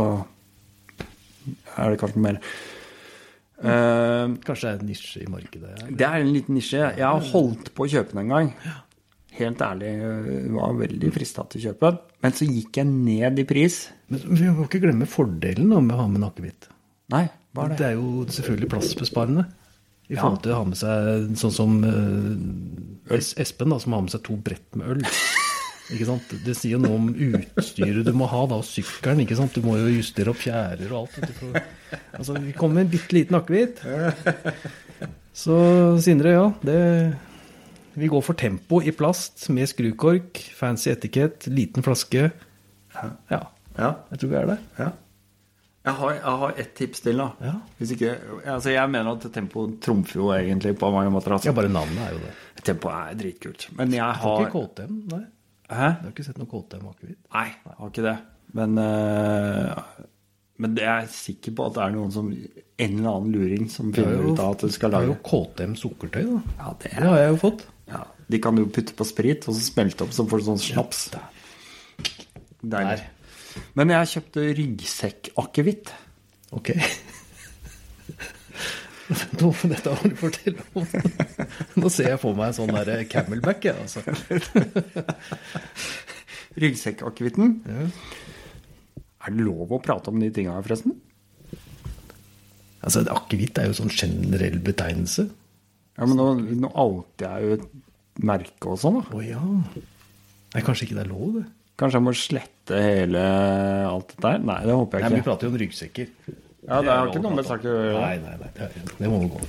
er 1.77 1.93
det 1.93 1.99
kanskje 2.02 2.23
mer. 2.26 2.39
Uh, 3.56 4.34
Kanskje 4.43 4.68
det 4.68 4.72
er 4.73 4.81
en 4.81 4.89
nisje 4.89 5.22
i 5.23 5.30
markedet. 5.31 5.69
Eller? 5.77 5.91
det 5.95 6.06
er 6.07 6.23
en 6.26 6.34
liten 6.35 6.57
nisje. 6.57 6.81
Jeg 6.99 7.06
har 7.07 7.30
holdt 7.31 7.72
på 7.73 7.85
å 7.85 7.91
kjøpe 7.93 8.11
den 8.11 8.26
en 8.26 8.34
gang. 8.34 8.49
Helt 9.36 9.60
ærlig, 9.66 9.90
jeg 9.99 10.52
var 10.56 10.76
veldig 10.80 11.10
frista 11.16 11.44
til 11.52 11.60
å 11.60 11.64
kjøpe 11.70 11.90
den. 11.91 11.98
Men 12.24 12.36
så 12.38 12.48
gikk 12.48 12.78
jeg 12.80 12.88
ned 12.91 13.41
i 13.41 13.45
pris. 13.49 13.80
Men 14.12 14.22
vi 14.32 14.48
må 14.56 14.66
ikke 14.70 14.80
glemme 14.86 15.07
fordelen 15.10 15.74
med 15.76 15.91
å 15.95 15.99
ha 15.99 16.07
med 16.07 16.22
en 16.22 16.28
akevitt. 16.30 16.70
Nei, 17.12 17.26
hva 17.53 17.66
er 17.66 17.74
Det 17.74 17.78
det? 17.82 17.90
er 17.90 17.98
jo 17.99 18.26
selvfølgelig 18.32 18.70
plassbesparende. 18.72 19.44
I 20.06 20.16
forhold 20.20 20.41
til 20.45 20.53
å 20.53 20.60
ha 20.60 20.66
med 20.70 20.78
seg 20.78 21.32
sånn 21.41 21.53
som 21.56 21.76
uh, 21.82 23.16
Espen, 23.18 23.72
da, 23.74 23.80
som 23.82 23.95
har 23.98 24.03
med 24.06 24.14
seg 24.14 24.22
to 24.28 24.36
brett 24.38 24.78
med 24.78 24.91
øl. 24.95 25.03
Ikke 25.95 26.07
sant? 26.07 26.32
Det 26.45 26.53
sier 26.57 26.80
noe 26.82 26.95
om 26.98 27.10
utstyret 27.14 28.06
du 28.07 28.14
må 28.18 28.26
ha, 28.32 28.40
da, 28.49 28.57
og 28.62 28.66
sykkelen. 28.66 29.20
ikke 29.22 29.36
sant? 29.38 29.53
Du 29.53 29.66
må 29.68 29.76
jo 29.78 29.91
justere 29.94 30.32
opp 30.32 30.40
fjærer 30.41 30.90
og 30.95 31.03
alt. 31.03 31.36
For, 31.38 31.60
altså, 32.18 32.38
vi 32.41 32.56
kommer 32.57 32.80
med 32.80 32.88
en 32.88 32.94
bitte 32.95 33.14
liten 33.14 33.38
akevitt. 33.38 33.84
Så 35.36 35.57
Sindre, 36.02 36.32
ja. 36.34 36.48
Det, 36.66 36.80
vi 37.96 38.08
går 38.12 38.22
for 38.26 38.34
tempo 38.40 38.82
i 38.84 38.92
plast 38.96 39.48
med 39.56 39.70
skrukork, 39.72 40.40
fancy 40.58 40.92
etikett, 40.92 41.48
liten 41.52 41.84
flaske. 41.86 42.30
Ja, 42.96 43.42
Ja, 43.76 43.90
jeg 44.12 44.20
tror 44.22 44.30
vi 44.32 44.36
er 44.40 44.46
der. 44.54 44.62
ja. 44.80 44.92
Jeg 45.86 45.94
har, 46.00 46.14
jeg 46.16 46.38
har 46.42 46.54
ett 46.58 46.72
tips 46.74 47.02
til, 47.06 47.20
da. 47.22 47.26
Ja. 47.46 47.52
Hvis 47.78 47.92
ikke, 47.94 48.16
altså 48.50 48.72
jeg 48.74 48.90
mener 48.90 49.12
at 49.20 49.28
tempo 49.36 49.68
trumfer 49.84 50.18
jo 50.18 50.30
egentlig 50.34 50.72
på 50.82 50.88
mange 50.90 51.12
måter. 51.14 51.36
Altså. 51.36 51.52
Ja, 51.52 51.54
bare 51.54 51.70
navnet 51.70 52.00
er 52.02 52.16
jo 52.16 52.22
det. 52.24 52.32
Tempo 52.66 52.90
er 52.90 53.14
dritkult. 53.20 53.68
Men 53.78 53.94
jeg 53.94 54.02
Har 54.02 54.16
har 54.24 54.48
ikke 54.48 54.64
KTM, 54.64 54.96
nei. 55.12 55.20
Hæ? 55.70 55.90
Du 56.00 56.08
har 56.08 56.16
ikke 56.16 56.26
sett 56.26 56.40
noe 56.42 56.50
KTM-akevitt. 56.50 57.20
Nei, 57.36 57.46
jeg 57.52 57.78
har 57.78 57.92
ikke 57.94 58.06
det. 58.08 58.16
Men, 58.58 58.78
uh, 58.82 60.02
men 60.64 60.76
jeg 60.82 60.90
er 61.04 61.08
sikker 61.12 61.54
på 61.60 61.68
at 61.70 61.78
det 61.78 61.84
er 61.86 61.96
noen 62.00 62.12
som 62.16 62.32
En 62.34 62.98
eller 63.00 63.10
annen 63.12 63.32
luring 63.36 63.70
som 63.72 63.94
finner 63.94 64.26
ut 64.26 64.40
av 64.42 64.56
at 64.56 64.66
du 64.66 64.74
skal 64.74 64.92
lage 64.96 65.06
Det 65.06 65.14
er 65.14 65.14
jo 65.14 65.46
KTM 65.54 65.76
sukkertøy, 65.80 66.24
da. 66.32 66.42
Ja, 66.64 66.74
det 66.82 66.90
Det 66.90 66.98
er, 66.98 67.08
har 67.12 67.22
jeg 67.22 67.30
jo 67.36 67.40
fått. 67.46 67.66
Ja, 67.90 68.06
De 68.32 68.40
kan 68.41 68.56
du 68.57 68.66
putte 68.66 68.94
på 68.98 69.06
sprit, 69.07 69.45
og 69.48 69.53
så 69.57 69.62
smelte 69.62 70.03
opp, 70.06 70.14
så 70.16 70.26
får 70.30 70.41
du 70.41 70.45
sånn 70.49 70.62
snaps. 70.62 70.99
Deilig. 72.66 73.02
Der. 73.02 73.12
Men 73.78 73.94
jeg 73.94 74.12
kjøpte 74.16 74.40
ryggsekkakevitt. 74.57 75.88
Ok. 76.56 76.68
Nå, 79.38 79.52
dette 79.70 79.91
har 79.94 80.10
du 80.10 80.16
fortelle 80.18 80.64
om. 80.74 80.86
Nå 81.82 81.88
ser 81.94 82.10
jeg 82.16 82.22
for 82.22 82.34
meg 82.38 82.48
en 82.52 82.57
sånn 82.57 82.74
der 82.74 83.03
camelback, 83.10 83.62
jeg, 83.70 83.78
altså. 83.78 84.02
Ryggsekkakevitten. 86.64 87.48
Ja. 87.70 87.84
Er 89.26 89.30
det 89.34 89.41
lov 89.45 89.74
å 89.74 89.82
prate 89.82 90.10
om 90.12 90.20
de 90.22 90.30
tinga 90.34 90.57
forresten? 90.62 90.94
Altså, 92.86 92.99
Akevitt 93.14 93.57
er 93.57 93.66
jo 93.70 93.78
sånn 93.78 93.94
generell 93.94 94.60
betegnelse. 94.64 95.24
Ja, 95.96 96.06
men 96.06 96.18
nå, 96.20 96.30
nå 96.60 96.72
outer 96.72 97.28
jeg 97.30 97.46
jo 97.46 97.58
et 97.60 97.68
merke 98.26 98.72
og 98.72 98.80
sånn, 98.82 99.02
da. 99.02 99.16
Å 99.16 99.22
ja. 99.24 99.44
Nei, 100.56 100.64
kanskje 100.64 100.88
ikke 100.88 100.98
det 100.98 101.06
er 101.06 101.12
lov, 101.12 101.38
det. 101.40 101.46
Kanskje 101.76 102.00
jeg 102.00 102.06
må 102.06 102.16
slette 102.16 102.80
hele 102.80 103.22
alt 103.90 104.14
dette 104.14 104.32
her? 104.32 104.44
Nei, 104.48 104.60
det 104.64 104.76
håper 104.76 105.02
Nei, 105.02 105.04
ikke. 105.04 105.12
Nei, 105.12 105.22
Vi 105.22 105.28
prater 105.28 105.48
jo 105.48 105.52
om 105.52 105.58
ryggsekker. 105.60 106.12
Ja, 106.66 106.82
det 106.82 106.92
har 106.94 107.10
ikke 107.12 107.24
noe 107.24 107.38
med 107.38 107.48
saken 107.48 107.70
å 107.70 107.74
gjøre. 107.76 108.04
Nei, 108.04 108.16
nei, 108.24 108.36
nei. 108.42 108.52
Det, 108.56 108.86
det 108.98 109.10
må 109.12 109.20
gå. 109.34 109.42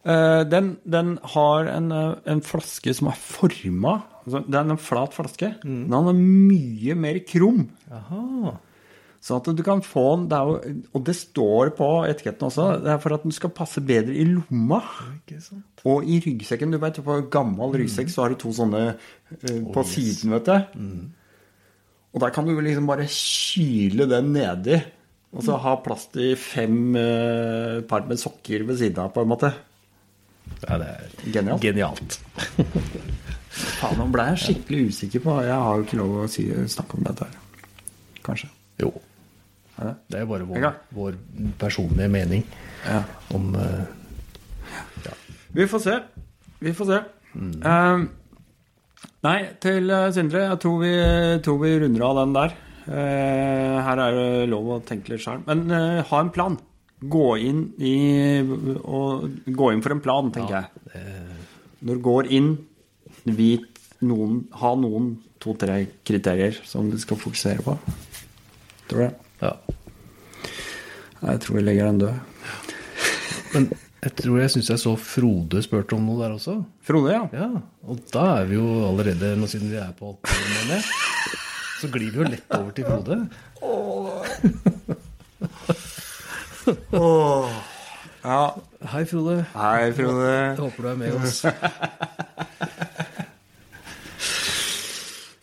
Uh, 0.00 0.42
den, 0.48 0.70
den 0.88 1.16
har 1.34 1.66
en, 1.68 1.90
eh, 1.92 2.12
en 2.32 2.40
flaske 2.40 2.94
som 2.96 3.10
er 3.10 3.18
forma 3.20 3.98
altså, 4.22 4.40
Det 4.46 4.56
er 4.56 4.70
en 4.72 4.80
flat 4.80 5.12
flaske, 5.12 5.50
men 5.66 5.92
den 5.92 6.08
er 6.14 6.22
mye 6.22 6.96
mer 6.96 7.18
krum. 7.28 7.66
Jaha. 7.90 8.54
Sånn 9.20 9.42
at 9.42 9.48
du 9.52 9.60
kan 9.64 9.82
få 9.84 10.04
den 10.14 10.28
det 10.30 10.38
jo, 10.40 10.52
Og 10.96 11.02
det 11.04 11.14
står 11.18 11.74
på 11.76 11.88
etiketten 12.08 12.46
også. 12.48 12.68
Det 12.80 12.92
er 12.94 13.00
for 13.02 13.16
at 13.18 13.24
den 13.26 13.34
skal 13.36 13.52
passe 13.52 13.82
bedre 13.84 14.14
i 14.16 14.24
lomma. 14.24 14.80
Og 15.84 16.08
i 16.08 16.20
ryggsekken. 16.24 16.72
Du 16.72 16.80
vet, 16.80 17.02
På 17.04 17.18
gammel 17.32 17.76
ryggsekk 17.82 18.12
så 18.12 18.24
har 18.24 18.32
du 18.32 18.40
to 18.40 18.52
sånne 18.56 18.84
eh, 18.94 19.58
på 19.60 19.84
yes. 19.84 19.92
siden, 19.92 20.32
vet 20.38 20.48
du. 20.48 20.78
Og 22.10 22.24
der 22.24 22.32
kan 22.34 22.48
du 22.48 22.56
liksom 22.56 22.88
bare 22.88 23.06
kyle 23.12 24.08
den 24.08 24.32
nedi. 24.34 24.80
Og 25.30 25.44
så 25.46 25.58
ha 25.62 25.76
plass 25.78 26.08
til 26.10 26.32
fem 26.40 26.96
uh, 26.96 27.84
par 27.86 28.08
med 28.08 28.18
sokker 28.18 28.64
ved 28.66 28.80
siden 28.80 29.04
av, 29.04 29.12
på 29.14 29.22
en 29.22 29.30
måte. 29.30 29.52
Ja, 30.64 30.80
det 30.80 30.88
er 30.88 31.12
Genialt. 31.36 31.62
genialt. 31.62 32.16
Faen, 33.78 34.00
nå 34.00 34.08
ble 34.10 34.24
jeg 34.32 34.40
skikkelig 34.44 34.90
usikker 34.90 35.22
på 35.22 35.36
Jeg 35.42 35.54
har 35.58 35.78
jo 35.78 35.86
ikke 35.86 35.98
lov 36.00 36.16
å 36.24 36.26
si, 36.30 36.48
snakke 36.70 36.98
om 36.98 37.06
dette 37.06 37.28
her. 37.28 37.38
Kanskje. 38.26 38.50
Jo. 38.82 38.90
Det? 39.80 39.94
Det 40.12 40.18
er 40.18 40.24
jo 40.26 40.30
bare 40.34 40.48
vår, 40.48 40.66
vår 40.96 41.18
personlige 41.60 42.10
mening 42.12 42.44
Ja. 42.84 43.02
om 43.34 43.54
ja. 45.04 45.14
Vi 45.52 45.66
får 45.66 45.82
se. 45.82 45.98
Vi 46.60 46.72
får 46.76 46.90
se. 46.90 46.98
Eh, 47.40 48.02
nei, 49.26 49.38
til 49.62 49.90
eh, 49.90 50.08
Sindre. 50.14 50.46
Jeg 50.50 50.60
tror 50.62 50.82
vi, 50.82 50.92
tror 51.44 51.62
vi 51.62 51.76
runder 51.84 52.06
av 52.06 52.18
den 52.22 52.34
der. 52.36 52.58
Uh, 52.90 53.76
her 53.86 54.00
er 54.02 54.16
det 54.16 54.48
lov 54.50 54.70
å 54.74 54.78
tenke 54.82 55.12
litt 55.12 55.22
sjøl. 55.22 55.42
Men 55.46 55.66
uh, 55.70 56.00
ha 56.08 56.20
en 56.24 56.32
plan. 56.34 56.56
Gå 57.00 57.26
inn 57.38 57.60
i 57.78 57.94
og, 58.42 59.28
Gå 59.46 59.68
inn 59.72 59.82
for 59.84 59.94
en 59.94 60.02
plan, 60.04 60.30
tenker 60.34 60.56
jeg. 60.58 61.04
Når 61.86 62.00
du 62.00 62.02
går 62.04 62.28
inn, 62.36 62.50
vit 63.24 63.78
noen 64.04 64.42
Ha 64.60 64.74
noen 64.80 65.14
to-tre 65.40 65.78
kriterier 66.04 66.56
som 66.68 66.90
du 66.92 66.98
skal 67.00 67.20
fokusere 67.20 67.64
på. 67.64 67.76
Tror 68.90 69.06
det? 69.06 69.10
Ja. 69.40 69.52
Jeg 71.20 71.40
tror 71.44 71.56
vi 71.56 71.62
legger 71.64 71.90
den 71.90 71.98
død. 72.00 72.14
Men 73.54 73.70
jeg 74.00 74.12
tror 74.16 74.38
jeg 74.40 74.50
syns 74.54 74.70
jeg 74.72 74.80
så 74.80 74.92
Frode 75.00 75.60
spurte 75.64 75.96
om 75.96 76.06
noe 76.08 76.20
der 76.22 76.32
også. 76.36 76.54
Frode, 76.86 77.12
ja. 77.12 77.22
Ja, 77.36 77.48
og 77.84 78.00
da 78.14 78.24
er 78.40 78.44
vi 78.48 78.54
jo 78.56 78.66
allerede, 78.88 79.34
nå 79.36 79.48
siden 79.50 79.72
vi 79.72 79.76
er 79.80 79.92
på 79.98 80.14
alkohol, 80.14 80.80
så 81.80 81.88
glir 81.92 82.10
vi 82.12 82.18
jo 82.22 82.28
lett 82.28 82.56
over 82.56 82.72
til 82.76 82.84
Frode. 82.88 83.16
ja. 88.24 88.40
Hei, 88.94 89.04
Frode. 89.08 89.36
Hei, 89.54 89.92
Frode. 89.96 90.30
Jeg 90.30 90.56
håper 90.60 90.82
du 90.82 90.88
er 90.88 90.98
med 91.00 91.10
oss. 91.20 91.44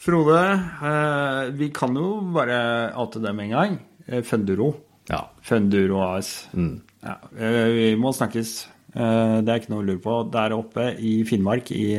Frode, 0.07 0.39
eh, 0.87 1.49
vi 1.59 1.67
kan 1.75 1.95
jo 1.99 2.21
bare 2.31 2.93
oute 2.95 3.19
dem 3.19 3.39
en 3.43 3.49
gang. 3.51 3.73
Eh, 4.07 4.21
Funduro. 4.23 4.69
Ja. 5.09 5.25
Funduro 5.43 5.99
AS. 6.05 6.47
Ja, 6.55 7.15
eh, 7.35 7.67
vi 7.75 7.87
må 7.99 8.13
snakkes. 8.15 8.53
Det 8.97 9.51
er 9.51 9.59
ikke 9.59 9.69
noe 9.73 9.83
å 9.83 9.85
lure 9.85 10.01
på. 10.01 10.13
Der 10.33 10.55
oppe 10.55 10.85
i 10.97 11.19
Finnmark, 11.27 11.69
i, 11.75 11.97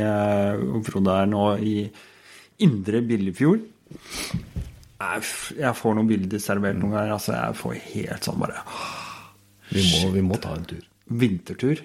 Frode 0.89 1.13
er 1.21 1.29
nå 1.31 1.43
i 1.63 1.75
Indre 2.65 3.03
Billefjord. 3.07 3.61
Jeg 4.99 5.75
får 5.79 5.95
noen 5.95 6.09
bilder 6.09 6.41
servert 6.43 6.81
noen 6.81 6.97
ganger. 6.97 7.13
Altså, 7.15 7.37
jeg 7.37 7.59
får 7.61 7.77
helt 7.93 8.27
sånn 8.27 8.41
bare 8.41 8.65
Vi 9.71 9.85
må, 9.93 10.11
vi 10.17 10.25
må 10.27 10.41
ta 10.43 10.57
en 10.57 10.65
tur. 10.67 10.83
Vintertur. 11.13 11.85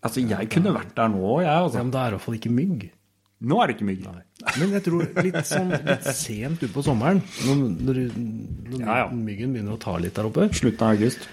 Altså, 0.00 0.24
jeg 0.24 0.48
kunne 0.50 0.72
vært 0.74 0.96
der 0.96 1.12
nå, 1.12 1.22
jeg. 1.44 1.46
Ja, 1.46 1.60
Altså. 1.62 1.84
men 1.84 1.92
det 1.92 2.00
er 2.00 2.08
i 2.08 2.16
hvert 2.16 2.24
fall 2.26 2.40
ikke 2.40 2.56
mygg. 2.56 2.90
Nå 3.40 3.60
er 3.60 3.70
det 3.70 3.76
ikke 3.76 3.90
mygg. 3.92 4.08
Men 4.56 4.74
jeg 4.76 4.84
tror 4.86 5.06
litt 5.24 5.40
sånn 5.48 5.72
litt 5.74 6.10
sent 6.16 6.64
utpå 6.66 6.84
sommeren, 6.86 7.22
når, 7.46 7.62
når, 7.86 8.02
når 8.70 8.82
Ja, 8.82 8.98
ja. 9.02 9.06
myggen 9.12 9.54
begynner 9.54 9.76
å 9.76 9.80
ta 9.82 9.96
litt 10.00 10.16
der 10.16 10.28
oppe 10.30 10.48
Slutten 10.56 10.86
av 10.86 10.96
august. 10.96 11.26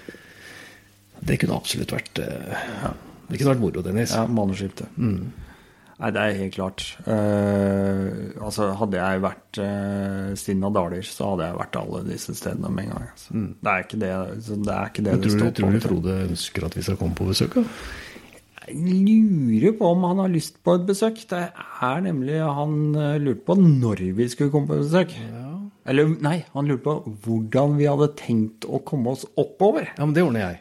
Det 1.27 1.39
kunne 1.41 1.57
absolutt 1.57 1.93
vært 1.95 2.21
eh, 2.21 2.87
Det 3.27 3.39
kunne 3.39 3.53
vært 3.53 3.63
moro, 3.63 3.83
Dennis. 3.85 4.13
Ja, 4.15 4.27
månedsskifte. 4.29 4.89
Nei, 5.97 6.09
det 6.13 6.21
er 6.21 6.35
helt 6.37 6.53
klart. 6.53 6.83
Uh, 7.07 8.29
altså, 8.45 8.67
hadde 8.77 8.99
jeg 8.99 9.21
vært 9.23 9.59
uh, 9.63 10.27
Stinna 10.37 10.69
Daler, 10.69 11.01
så 11.01 11.31
hadde 11.31 11.47
jeg 11.47 11.57
vært 11.57 11.79
alle 11.79 12.01
disse 12.05 12.35
stedene 12.37 12.69
med 12.69 12.85
en 12.85 12.91
gang. 12.93 13.07
Altså. 13.15 13.39
Det 13.65 13.71
er 13.71 13.87
ikke 13.87 14.01
det 14.03 14.11
så 14.45 14.59
det, 14.61 14.75
er 14.75 14.91
ikke 14.91 15.05
det, 15.07 15.15
Men 15.15 15.23
det 15.23 15.31
tror, 15.31 15.47
du, 15.47 15.55
tror 15.57 15.73
du. 15.73 15.79
Frode 15.87 16.19
ønsker 16.27 16.67
at 16.69 16.77
vi 16.77 16.85
skal 16.85 16.99
komme 17.01 17.17
på 17.17 17.25
besøk? 17.31 17.57
Da? 17.57 17.65
Jeg 18.67 18.77
lurer 19.07 19.75
på 19.79 19.89
om 19.93 20.03
han 20.09 20.19
har 20.23 20.31
lyst 20.33 20.57
på 20.65 20.75
et 20.75 20.85
besøk. 20.89 21.21
Det 21.29 21.43
er 21.47 22.01
nemlig 22.03 22.39
Han 22.43 22.95
eh, 22.95 23.17
lurte 23.23 23.45
på 23.47 23.55
når 23.59 24.01
vi 24.17 24.27
skulle 24.31 24.51
komme 24.53 24.67
på 24.71 24.81
besøk. 24.83 25.13
Eller 25.87 26.09
nei, 26.19 26.41
han 26.51 26.67
lurte 26.67 26.83
på 26.83 26.95
hvordan 27.23 27.77
vi 27.79 27.85
hadde 27.87 28.09
tenkt 28.19 28.65
å 28.67 28.81
komme 28.83 29.13
oss 29.15 29.23
oppover. 29.39 29.87
Ja, 29.95 30.03
men 30.03 30.15
det 30.17 30.25
ordner 30.27 30.43
jeg. 30.43 30.57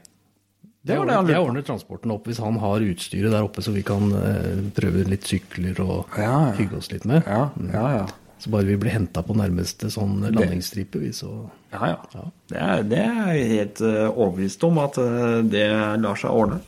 Det 0.86 0.94
det 0.94 1.00
ordner, 1.02 1.32
jeg 1.34 1.42
ordner 1.42 1.64
transporten 1.66 2.12
opp 2.14 2.28
hvis 2.30 2.38
han 2.38 2.60
har 2.62 2.84
utstyret 2.86 3.32
der 3.34 3.42
oppe, 3.42 3.58
så 3.66 3.72
vi 3.74 3.82
kan 3.82 4.06
eh, 4.14 4.60
prøve 4.76 5.02
litt 5.10 5.26
sykler 5.26 5.80
og 5.82 6.14
Ja, 6.14 6.28
ja. 6.30 6.52
hygge 6.60 6.78
oss 6.78 6.92
litt 6.92 7.08
med. 7.10 7.26
Ja, 7.26 7.48
ja, 7.72 7.88
ja. 7.96 8.06
Så 8.38 8.52
bare 8.52 8.68
vi 8.68 8.76
blir 8.78 8.92
henta 8.94 9.24
på 9.26 9.34
nærmeste 9.34 9.88
sånn 9.90 10.20
landingsstripe, 10.28 11.00
vi, 11.02 11.10
så 11.16 11.32
Ja, 11.72 11.96
ja. 11.96 12.22
Det, 12.52 12.60
er, 12.60 12.82
det 12.86 13.02
er 13.02 13.32
jeg 13.34 13.50
helt 13.56 13.82
eh, 13.82 14.04
overbevist 14.12 14.62
om 14.68 14.78
at 14.84 15.00
eh, 15.02 15.40
det 15.50 15.66
lar 16.04 16.20
seg 16.22 16.30
ordne. 16.38 16.60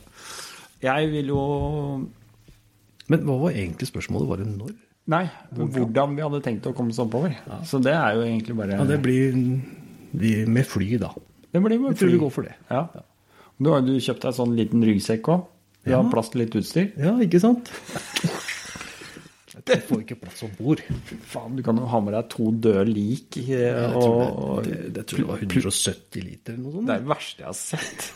Jeg 0.81 1.09
vil 1.11 1.27
jo 1.33 1.41
Men 3.09 3.23
hva 3.27 3.35
var 3.41 3.51
egentlig 3.57 3.87
spørsmålet? 3.89 4.29
Var 4.29 4.37
det 4.43 4.47
når? 4.53 4.73
Nei, 5.09 5.23
hvordan 5.57 6.15
vi 6.15 6.21
hadde 6.21 6.39
tenkt 6.45 6.67
å 6.69 6.73
komme 6.77 6.93
oss 6.93 6.99
oppover. 7.01 7.33
Så 7.65 7.79
det 7.81 7.95
er 7.97 8.13
jo 8.19 8.21
egentlig 8.27 8.55
bare 8.59 8.77
Ja, 8.77 8.85
det 8.85 8.99
blir 9.01 9.33
med 10.47 10.67
fly, 10.69 10.97
da. 11.01 11.09
det 11.51 11.61
blir 11.65 11.79
med 11.81 11.91
Jeg 11.95 11.97
tror 12.03 12.07
fly. 12.09 12.11
vi 12.13 12.19
går 12.25 12.31
for 12.35 12.43
det. 12.45 12.53
Ja. 12.69 12.83
Du 13.59 13.71
har 13.73 13.81
jo 13.81 13.97
kjøpt 13.99 14.21
deg 14.27 14.37
sånn 14.37 14.53
liten 14.55 14.83
ryggsekk 14.85 15.31
òg. 15.33 15.47
Du 15.83 15.91
Ja. 15.91 16.01
har 16.03 16.11
plass 16.11 16.29
til 16.29 16.41
litt 16.45 16.53
utstyr. 16.55 16.91
Ja, 16.97 17.15
ikke 17.19 17.39
sant? 17.41 17.71
Jeg 19.69 19.83
får 19.85 19.99
ikke 20.01 20.15
plass 20.21 20.39
om 20.45 20.51
bord. 20.57 20.79
Faen, 21.29 21.55
du 21.57 21.61
kan 21.65 21.77
jo 21.77 21.85
ha 21.89 21.99
med 22.01 22.13
deg 22.15 22.29
to 22.31 22.49
døde 22.63 22.85
lik. 22.89 23.37
eh, 23.37 23.65
Jeg 23.67 23.91
tror 23.91 24.21
og 24.21 24.63
det, 24.65 24.77
det, 24.77 24.93
det 24.95 25.03
tror 25.09 25.19
jeg 25.19 25.27
var 25.29 25.43
170 25.43 26.23
liter 26.25 26.53
eller 26.53 26.63
noe 26.63 26.73
sånt. 26.77 26.87
Det 26.87 26.95
er 26.95 27.03
det 27.03 27.09
verste 27.11 27.43
jeg 27.43 27.49
har 27.49 27.57
sett. 27.59 28.07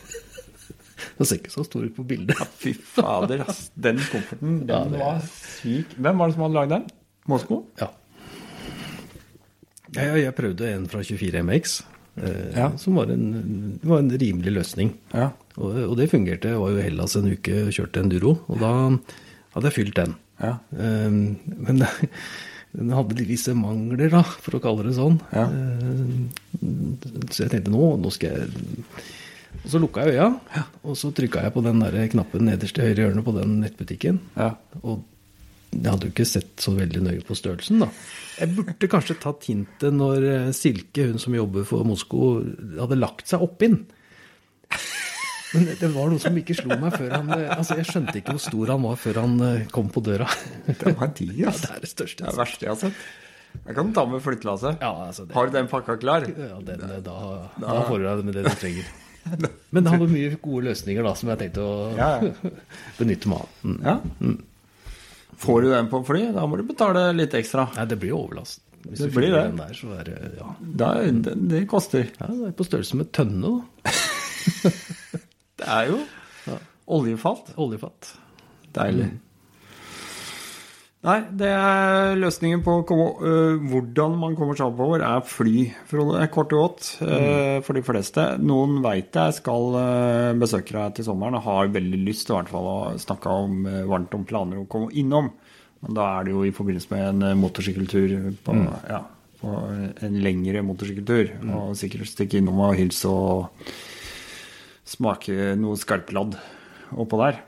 Det 1.18 1.28
ser 1.30 1.38
ikke 1.42 1.54
så 1.54 1.64
stor 1.68 1.84
ut 1.86 1.96
på 1.96 2.06
bildet. 2.10 2.40
Fy 2.60 2.74
fader, 2.74 3.44
ass. 3.48 3.66
Den 3.76 3.98
kofferten, 4.02 4.60
den 4.66 4.70
Ja, 4.74 4.84
det- 4.90 5.00
var 5.00 5.20
syk. 5.28 5.94
Hvem 5.98 6.18
var 6.18 6.28
det 6.28 6.36
som 6.38 6.44
hadde 6.48 6.58
lagd 6.60 6.70
den? 6.76 6.88
Mosko? 7.28 7.64
Ja. 7.80 7.90
Jeg, 9.94 10.24
jeg 10.24 10.34
prøvde 10.38 10.70
en 10.74 10.88
fra 10.90 11.04
24 11.06 11.44
MX, 11.46 11.76
eh, 12.18 12.48
Ja. 12.58 12.72
som 12.82 12.96
var 12.98 13.12
en, 13.14 13.80
var 13.84 14.00
en 14.02 14.10
rimelig 14.10 14.54
løsning. 14.56 14.94
Ja. 15.14 15.30
Og, 15.58 15.76
og 15.92 15.98
det 16.00 16.10
fungerte. 16.10 16.50
Jeg 16.50 16.60
var 16.60 16.72
jo 16.74 16.80
i 16.82 16.88
Hellas 16.88 17.16
en 17.20 17.30
uke 17.30 17.60
og 17.68 17.74
kjørte 17.76 18.02
enduro, 18.02 18.40
og 18.50 18.60
da 18.64 18.72
hadde 19.54 19.70
jeg 19.70 19.78
fylt 19.78 19.96
den. 20.02 20.16
Ja. 20.42 20.56
Eh, 20.74 21.10
men 21.12 21.86
Den 22.74 22.90
hadde 22.90 23.22
visse 23.30 23.54
mangler, 23.54 24.10
da, 24.10 24.24
for 24.26 24.56
å 24.58 24.60
kalle 24.64 24.82
det 24.88 24.96
sånn. 24.98 25.20
Ja. 25.30 25.44
Eh, 25.46 27.28
Så 27.30 27.44
jeg 27.46 27.52
tenkte 27.52 27.70
nå, 27.70 27.92
nå 28.02 28.10
skal 28.12 28.32
jeg 28.34 28.48
Og 29.64 29.70
så 29.72 29.80
lukka 29.80 30.04
jeg 30.08 30.18
øya, 30.18 30.28
og 30.84 30.98
så 31.00 31.12
trykka 31.16 31.46
jeg 31.46 31.54
på 31.56 31.64
den 31.64 31.80
der 31.84 31.96
knappen 32.12 32.48
nederst 32.50 32.78
i 32.80 32.84
høyre 32.88 33.06
hjørne 33.06 33.24
på 33.24 33.34
den 33.38 33.60
nettbutikken. 33.62 34.20
Ja. 34.36 34.50
Og 34.84 35.06
jeg 35.74 35.88
hadde 35.90 36.10
jo 36.10 36.14
ikke 36.14 36.28
sett 36.30 36.60
så 36.62 36.74
veldig 36.76 37.02
nøye 37.06 37.24
på 37.26 37.38
størrelsen, 37.38 37.80
da. 37.82 37.88
Jeg 38.38 38.52
burde 38.58 38.90
kanskje 38.92 39.16
tatt 39.24 39.48
hintet 39.50 39.96
når 39.96 40.28
eh, 40.30 40.52
Silke, 40.58 41.08
hun 41.10 41.22
som 41.22 41.38
jobber 41.38 41.66
for 41.70 41.88
Mosko, 41.88 42.34
hadde 42.78 43.00
lagt 43.00 43.30
seg 43.32 43.42
oppinn. 43.46 43.80
Men 45.54 45.68
det 45.78 45.90
var 45.94 46.10
noe 46.10 46.22
som 46.22 46.38
ikke 46.38 46.56
slo 46.58 46.76
meg 46.82 46.96
før 46.98 47.12
han 47.14 47.28
eh, 47.36 47.52
Altså, 47.54 47.76
jeg 47.78 47.86
skjønte 47.92 48.16
ikke 48.20 48.34
hvor 48.34 48.42
stor 48.42 48.72
han 48.74 48.86
var 48.88 48.96
før 48.98 49.20
han 49.22 49.36
eh, 49.46 49.68
kom 49.74 49.92
på 49.94 50.02
døra. 50.06 50.26
Det 50.66 50.96
var 50.98 51.14
Ja, 51.22 51.52
altså. 51.52 51.68
det 51.68 51.76
er 51.76 51.84
det 51.86 51.92
største. 51.92 52.24
Det 52.24 52.28
er 52.28 52.34
det 52.34 52.42
verste 52.42 52.66
jeg 52.68 52.74
har 52.74 52.82
sett. 52.82 53.04
Jeg 53.54 53.78
kan 53.78 53.92
ta 53.94 54.04
med 54.10 54.24
flyttelasset. 54.26 54.82
Ja, 54.82 54.92
altså 55.08 55.28
det, 55.28 55.36
Har 55.38 55.46
du 55.48 55.54
den 55.54 55.70
pakka 55.70 55.96
klar? 56.02 56.26
ja, 56.26 56.58
den, 56.66 56.86
da, 57.06 57.18
da 57.62 57.82
får 57.86 58.02
du 58.02 58.08
deg 58.10 58.24
med 58.26 58.38
det 58.40 58.46
du 58.48 58.56
trenger. 58.58 58.90
Men 59.74 59.84
det 59.86 59.94
har 59.94 60.04
mye 60.12 60.36
gode 60.42 60.66
løsninger 60.70 61.06
da, 61.06 61.14
som 61.18 61.32
jeg 61.32 61.40
tenkte 61.44 61.64
å 61.64 61.76
Ja, 61.98 62.10
benytte 63.00 63.32
meg 63.32 63.46
av. 63.46 63.56
Mm. 63.64 63.80
Ja. 63.86 63.96
Får 65.44 65.64
du 65.66 65.70
den 65.74 65.90
på 65.92 66.04
fly, 66.08 66.26
da 66.36 66.46
må 66.48 66.60
du 66.60 66.64
betale 66.68 67.08
litt 67.16 67.34
ekstra. 67.38 67.68
Nei, 67.78 67.88
det 67.90 67.98
blir 68.02 68.14
overlast. 68.18 68.62
Hvis 68.84 69.00
Det 69.00 69.10
blir 69.16 69.32
det. 69.32 69.44
der, 69.58 69.74
så 69.78 69.94
er 69.96 70.10
ja. 70.38 70.50
Da, 70.60 70.90
det, 71.08 71.34
det 71.52 71.62
koster. 71.72 72.10
ja, 72.20 72.28
det 72.28 72.50
er 72.52 72.56
på 72.58 72.66
størrelse 72.68 73.00
med 73.00 73.12
tønne, 73.16 73.54
da. 73.60 73.94
Det 75.64 75.68
er 75.72 75.86
jo 75.88 76.00
oljefat. 76.92 77.54
Oljefat. 77.64 78.10
Deilig. 78.76 79.08
Nei, 81.04 81.18
det 81.36 81.50
er 81.52 82.14
løsningen 82.16 82.62
på 82.64 82.78
komme, 82.88 83.10
uh, 83.20 83.64
hvordan 83.68 84.14
man 84.22 84.38
kommer 84.40 84.56
seg 84.56 84.70
oppover, 84.70 85.02
er 85.04 85.26
fly. 85.28 85.66
Frode, 85.90 86.22
kort 86.32 86.56
og 86.56 86.62
godt 86.62 86.92
øh, 87.04 87.58
for 87.66 87.76
de 87.76 87.84
fleste. 87.84 88.24
Noen 88.40 88.78
veit 88.86 89.12
jeg 89.20 89.36
skal 89.36 89.76
uh, 89.76 90.38
besøke 90.40 90.78
deg 90.78 90.96
til 90.96 91.08
sommeren 91.10 91.36
og 91.42 91.44
har 91.50 91.74
veldig 91.76 92.00
lyst 92.06 92.30
til 92.30 92.38
i 92.38 92.40
hvert 92.40 92.54
fall 92.54 92.72
å 92.72 92.78
snakke 93.04 93.36
om, 93.44 93.68
varmt 93.92 94.16
om 94.16 94.24
planer 94.30 94.64
å 94.64 94.70
komme 94.72 94.96
innom. 94.96 95.34
Men 95.84 96.00
da 96.00 96.08
er 96.14 96.24
det 96.24 96.38
jo 96.38 96.48
i 96.48 96.56
forbindelse 96.56 96.96
med 96.96 97.10
en 97.10 97.40
motorsykkeltur 97.42 98.16
på, 98.46 98.60
ja, 98.88 99.04
på 99.44 99.60
en 100.08 100.20
lengre 100.24 100.64
motorsykkeltur. 100.64 101.36
Og 101.52 101.76
sikkert 101.76 102.08
stikke 102.14 102.40
innom 102.40 102.64
og 102.64 102.78
hilse 102.80 103.12
og 103.12 103.74
smake 104.88 105.58
noe 105.60 105.76
skarpladd 105.80 106.40
oppå 106.96 107.20
der. 107.26 107.44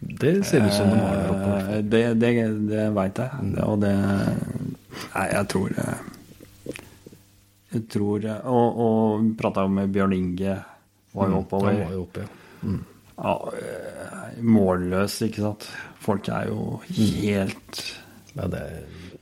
Det 0.00 0.46
ser 0.48 0.64
ut 0.66 0.72
som 0.72 0.88
de 0.90 0.96
har 1.00 1.16
der 1.16 1.30
oppe. 1.34 1.56
Eh, 1.74 1.82
Det, 1.84 2.02
det, 2.20 2.30
det 2.70 2.86
veit 2.96 3.18
jeg. 3.20 3.50
Det, 3.54 3.64
og 3.66 3.80
det 3.82 3.94
Nei, 5.14 5.26
jeg 5.30 5.48
tror 5.52 5.74
eh, 5.78 6.00
Jeg 7.74 7.82
tror 7.92 8.24
eh, 8.26 8.46
Og, 8.50 8.80
og 8.84 9.28
prata 9.38 9.66
med 9.70 9.92
Bjørn 9.94 10.14
Inge. 10.16 10.56
Var 11.14 11.28
jo 11.32 11.42
oppover. 11.42 11.72
Han 11.74 11.84
var 11.84 11.92
jo 11.98 12.02
oppe, 12.06 12.24
ja. 12.24 12.78
Ja, 13.20 13.34
eh, 13.60 14.40
målløs, 14.46 15.18
ikke 15.26 15.42
sant. 15.44 15.66
Folk 16.00 16.28
er 16.32 16.48
jo 16.48 16.80
helt 16.88 17.80
ja 18.38 18.46
det, 18.46 18.60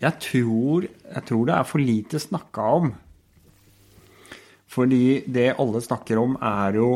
jeg 0.03 0.19
tror, 0.21 0.85
jeg 0.85 1.23
tror 1.27 1.47
det 1.49 1.55
er 1.57 1.65
for 1.67 1.81
lite 1.83 2.19
snakka 2.21 2.67
om. 2.77 2.91
Fordi 4.69 5.25
det 5.27 5.55
alle 5.59 5.81
snakker 5.83 6.21
om, 6.21 6.37
er 6.45 6.77
jo 6.77 6.91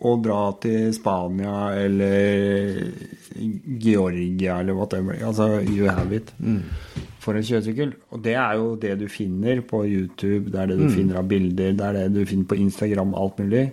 å 0.00 0.14
dra 0.24 0.40
til 0.62 0.92
Spania 0.96 1.72
eller 1.76 2.92
Georgia 3.80 4.60
eller 4.60 4.72
whatever. 4.78 5.18
Altså 5.26 5.60
you 5.68 5.88
have 5.90 6.12
it. 6.16 6.32
For 7.20 7.36
en 7.36 7.44
kjøresykkel. 7.44 7.92
Og 8.14 8.22
det 8.24 8.34
er 8.40 8.54
jo 8.56 8.70
det 8.80 8.94
du 9.02 9.06
finner 9.12 9.60
på 9.68 9.82
YouTube, 9.84 10.50
det 10.54 10.60
er 10.62 10.70
det 10.72 10.78
du 10.80 10.88
finner 10.94 11.20
av 11.20 11.28
bilder, 11.28 11.74
det 11.76 11.84
er 11.90 11.98
det 11.98 12.06
du 12.16 12.22
finner 12.26 12.48
på 12.48 12.56
Instagram, 12.62 13.12
alt 13.14 13.36
mulig. 13.42 13.66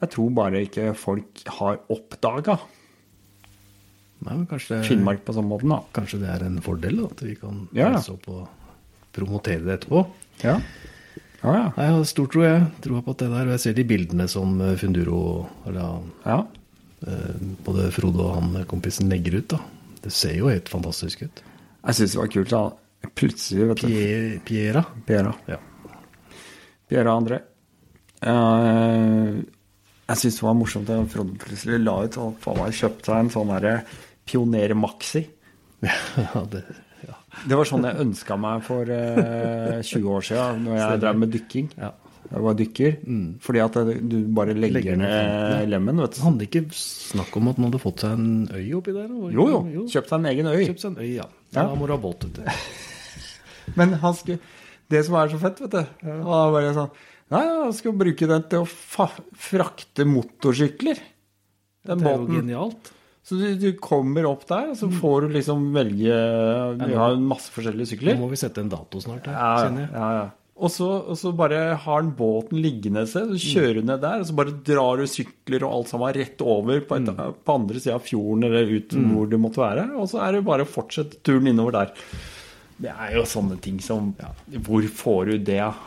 Jeg 0.00 0.10
tror 0.14 0.30
bare 0.30 0.64
ikke 0.64 0.92
folk 0.96 1.42
har 1.58 1.80
oppdaga 1.92 2.58
Finnmark 4.18 5.20
på 5.26 5.34
sånn 5.36 5.46
måte. 5.46 5.68
da. 5.70 5.76
kanskje 5.94 6.18
det 6.24 6.28
er 6.32 6.42
en 6.48 6.56
fordel, 6.64 6.96
da, 6.96 7.04
at 7.12 7.20
vi 7.22 7.34
kan 7.38 7.68
Ja. 7.72 7.92
opp 7.94 8.28
og 8.28 8.48
promotere 9.14 9.62
det 9.64 9.76
etterpå. 9.80 10.06
Ja. 10.42 10.56
Ja, 11.42 11.52
ja. 11.54 11.66
Nei, 11.76 11.84
Jeg 11.86 11.94
har 11.94 12.06
stor 12.10 12.30
tro, 12.32 12.42
jeg. 12.42 12.62
Troa 12.84 13.02
på 13.06 13.14
at 13.14 13.22
det 13.22 13.28
der. 13.30 13.46
Og 13.46 13.54
jeg 13.54 13.62
ser 13.64 13.76
de 13.78 13.84
bildene 13.86 14.26
som 14.30 14.56
eh, 14.64 14.74
Funduro, 14.80 15.20
eller 15.68 16.00
ja, 16.24 16.38
eh, 17.06 17.44
både 17.66 17.90
Frode 17.94 18.24
og 18.24 18.34
han 18.34 18.64
kompisen 18.70 19.10
legger 19.12 19.38
ut, 19.38 19.54
da. 19.54 19.60
Det 20.02 20.12
ser 20.14 20.34
jo 20.38 20.50
helt 20.50 20.70
fantastisk 20.70 21.22
ut. 21.26 21.42
Jeg 21.84 21.98
syns 21.98 22.14
det 22.16 22.20
var 22.22 22.32
kult. 22.34 22.50
da. 22.54 22.64
Plutselig, 23.14 23.68
vet 23.70 23.84
du. 23.84 24.40
Piera. 24.48 24.82
Piera. 25.06 25.34
Ja. 25.46 25.60
Piera 26.90 27.14
André. 27.14 27.38
Eh, 28.26 29.38
jeg 30.08 30.20
syns 30.22 30.40
det 30.40 30.46
var 30.46 30.56
morsomt 30.58 30.90
at 30.90 31.10
Frode 31.12 31.38
plutselig 31.38 31.78
la 31.84 32.00
ut 32.02 32.18
og 32.18 32.38
faen 32.42 32.58
meg 32.62 32.74
kjøpte 32.74 33.10
seg 33.12 33.22
en 33.22 33.32
sånn 33.34 33.52
derre 33.52 33.74
Pioner 34.28 34.74
Maxi. 34.74 35.22
ja, 35.86 36.42
det. 36.50 36.64
Det 37.46 37.56
var 37.58 37.68
sånn 37.68 37.84
jeg 37.86 38.00
ønska 38.02 38.36
meg 38.40 38.62
for 38.66 38.88
eh, 38.90 39.78
20 39.84 40.10
år 40.16 40.24
siden, 40.26 40.64
når 40.66 40.78
jeg 40.80 41.00
drev 41.06 41.18
med 41.24 41.34
dykking. 41.36 41.72
ja. 41.78 41.94
Jeg 42.28 42.42
var 42.44 42.56
dykker. 42.58 42.96
Fordi 43.40 43.60
at 43.62 43.76
du 44.04 44.16
bare 44.36 44.52
legger, 44.52 44.74
Legger 44.82 44.96
ned 45.00 45.70
lemmen, 45.70 45.96
vet 46.02 46.12
du. 46.12 46.20
handler 46.20 46.44
ikke 46.44 46.60
snakk 46.76 47.36
om 47.38 47.46
at 47.48 47.56
han 47.56 47.64
hadde 47.70 47.78
fått 47.80 48.02
seg 48.04 48.18
en 48.18 48.26
øy 48.52 48.74
oppi 48.76 48.92
der? 48.92 49.06
da? 49.08 49.30
Jo, 49.32 49.46
jo. 49.72 49.84
Kjøpt 49.88 50.10
seg 50.10 50.18
en 50.18 50.28
egen 50.34 50.50
øy. 50.50 50.58
Kjøpt 50.66 50.82
seg 50.82 50.90
en 50.90 50.98
øy, 51.00 51.06
ja. 51.14 51.24
Ja. 51.54 51.62
Da 51.62 51.74
må 51.78 51.86
du 51.88 51.94
ha 51.94 52.00
båt 52.02 52.26
ute. 52.28 52.44
Men 53.80 53.94
han 54.02 54.18
skulle, 54.18 54.42
det 54.92 55.00
som 55.06 55.16
er 55.22 55.32
så 55.32 55.40
fett, 55.40 55.62
vet 55.64 55.72
du 55.72 56.04
Han 56.04 56.20
var 56.28 56.52
bare 56.58 56.74
sånn 56.76 56.92
Nei, 57.32 57.42
han 57.48 57.72
skal 57.76 57.96
bruke 57.96 58.28
den 58.28 58.44
til 58.52 58.66
å 58.66 58.68
frakte 58.68 60.04
motorsykler. 60.08 61.00
Den 61.88 61.98
Det 62.04 62.12
er 62.12 62.16
jo 62.16 62.28
genialt. 62.28 62.92
Så 63.28 63.36
du, 63.36 63.46
du 63.60 63.68
kommer 63.76 64.24
opp 64.24 64.46
der, 64.48 64.70
så 64.78 64.88
får 64.88 65.26
du 65.26 65.34
liksom 65.36 65.66
velge 65.74 66.18
Vi 66.80 66.94
har 66.96 67.18
masse 67.20 67.52
forskjellige 67.52 67.90
sykler. 67.92 68.16
Nå 68.16 68.24
må 68.24 68.30
vi 68.32 68.38
sette 68.40 68.62
en 68.64 68.70
dato 68.72 69.02
snart, 69.04 69.28
her, 69.28 69.36
Ja, 69.36 69.88
ja, 69.92 70.10
ja. 70.22 70.28
Og 70.58 70.72
så, 70.74 70.86
og 71.06 71.14
så 71.14 71.30
bare 71.38 71.58
har 71.78 72.00
han 72.00 72.08
båten 72.18 72.58
liggende 72.58 73.04
et 73.04 73.10
sted, 73.12 73.30
så 73.30 73.50
kjører 73.52 73.76
du 73.78 73.84
ned 73.86 74.00
der, 74.02 74.24
og 74.24 74.26
så 74.26 74.34
bare 74.40 74.54
drar 74.66 74.98
du 74.98 75.04
sykler 75.06 75.62
og 75.62 75.74
alt 75.76 75.92
sammen 75.92 76.16
rett 76.16 76.42
over 76.42 76.80
på, 76.88 76.98
et, 76.98 77.20
på 77.46 77.54
andre 77.54 77.78
sida 77.78 77.94
av 77.94 78.02
fjorden 78.02 78.48
eller 78.48 78.72
ut 78.72 78.96
hvor 78.96 79.30
det 79.30 79.38
måtte 79.38 79.62
være, 79.62 79.84
og 79.94 80.08
så 80.10 80.24
er 80.24 80.34
det 80.34 80.40
bare 80.48 80.66
å 80.66 80.70
fortsette 80.72 81.20
turen 81.22 81.46
innover 81.52 81.76
der. 81.76 81.92
Det 82.78 82.90
er 82.90 83.14
jo 83.20 83.22
sånne 83.26 83.60
ting 83.62 83.78
som 83.82 84.12
Hvor 84.66 84.82
får 84.98 85.30
du 85.30 85.38
det 85.46 85.60
av? 85.68 85.78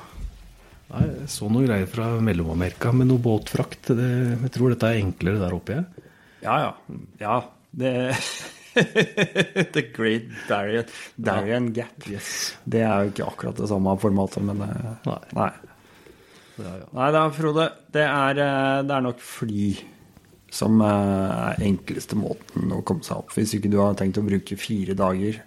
Nei, 0.91 1.03
jeg 1.07 1.27
så 1.31 1.47
noen 1.51 1.68
greier 1.68 1.88
fra 1.88 2.07
Mellom-Amerika 2.23 2.91
med 2.95 3.07
noe 3.11 3.22
båtfrakt. 3.23 3.93
Det, 3.95 4.07
jeg 4.43 4.51
tror 4.55 4.73
dette 4.73 4.88
er 4.88 4.99
enklere 5.03 5.39
der 5.39 5.55
oppe. 5.55 5.77
jeg. 5.77 6.01
Ja, 6.41 6.55
ja. 6.65 6.72
Ja, 7.22 7.35
det 7.72 7.91
The 9.76 9.81
Great 9.91 10.30
Darien, 10.47 10.85
Darien 11.15 11.72
Gap. 11.76 12.07
Yes. 12.07 12.55
Det 12.63 12.81
er 12.85 13.05
jo 13.05 13.11
ikke 13.11 13.27
akkurat 13.27 13.59
det 13.59 13.68
samme 13.72 13.97
formatet, 13.99 14.43
men 14.47 14.63
eh, 14.63 14.91
Nei. 15.07 15.19
nei. 15.38 15.51
Ja, 16.61 16.73
ja. 16.80 16.85
Nei 16.95 17.09
da, 17.15 17.23
Frode. 17.35 17.68
Det 17.91 18.05
er, 18.05 18.41
eh, 18.45 18.77
det 18.88 18.95
er 18.95 19.05
nok 19.07 19.23
fly 19.23 19.65
som 20.51 20.81
eh, 20.84 21.34
er 21.51 21.65
enkleste 21.68 22.18
måten 22.19 22.72
å 22.76 22.81
komme 22.88 23.03
seg 23.07 23.22
opp. 23.23 23.34
Hvis 23.35 23.55
ikke 23.57 23.72
du 23.72 23.80
har 23.81 23.97
tenkt 23.99 24.19
å 24.22 24.26
bruke 24.26 24.59
fire 24.59 24.95
dager 24.97 25.41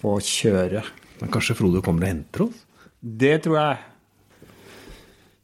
på 0.00 0.16
å 0.16 0.22
kjøre. 0.22 0.84
Men 1.20 1.32
kanskje 1.32 1.56
Frode 1.58 1.84
kommer 1.84 2.06
og 2.06 2.12
henter 2.12 2.46
oss? 2.48 2.64
Det 3.00 3.36
tror 3.44 3.60
jeg. 3.60 3.84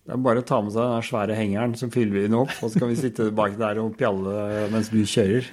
Det 0.03 0.11
er 0.17 0.19
bare 0.19 0.41
å 0.43 0.47
ta 0.47 0.57
med 0.65 0.73
seg 0.75 0.83
den 0.83 1.05
svære 1.07 1.35
hengeren, 1.39 1.75
så 1.79 1.87
fyller 1.93 2.17
vi 2.17 2.23
den 2.27 2.35
opp. 2.35 2.51
Og 2.59 2.73
så 2.73 2.81
kan 2.83 2.91
vi 2.91 2.99
sitte 2.99 3.29
bak 3.39 3.53
der 3.61 3.79
og 3.83 3.95
pjalle 3.99 4.33
mens 4.73 4.89
du 4.91 4.99
kjører. 5.07 5.47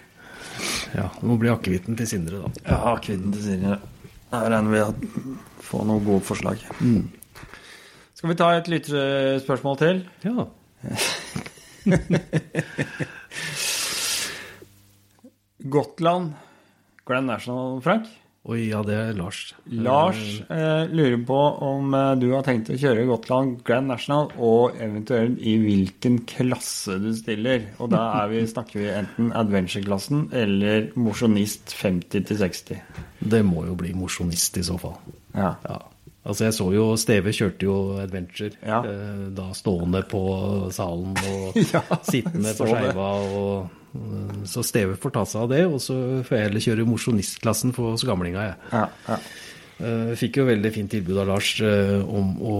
Ja, 0.95 1.05
det 1.13 1.25
må 1.29 1.35
bli 1.37 1.51
akevitten 1.53 1.93
til 1.99 2.07
Sindre, 2.09 2.37
da. 2.41 2.49
Ja, 2.65 2.77
akevitten 2.95 3.31
til 3.35 3.43
Sindre. 3.45 3.75
Her 4.33 4.49
regner 4.55 4.71
vi 4.73 4.81
å 4.81 4.89
få 5.69 5.83
noen 5.85 6.01
gode 6.05 6.25
forslag. 6.25 6.57
Skal 8.17 8.29
vi 8.31 8.39
ta 8.41 8.47
et 8.57 8.69
lytterspørsmål 8.73 9.75
til? 9.83 10.01
Ja. 10.25 10.49
Gotland 15.77 16.33
Grand 17.05 17.27
National, 17.29 17.81
Frank. 17.85 18.05
Oi, 18.49 18.63
ja, 18.71 18.79
det 18.81 18.95
er 18.97 19.11
Lars. 19.13 19.43
Lars 19.69 20.21
eh, 20.49 20.89
lurer 20.89 21.19
på 21.27 21.37
om 21.67 21.93
eh, 21.93 22.13
du 22.17 22.31
har 22.31 22.45
tenkt 22.47 22.71
å 22.73 22.77
kjøre 22.81 23.05
Gotland 23.05 23.59
Grand 23.67 23.91
National, 23.91 24.31
og 24.41 24.79
eventuelt 24.81 25.37
i 25.37 25.53
hvilken 25.61 26.17
klasse 26.29 26.97
du 27.03 27.11
stiller. 27.13 27.67
Og 27.77 27.91
da 27.93 28.07
er 28.23 28.33
vi, 28.33 28.41
snakker 28.55 28.81
vi 28.81 28.89
enten 28.95 29.29
adventure-klassen 29.37 30.27
eller 30.33 30.89
mosjonist 30.97 31.75
50 31.77 32.25
til 32.31 32.41
60. 32.41 32.81
Det 33.19 33.45
må 33.45 33.67
jo 33.69 33.77
bli 33.77 33.93
mosjonist 33.93 34.57
i 34.57 34.65
så 34.65 34.79
fall. 34.81 34.97
Ja. 35.35 35.53
Ja. 35.69 35.81
Altså, 36.29 36.45
jeg 36.45 36.55
så 36.57 36.65
jo 36.73 36.85
Steve 36.99 37.31
kjørte 37.33 37.65
jo 37.65 37.75
Adventure. 38.01 38.57
Ja. 38.65 38.81
Eh, 38.85 39.27
da 39.37 39.49
stående 39.57 40.01
på 40.09 40.23
salen 40.75 41.13
og 41.15 41.59
Ja, 41.73 41.83
sittende 42.05 42.53
på 42.57 42.67
skeiva. 42.69 43.11
Og, 43.29 43.78
så 44.45 44.61
Steve 44.65 44.95
får 45.01 45.11
ta 45.15 45.23
seg 45.25 45.41
av 45.45 45.49
det, 45.53 45.61
og 45.65 45.79
så 45.81 45.95
får 46.27 46.35
jeg 46.37 46.45
heller 46.47 46.65
kjøre 46.65 46.85
mosjonistklassen 46.89 47.73
for 47.73 47.95
oss 47.95 48.03
gamlinga, 48.07 48.43
jeg. 48.51 48.57
Ja, 48.73 48.83
ja. 49.09 49.19
Eh, 49.79 50.11
Fikk 50.19 50.37
jo 50.41 50.45
veldig 50.49 50.71
fint 50.75 50.91
tilbud 50.91 51.17
av 51.21 51.29
Lars 51.31 51.53
eh, 51.63 51.97
om 52.03 52.33
å 52.43 52.55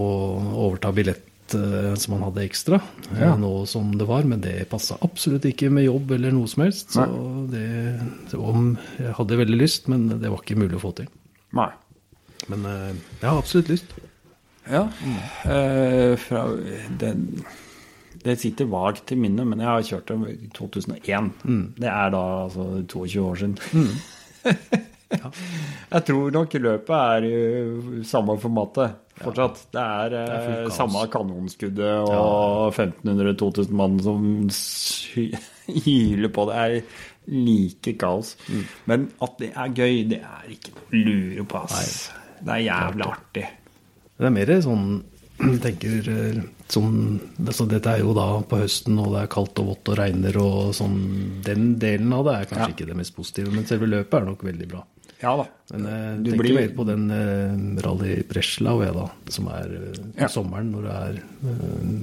overta 0.66 0.90
billett 0.96 1.54
eh, 1.54 1.92
som 2.00 2.14
han 2.16 2.24
hadde 2.30 2.46
ekstra, 2.48 2.78
eh, 3.12 3.20
Ja. 3.20 3.34
nå 3.36 3.50
som 3.68 3.90
det 4.00 4.06
var, 4.08 4.24
men 4.24 4.40
det 4.40 4.56
passa 4.72 4.96
absolutt 5.04 5.44
ikke 5.50 5.68
med 5.70 5.84
jobb 5.84 6.10
eller 6.16 6.32
noe 6.32 6.48
som 6.48 6.64
helst. 6.64 6.94
Så 6.96 7.04
det, 7.52 8.00
om, 8.40 8.72
jeg 8.98 9.12
hadde 9.20 9.40
veldig 9.44 9.58
lyst, 9.60 9.88
men 9.92 10.08
det 10.16 10.30
var 10.32 10.40
ikke 10.42 10.56
mulig 10.62 10.78
å 10.80 10.84
få 10.88 10.94
til. 11.02 11.10
Nei. 11.60 11.68
Men 12.48 12.64
eh, 12.66 12.94
jeg 13.20 13.28
har 13.28 13.38
absolutt 13.42 13.68
lyst. 13.70 13.92
Ja. 14.70 14.86
Eh, 15.44 16.16
fra 16.20 16.46
den 17.00 17.44
Det 18.20 18.36
sitter 18.40 18.68
vagt 18.68 19.12
i 19.14 19.16
minnet, 19.16 19.48
men 19.48 19.62
jeg 19.62 19.70
har 19.70 19.86
kjørt 19.86 20.10
det 20.12 20.34
i 20.34 20.48
2001. 20.56 21.30
Det 21.80 21.88
er 21.88 22.14
da 22.14 22.24
altså 22.44 22.66
22 22.84 23.22
år 23.24 23.42
siden. 23.42 23.58
Jeg 25.10 26.04
tror 26.06 26.30
nok 26.30 26.52
løpet 26.62 26.92
er 26.94 27.24
i 27.26 28.02
samme 28.06 28.36
formatet 28.38 28.92
fortsatt. 29.20 29.62
Det 29.74 29.82
er, 29.82 30.14
er 30.20 30.44
fullt 30.44 30.68
eh, 30.68 30.74
samme 30.76 31.02
kanonskuddet 31.10 32.12
og 32.14 32.76
1500-2000 32.78 33.74
mann 33.80 33.98
som 34.04 34.28
hyler 35.86 36.30
på. 36.30 36.46
Det 36.50 36.60
er 36.60 36.76
like 37.30 37.96
kaos. 38.00 38.36
Men 38.90 39.08
at 39.22 39.36
det 39.42 39.50
er 39.50 39.74
gøy, 39.74 40.04
det 40.14 40.22
er 40.22 40.54
ikke 40.54 40.76
noe 40.76 40.86
å 40.86 41.02
lure 41.08 41.48
på. 41.50 41.64
Ass. 41.66 41.98
Det 42.40 42.54
er 42.54 42.64
jævlig 42.68 43.08
artig. 43.10 43.46
Det 44.20 44.28
er 44.30 44.36
mer 44.38 44.54
sånn 44.64 44.88
tenker 45.64 46.12
eh, 46.70 46.76
sånn 46.76 47.20
altså 47.44 47.66
Dette 47.68 47.86
er 47.96 47.98
jo 48.04 48.14
da 48.14 48.40
på 48.46 48.60
høsten, 48.62 48.98
og 49.02 49.12
det 49.14 49.22
er 49.24 49.26
kaldt 49.34 49.58
og 49.58 49.66
vått 49.72 49.88
og 49.92 49.98
regner 49.98 50.36
og 50.40 50.70
sånn. 50.74 51.42
Den 51.42 51.78
delen 51.78 52.12
av 52.12 52.24
det 52.24 52.34
er 52.34 52.44
kanskje 52.46 52.68
Ja. 52.68 52.74
ikke 52.74 52.86
det 52.86 52.96
mest 52.96 53.14
positive, 53.16 53.50
men 53.52 53.64
selve 53.66 53.86
løpet 53.90 54.14
er 54.20 54.24
nok 54.24 54.42
veldig 54.42 54.68
bra. 54.68 54.84
Ja 55.22 55.36
da. 55.36 55.44
Men 55.72 55.84
jeg 55.84 56.22
Du 56.24 56.30
tenker 56.30 56.42
blir- 56.42 56.54
mer 56.54 56.68
på 56.74 56.86
den 56.86 57.10
eh, 57.10 57.82
Rally 57.84 58.22
Breslau, 58.22 58.80
jeg, 58.82 58.94
da, 58.94 59.10
som 59.28 59.48
er 59.48 59.66
eh, 59.66 59.92
på 60.16 60.20
Ja. 60.20 60.28
sommeren 60.28 60.70
når 60.72 60.82
det 60.82 60.96
er 60.96 61.22
eh, 61.44 62.00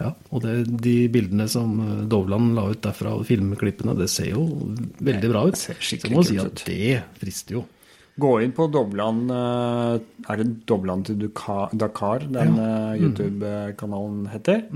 Ja, 0.00 0.14
og 0.32 0.42
det, 0.42 0.80
de 0.82 1.08
bildene 1.08 1.48
som 1.48 1.78
eh, 1.80 2.04
Dovland 2.08 2.54
la 2.54 2.68
ut 2.70 2.80
derfra, 2.80 3.24
filmklippene, 3.24 3.96
det 3.96 4.08
ser 4.10 4.30
jo 4.30 4.46
veldig 5.00 5.30
bra 5.30 5.46
ut. 5.46 5.56
ser 5.56 5.74
Så 5.80 5.96
ut. 5.96 6.02
Så 6.02 6.10
må 6.10 6.24
si 6.24 6.38
at 6.38 6.64
det 6.66 7.02
frister 7.20 7.52
jo. 7.54 7.64
Gå 8.20 8.32
inn 8.44 8.52
på 8.52 8.66
Dobland 8.68 9.30
eh, 9.32 9.94
Er 10.28 10.40
det 10.42 10.66
Dobland 10.68 11.06
til 11.08 11.22
Dakar 11.24 12.26
den 12.28 12.58
eh, 12.60 13.00
YouTube-kanalen 13.00 14.26
heter? 14.32 14.66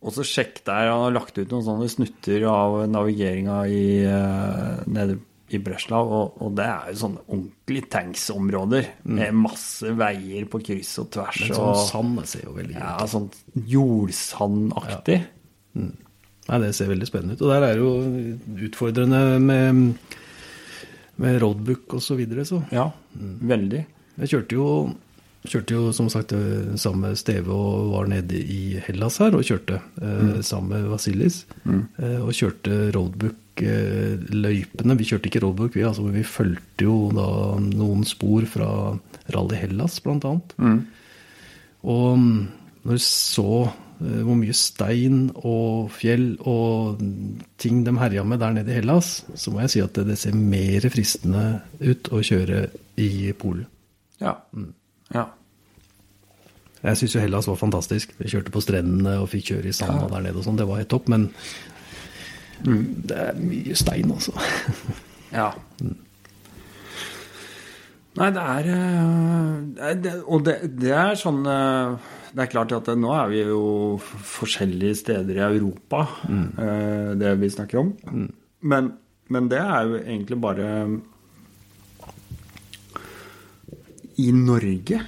Og 0.00 0.14
så 0.16 0.24
sjekk 0.24 0.62
der. 0.64 0.88
Han 0.88 1.04
har 1.06 1.16
lagt 1.18 1.36
ut 1.36 1.50
noen 1.52 1.66
sånne 1.66 1.88
snutter 1.92 2.46
av 2.48 2.78
navigeringa 2.88 3.58
i, 3.68 3.82
eh, 4.08 4.78
nede 4.88 5.18
i 5.52 5.60
Breslau. 5.60 6.00
Og, 6.08 6.38
og 6.40 6.54
det 6.56 6.66
er 6.66 6.92
jo 6.92 7.00
sånne 7.02 7.24
ordentlige 7.26 7.90
tanksområder 7.92 8.88
med 9.12 9.36
masse 9.36 9.92
veier 9.98 10.46
på 10.50 10.62
kryss 10.64 10.94
og 11.02 11.10
tvers. 11.14 11.42
Men 11.44 11.58
sånn 11.58 11.82
sand 11.84 12.22
ser 12.32 12.46
jo 12.48 12.56
veldig 12.56 12.78
gøy 12.78 12.80
ut. 12.80 12.86
ja, 12.88 13.10
sånn 13.12 13.28
jordsandaktig. 13.74 15.20
Nei, 15.76 16.58
det 16.64 16.72
ser 16.74 16.90
veldig 16.90 17.06
spennende 17.06 17.36
ut. 17.36 17.44
Og 17.44 17.52
der 17.52 17.68
er 17.68 17.78
jo 17.78 17.90
utfordrende 18.70 19.20
med, 19.44 20.08
med 21.20 21.38
roadbook 21.42 21.94
og 21.98 22.02
så 22.02 22.16
videre, 22.18 22.44
så. 22.48 22.62
Ja, 22.72 22.88
veldig. 23.52 23.82
Jeg 24.20 24.28
kjørte 24.32 24.56
jo, 24.56 24.66
kjørte 25.48 25.76
jo 25.76 25.82
som 25.96 26.08
sagt 26.12 26.32
sammen 26.80 27.04
med 27.06 27.18
steve 27.20 27.52
og 27.54 27.90
var 27.94 28.08
nede 28.10 28.40
i 28.40 28.80
Hellas 28.86 29.18
her 29.22 29.36
og 29.36 29.44
kjørte 29.46 29.80
Mm. 30.00 30.42
sammen 30.42 30.70
med 30.74 30.88
Vasilis. 30.90 31.42
Mm. 31.64 31.82
og 32.24 32.32
kjørte 32.36 32.72
roadbook-løypene. 32.96 34.96
vi 34.98 35.04
kjørte 35.08 35.28
ikke 35.30 35.42
roadbook, 35.44 35.74
vi, 35.76 35.82
altså, 35.84 36.02
men 36.06 36.16
vi 36.18 36.22
fulgte 36.26 36.84
jo 36.86 36.96
da 37.14 37.26
noen 37.60 38.04
spor 38.08 38.46
fra 38.48 38.68
Rally 39.34 39.56
Hellas, 39.60 40.00
blant 40.04 40.24
annet. 40.24 40.54
Og 41.84 42.18
mm, 42.18 42.40
når 42.84 42.98
du 42.98 43.02
så 43.04 43.46
eh, 43.66 43.72
hvor 44.00 44.36
mye 44.40 44.54
stein 44.56 45.26
og 45.36 45.90
fjell 45.92 46.30
og 46.48 47.02
ting 47.60 47.82
de 47.84 47.92
herja 48.00 48.22
med 48.24 48.40
der 48.40 48.54
nede 48.56 48.72
i 48.72 48.78
Hellas, 48.78 49.10
så 49.36 49.52
må 49.52 49.60
jeg 49.64 49.70
si 49.74 49.82
at 49.84 49.98
det, 50.08 50.16
ser 50.18 50.32
mer 50.36 50.86
fristende 50.92 51.42
ut 51.84 52.08
å 52.16 52.22
kjøre 52.24 52.62
i 53.00 53.10
Polen. 53.36 53.66
Ja. 54.20 54.34
ja. 55.14 55.26
Jeg 56.80 56.96
syns 56.96 57.14
jo 57.18 57.20
Hellas 57.20 57.48
var 57.50 57.60
fantastisk. 57.60 58.14
Vi 58.16 58.30
kjørte 58.32 58.52
på 58.54 58.62
strendene 58.64 59.18
og 59.20 59.28
fikk 59.32 59.50
kjøre 59.52 59.68
i 59.68 59.76
sanda 59.76 60.08
der 60.08 60.24
nede 60.30 60.40
og 60.40 60.46
sånn. 60.48 60.56
Det 60.60 60.68
var 60.68 60.80
helt 60.80 60.88
topp, 60.92 61.10
men 61.12 61.28
det 62.64 63.16
er 63.28 63.36
mye 63.40 63.76
stein, 63.76 64.12
altså. 64.16 64.32
Ja. 65.30 65.52
Nei, 68.18 68.30
det 68.34 68.42
er 68.42 68.66
eh, 68.74 69.92
det 70.02 70.10
er- 70.10 70.24
Og 70.26 70.42
det, 70.44 70.56
det 70.82 70.90
er 70.90 71.14
sånn 71.20 71.44
eh, 71.46 72.08
Det 72.30 72.44
er 72.44 72.50
klart 72.52 72.72
at 72.76 72.88
nå 72.94 73.10
er 73.16 73.30
vi 73.32 73.40
jo 73.42 73.62
forskjellige 74.00 75.00
steder 75.00 75.38
i 75.40 75.46
Europa, 75.46 76.04
mm. 76.30 76.50
det 77.18 77.32
vi 77.40 77.50
snakker 77.50 77.80
om. 77.80 77.88
Men, 78.60 78.92
men 79.34 79.48
det 79.50 79.58
er 79.58 79.88
jo 79.88 79.98
egentlig 79.98 80.38
bare 80.42 80.68
I 84.20 84.28
Norge, 84.36 85.00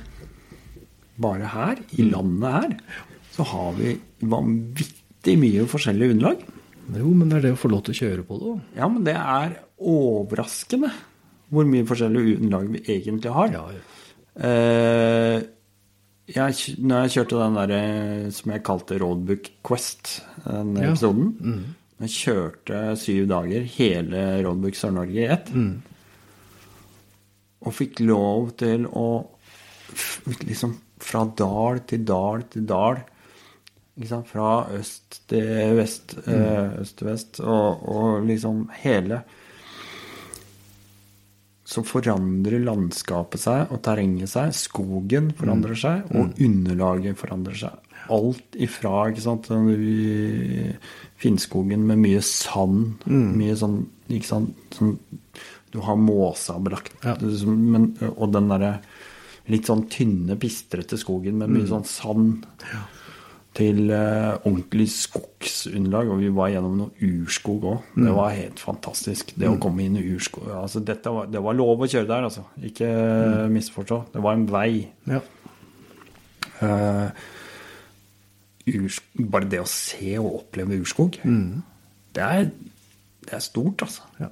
bare 1.22 1.52
her, 1.54 1.84
i 1.94 2.08
landet 2.08 2.56
her, 2.56 2.76
så 3.32 3.46
har 3.52 3.70
vi 3.78 3.94
vanvittig 4.26 5.38
mye 5.38 5.68
forskjellig 5.70 6.10
underlag. 6.16 6.42
Jo, 6.90 7.14
men 7.14 7.30
det 7.30 7.38
er 7.38 7.46
det 7.46 7.54
å 7.54 7.62
få 7.62 7.70
lov 7.70 7.86
til 7.86 7.94
å 7.94 8.00
kjøre 8.02 8.26
på 8.26 8.42
det. 8.42 8.52
Ja, 8.80 8.90
men 8.90 9.06
det 9.06 9.14
er 9.14 9.60
overraskende 9.78 10.90
hvor 11.52 11.68
mye 11.68 11.86
forskjellig 11.86 12.38
underlag 12.40 12.70
vi 12.72 12.82
egentlig 12.96 13.32
har. 13.32 13.52
Ja, 13.54 13.64
ja. 13.76 13.82
Eh, 14.48 15.42
jeg, 16.34 16.76
når 16.82 17.04
jeg 17.04 17.12
kjørte 17.16 17.38
den 17.40 17.58
der 17.60 17.72
eh, 17.76 18.30
som 18.34 18.52
jeg 18.54 18.64
kalte 18.66 18.98
Roadbook 19.02 19.50
Quest, 19.66 20.22
den 20.46 20.76
Ja. 20.76 20.90
episoden 20.90 21.74
Jeg 22.02 22.10
kjørte 22.10 22.96
syv 22.98 23.28
dager, 23.30 23.62
hele 23.62 24.42
Roadbook 24.42 24.74
Sør-Norge 24.74 25.20
i 25.20 25.28
ett. 25.30 25.52
Og 27.62 27.74
fikk 27.76 28.00
lov 28.02 28.56
til 28.58 28.88
å 28.90 29.06
liksom 30.42 30.74
fra 31.02 31.24
dal 31.38 31.82
til 31.86 32.04
dal 32.06 32.42
til 32.50 32.66
dal? 32.66 33.02
Fra 34.26 34.66
øst 34.72 35.20
til 35.28 35.76
vest, 35.76 36.16
mm. 36.26 36.80
øst 36.80 36.98
til 36.98 37.06
vest, 37.06 37.40
og, 37.40 37.82
og 37.88 38.26
liksom 38.26 38.64
hele 38.82 39.22
Så 41.72 41.80
forandrer 41.88 42.60
landskapet 42.66 43.40
seg 43.40 43.70
og 43.72 43.80
terrenget 43.86 44.28
seg. 44.28 44.52
Skogen 44.52 45.30
forandrer 45.38 45.78
seg, 45.78 46.10
og 46.12 46.36
underlaget 46.44 47.16
forandrer 47.16 47.56
seg. 47.62 47.78
Alt 48.12 48.58
ifra 48.60 49.06
ikke 49.12 49.22
sant, 49.24 49.48
Finnskogen 51.22 51.84
med 51.86 52.00
mye 52.02 52.20
sand, 52.26 53.04
mye 53.06 53.54
sånn 53.56 53.78
ikke 54.12 54.28
sant, 54.28 54.56
sånn, 54.76 54.96
Du 55.72 55.78
har 55.80 55.96
måsabelagt, 55.96 56.92
Ja. 57.02 57.14
men, 57.46 57.96
og 58.18 58.32
den 58.34 58.48
derre 58.50 58.74
litt 59.48 59.64
sånn 59.64 59.88
tynne, 59.88 60.36
pistrete 60.36 60.98
skogen 61.00 61.38
med 61.38 61.48
mye 61.48 61.66
sånn 61.66 61.86
sand 61.88 62.44
til 63.56 63.90
eh, 63.92 64.32
ordentlig 64.48 64.88
skogsunderlag. 64.92 66.10
Og 66.12 66.22
vi 66.22 66.30
var 66.34 66.52
gjennom 66.54 66.78
noe 66.80 67.08
urskog 67.08 67.66
òg. 67.68 67.92
Det 67.96 68.14
var 68.16 68.34
helt 68.36 68.62
fantastisk. 68.62 69.34
Det 69.36 69.50
å 69.50 69.58
komme 69.62 69.86
inn 69.86 69.98
i 70.00 70.06
urskog 70.14 70.48
altså, 70.56 70.82
var, 70.82 71.30
Det 71.32 71.42
var 71.44 71.58
lov 71.58 71.84
å 71.84 71.90
kjøre 71.90 72.08
der, 72.08 72.28
altså. 72.30 72.46
Ikke 72.64 72.88
misforstå. 73.52 74.02
Det 74.14 74.24
var 74.24 74.38
en 74.38 74.48
vei. 74.50 74.72
Ja. 75.10 75.22
Uh, 76.62 77.08
bare 79.32 79.48
det 79.50 79.58
å 79.58 79.66
se 79.66 80.12
og 80.20 80.36
oppleve 80.44 80.78
urskog, 80.78 81.16
det, 82.14 82.22
er, 82.22 82.52
det 83.26 83.34
er 83.34 83.42
stort, 83.42 83.82
altså. 83.82 84.06
Ja. 84.22 84.30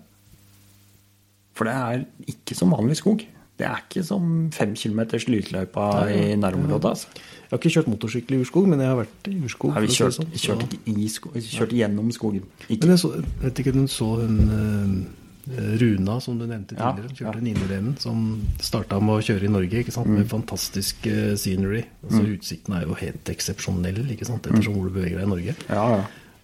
For 1.59 1.69
det 1.69 1.75
er 1.75 2.05
ikke 2.31 2.57
som 2.57 2.73
vanlig 2.73 3.01
skog. 3.01 3.27
Det 3.61 3.67
er 3.69 3.83
ikke 3.85 4.03
som 4.09 4.27
fem 4.57 4.73
kilometers 4.79 5.27
lysløypa 5.29 5.87
i 6.09 6.35
nærområdet. 6.41 6.95
Altså. 6.95 7.09
Jeg 7.51 7.51
har 7.53 7.59
ikke 7.61 7.73
kjørt 7.75 7.89
motorsykkel 7.93 8.37
i 8.37 8.41
urskog, 8.41 8.69
men 8.71 8.81
jeg 8.81 8.89
har 8.89 8.99
vært 9.03 9.29
i 9.29 9.37
urskog. 9.45 9.73
Nei, 9.75 9.81
vi 9.85 9.89
vi 9.91 9.97
sånn. 10.17 10.29
kjørte 10.39 10.69
ikke 10.69 10.93
i 10.95 11.09
sko, 11.11 11.33
vi 11.35 11.43
kjørte 11.45 11.77
gjennom 11.81 12.13
skogen. 12.15 12.45
Ikke. 12.69 12.85
Men 12.87 12.95
jeg, 12.95 13.03
så, 13.03 13.11
vet 13.43 13.59
ikke 13.65 13.75
om 13.75 13.83
du 13.85 13.91
så 13.93 14.09
hun 14.21 14.39
eh, 14.55 15.75
Runa, 15.81 16.15
som 16.23 16.39
du 16.39 16.45
nevnte 16.47 16.77
Ja, 16.79 16.93
tidligere. 16.95 17.17
Kjørte 17.19 17.41
ja. 17.41 17.45
Ninerenen, 17.49 17.97
som 18.01 18.23
starta 18.63 19.01
med 19.03 19.19
å 19.19 19.25
kjøre 19.27 19.49
i 19.49 19.53
Norge. 19.53 19.83
ikke 19.83 19.93
sant? 19.97 20.07
Mm. 20.09 20.21
Med 20.23 20.31
fantastisk 20.31 21.07
eh, 21.11 21.35
scenery. 21.37 21.83
Altså 22.07 22.23
Utsikten 22.37 22.77
er 22.79 22.87
jo 22.87 22.97
helt 23.01 23.33
eksepsjonell 23.35 24.05
ikke 24.15 24.29
sant? 24.29 24.47
ettersom 24.47 24.79
hvor 24.79 24.87
du 24.89 24.95
beveger 24.95 25.19
deg 25.19 25.27
i 25.27 25.33
Norge. 25.35 25.57
Ja, 25.69 25.85
ja. 25.97 26.01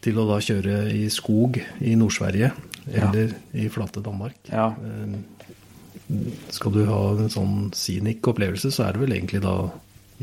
Til 0.06 0.18
å 0.20 0.26
da 0.28 0.36
kjøre 0.42 0.80
i 0.94 1.06
skog 1.10 1.60
i 1.80 1.94
Nord-Sverige 1.98 2.52
Ja. 2.86 3.08
eller 3.08 3.32
i 3.54 3.64
flate 3.72 4.02
Danmark. 4.04 4.36
ja. 4.50 4.72
Skal 6.54 6.72
du 6.76 6.84
ha 6.86 7.00
en 7.18 7.30
sånn 7.32 7.54
scenic 7.74 8.26
opplevelse, 8.30 8.70
så 8.70 8.84
er 8.86 8.92
det 8.96 9.00
vel 9.02 9.14
egentlig 9.16 9.40
da 9.42 9.56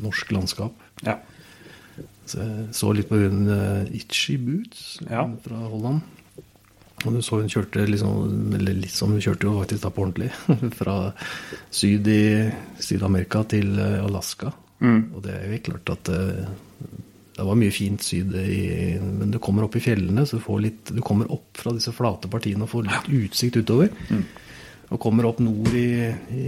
norsk 0.03 0.31
landskap. 0.35 0.73
ja. 1.05 1.17
Så 2.25 2.39
jeg 2.39 2.69
så 2.71 2.89
litt 2.95 3.09
på 3.09 3.17
hun 3.19 3.49
uh, 3.51 3.83
Itchy 3.91 4.37
Boots 4.39 5.01
Ja. 5.09 5.25
fra 5.43 5.57
Holland. 5.67 5.99
Og 7.03 7.17
du 7.17 7.19
så 7.21 7.41
hun 7.41 7.49
kjørte 7.51 7.83
liksom, 7.83 8.53
eller 8.55 8.77
liksom, 8.79 9.11
hun 9.11 9.19
kjørte 9.21 9.43
jo 9.49 9.57
faktisk 9.59 9.83
da 9.83 9.89
på 9.91 10.05
ordentlig. 10.05 10.29
Fra 10.79 10.95
syd 11.69 12.07
i 12.07 12.21
Syd-Amerika 12.79 13.43
til 13.51 13.75
eh, 13.75 13.99
Alaska. 14.05 14.53
Og 14.79 15.19
det 15.25 15.35
er 15.35 15.51
jo 15.51 15.59
klart 15.67 15.91
at 15.97 16.13
uh, 16.15 16.47
det 17.35 17.43
var 17.49 17.59
mye 17.59 17.75
fint 17.75 18.01
syd 18.03 18.31
i 18.39 18.97
Men 19.03 19.31
du 19.35 19.37
kommer 19.43 19.67
opp 19.67 19.75
i 19.75 19.83
fjellene, 19.83 20.23
så 20.27 20.39
du 20.39 20.43
får 20.47 20.63
litt 20.63 20.91
Du 20.95 21.01
kommer 21.03 21.27
opp 21.33 21.59
fra 21.59 21.75
disse 21.75 21.91
flate 21.95 22.31
partiene 22.31 22.63
og 22.63 22.71
får 22.71 22.87
litt 22.87 23.11
utsikt 23.19 23.59
utover. 23.59 23.91
Og 24.91 24.99
kommer 25.01 25.25
opp 25.29 25.39
nord 25.43 25.73
i, 25.77 25.87
i 26.35 26.47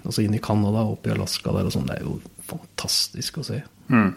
Altså 0.00 0.22
inn 0.24 0.32
i 0.32 0.40
Canada, 0.40 0.86
opp 0.88 1.04
i 1.04 1.10
Alaska 1.12 1.52
der 1.52 1.66
og 1.68 1.74
sånn. 1.74 1.84
Det 1.90 1.98
er 1.98 2.06
jo 2.06 2.14
fantastisk 2.48 3.42
å 3.42 3.44
se. 3.44 3.58
Mm. 3.92 4.14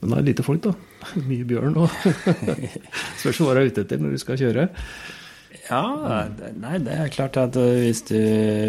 Men 0.00 0.14
det 0.14 0.16
er 0.18 0.24
lite 0.30 0.46
folk, 0.46 0.62
da. 0.64 0.72
Mye 1.28 1.44
bjørn 1.46 1.76
og 1.82 1.92
Spørs 3.20 3.42
hva 3.42 3.52
du 3.54 3.60
er 3.60 3.68
ute 3.68 3.84
etter 3.84 4.00
når 4.00 4.14
du 4.16 4.22
skal 4.22 4.40
kjøre. 4.40 4.64
Ja, 5.68 5.82
nei, 6.58 6.78
det 6.82 6.96
er 6.96 7.12
klart 7.12 7.36
at 7.38 7.58
eh, 7.60 7.84
hvis 7.84 8.00
du, 8.08 8.16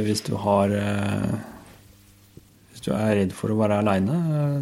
hvis 0.06 0.22
du 0.28 0.34
har 0.44 0.74
eh, 0.78 1.32
Hvis 2.74 2.84
du 2.86 2.92
er 2.94 3.16
redd 3.18 3.34
for 3.34 3.50
å 3.54 3.58
være 3.58 3.80
aleine, 3.82 4.20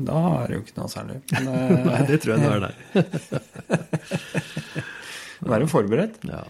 da 0.08 0.22
er 0.38 0.46
det 0.54 0.60
jo 0.60 0.64
ikke 0.64 0.78
noe 0.80 0.94
særlig. 0.94 1.18
Men 1.34 1.50
eh, 1.58 1.76
Nei, 1.90 2.00
det 2.08 2.22
tror 2.24 2.38
jeg 2.38 2.46
du 2.46 2.50
er 2.54 2.62
der. 2.68 2.80
være 5.52 5.68
forberedt. 5.74 6.22
Ja. 6.30 6.46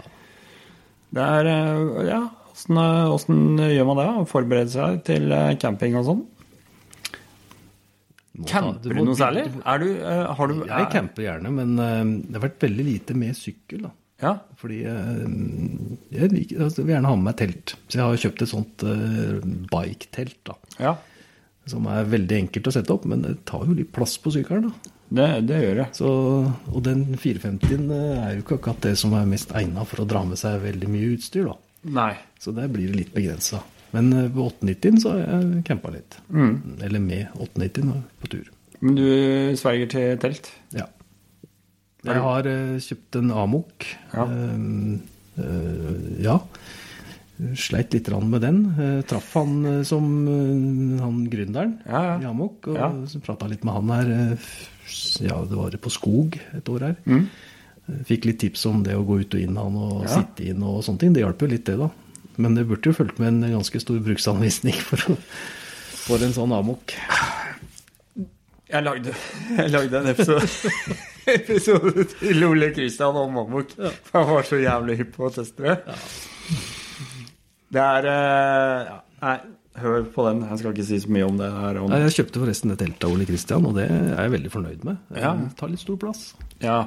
Det 1.16 1.26
er 1.40 1.52
eh, 1.56 2.04
Ja, 2.12 2.22
åssen 2.52 3.60
eh, 3.60 3.74
gjør 3.76 3.90
man 3.92 4.02
det? 4.02 4.10
Forberede 4.32 4.74
seg 4.74 5.02
til 5.08 5.32
eh, 5.36 5.56
camping 5.62 5.98
og 6.00 6.08
sånn? 6.08 6.22
Camper 8.48 8.96
du 8.96 9.04
noe 9.06 9.18
særlig? 9.18 9.46
Er 9.68 9.82
du, 9.82 9.88
eh, 10.00 10.24
har 10.38 10.52
du 10.52 10.62
Jeg 10.66 10.92
camper 10.94 11.28
gjerne, 11.28 11.52
men 11.54 11.76
det 11.78 12.38
har 12.38 12.46
vært 12.48 12.64
veldig 12.64 12.88
lite 12.88 13.18
med 13.18 13.38
sykkel. 13.38 13.86
da. 13.88 13.94
Ja. 14.22 14.34
Fordi 14.58 14.82
jeg 14.86 16.34
liker, 16.34 16.66
altså, 16.68 16.84
vil 16.86 16.96
gjerne 16.96 17.10
ha 17.10 17.18
med 17.18 17.30
meg 17.30 17.40
telt. 17.42 17.76
Så 17.88 18.00
jeg 18.00 18.06
har 18.06 18.22
kjøpt 18.26 18.44
et 18.46 18.52
sånt 18.52 18.86
uh, 18.86 19.40
bike-telt. 19.72 20.38
da. 20.48 20.58
ja. 20.82 20.98
Som 21.70 21.86
er 21.90 22.08
veldig 22.10 22.38
enkelt 22.40 22.70
å 22.70 22.74
sette 22.74 22.94
opp, 22.94 23.04
men 23.10 23.22
det 23.22 23.36
tar 23.50 23.68
jo 23.70 23.76
litt 23.78 23.92
plass 23.94 24.16
på 24.22 24.34
sykkelen. 24.34 24.70
da. 24.70 24.94
Det, 25.12 25.28
det 25.44 25.58
gjør 25.60 25.80
det. 25.82 25.88
Så, 25.98 26.10
og 26.72 26.84
den 26.86 27.04
450-en 27.20 27.90
eh, 27.92 28.20
er 28.24 28.36
jo 28.38 28.46
ikke 28.46 28.58
akkurat 28.62 28.86
det 28.86 28.94
som 29.00 29.12
er 29.18 29.28
mest 29.28 29.52
egna 29.60 29.84
for 29.88 30.04
å 30.04 30.08
dra 30.08 30.22
med 30.24 30.40
seg 30.40 30.62
veldig 30.64 30.92
mye 30.92 31.10
utstyr. 31.18 31.50
da. 31.50 31.58
Nei. 31.98 32.14
Så 32.42 32.54
der 32.58 32.68
blir 32.74 32.90
det 32.90 32.98
litt 33.04 33.14
begrensa. 33.14 33.60
Men 33.94 34.10
eh, 34.18 34.30
på 34.34 34.48
890-en 34.50 34.98
så 35.04 35.12
har 35.14 35.22
jeg 35.26 35.64
campa 35.68 35.92
litt. 35.94 36.18
Mm. 36.34 36.54
Eller 36.82 37.04
med 37.04 37.28
890-en 37.38 37.92
på 38.24 38.32
tur. 38.34 38.50
Men 38.82 38.96
du 38.98 39.06
sverger 39.60 39.92
til 39.94 40.18
telt? 40.24 40.48
Ja. 40.74 40.88
Jeg 42.08 42.22
har 42.26 42.48
eh, 42.50 42.78
kjøpt 42.82 43.20
en 43.20 43.30
Amok. 43.38 43.86
Ja. 44.16 44.24
Uh, 44.26 44.96
uh, 45.38 46.22
ja. 46.24 46.40
Sleit 47.58 47.94
litt 47.94 48.10
med 48.10 48.42
den. 48.42 48.60
Uh, 48.78 49.02
traff 49.10 49.32
han 49.38 49.54
eh, 49.66 49.80
som 49.88 50.10
eh, 50.30 50.98
han 51.02 51.22
gründeren 51.30 51.78
Ja, 51.86 52.02
ja. 52.12 52.18
i 52.22 52.26
Amok. 52.30 52.68
Og 52.74 52.78
Ja. 52.78 52.90
så 53.10 53.22
prata 53.22 53.48
litt 53.50 53.64
med 53.66 53.74
han 53.78 53.90
her. 53.94 54.12
eh, 54.34 54.52
Ja, 55.22 55.38
det 55.46 55.56
var 55.58 55.72
på 55.82 55.90
skog 55.94 56.40
et 56.58 56.70
år 56.70 56.80
her. 56.90 56.96
Mm. 57.06 57.28
Eh, 57.88 58.02
Fikk 58.10 58.26
litt 58.26 58.40
tips 58.42 58.66
om 58.70 58.82
det 58.86 58.96
å 58.98 59.06
gå 59.06 59.20
ut 59.22 59.34
og 59.38 59.42
inn 59.42 59.58
han 59.58 59.78
og 59.78 60.08
sitte 60.10 60.50
inn 60.50 60.62
og 60.64 60.82
sånne 60.86 61.00
ting. 61.06 61.14
Det 61.14 61.22
hjalp 61.26 61.42
jo 61.46 61.48
litt, 61.54 61.66
det, 61.70 61.78
da. 61.82 61.90
Men 62.42 62.56
det 62.58 62.66
burde 62.70 62.90
jo 62.92 62.96
fulgt 62.98 63.20
med 63.22 63.34
en 63.36 63.56
ganske 63.58 63.82
stor 63.84 64.00
bruksanvisning 64.06 64.78
for, 64.88 65.04
for 66.08 66.24
en 66.26 66.34
sånn 66.36 66.54
Amok. 66.58 66.96
Jeg 68.72 68.86
lagde, 68.86 69.12
jeg 69.58 69.72
lagde 69.74 70.00
en 70.00 70.08
episode, 70.14 70.46
episode 71.38 72.06
til 72.14 72.46
Ole 72.48 72.70
Kristian 72.72 73.18
om 73.20 73.36
amok. 73.42 73.74
For 74.08 74.22
han 74.22 74.30
var 74.38 74.46
så 74.48 74.60
jævlig 74.62 74.96
hypp 75.02 75.10
på 75.18 75.26
å 75.28 75.32
teste 75.36 75.66
det. 75.66 75.96
Det 77.72 77.82
er 77.84 78.08
eh, 78.12 78.86
ja, 78.88 78.96
Nei, 79.22 79.36
hør 79.84 80.08
på 80.16 80.24
den. 80.30 80.40
Jeg 80.48 80.62
skal 80.62 80.72
ikke 80.74 80.86
si 80.88 81.02
så 81.04 81.12
mye 81.12 81.28
om 81.28 81.36
det 81.40 81.50
her. 81.52 81.82
Om, 81.84 81.92
Nei, 81.92 82.00
Jeg 82.08 82.16
kjøpte 82.22 82.42
forresten 82.46 82.72
det 82.74 82.80
teltet 82.82 83.06
av 83.10 83.14
Ole 83.18 83.28
Kristian, 83.28 83.68
og 83.70 83.76
det 83.78 83.86
er 83.92 84.08
jeg 84.24 84.34
veldig 84.38 84.54
fornøyd 84.56 84.88
med. 84.88 85.04
Det 85.12 85.22
Ja. 85.26 85.34
tar 85.60 85.72
litt 85.76 85.84
stor 85.84 86.00
plass. 86.02 86.24
ja. 86.64 86.80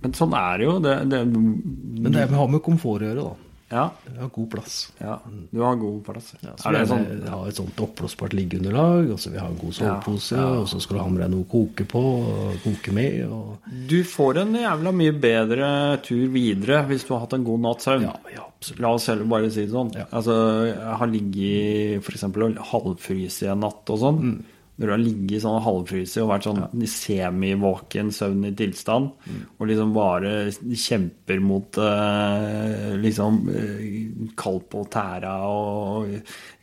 Men 0.00 0.14
sånn 0.16 0.32
er 0.32 0.56
det 0.56 0.64
jo. 0.64 0.74
Det, 0.80 0.92
det, 1.12 1.18
Men 1.28 2.12
det 2.16 2.22
har 2.32 2.48
med 2.48 2.62
komfort 2.64 3.02
å 3.04 3.10
gjøre, 3.10 3.24
da. 3.28 3.49
Ja, 3.70 3.84
Jeg 4.06 4.18
har 4.20 4.30
god 4.34 4.48
plass. 4.50 4.76
ja, 5.00 5.16
du 5.52 5.60
har 5.62 5.76
god 5.78 6.00
plass. 6.04 6.32
Ja, 6.42 6.54
så 6.58 6.68
er 6.68 6.72
det 6.80 6.88
sånn 6.90 7.04
jeg 7.08 7.30
har 7.30 7.48
et 7.48 7.58
sånt 7.60 7.78
oppblåsbart 7.84 8.34
liggeunderlag, 8.34 9.10
og 9.14 9.18
så 9.22 9.30
vil 9.30 9.38
jeg 9.38 9.44
ha 9.44 9.50
en 9.52 9.60
god 9.60 9.76
sovepose, 9.78 10.36
Ja, 10.36 10.42
ja. 10.48 10.60
og 10.60 10.68
så 10.72 10.80
skal 10.82 10.96
du 10.98 11.02
ha 11.02 11.08
med 11.14 11.22
deg 11.22 11.30
noe 11.36 11.44
å 11.46 11.50
koke 11.52 11.86
på, 11.86 12.02
og 12.34 12.60
koke 12.64 12.92
med, 12.96 13.20
og 13.30 13.70
Du 13.88 14.02
får 14.04 14.42
en 14.42 14.54
jævla 14.58 14.92
mye 14.92 15.12
bedre 15.22 15.70
tur 16.02 16.26
videre 16.34 16.82
hvis 16.90 17.06
du 17.06 17.14
har 17.14 17.20
hatt 17.26 17.34
en 17.38 17.44
god 17.46 17.60
natts 17.60 17.86
søvn. 17.86 18.02
Ja, 18.08 18.16
ja. 18.34 18.46
La 18.82 18.90
oss 18.92 19.06
heller 19.08 19.24
bare 19.24 19.48
si 19.50 19.62
det 19.64 19.72
sånn. 19.72 19.94
Ja. 19.96 20.04
Altså, 20.12 20.34
jeg 20.68 20.96
har 21.00 21.06
ligget 21.08 22.02
f.eks. 22.04 22.24
og 22.28 22.58
halvfryst 22.74 23.42
i 23.46 23.48
en 23.54 23.62
natt 23.64 23.88
og 23.94 23.98
sånn. 24.02 24.18
Mm. 24.20 24.40
Når 24.80 24.86
du 24.88 24.92
har 24.94 25.02
ligget 25.02 25.42
sånn 25.44 25.58
og 25.58 25.64
halvfryst 25.66 26.16
og 26.22 26.30
vært 26.30 26.46
sånn 26.48 26.60
i 26.82 26.86
semivåken 26.88 28.08
søvn 28.16 28.46
i 28.48 28.52
tilstand, 28.56 29.10
Mm. 29.28 29.42
og 29.60 29.66
liksom 29.68 29.92
bare 29.92 30.30
kjemper 30.72 31.40
mot 31.44 31.76
eh, 31.76 32.96
liksom 32.96 33.36
eh, 33.52 34.32
kald 34.40 34.64
på 34.72 34.86
tæra 34.88 35.34
og 35.44 36.08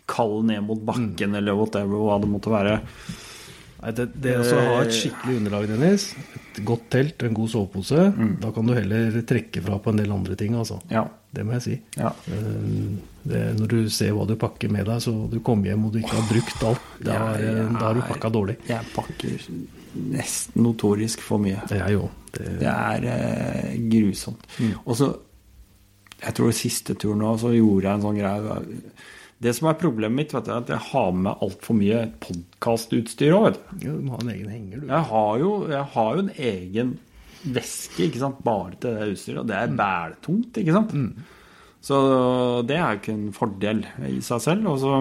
kald 0.10 0.46
ned 0.50 0.64
mot 0.66 0.82
bakken 0.88 1.30
Mm. 1.30 1.36
eller 1.38 1.56
whatever, 1.60 1.98
hva 2.08 2.18
det 2.22 2.30
måtte 2.32 2.50
være. 2.50 2.80
Nei, 3.84 3.92
det, 3.94 4.08
det 4.20 4.32
å 4.42 4.44
ha 4.74 4.80
et 4.82 4.90
skikkelig 4.98 5.36
underlag, 5.38 5.68
Dennis, 5.70 6.08
et 6.34 6.64
godt 6.66 6.88
telt, 6.90 7.22
en 7.24 7.36
god 7.38 7.52
sovepose, 7.54 8.08
da 8.42 8.50
kan 8.56 8.66
du 8.66 8.74
heller 8.74 9.22
trekke 9.22 9.62
fra 9.62 9.78
på 9.78 9.92
en 9.94 9.98
del 10.02 10.12
andre 10.16 10.36
ting, 10.36 10.56
altså. 10.58 10.80
Ja. 10.90 11.04
Det 11.32 11.46
må 11.46 11.54
jeg 11.60 11.62
si. 11.68 11.76
ja. 12.00 12.10
Eh, 12.34 12.98
Det, 13.28 13.42
når 13.58 13.72
du 13.72 13.78
ser 13.94 14.14
hva 14.16 14.26
du 14.30 14.36
pakker 14.40 14.72
med 14.74 14.88
deg, 14.88 15.02
så 15.04 15.14
du 15.32 15.40
kommer 15.46 15.72
hjem 15.72 15.88
og 15.88 15.96
du 15.96 16.00
ikke 16.02 16.16
har 16.16 16.30
brukt 16.30 16.64
alt, 16.70 16.88
da, 17.04 17.18
har 17.82 17.98
du 17.98 18.04
pakka 18.08 18.32
dårlig. 18.34 18.58
Jeg 18.70 18.94
pakker 18.94 19.50
nesten 20.14 20.64
notorisk 20.64 21.24
for 21.26 21.42
mye. 21.42 21.62
Det 21.70 21.80
er 21.82 21.94
jo 21.96 22.08
det. 22.36 22.58
Det 22.62 22.72
er 22.72 23.08
eh, 23.12 23.78
grusomt. 23.92 24.46
Mm. 24.60 24.76
Og 24.86 25.00
så 25.00 25.14
Jeg 26.18 26.34
tror 26.34 26.54
siste 26.58 26.96
turen 26.98 27.20
nå, 27.22 27.36
så 27.38 27.52
gjorde 27.54 27.86
jeg 27.86 27.94
en 27.94 28.06
sånn 28.08 28.16
greie. 28.18 28.56
Det 29.38 29.52
som 29.54 29.68
er 29.70 29.76
problemet 29.78 30.18
mitt, 30.18 30.32
vet 30.34 30.48
du, 30.48 30.50
er 30.50 30.64
at 30.64 30.72
jeg 30.74 30.82
har 30.88 31.12
med 31.14 31.44
altfor 31.46 31.78
mye 31.78 32.00
podkastutstyr 32.24 33.36
òg, 33.38 33.60
du. 33.78 33.92
Må 34.02 34.16
ha 34.16 34.24
en 34.24 34.32
egen 34.34 34.50
henger, 34.50 34.82
du. 34.82 34.88
Jeg 34.90 35.10
har, 35.12 35.34
jo, 35.44 35.52
jeg 35.70 35.84
har 35.94 36.16
jo 36.18 36.24
en 36.24 36.32
egen 36.50 36.96
veske 37.54 38.08
ikke 38.08 38.24
sant, 38.24 38.42
bare 38.42 38.80
til 38.82 38.98
det 38.98 39.12
utstyret, 39.14 39.44
og 39.44 39.52
det 39.52 39.60
er 39.60 39.76
bæltungt, 39.78 40.58
ikke 40.58 40.74
sant. 40.80 40.96
Så 41.84 41.98
det 42.68 42.76
er 42.76 42.84
jo 42.92 43.00
ikke 43.00 43.14
en 43.16 43.34
fordel 43.36 43.84
i 44.10 44.18
seg 44.26 44.42
selv. 44.44 44.68
Og 44.74 44.80
så 44.82 44.94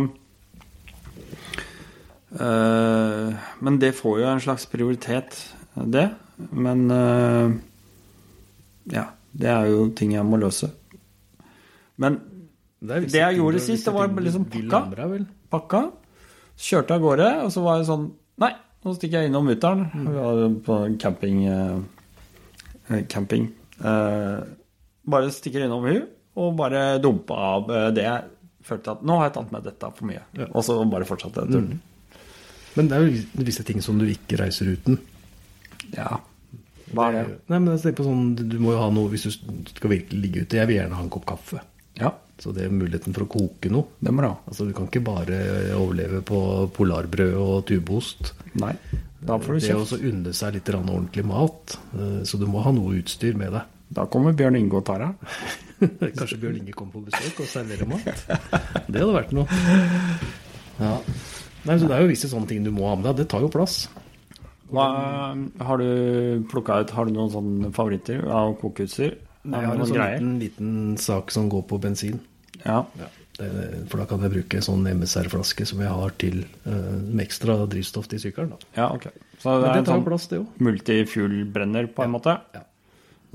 eh, 2.40 3.34
Men 3.64 3.78
det 3.82 3.94
får 3.96 4.20
jo 4.20 4.28
en 4.30 4.42
slags 4.44 4.66
prioritet, 4.70 5.38
det. 5.76 6.08
Men 6.52 6.86
eh, 6.92 7.56
ja, 8.92 9.06
det 9.36 9.50
er 9.52 9.70
jo 9.72 9.88
ting 9.96 10.14
jeg 10.16 10.26
må 10.28 10.38
løse. 10.40 10.70
Men 11.96 12.20
det, 12.80 13.06
det 13.10 13.22
jeg 13.22 13.38
gjorde 13.38 13.62
sist, 13.64 13.88
det 13.88 13.94
var 13.96 14.12
liksom 14.12 14.44
pakka. 14.52 14.82
pakka, 15.50 15.82
kjørte 16.60 16.98
av 16.98 17.04
gårde, 17.06 17.28
og 17.46 17.52
så 17.54 17.64
var 17.64 17.80
jeg 17.80 17.88
sånn 17.90 18.10
Nei, 18.36 18.50
nå 18.84 18.92
stikker 18.92 19.22
jeg 19.22 19.30
innom 19.30 19.46
mutter'n. 19.48 19.86
Vi 19.96 20.12
var 20.12 20.42
på 20.66 20.74
camping. 21.00 21.38
eh, 21.48 22.98
camping. 23.08 23.46
Bare 23.80 25.30
stikker 25.32 25.64
innom 25.64 25.86
hun 25.88 26.02
og 26.36 26.54
bare 26.58 26.98
dumpa 27.02 27.34
av 27.34 27.70
eh, 27.70 27.90
det 27.96 28.04
jeg 28.06 28.22
følte 28.66 28.90
at 28.96 29.02
Nå 29.06 29.16
har 29.18 29.28
jeg 29.28 29.34
tatt 29.38 29.52
meg 29.54 29.62
dette 29.64 29.90
for 29.96 30.06
mye. 30.10 30.22
Ja. 30.36 30.46
Og 30.52 30.64
så 30.66 30.76
bare 30.90 31.06
fortsatte 31.08 31.44
jeg 31.44 31.52
turen. 31.54 31.80
Men 32.76 32.88
det 32.90 32.96
er 32.98 33.06
jo 33.06 33.44
visse 33.46 33.64
ting 33.64 33.78
som 33.84 33.98
du 33.98 34.04
ikke 34.10 34.36
reiser 34.42 34.68
uten. 34.74 34.98
Ja. 35.96 36.18
Hva 36.92 37.08
er 37.08 37.16
det? 37.16 37.38
Nei, 37.50 37.58
men 37.58 37.72
jeg 37.74 37.82
tenker 37.82 38.02
på 38.02 38.08
sånn, 38.10 38.34
Du 38.36 38.58
må 38.62 38.74
jo 38.74 38.82
ha 38.82 38.90
noe 38.94 39.08
hvis 39.10 39.24
du 39.26 39.30
skal 39.72 39.90
virkelig 39.90 40.20
ligge 40.22 40.44
ute. 40.44 40.58
Jeg 40.60 40.68
vil 40.70 40.76
gjerne 40.80 40.98
ha 40.98 41.02
en 41.06 41.10
kopp 41.14 41.24
kaffe. 41.26 41.62
Ja, 41.98 42.10
Så 42.38 42.52
det 42.52 42.66
er 42.66 42.74
muligheten 42.74 43.14
for 43.16 43.24
å 43.24 43.30
koke 43.32 43.70
noe. 43.72 43.86
det 44.04 44.12
må 44.12 44.20
du 44.22 44.28
ha. 44.28 44.36
Altså 44.46 44.66
Du 44.68 44.74
kan 44.76 44.86
ikke 44.90 45.00
bare 45.06 45.38
overleve 45.78 46.20
på 46.28 46.40
polarbrød 46.76 47.34
og 47.40 47.64
tubeost. 47.70 48.34
Nei. 48.60 48.74
Da 49.26 49.38
får 49.38 49.54
du 49.56 49.60
Det 49.60 49.68
kjeft. 49.70 49.80
også 49.86 50.02
unne 50.10 50.32
seg 50.36 50.52
litt 50.54 50.68
ordentlig 50.74 51.24
mat. 51.24 51.78
eh, 51.94 52.22
Så 52.28 52.38
du 52.38 52.46
må 52.46 52.60
ha 52.62 52.70
noe 52.72 52.98
utstyr 53.00 53.34
med 53.34 53.52
deg. 53.52 53.62
Da 53.94 54.06
kommer 54.10 54.34
Bjørn 54.36 54.58
Inge 54.58 54.80
og 54.80 54.86
tar 54.86 55.02
deg. 55.04 55.36
Kanskje 56.18 56.38
Bjørn 56.42 56.58
Inge 56.60 56.74
kommer 56.76 56.98
på 56.98 57.04
besøk 57.10 57.44
og 57.44 57.50
serverer 57.50 57.90
mat. 57.90 58.24
Det 58.88 59.02
hadde 59.02 59.12
vært 59.14 59.34
noe. 59.36 59.46
Ja. 60.80 60.96
Nei, 61.66 61.76
så 61.78 61.86
Det 61.86 61.94
er 61.96 62.02
jo 62.04 62.10
visse 62.10 62.30
sånne 62.30 62.50
ting 62.50 62.66
du 62.66 62.72
må 62.74 62.88
ha 62.90 62.96
med 62.98 63.08
deg. 63.10 63.22
Det 63.22 63.28
tar 63.32 63.44
jo 63.44 63.50
plass. 63.52 63.84
Hva, 64.66 64.86
har 65.62 65.78
du 65.78 66.42
plukka 66.50 66.80
ut 66.82 66.90
Har 66.90 67.06
du 67.06 67.12
noen 67.14 67.30
sånne 67.30 67.68
favoritter 67.74 68.24
av 68.26 68.56
kokeutstyr? 68.58 69.14
Nei, 69.46 69.60
jeg 69.62 69.70
har 69.70 69.78
en 69.78 69.86
sånn 69.86 70.00
liten, 70.00 70.32
liten 70.42 70.72
sak 70.98 71.30
som 71.30 71.46
går 71.52 71.62
på 71.70 71.78
bensin. 71.78 72.18
Ja. 72.64 72.80
Det, 73.36 73.50
for 73.92 74.00
da 74.00 74.06
kan 74.10 74.24
jeg 74.24 74.32
bruke 74.32 74.62
sånn 74.64 74.88
MSR-flaske 74.90 75.66
som 75.68 75.82
jeg 75.84 75.92
har 75.92 76.14
til 76.18 76.40
uh, 76.64 76.96
med 77.04 77.22
ekstra 77.28 77.60
drivstoff 77.70 78.08
til 78.10 78.22
sykkelen. 78.22 78.56
Da. 78.56 78.70
ja, 78.80 78.88
ok. 78.96 79.06
Så 79.38 79.58
det 79.60 79.68
Men 79.68 79.76
det 79.76 79.84
tar 79.84 79.92
jo 79.92 80.00
sånn 80.00 80.06
plass, 80.08 80.26
det 80.32 80.40
òg. 80.40 80.62
multifuel-brenner, 80.66 81.90
på 81.94 82.06
en 82.06 82.14
måte? 82.16 82.34
Ja. 82.56 82.64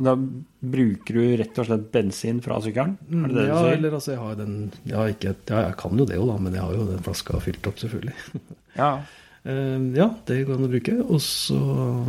Da 0.02 0.16
bruker 0.18 1.18
du 1.18 1.36
rett 1.38 1.60
og 1.62 1.68
slett 1.68 1.88
bensin 1.94 2.40
fra 2.42 2.58
sykkelen? 2.64 2.96
Er 3.12 3.28
det 3.30 3.36
det 3.38 3.48
ja, 3.48 3.56
du 3.56 3.66
sier? 3.68 3.76
eller 3.78 3.96
altså, 3.98 4.12
jeg 4.16 4.22
har 4.24 4.38
den 4.40 4.56
ja, 4.90 5.04
ikke, 5.14 5.34
ja, 5.52 5.60
jeg 5.68 5.76
kan 5.82 6.00
jo 6.02 6.08
det 6.10 6.18
jo, 6.18 6.28
da, 6.30 6.38
men 6.42 6.56
jeg 6.58 6.64
har 6.66 6.74
jo 6.78 6.88
den 6.90 7.04
flaska 7.06 7.42
fylt 7.44 7.68
opp, 7.72 7.82
selvfølgelig. 7.84 8.16
Ja. 8.80 8.92
uh, 9.46 9.80
ja, 9.98 10.06
det 10.30 10.38
kan 10.48 10.62
du 10.64 10.70
bruke. 10.72 10.94
Og 11.04 11.20
så 11.26 11.58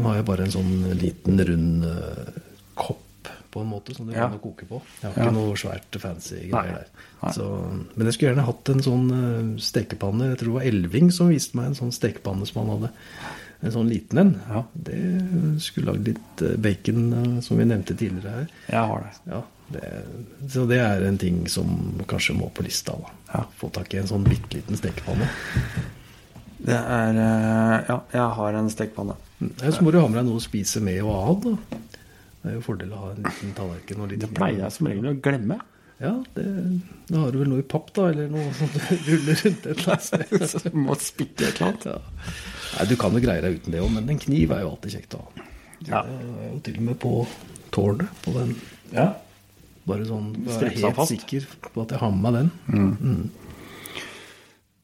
har 0.05 0.21
jeg 0.21 0.27
bare 0.29 0.45
en 0.47 0.53
sånn 0.55 0.75
liten, 1.01 1.41
rund 1.49 1.87
uh, 1.91 2.43
kopp, 2.79 3.31
på 3.53 3.61
en 3.65 3.69
måte, 3.73 3.93
som 3.97 4.07
du 4.09 4.15
Ja. 4.15 4.29
kan 4.31 4.39
koke 4.41 4.65
på. 4.69 4.79
Jeg 5.03 5.11
har 5.11 5.19
ikke 5.27 5.35
noe 5.37 5.57
svært 5.61 5.99
fancy 6.01 6.47
greier 6.53 6.79
der. 6.85 7.09
Så, 7.35 7.49
men 7.97 8.07
jeg 8.09 8.15
skulle 8.17 8.31
gjerne 8.31 8.47
hatt 8.47 8.71
en 8.73 8.85
sånn 8.87 9.11
uh, 9.11 9.51
stekepanne. 9.61 10.31
Jeg 10.33 10.39
tror 10.41 10.53
det 10.53 10.59
var 10.61 10.69
Elving 10.71 11.11
som 11.13 11.29
viste 11.35 11.59
meg 11.59 11.73
en 11.73 11.77
sånn 11.83 11.93
stekepanne 11.95 12.47
som 12.49 12.63
han 12.63 12.73
hadde. 12.77 12.93
En 13.63 13.71
sånn 13.75 13.89
liten 13.93 14.19
en. 14.19 14.31
Ja. 14.51 14.65
Det 14.75 14.99
skulle 15.63 15.93
lagd 15.93 16.09
litt 16.11 16.43
eh, 16.43 16.57
bacon, 16.59 17.05
eh, 17.15 17.41
som 17.47 17.61
vi 17.61 17.67
nevnte 17.71 17.95
tidligere 17.95 18.33
her. 18.41 18.49
Jeg 18.67 18.91
har 18.91 19.05
det. 19.07 19.13
Ja, 19.31 19.43
det, 19.73 19.91
så 20.53 20.65
det 20.69 20.81
er 20.83 21.05
en 21.07 21.19
ting 21.23 21.45
som 21.49 21.71
kanskje 22.11 22.35
må 22.41 22.51
på 22.55 22.65
lista. 22.67 22.97
da. 22.99 23.13
Ja. 23.33 23.45
Få 23.61 23.71
tak 23.73 23.95
i 23.95 24.01
en 24.03 24.11
sånn 24.11 24.27
bitte 24.27 24.59
liten 24.59 24.77
stekepanne. 24.81 25.29
Det 26.63 26.79
er 26.79 27.17
eh, 27.19 27.77
Ja, 27.89 28.01
jeg 28.15 28.29
har 28.41 28.59
en 28.59 28.71
stekepanne. 28.71 29.15
Ja, 29.63 29.71
så 29.75 29.83
må 29.83 29.91
du 29.95 29.99
ha 30.03 30.09
med 30.11 30.21
deg 30.21 30.29
noe 30.31 30.39
å 30.43 30.45
spise 30.45 30.83
med 30.83 31.01
og 31.03 31.15
av. 31.15 31.47
da. 31.47 31.79
Det 32.43 32.51
er 32.51 32.57
jo 32.59 32.65
fordel 32.67 32.91
å 32.95 33.01
ha 33.05 33.13
en 33.15 33.23
liten 33.23 33.55
tallerken. 33.55 34.03
og 34.03 34.11
litt 34.11 34.23
Det 34.27 34.33
pleier 34.35 34.65
jeg 34.65 34.75
som 34.75 34.91
regel 34.91 35.13
å 35.13 35.15
glemme. 35.23 35.61
Ja, 36.03 36.17
det, 36.35 36.45
Da 37.07 37.21
har 37.23 37.31
du 37.31 37.39
vel 37.39 37.51
noe 37.53 37.63
i 37.63 37.67
papp, 37.67 37.93
da, 37.95 38.09
eller 38.11 38.27
noe 38.31 38.51
som 38.59 38.71
du 38.75 38.81
ruller 39.07 39.39
rundt 39.45 39.67
et 39.71 39.77
eller 39.77 39.93
annet 39.95 40.07
sted. 40.51 40.75
Må 40.87 40.97
spikke 40.99 41.47
et 41.47 41.61
eller 41.63 41.69
annet. 41.71 41.87
Ja. 41.87 42.62
Nei, 42.77 42.87
Du 42.89 42.97
kan 43.01 43.13
jo 43.17 43.21
greie 43.25 43.43
deg 43.45 43.59
uten 43.61 43.75
det 43.75 43.83
òg, 43.83 43.91
men 43.95 44.09
en 44.13 44.21
kniv 44.23 44.53
er 44.55 44.63
jo 44.65 44.73
alltid 44.75 44.97
kjekt 44.97 45.17
å 45.19 45.23
ha. 45.25 45.47
Ja. 45.83 46.01
Det 46.07 46.17
er 46.47 46.51
jo 46.53 46.59
til 46.69 46.77
og 46.79 46.89
med 46.89 46.99
på 47.03 47.13
tårnet 47.75 48.25
på 48.25 48.35
den. 48.39 48.57
ja. 48.95 49.13
Bare 49.83 50.05
sånn 50.07 50.29
være 50.47 50.69
helt 50.77 50.95
fast. 50.95 51.11
sikker 51.11 51.43
på 51.75 51.83
at 51.83 51.91
jeg 51.91 51.99
har 51.99 52.13
med 52.15 52.23
meg 52.23 52.37
den. 52.37 52.51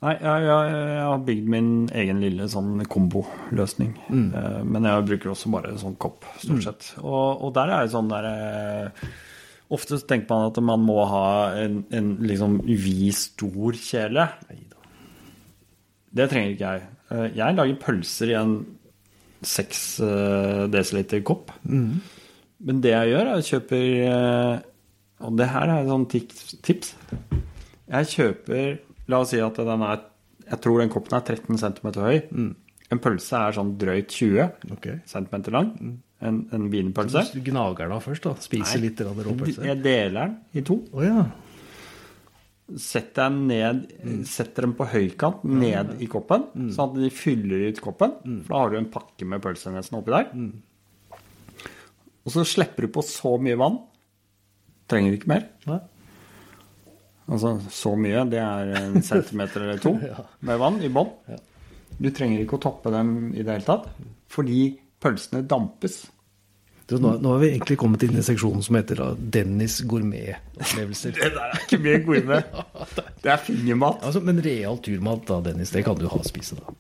Nei, 0.03 0.15
jeg, 0.15 0.43
jeg, 0.43 0.73
jeg 0.73 1.05
har 1.07 1.23
bygd 1.27 1.47
min 1.55 1.69
egen 1.95 2.19
lille 2.23 2.49
sånn 2.51 2.83
komboløsning. 2.91 3.93
Mm. 4.11 4.27
Men 4.67 4.89
jeg 4.91 5.07
bruker 5.07 5.31
også 5.31 5.53
bare 5.55 5.71
sånn 5.79 5.95
kopp, 6.03 6.27
stort 6.43 6.67
sett. 6.67 6.89
Og, 6.99 7.45
og 7.47 7.55
der 7.55 7.71
er 7.77 7.87
det 7.87 7.95
sånn 7.95 8.11
der 8.11 8.27
eh, 8.33 9.09
Ofte 9.75 9.99
tenker 10.09 10.33
man 10.33 10.47
at 10.49 10.59
man 10.65 10.81
må 10.81 10.99
ha 11.11 11.25
en, 11.61 11.83
en 11.95 12.07
liksom 12.25 12.59
vid, 12.67 13.15
stor 13.15 13.79
kjele. 13.79 14.25
Det 16.11 16.27
trenger 16.31 16.55
ikke 16.55 16.71
jeg. 16.75 16.87
Eh, 17.11 17.29
Jeg 17.39 17.57
lager 17.57 17.81
pølser 17.83 18.33
i 18.33 18.37
en 18.39 18.59
6 19.47 19.83
dl 20.73 21.23
kopp. 21.27 21.53
Men 22.59 22.81
det 22.83 22.91
jeg 22.91 23.13
gjør, 23.13 23.29
er 23.31 23.39
jeg 23.39 23.49
kjøper 23.53 23.85
eh, 24.09 24.55
Og 25.23 25.37
det 25.39 25.47
her 25.53 25.71
er 25.71 25.85
et 25.85 25.91
sånt 25.93 26.17
tips-. 26.67 26.95
Jeg 27.89 28.11
kjøper 28.15 28.79
La 29.09 29.23
oss 29.23 29.31
si 29.33 29.39
at 29.41 29.57
den 29.57 29.85
er 29.87 30.03
Jeg 30.49 30.61
tror 30.65 30.83
den 30.83 30.91
koppen 30.93 31.17
er 31.17 31.25
13 31.25 31.61
cm 31.63 31.89
høy. 32.03 32.19
En 32.89 33.01
pølse 33.05 33.37
er 33.37 33.57
sånn 33.57 33.75
drøyt 33.81 34.09
20 34.11 34.73
okay. 34.75 34.99
cm 35.09 35.51
lang. 35.53 35.73
En, 36.25 36.39
en 36.57 36.71
wienerpølse. 36.73 37.27
Du 37.37 37.43
gnager 37.47 37.91
da 37.93 37.99
først, 38.03 38.25
da. 38.25 38.33
Spiser 38.43 38.81
litt 38.83 38.99
grann 38.99 39.21
råpølse. 39.27 39.63
Jeg 39.69 39.83
deler 39.85 40.33
den 40.33 40.39
i 40.59 40.65
to. 40.67 40.81
Oh, 40.97 41.05
ja. 41.05 41.27
Setter 42.77 43.31
den 43.31 43.47
ned 43.49 43.85
Setter 44.29 44.67
dem 44.67 44.75
på 44.77 44.85
høykant 44.91 45.45
ned 45.49 45.95
i 46.05 46.09
koppen, 46.11 46.43
sånn 46.75 46.91
at 46.91 46.99
de 47.01 47.09
fyller 47.15 47.69
ut 47.71 47.81
koppen. 47.81 48.17
For 48.45 48.53
da 48.53 48.65
har 48.65 48.75
du 48.75 48.81
en 48.83 48.91
pakke 48.93 49.29
med 49.29 49.41
pølse 49.45 49.73
nesten 49.73 49.97
oppi 50.01 50.13
der. 50.13 50.33
Og 52.29 52.35
så 52.35 52.45
slipper 52.45 52.85
du 52.85 52.93
på 52.93 53.05
så 53.09 53.39
mye 53.41 53.57
vann. 53.57 53.79
Trenger 54.89 55.17
ikke 55.17 55.31
mer. 55.33 55.47
Nei. 55.69 55.79
Altså 57.29 57.55
så 57.73 57.93
mye, 58.01 58.25
det 58.29 58.41
er 58.41 58.75
en 58.83 59.03
centimeter 59.11 59.65
eller 59.65 59.81
to 59.83 59.95
med 60.45 60.61
vann 60.61 60.79
i 60.85 60.93
bånn. 60.93 61.11
Du 61.99 62.11
trenger 62.15 62.45
ikke 62.45 62.57
å 62.59 62.63
toppe 62.69 62.93
dem 62.95 63.33
i 63.33 63.43
det 63.43 63.59
hele 63.59 63.67
tatt, 63.67 63.89
fordi 64.33 64.71
pølsene 65.03 65.45
dampes. 65.49 66.03
Nå, 66.89 67.11
nå 67.21 67.33
har 67.35 67.41
vi 67.43 67.51
egentlig 67.51 67.77
kommet 67.81 68.05
inn 68.07 68.17
i 68.17 68.23
seksjonen 68.25 68.63
som 68.65 68.79
heter 68.79 68.97
da, 69.03 69.09
Dennis 69.37 69.83
gourmet-opplevelser. 69.91 71.13
Det 71.19 71.33
der 71.35 71.51
er 71.53 71.65
ikke 71.67 71.79
mye 71.85 71.99
gourmet. 72.07 72.55
Det 73.25 73.33
er 73.35 73.43
fingermat. 73.45 74.01
altså, 74.09 74.23
men 74.25 74.41
real 74.45 74.79
turmat, 74.85 75.27
da, 75.29 75.41
Dennis, 75.51 75.75
det 75.75 75.85
kan 75.85 75.99
du 75.99 76.07
ha 76.09 76.21
å 76.21 76.25
spise, 76.27 76.57
da. 76.57 76.77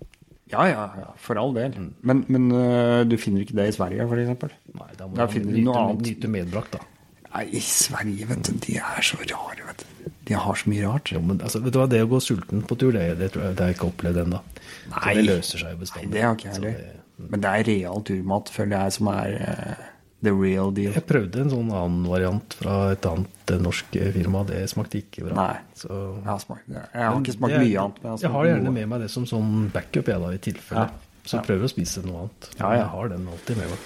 Ja, 0.48 0.64
ja, 0.64 0.84
ja, 0.96 1.10
for 1.20 1.36
all 1.36 1.52
del. 1.52 1.74
Men, 2.00 2.22
men 2.32 2.46
uh, 2.54 3.02
du 3.04 3.18
finner 3.20 3.44
ikke 3.44 3.58
det 3.58 3.66
i 3.68 3.74
Sverige, 3.76 4.06
f.eks.? 4.08 4.54
Nei, 4.78 4.94
da 4.96 5.08
må 5.10 5.26
du 5.28 5.42
nyte, 5.44 5.82
nyte 6.00 6.30
medbrakt, 6.32 6.78
da. 6.78 6.86
Nei, 7.34 7.44
i 7.52 7.60
Sverige, 7.60 8.30
vet 8.30 8.48
du, 8.48 8.54
de 8.64 8.78
er 8.80 9.04
så 9.04 9.20
rare, 9.20 9.66
vet 9.66 9.84
du. 9.84 10.08
De 10.30 10.36
har 10.36 10.56
så 10.60 10.72
mye 10.72 10.88
rart. 10.88 11.12
Jo, 11.12 11.20
men 11.24 11.42
altså, 11.44 11.60
vet 11.64 11.76
du 11.76 11.80
hva, 11.82 11.88
det 11.92 12.00
å 12.04 12.08
gå 12.08 12.20
sulten 12.24 12.64
på 12.64 12.76
tur, 12.80 12.96
det, 12.96 13.04
det 13.20 13.28
tror 13.34 13.44
jeg 13.44 13.58
det 13.58 13.64
har 13.64 13.74
jeg 13.74 13.78
ikke 13.78 13.90
opplevd 13.90 14.22
ennå. 14.24 14.40
Det 14.88 15.26
løser 15.26 15.60
seg 15.60 15.68
jo 15.68 15.76
Nei, 15.76 15.82
bestandig. 15.84 16.10
det 16.16 16.24
har 16.24 16.38
ikke 16.38 16.48
jeg 16.48 16.56
heller. 16.56 16.96
Men 17.28 17.44
det 17.44 17.52
er 17.52 17.68
real 17.68 18.04
turmat, 18.08 18.50
føler 18.54 18.76
jeg, 18.78 18.96
som 18.96 19.10
er 19.12 19.36
øh, 19.42 19.86
the 20.22 20.32
real 20.34 20.70
deal. 20.74 20.92
Jeg 20.92 21.06
prøvde 21.06 21.40
en 21.44 21.50
sånn 21.52 21.68
annen 21.70 22.06
variant 22.10 22.54
fra 22.58 22.90
et 22.92 23.06
annet 23.06 23.52
norsk 23.62 23.92
firma. 24.14 24.44
Det 24.46 24.64
smakte 24.70 24.98
ikke 25.02 25.28
bra. 25.28 25.34
Nei. 25.34 25.58
Så, 25.78 25.88
Jeg 26.18 26.24
har, 26.26 26.38
smakt, 26.42 26.64
jeg 26.68 27.04
har 27.04 27.20
ikke 27.20 27.36
smakt 27.36 27.52
er- 27.54 27.60
mye 27.64 27.78
annet. 27.84 28.02
Jeg 28.02 28.18
smakt 28.18 28.32
har 28.34 28.44
gjerne 28.50 28.72
med 28.72 28.88
meg 28.88 29.00
det 29.00 29.10
som 29.10 29.24
sånn 29.26 29.70
backup, 29.72 30.06
jeg 30.10 30.20
da, 30.20 30.28
i 30.34 30.38
tilfelle. 30.38 30.86
Ja. 30.88 30.90
Så 31.24 31.34
Ja. 31.36 31.40
jeg 31.42 31.46
prøver 31.46 31.64
å 31.64 31.70
spise 31.74 32.04
noe 32.06 32.20
annet. 32.24 32.48
Ja, 32.58 32.70
ja. 32.72 32.76
Jeg 32.80 32.88
har 32.88 33.08
den 33.08 33.28
alltid 33.28 33.56
med 33.56 33.68
meg. 33.68 33.78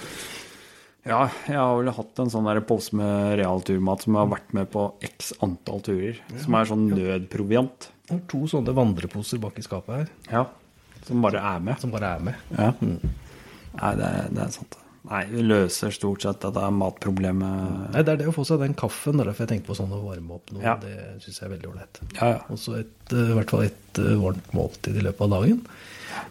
Ja, 1.05 1.27
jeg 1.49 1.55
har 1.59 1.75
vel 1.83 1.91
hatt 1.91 2.19
en 2.19 2.29
sånn 2.31 2.65
pose 2.65 2.93
med 2.95 3.37
realturmat 3.37 4.01
som 4.01 4.13
jeg 4.15 4.21
har 4.27 4.37
vært 4.39 4.53
med 4.53 4.71
på 4.71 4.93
x 5.03 5.33
antall 5.43 5.81
turer. 5.81 6.15
Som 6.39 6.55
er 6.55 6.65
sånn 6.65 6.89
nødproviant. 6.89 7.89
Jeg 8.09 8.19
har 8.19 8.27
to 8.29 8.37
sånne 8.47 8.73
vandreposer 8.73 9.39
bak 9.39 9.57
i 9.59 9.61
skapet 9.61 9.95
her, 9.97 10.07
Ja. 10.31 10.45
Som 11.05 11.21
bare 11.21 11.35
er 11.43 11.59
med. 11.59 11.77
som 11.81 11.91
bare 11.91 12.15
er 12.15 12.19
med. 12.19 12.35
Ja. 12.57 12.71
Nei, 12.79 13.95
det 13.95 14.05
er, 14.05 14.29
det 14.31 14.39
er 14.45 14.51
sant. 14.51 14.77
Nei, 15.03 15.23
vi 15.27 15.41
løser 15.43 15.91
stort 15.91 16.23
sett 16.23 16.39
dette 16.45 16.67
matproblemet. 16.71 17.89
Nei, 17.91 18.03
Det 18.07 18.13
er 18.13 18.21
det 18.21 18.27
å 18.31 18.35
få 18.35 18.45
seg 18.47 18.61
den 18.63 18.75
kaffen. 18.79 19.17
Det 19.17 19.25
er 19.25 19.31
derfor 19.31 19.43
jeg 19.43 19.51
tenkte 19.51 19.71
på 19.73 19.75
sånn 19.81 19.91
å 19.91 19.99
varme 20.05 20.37
opp 20.37 20.53
noe. 20.55 20.63
Ja. 20.63 20.77
Det 20.79 20.93
syns 21.25 21.41
jeg 21.41 21.47
er 21.49 21.53
veldig 21.57 21.71
ålreit. 21.73 21.99
Ja, 22.15 22.29
ja. 22.37 22.39
Og 22.53 22.61
så 22.61 22.77
eh, 22.79 22.85
i 23.11 23.35
hvert 23.35 23.51
fall 23.51 23.65
et 23.67 23.99
eh, 23.99 24.13
varmt 24.21 24.55
måltid 24.55 24.95
i 24.95 25.03
løpet 25.03 25.25
av 25.27 25.35
dagen. 25.35 25.59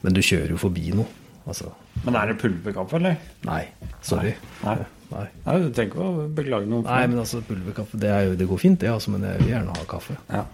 Men 0.01 0.17
du 0.17 0.23
kjører 0.25 0.55
jo 0.55 0.63
forbi 0.63 0.95
noe. 0.97 1.09
Altså 1.43 1.73
Men 2.07 2.17
er 2.17 2.31
det 2.31 2.39
pulverkaffe, 2.41 2.97
eller? 3.01 3.17
Nei, 3.45 3.63
sorry. 4.07 4.33
Nei. 4.63 4.77
Nei. 5.13 5.27
Nei, 5.45 5.57
du 5.61 5.69
trenger 5.75 5.91
ikke 5.91 6.05
å 6.07 6.27
beklage 6.33 6.71
noe. 6.71 6.85
Nei, 6.87 7.03
men 7.11 7.21
altså, 7.21 7.43
pulverkaffe, 7.45 7.99
det, 8.01 8.09
er 8.09 8.29
jo, 8.31 8.37
det 8.41 8.49
går 8.49 8.61
fint, 8.63 8.79
det, 8.81 8.89
altså, 8.95 9.13
men 9.13 9.27
jeg 9.29 9.43
vil 9.43 9.53
gjerne 9.53 9.77
ha 9.77 9.87
kaffe. 9.91 10.17
Ja. 10.31 10.47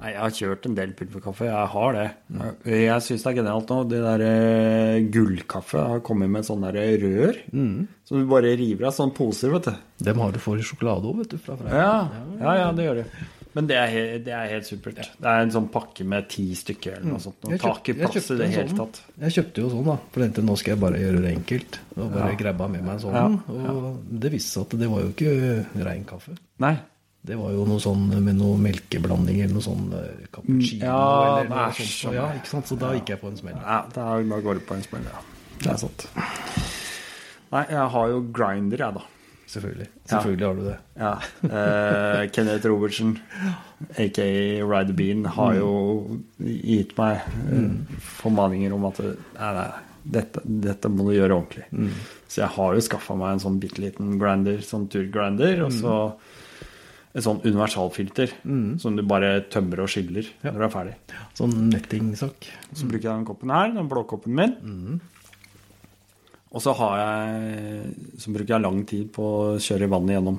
Nei, 0.00 0.12
jeg 0.14 0.20
har 0.22 0.36
kjørt 0.36 0.66
en 0.68 0.76
del 0.78 0.92
pulverkaffe. 0.96 1.48
Jeg 1.50 1.72
har 1.74 1.96
det. 1.96 2.06
Jeg 2.72 3.04
syns 3.04 3.24
det 3.26 3.32
er 3.32 3.38
genialt 3.42 3.72
nå. 3.72 3.80
Det 3.90 3.98
der 4.04 4.22
uh, 4.24 5.08
gullkaffe 5.12 5.82
har 5.92 6.00
kommet 6.06 6.32
med 6.32 6.46
sånne 6.48 6.70
der 6.72 6.94
rør. 7.02 7.42
Som 8.08 8.22
du 8.22 8.30
bare 8.30 8.54
river 8.56 8.88
av. 8.88 8.94
Sånne 8.96 9.16
poser, 9.16 9.52
vet 9.52 9.68
du. 9.68 9.82
Dem 10.08 10.22
har 10.24 10.32
du 10.32 10.40
for 10.40 10.62
sjokolade 10.64 11.10
òg, 11.10 11.20
vet 11.20 11.34
du. 11.34 11.42
Fra 11.44 11.58
Freia. 11.60 11.84
Ja, 11.84 12.24
ja, 12.40 12.56
ja, 12.62 12.72
det 12.78 12.88
gjør 12.88 13.02
de. 13.02 13.28
Men 13.50 13.66
det 13.66 13.76
er, 13.76 13.94
det 14.22 14.30
er 14.30 14.50
helt 14.52 14.66
supert. 14.68 15.00
Det 15.18 15.26
er 15.26 15.40
en 15.42 15.50
sånn 15.50 15.66
pakke 15.74 16.04
med 16.06 16.28
ti 16.30 16.44
stykker 16.54 17.00
eller 17.00 17.16
noe 17.16 17.22
sånt. 17.22 17.48
Og 17.48 17.56
tak 17.58 17.88
jeg 17.90 17.98
plass 17.98 18.30
i 18.30 18.36
det 18.38 18.46
hele 18.52 18.70
sånn. 18.70 18.78
tatt. 18.78 19.00
Jeg 19.24 19.34
kjøpte 19.36 19.64
jo 19.64 19.70
sånn, 19.72 19.88
da. 19.90 19.96
For 20.14 20.22
tenkte 20.22 20.44
nå 20.46 20.54
skal 20.60 20.76
jeg 20.76 20.82
bare 20.84 21.00
gjøre 21.02 21.22
det 21.24 21.32
enkelt. 21.34 21.80
Og 21.96 22.12
bare 22.14 22.36
grabba 22.38 22.68
med 22.70 22.86
meg 22.86 22.94
en 22.94 23.02
sånn. 23.02 23.40
Og 23.50 24.20
det 24.22 24.30
viste 24.36 24.54
seg 24.54 24.68
at 24.68 24.78
det 24.84 24.90
var 24.92 25.02
jo 25.02 25.10
ikke 25.12 25.34
rein 25.82 26.06
kaffe. 26.08 26.36
Nei. 26.62 26.76
Det 27.20 27.36
var 27.36 27.52
jo 27.52 27.66
noe 27.68 27.80
sånn 27.84 28.06
med 28.24 28.38
noe 28.38 28.56
melkeblanding 28.60 29.42
eller 29.42 29.58
noe 29.58 29.64
sånn 29.64 29.90
eh, 29.92 30.26
cappuccino 30.32 30.86
Ja, 30.88 31.00
eller 31.42 31.50
noe 31.52 31.74
sånt. 31.76 31.92
Så, 31.92 32.12
ja, 32.16 32.26
ikke 32.38 32.52
sant? 32.54 32.70
Så 32.70 32.78
da 32.80 32.94
gikk 32.96 33.12
jeg 33.12 33.20
på 33.20 33.28
en 33.28 33.36
smell. 33.36 33.58
Ja, 33.60 33.82
da 33.92 34.06
går 34.24 34.60
det 34.60 34.66
på 34.68 34.78
en 34.78 34.84
smell, 34.86 35.04
ja. 35.04 35.20
Det 35.60 35.68
er 35.74 35.80
sant. 35.82 36.06
Nei, 37.50 37.64
jeg 37.68 37.88
har 37.96 38.12
jo 38.14 38.22
grinder, 38.32 38.84
jeg, 38.86 38.96
da. 38.96 39.04
Selvfølgelig. 39.50 39.88
Selvfølgelig 40.06 40.46
har 40.46 40.54
du 40.56 40.64
det. 40.68 40.76
Ja. 41.02 41.12
Eh, 41.50 42.24
Kenneth 42.30 42.66
Robertsen, 42.70 43.16
aka 43.98 44.26
Rider 44.70 44.96
Bean, 44.96 45.24
har 45.36 45.56
jo 45.58 45.70
gitt 46.38 46.94
meg 46.96 47.24
eh, 47.50 48.00
formaninger 48.22 48.72
om 48.76 48.86
at 48.88 49.00
nei, 49.02 49.50
nei, 49.58 49.68
dette, 50.16 50.44
dette 50.46 50.92
må 50.94 51.08
du 51.10 51.16
gjøre 51.18 51.40
ordentlig. 51.42 51.66
Så 52.30 52.44
jeg 52.44 52.54
har 52.56 52.78
jo 52.78 52.86
skaffa 52.86 53.18
meg 53.18 53.34
en 53.34 53.42
sånn 53.42 53.58
bitte 53.60 53.82
liten 53.82 54.14
grinder, 54.22 54.62
sånn 54.64 54.86
turgrinder, 54.92 55.66
og 55.66 55.74
så 55.74 55.96
et 57.10 57.24
sånn 57.26 57.40
universalfilter 57.42 58.30
som 58.78 58.94
du 58.94 59.02
bare 59.02 59.40
tømmer 59.50 59.80
og 59.82 59.88
skiller 59.90 60.28
når 60.44 60.58
du 60.60 60.64
er 60.66 60.72
ferdig. 60.74 60.92
Sånn 61.38 61.56
nettingsak. 61.72 62.46
Så 62.70 62.86
bruker 62.86 63.08
jeg 63.08 63.16
den 63.16 63.26
koppen 63.26 63.50
her, 63.50 63.72
den 63.74 63.88
blåkoppen 63.90 64.36
min. 64.38 65.00
Og 66.50 66.62
så 66.62 66.72
har 66.74 66.96
jeg 66.98 67.94
Så 68.18 68.32
bruker 68.34 68.56
jeg 68.56 68.62
lang 68.64 68.80
tid 68.86 69.10
på 69.14 69.22
å 69.22 69.58
kjøre 69.62 69.90
vannet 69.90 70.16
gjennom. 70.16 70.38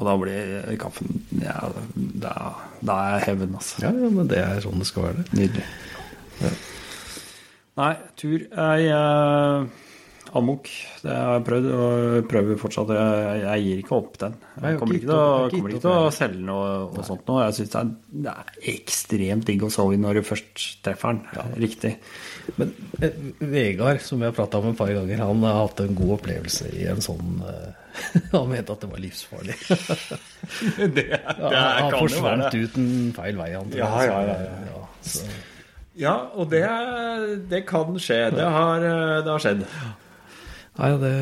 Og 0.00 0.06
da 0.08 0.14
blir 0.16 0.76
kaffen 0.80 1.18
Ja, 1.42 1.58
da, 1.94 2.34
da 2.80 2.94
er 3.04 3.14
jeg 3.18 3.26
heaven, 3.28 3.54
altså. 3.58 3.82
Ja, 3.84 3.90
ja, 3.92 4.10
men 4.14 4.30
det 4.30 4.38
er 4.42 4.62
sånn 4.64 4.80
det 4.82 4.88
skal 4.88 5.10
være. 5.10 5.26
Nydelig. 5.36 5.66
Nei, 7.80 7.92
tur 8.18 8.38
Jeg 8.40 8.86
Amok. 10.38 10.68
Det 11.02 11.10
har 11.10 11.32
jeg 11.38 11.44
prøvd, 11.48 11.66
og 11.74 12.28
prøver 12.30 12.58
fortsatt. 12.60 12.90
Jeg, 12.94 13.40
jeg 13.42 13.64
gir 13.66 13.80
ikke 13.82 13.96
opp 13.96 14.18
den. 14.22 14.36
Jeg 14.62 14.78
kommer 14.78 14.94
ikke 15.00 15.16
opp- 15.16 15.50
kommer 15.54 15.72
ikke 15.74 15.82
til 15.84 15.90
å 15.96 16.12
selge 16.14 16.44
noe 16.46 16.68
og 16.86 17.00
sånt 17.08 17.24
nå. 17.30 17.38
Jeg 17.42 17.56
syns 17.58 17.72
det, 17.74 17.82
det 18.26 18.34
er 18.36 18.70
ekstremt 18.74 19.48
digg 19.50 19.64
å 19.66 19.72
sove 19.74 19.96
i 19.96 20.00
når 20.02 20.20
du 20.20 20.22
først 20.30 20.64
treffer 20.86 21.18
den. 21.18 21.52
Riktig. 21.64 21.92
Men 22.60 22.72
eh, 23.02 23.18
Vegard, 23.42 24.00
som 24.06 24.22
vi 24.22 24.28
har 24.30 24.36
prata 24.38 24.62
om 24.62 24.70
et 24.70 24.78
par 24.78 24.92
ganger, 24.94 25.24
han 25.26 25.42
har 25.48 25.60
hatt 25.64 25.82
en 25.84 25.94
god 25.98 26.16
opplevelse 26.20 26.70
i 26.78 26.86
en 26.92 27.02
sånn 27.04 27.42
eh, 27.50 27.76
Han 28.36 28.46
mente 28.52 28.70
at 28.76 28.84
det 28.84 28.90
var 28.92 29.02
livsfarlig. 29.02 29.56
Det, 30.94 31.04
Ja, 31.10 31.62
han 31.82 31.92
forsvant 31.98 32.54
ut 32.54 32.76
en 32.80 32.90
feil 33.16 33.36
vei, 33.38 33.50
han. 33.58 33.72
Ja, 33.76 33.90
ja, 34.06 34.20
ja, 34.30 34.36
ja. 34.70 34.84
Ja, 36.00 36.12
og 36.38 36.46
det, 36.52 36.62
det 37.50 37.64
kan 37.68 37.90
skje. 38.00 38.30
Det 38.32 38.46
har, 38.46 38.80
det 39.26 39.28
har 39.28 39.42
skjedd. 39.42 39.64
Nei, 40.78 40.90
det 41.02 41.14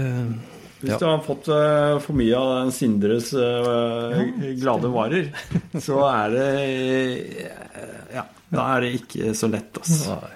Hvis 0.81 0.91
Ja. 0.93 0.99
du 1.01 1.05
har 1.09 1.23
fått 1.27 1.49
eh, 1.51 1.99
for 2.05 2.15
mye 2.15 2.37
av 2.39 2.51
den 2.61 2.73
Sindres 2.77 3.33
eh, 3.35 4.21
glade 4.61 4.91
varer, 4.95 5.31
så 5.87 6.03
er 6.07 6.35
det 6.37 6.51
eh, 7.43 8.13
Ja, 8.15 8.23
da 8.55 8.67
er 8.77 8.85
det 8.87 8.93
ikke 9.01 9.33
så 9.35 9.49
lett, 9.51 9.73
altså. 9.81 10.19
Nei. 10.21 10.35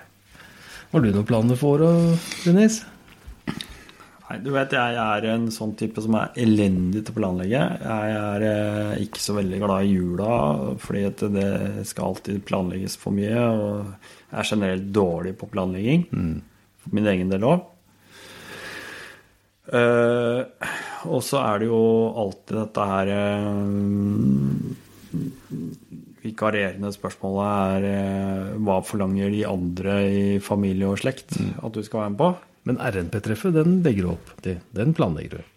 Har 0.92 1.00
du 1.04 1.12
noen 1.14 1.24
planer 1.28 1.56
for 1.56 1.80
å, 1.86 1.92
Dennis? 2.44 2.82
Nei, 3.46 4.36
du 4.44 4.50
vet, 4.52 4.74
jeg 4.76 4.98
er 4.98 5.24
en 5.30 5.46
sånn 5.52 5.72
type 5.78 6.02
som 6.04 6.14
er 6.18 6.34
elendig 6.42 7.04
til 7.06 7.14
å 7.14 7.18
planlegge. 7.20 7.62
Jeg 7.84 8.12
er 8.18 9.00
ikke 9.04 9.20
så 9.20 9.34
veldig 9.38 9.58
glad 9.62 9.86
i 9.86 9.90
jula, 9.94 10.28
fordi 10.80 11.02
at 11.08 11.24
det 11.34 11.48
skal 11.88 12.10
alltid 12.10 12.42
planlegges 12.48 12.96
for 13.00 13.12
mye. 13.16 13.40
Og 13.40 13.74
jeg 14.32 14.38
er 14.42 14.48
generelt 14.52 14.86
dårlig 14.96 15.34
på 15.40 15.48
planlegging, 15.52 16.06
for 16.82 16.96
min 16.96 17.08
egen 17.12 17.32
del 17.32 17.44
òg. 17.48 17.66
Og 19.70 21.20
så 21.22 21.38
er 21.38 21.62
det 21.62 21.68
jo 21.70 21.82
alltid 22.18 22.56
dette 22.58 22.86
her 22.88 23.06
uh, 23.14 23.60
Vikarierende 26.22 26.90
spørsmålet 26.94 27.46
er 27.76 27.86
uh, 27.86 28.58
hva 28.62 28.80
forlanger 28.86 29.30
de 29.30 29.44
andre 29.46 29.94
i 30.10 30.24
familie 30.42 30.90
og 30.90 30.98
slekt 31.02 31.38
at 31.38 31.72
du 31.74 31.82
skal 31.86 32.04
være 32.04 32.14
med 32.14 32.20
på? 32.24 32.30
Men 32.68 32.78
RNP-treffet, 32.78 33.54
den 33.54 33.80
legger 33.82 34.06
du 34.06 34.10
opp. 34.12 34.28
til. 34.42 34.60
Den 34.74 34.94
planlegger 34.94 35.40
du. 35.40 35.48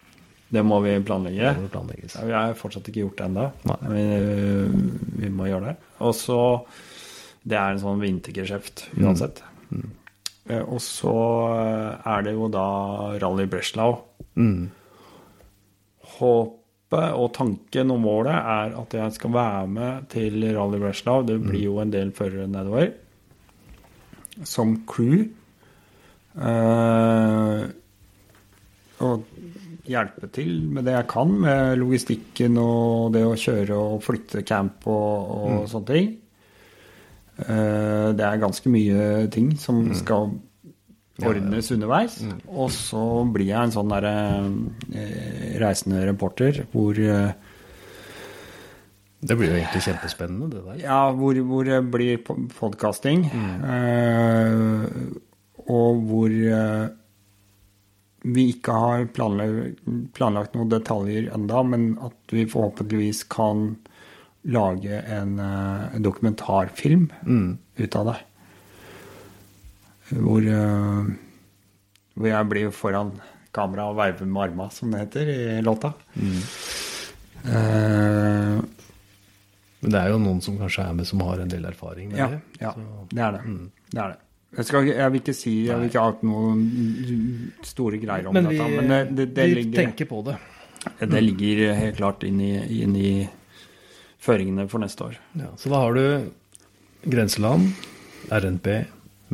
Det 0.56 0.61
må 0.65 0.80
vi 0.86 0.94
planlegge. 1.06 1.52
Det 1.53 1.61
må 1.65 1.69
planlegges. 1.73 2.15
Ja, 2.18 2.26
Vi 2.26 2.34
har 2.34 2.57
fortsatt 2.57 2.88
ikke 2.90 3.03
gjort 3.03 3.19
det 3.19 3.27
ennå. 3.30 3.45
Men 3.65 3.82
Vi, 5.22 5.30
må 5.30 5.49
gjøre 5.49 5.73
det. 5.73 5.76
Og 6.06 6.15
så 6.18 6.40
Det 7.45 7.57
er 7.57 7.76
en 7.76 7.82
sånn 7.82 8.02
vintergeskjeft 8.02 8.88
uansett. 8.98 9.44
Eh, 9.69 9.86
Og 10.45 10.77
så 10.84 11.15
er 12.05 12.26
det 12.26 12.35
jo 12.35 12.49
da 12.53 12.67
Rally 13.22 13.47
Breslau. 13.49 13.95
Mm. 14.38 14.67
Håpet 16.15 17.15
og 17.17 17.31
tanken 17.34 17.93
og 17.95 18.03
målet 18.03 18.35
er 18.35 18.76
at 18.77 18.93
jeg 18.93 19.15
skal 19.15 19.34
være 19.34 19.63
med 19.73 20.05
til 20.13 20.45
Rally 20.53 20.81
Breslau. 20.84 21.23
Det 21.26 21.39
blir 21.41 21.65
jo 21.65 21.80
en 21.81 21.93
del 21.93 22.13
førere 22.13 22.45
nedover. 22.51 22.91
Som 24.45 24.77
crew. 24.85 25.26
Eh, 26.35 27.65
og 29.05 29.26
hjelpe 29.85 30.30
til 30.34 30.61
med 30.73 30.85
det 30.88 30.95
jeg 30.95 31.07
kan, 31.11 31.31
med 31.41 31.80
logistikken 31.80 32.57
og 32.61 33.13
det 33.15 33.23
å 33.26 33.35
kjøre 33.39 33.77
og 33.77 34.03
flytte 34.05 34.45
camp 34.47 34.88
og, 34.89 35.34
og 35.35 35.67
sånne 35.72 35.89
ting. 35.89 36.13
Eh, 37.36 38.10
det 38.16 38.24
er 38.26 38.41
ganske 38.41 38.72
mye 38.72 39.26
ting 39.34 39.53
som 39.60 39.82
skal 39.98 40.36
ordnes 41.24 41.72
underveis. 41.72 42.20
Og 42.52 42.72
så 42.74 43.02
blir 43.32 43.52
jeg 43.52 43.60
en 43.60 43.76
sånn 43.76 43.91
derre 43.91 44.16
eh, 44.91 45.56
reisende 45.62 46.03
reporter 46.07 46.66
hvor 46.74 46.99
eh, 46.99 47.36
Det 49.26 49.38
blir 49.40 49.53
jo 49.53 49.60
egentlig 49.60 49.86
kjempespennende, 49.88 50.49
det 50.52 50.64
der. 50.66 50.82
Ja, 50.84 50.99
hvor, 51.16 51.38
hvor 51.48 51.66
det 51.66 51.80
blir 51.91 52.20
podkasting. 52.60 53.26
Eh, 53.32 54.86
og 55.66 56.03
hvor 56.06 56.36
vi 58.26 58.44
ikke 58.52 58.74
har 58.74 59.07
planlagt, 59.14 59.82
planlagt 60.18 60.56
noen 60.57 60.70
detaljer 60.70 61.30
enda, 61.34 61.62
men 61.66 61.95
at 62.06 62.34
vi 62.34 62.45
forhåpentligvis 62.49 63.24
kan 63.34 63.76
lage 64.45 65.01
en 65.09 65.39
eh, 65.39 65.99
dokumentarfilm 66.05 67.09
ut 67.76 67.95
av 67.95 68.11
det. 68.11 68.17
Hvor, 70.15 70.41
eh, 70.45 71.07
hvor 72.13 72.30
jeg 72.30 72.49
blir 72.51 72.73
foran 72.76 73.15
kamera 73.55 73.88
og 73.89 73.97
veiver 73.97 74.27
med 74.27 74.41
arma, 74.49 74.69
som 74.69 74.91
det 74.91 75.05
heter 75.05 75.31
i 75.31 75.61
låta. 75.65 75.93
Eh, 77.45 78.59
Men 79.80 79.93
det 79.93 79.99
er 80.01 80.11
jo 80.11 80.19
noen 80.22 80.41
som 80.41 80.57
kanskje 80.59 80.85
er 80.89 80.93
med 80.97 81.07
som 81.07 81.22
har 81.26 81.41
en 81.41 81.51
del 81.51 81.65
erfaring 81.69 82.11
med 82.11 82.19
ja, 82.19 82.27
det. 82.34 82.39
ja 82.59 82.72
det 83.11 83.22
er 83.22 83.35
det. 83.38 83.41
Det 83.91 84.01
er 84.01 84.13
det. 84.13 84.19
Jeg, 84.55 84.65
skal, 84.65 84.88
jeg 84.88 85.11
vil 85.11 85.19
ikke 85.19 85.34
si 85.35 85.53
Jeg 85.67 85.77
vil 85.81 85.89
ikke 85.89 86.03
ha 86.05 86.11
noen 86.23 86.61
store 87.67 87.97
greier 87.99 88.30
om 88.30 88.38
men 88.38 88.47
vi, 88.47 88.55
dette, 88.55 88.69
men 88.72 88.93
det, 88.93 88.99
det, 89.09 89.26
det, 89.35 89.47
vi 89.49 89.55
ligger, 89.59 89.81
tenker 89.81 90.07
på 90.07 90.22
det. 90.30 90.38
det 91.01 91.23
ligger 91.26 91.73
helt 91.76 91.97
klart 91.97 92.23
inn 92.23 92.39
i, 92.39 92.53
inn 92.81 92.95
i 92.95 93.11
føringene 94.26 94.68
for 94.72 94.84
neste 94.84 95.06
år. 95.10 95.19
Ja, 95.39 95.52
så 95.60 95.72
da 95.72 95.84
har 95.84 95.95
du 95.97 96.31
Grenseland, 97.06 97.69
RNP, 98.34 98.68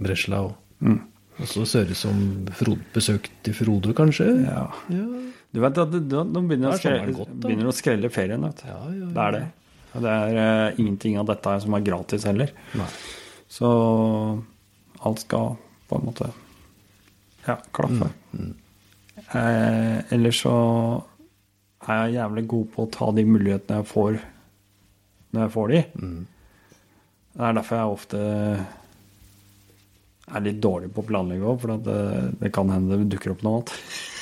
Breslau. 0.01 0.51
Mm. 0.83 0.99
Og 1.41 1.47
så 1.47 1.63
ut 1.87 1.95
som 1.97 2.19
Frode, 2.53 2.83
besøk 2.93 3.29
til 3.45 3.55
Frode, 3.57 3.95
kanskje? 3.97 4.27
Ja. 4.43 4.67
Ja, 4.91 5.07
Du 5.51 5.59
vet 5.59 5.79
at 5.81 5.91
Nå 5.91 6.43
begynner, 6.47 6.75
er 6.75 7.09
begynner 7.11 7.71
å 7.71 7.75
skrelle 7.75 8.11
ferien. 8.13 8.43
Vet. 8.45 8.61
du. 8.61 8.69
ja, 8.69 8.79
ja, 8.99 9.09
Det 9.15 9.25
er 9.25 9.35
det. 9.37 9.43
Og 9.91 10.05
det 10.05 10.11
er 10.11 10.37
uh, 10.37 10.79
ingenting 10.79 11.17
av 11.19 11.27
dette 11.27 11.55
som 11.63 11.75
er 11.75 11.83
gratis 11.83 12.27
heller. 12.27 12.53
Nei. 12.79 12.87
Så 13.51 13.71
alt 15.03 15.23
skal 15.25 15.57
på 15.89 15.99
en 15.99 16.07
måte 16.07 16.29
ja, 17.47 17.57
klaffe. 17.75 18.07
Eh, 19.31 19.97
ellers 20.13 20.39
så 20.43 20.53
er 21.87 22.05
jeg 22.05 22.15
jævlig 22.19 22.43
god 22.53 22.69
på 22.75 22.85
å 22.85 22.91
ta 22.93 23.09
de 23.17 23.25
mulighetene 23.27 23.81
jeg 23.81 23.89
får 23.89 24.19
når 25.31 25.45
jeg 25.45 25.53
får 25.55 25.73
de. 25.73 25.81
Det 27.31 27.47
er 27.47 27.57
derfor 27.57 27.79
jeg 27.79 27.95
ofte 27.97 28.21
er 30.31 30.43
litt 30.45 30.61
dårlig 30.63 30.91
på 30.95 31.03
å 31.03 31.07
planlegge 31.07 31.47
òg, 31.47 31.57
for 31.63 31.75
at 31.75 31.83
det, 31.87 31.99
det 32.39 32.51
kan 32.55 32.71
hende 32.71 32.99
det 33.01 33.09
dukker 33.15 33.33
opp 33.35 33.45
noe 33.47 33.61
annet. 33.61 33.75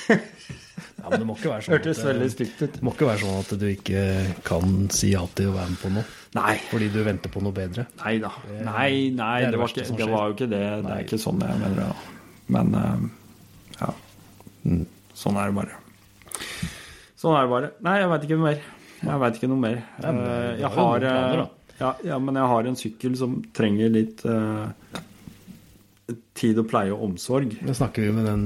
Ja, 1.00 1.10
men 1.12 1.22
det 1.22 1.28
må 1.28 1.36
ikke 1.38 1.52
være 1.52 1.64
sånn 1.64 1.74
Hørtes 1.76 2.00
veldig 2.04 2.28
stygt 2.34 2.62
ut. 2.62 2.74
Det 2.76 2.84
må 2.86 2.92
ikke 2.94 3.08
være 3.08 3.22
sånn 3.24 3.38
at 3.40 3.52
du 3.62 3.66
ikke 3.70 4.02
kan 4.48 4.74
si 4.94 5.12
ja 5.14 5.22
til 5.36 5.52
å 5.52 5.56
være 5.56 5.74
med 5.74 5.80
på 5.82 5.92
noe 5.96 6.04
Nei. 6.38 6.56
fordi 6.70 6.90
du 6.94 7.00
venter 7.06 7.32
på 7.34 7.44
noe 7.44 7.56
bedre. 7.56 7.86
Nei 8.02 8.16
da. 8.22 8.32
Nei, 8.68 8.92
nei, 9.16 9.38
det 9.42 9.50
det 9.50 9.54
det, 9.56 9.62
var 9.62 9.74
ikke, 9.74 9.86
det 10.00 10.10
var 10.12 10.28
jo 10.28 10.36
ikke 10.36 10.50
det. 10.52 10.64
Det 10.86 10.96
er 10.96 11.06
ikke 11.06 11.22
sånn 11.24 11.44
jeg 11.46 11.62
mener 11.62 11.80
det. 11.80 11.88
Men 12.56 12.76
eh, 12.80 13.06
ja. 13.80 13.92
Sånn 15.24 15.40
er 15.40 15.52
det 15.52 15.58
bare. 15.60 15.80
Sånn 17.20 17.36
er 17.38 17.48
det 17.48 17.54
bare. 17.56 17.72
Nei, 17.88 17.96
jeg 18.04 18.12
veit 18.14 18.28
ikke 18.28 18.40
noe 18.40 18.50
mer. 18.50 18.62
Jeg 19.00 19.20
veit 19.22 19.38
ikke 19.40 19.50
noe 19.52 19.62
mer. 19.64 19.78
Nei, 20.04 20.12
men 20.12 20.26
Eh, 20.26 20.60
jeg 20.60 20.72
har 20.74 21.00
planer, 21.00 21.44
eh, 21.44 21.76
ja, 21.80 21.94
ja, 22.04 22.18
men 22.20 22.36
jeg 22.36 22.52
har 22.52 22.68
en 22.68 22.76
sykkel 22.76 23.16
som 23.16 23.38
trenger 23.56 23.90
litt 23.94 24.26
uh, 24.28 24.68
tid 26.36 26.60
og 26.60 26.68
pleie 26.72 26.92
og 26.92 27.06
omsorg. 27.08 27.54
Da 27.64 27.76
snakker 27.78 28.04
vi 28.04 28.12
med 28.16 28.28
den 28.28 28.44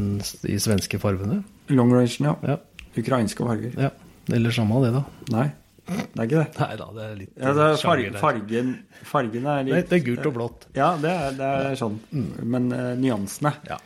i 0.51 0.59
svenske 0.61 0.99
fargene? 1.01 1.41
Long 1.73 1.91
range, 1.95 2.19
ja. 2.21 2.35
Ja. 2.45 2.59
Ukrainske 2.99 3.45
farger. 3.47 3.73
ja. 3.79 3.89
Eller 4.31 4.53
samme 4.55 4.77
av 4.77 4.83
det, 4.85 4.91
da. 4.95 5.01
Nei, 5.33 5.47
det 5.89 6.21
er 6.21 6.27
ikke 6.29 6.37
det. 6.37 6.59
Nei 6.61 6.75
da, 6.79 6.85
det 6.95 7.03
er 7.03 7.15
litt 7.19 7.31
Ja, 7.35 7.49
det 7.57 7.63
er 7.65 7.73
eh, 7.73 7.81
farg, 7.81 8.05
fargen, 8.21 8.69
fargen 9.09 9.47
er 9.51 9.65
litt 9.67 9.73
Nei, 9.73 9.81
det 9.89 9.97
er 9.97 10.03
gult 10.05 10.27
og 10.29 10.35
blått. 10.37 10.67
Ja, 10.77 10.93
det 11.01 11.11
er, 11.11 11.33
det 11.35 11.49
er 11.71 11.75
sånn. 11.81 11.97
Men 12.39 12.69
uh, 12.71 12.93
nyansene 13.01 13.51
Ja. 13.67 13.79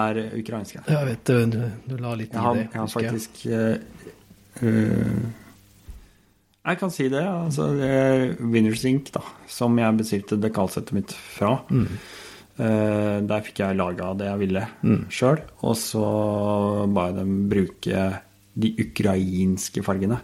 er 0.00 0.18
ukrainske. 0.40 0.82
Jeg 0.90 1.06
vet 1.12 1.30
du, 1.30 1.36
du, 1.54 1.60
du 1.86 1.94
la 2.02 2.16
litt 2.18 2.34
Jeg 2.34 2.42
i 2.42 2.58
det. 2.58 2.64
jeg 2.72 2.80
har 2.80 2.90
faktisk 2.96 3.38
uh, 3.46 3.76
eh, 4.66 5.45
Jeg 6.66 6.80
kan 6.80 6.90
si 6.90 7.08
det. 7.12 7.22
Altså, 7.22 7.70
det 7.78 7.88
er 7.88 8.22
Winners 8.42 8.84
Inc., 8.88 9.12
da, 9.14 9.22
som 9.50 9.76
jeg 9.78 9.98
bestilte 10.00 10.38
dekalsettet 10.42 10.96
mitt 10.96 11.14
fra. 11.14 11.60
Mm. 11.70 11.86
Uh, 12.56 13.18
der 13.28 13.44
fikk 13.44 13.60
jeg 13.60 13.76
laga 13.76 14.14
det 14.16 14.30
jeg 14.30 14.42
ville 14.42 14.64
mm. 14.82 15.02
sjøl. 15.12 15.42
Og 15.62 15.76
så 15.78 16.06
ba 16.90 17.10
jeg 17.10 17.18
dem 17.20 17.36
bruke 17.52 18.06
de 18.56 18.72
ukrainske 18.86 19.84
fargene. 19.86 20.18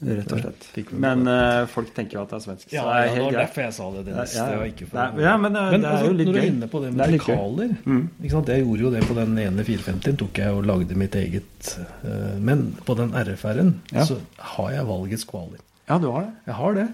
Rett 0.00 0.32
og 0.32 0.38
slett. 0.40 0.92
Men 0.96 1.26
uh, 1.28 1.66
folk 1.68 1.90
tenker 1.96 2.16
jo 2.16 2.22
at 2.22 2.30
det 2.32 2.38
er 2.38 2.44
svensk. 2.46 2.70
Ja, 2.72 2.82
så 2.82 2.88
det 2.88 3.00
er 3.00 3.04
ja, 3.04 3.14
helt 3.16 3.26
greit. 3.34 3.40
derfor 3.40 3.62
jeg 3.66 3.74
sa 3.76 3.88
det, 3.96 4.04
Dennis. 4.06 4.32
Ja, 4.34 4.40
ja. 4.40 4.46
Det 4.50 4.60
var 4.60 4.70
ikke 4.70 4.86
ja, 5.20 5.34
men, 5.42 5.58
eh, 5.60 5.66
det 5.74 5.80
er 5.80 5.90
altså, 5.90 6.06
jo 6.06 6.14
litt 6.16 6.30
når 6.30 6.32
du 6.32 6.40
er 6.40 6.48
inne 6.48 6.68
på 6.72 6.80
det 6.80 6.88
Det 6.90 6.96
med 6.96 7.04
er 7.06 7.16
dekaler 7.18 7.74
Mm. 7.84 8.00
ikke 8.22 8.32
sant? 8.32 8.48
Jeg 8.54 8.64
gjorde 8.64 8.86
jo 8.86 8.90
det 8.94 9.02
på 9.10 9.16
den 9.18 9.38
ene 9.44 9.66
450-en, 9.68 10.16
tok 10.24 10.40
jeg 10.40 10.56
og 10.56 10.64
lagde 10.70 10.96
mitt 10.96 11.14
eget. 11.20 11.74
Uh, 12.04 12.38
Men 12.40 12.64
på 12.88 12.96
den 12.96 13.12
RFR-en 13.12 13.74
Ja. 13.92 14.04
så 14.08 14.16
har 14.56 14.72
jeg 14.72 14.88
valgets 14.88 15.28
kvaler. 15.28 15.60
Ja, 15.90 15.98
du 15.98 16.10
har 16.10 16.22
det. 16.22 16.32
Jeg 16.46 16.54
har 16.54 16.74
det. 16.80 16.88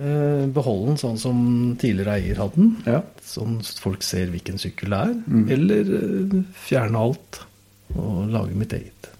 Behold 0.00 0.54
Beholde 0.54 0.86
den 0.92 1.00
sånn 1.02 1.18
som 1.18 1.76
tidligere 1.80 2.14
eier 2.20 2.38
hadde 2.40 2.56
den. 2.56 2.76
Ja. 2.86 3.02
Sånn 3.26 3.58
folk 3.82 4.04
ser 4.06 4.30
hvilken 4.32 4.56
sykkel 4.62 4.94
det 4.94 5.00
er. 5.10 5.14
Mm. 5.26 5.46
Eller 5.56 5.90
eh, 5.98 6.36
fjerne 6.56 7.02
alt 7.04 7.40
og 7.98 8.30
lage 8.30 8.54
mitt 8.56 8.72
eget. 8.72 9.10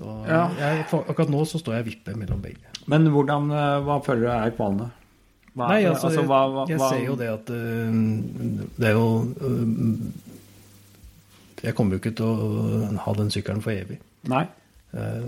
Så 0.00 0.06
Ja. 0.26 0.48
jeg, 0.56 0.86
akkurat 0.90 1.28
nå 1.30 1.42
så 1.44 1.58
står 1.60 1.74
jeg 1.76 1.82
og 1.84 1.88
vipper 1.92 2.14
mellom 2.16 2.40
begge. 2.40 2.64
Men 2.88 3.04
hvordan, 3.12 3.50
eh, 3.52 3.80
hva 3.84 3.98
føler 4.04 4.20
du 4.24 4.28
er 4.32 4.50
kvalene? 4.56 4.86
Hva- 5.56 5.68
Nei, 5.68 5.82
altså, 5.84 6.08
jeg, 6.14 6.24
hva- 6.30 6.48
hva- 6.54 6.68
jeg 6.70 6.78
ser 6.80 7.02
jo 7.04 7.16
det 7.18 7.28
at 7.28 7.50
eh, 7.50 7.90
Det 8.78 8.86
er 8.88 8.92
jo 8.94 9.34
eh, 9.42 9.66
Jeg 11.66 11.74
kommer 11.76 11.92
jo 11.96 12.00
ikke 12.00 12.14
til 12.16 12.24
å 12.24 12.96
ha 13.04 13.12
den 13.18 13.28
sykkelen 13.28 13.60
for 13.62 13.70
evig. 13.74 13.98
Nei. 14.30 14.46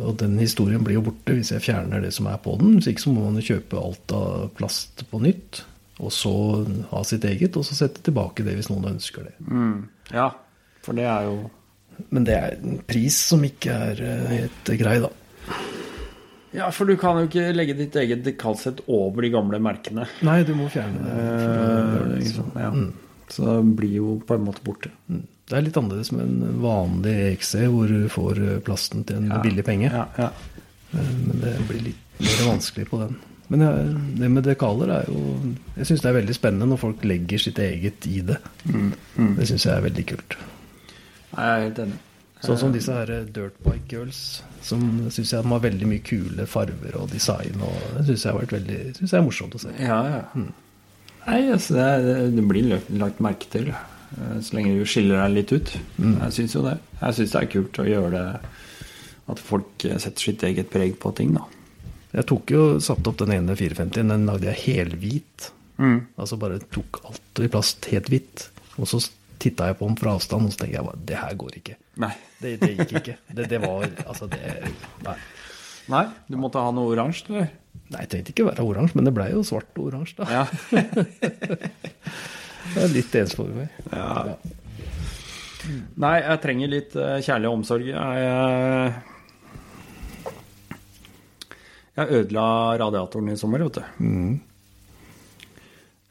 Og 0.03 0.17
den 0.19 0.39
historien 0.41 0.83
blir 0.83 0.95
jo 0.97 1.03
borte 1.11 1.35
hvis 1.37 1.51
jeg 1.53 1.61
fjerner 1.63 2.01
det 2.03 2.13
som 2.17 2.27
er 2.27 2.37
på 2.43 2.57
den. 2.59 2.79
Hvis 2.81 2.89
ikke 2.91 3.01
så 3.05 3.13
må 3.13 3.25
man 3.29 3.37
jo 3.39 3.45
kjøpe 3.55 3.77
alt 3.79 4.13
av 4.17 4.49
plast 4.57 5.05
på 5.11 5.21
nytt. 5.23 5.61
Og 6.01 6.11
så 6.11 6.33
ha 6.91 7.03
sitt 7.05 7.23
eget, 7.29 7.57
og 7.61 7.65
så 7.69 7.75
sette 7.77 8.01
tilbake 8.03 8.43
det 8.43 8.57
hvis 8.57 8.71
noen 8.73 8.89
ønsker 8.97 9.23
det. 9.29 9.35
Mm. 9.47 9.85
Ja, 10.11 10.31
for 10.83 10.93
det 10.99 11.05
er 11.05 11.23
jo 11.29 11.37
Men 12.11 12.25
det 12.25 12.35
er 12.37 12.57
en 12.59 12.79
pris 12.89 13.17
som 13.31 13.43
ikke 13.47 13.71
er 13.91 14.03
eh, 14.03 14.27
helt 14.39 14.73
grei, 14.81 14.99
da. 15.05 15.11
Ja, 16.53 16.67
for 16.71 16.85
du 16.85 16.97
kan 17.01 17.17
jo 17.17 17.29
ikke 17.31 17.47
legge 17.57 17.75
ditt 17.79 17.95
eget 17.97 18.25
dekalsett 18.27 18.83
over 18.93 19.25
de 19.25 19.31
gamle 19.33 19.57
merkene. 19.65 20.05
Nei, 20.27 20.43
du 20.45 20.53
må 20.59 20.67
fjerne 20.73 21.01
det. 21.01 21.15
gjøre 21.17 21.63
det, 21.63 22.03
Eh, 22.03 22.19
liksom. 22.21 22.51
ja. 22.61 22.73
Så 23.33 23.47
det 23.49 23.77
blir 23.79 23.95
jo 23.97 24.19
på 24.29 24.35
en 24.37 24.45
måte 24.45 24.61
borte. 24.67 24.91
Mm. 25.09 25.23
Det 25.49 25.57
er 25.57 25.65
litt 25.65 25.77
annerledes 25.81 26.11
med 26.13 26.27
en 26.29 26.61
vanlig 26.61 27.15
EXC, 27.31 27.55
hvor 27.73 27.89
du 27.89 28.05
får 28.13 28.41
eh, 28.45 28.59
plasten 28.67 29.05
til 29.09 29.17
en 29.23 29.31
Ja. 29.33 29.41
billig 29.41 29.65
penge. 29.65 29.89
Ja, 29.91 30.05
ja. 30.19 30.29
Eh, 30.93 31.13
Men 31.27 31.41
det 31.41 31.55
blir 31.69 31.83
litt 31.89 32.21
mer 32.21 32.53
vanskelig 32.53 32.89
på 32.91 33.01
den. 33.01 33.17
Men 33.49 33.61
det 34.19 34.29
med 34.31 34.45
dekaler 34.45 34.89
er 35.01 35.05
jo 35.09 35.23
Jeg 35.77 35.87
syns 35.87 36.01
det 36.01 36.09
er 36.09 36.21
veldig 36.21 36.35
spennende 36.37 36.69
når 36.71 36.79
folk 36.79 37.03
legger 37.05 37.39
sitt 37.39 37.59
eget 37.59 38.07
i 38.07 38.21
det. 38.21 38.37
Mm, 38.65 38.93
mm. 39.19 39.35
Det 39.37 39.49
syns 39.49 39.65
jeg 39.67 39.75
er 39.77 39.83
veldig 39.89 40.07
kult. 40.13 40.37
Jeg 41.33 41.45
er 41.49 41.63
helt 41.67 41.79
enig. 41.87 42.01
Sånn 42.43 42.59
som 42.59 42.73
disse 42.75 42.91
her 42.97 43.11
dirtbike 43.31 43.87
girls, 43.93 44.21
som 44.67 44.81
syns 45.15 45.31
jeg 45.31 45.45
har 45.47 45.61
veldig 45.63 45.87
mye 45.87 46.03
kule 46.03 46.47
farver 46.51 46.97
og 46.99 47.13
design. 47.13 47.61
og 47.63 47.77
Det 48.01 48.03
syns 48.09 48.25
jeg 48.25 48.33
har 48.33 48.41
vært 48.41 48.55
veldig 48.57 48.79
synes 48.97 49.13
jeg 49.15 49.19
er 49.21 49.27
morsomt 49.29 49.55
å 49.55 49.61
se. 49.63 49.75
Ja, 49.79 50.01
ja. 50.11 50.23
Nei, 51.23 51.39
altså, 51.55 51.77
det, 51.79 52.17
det 52.35 52.45
blir 52.51 52.67
lagt, 52.99 53.21
merke 53.23 53.47
til. 53.53 53.71
eh, 53.71 54.41
Så 54.43 54.57
lenge 54.59 54.75
du 54.75 54.83
skiller 54.91 55.23
deg 55.23 55.37
litt 55.37 55.55
ut. 55.55 55.71
Jeg 56.03 56.35
syns 56.41 56.57
jo 56.59 56.65
det. 56.67 56.75
Jeg 56.99 57.19
syns 57.21 57.37
det 57.37 57.43
er 57.45 57.51
kult 57.55 57.79
å 57.79 57.87
gjøre 57.87 58.11
det 58.17 58.27
At 59.31 59.39
folk 59.39 59.87
eh, 59.87 59.99
setter 60.03 60.27
sitt 60.27 60.43
eget 60.51 60.73
preg 60.75 60.99
på 60.99 61.15
ting, 61.15 61.31
da. 61.39 61.47
Jeg 62.13 62.27
tok 62.29 62.51
jo, 62.53 62.65
satte 62.83 63.07
opp 63.09 63.23
den 63.23 63.31
ene 63.39 63.55
450-en, 63.57 64.11
den 64.11 64.27
lagde 64.29 64.51
jeg 64.51 64.65
helhvit. 64.67 65.53
Mm. 65.79 66.01
Altså 66.19 66.37
bare 66.43 66.59
tok 66.75 66.99
alt 67.07 67.41
i 67.41 67.49
plast 67.55 67.87
helt 67.95 68.11
hvitt. 68.11 68.49
Og 68.83 68.91
så 68.91 68.99
titta 69.43 69.67
jeg 69.71 69.77
på 69.81 69.89
den 69.91 69.97
fra 69.99 70.15
avstand, 70.17 70.47
og 70.47 70.53
så 70.55 70.63
tenkte 70.63 70.77
jeg 70.79 70.87
bare 70.87 71.03
det 71.11 71.19
her 71.19 71.35
går 71.43 71.53
ikke. 71.61 71.75
Nei. 72.03 72.13
Det, 72.43 72.55
det 72.63 72.71
gikk 72.79 72.93
ikke. 73.03 73.17
Det, 73.37 73.49
det 73.51 73.59
var 73.63 73.85
Altså, 74.07 74.29
det 74.31 74.41
Nei. 75.07 75.17
Nei, 75.93 76.05
du 76.31 76.37
måtte 76.39 76.63
ha 76.63 76.71
noe 76.75 76.93
oransje, 76.95 77.27
eller? 77.29 77.49
Nei, 77.93 78.01
jeg 78.05 78.09
trengte 78.13 78.33
ikke 78.33 78.47
være 78.49 78.65
oransje, 78.65 78.95
men 78.97 79.05
det 79.09 79.15
blei 79.17 79.29
jo 79.35 79.43
svart 79.45 79.75
og 79.77 79.89
oransje, 79.91 80.15
da. 80.23 80.25
Ja. 80.31 80.45
Det 82.73 82.79
er 82.85 82.93
litt 82.95 83.15
ensformig. 83.19 83.67
ja. 83.91 84.37
Nei, 86.03 86.17
jeg 86.23 86.39
trenger 86.43 86.71
litt 86.71 86.95
eh, 86.99 87.19
kjærlig 87.23 87.49
omsorg. 87.51 87.85
Jeg, 87.87 88.23
eh, 88.27 88.91
jeg 91.99 92.17
ødela 92.19 92.45
radiatoren 92.81 93.31
i 93.31 93.37
sommer, 93.39 93.63
vet 93.67 93.79
du. 93.79 93.83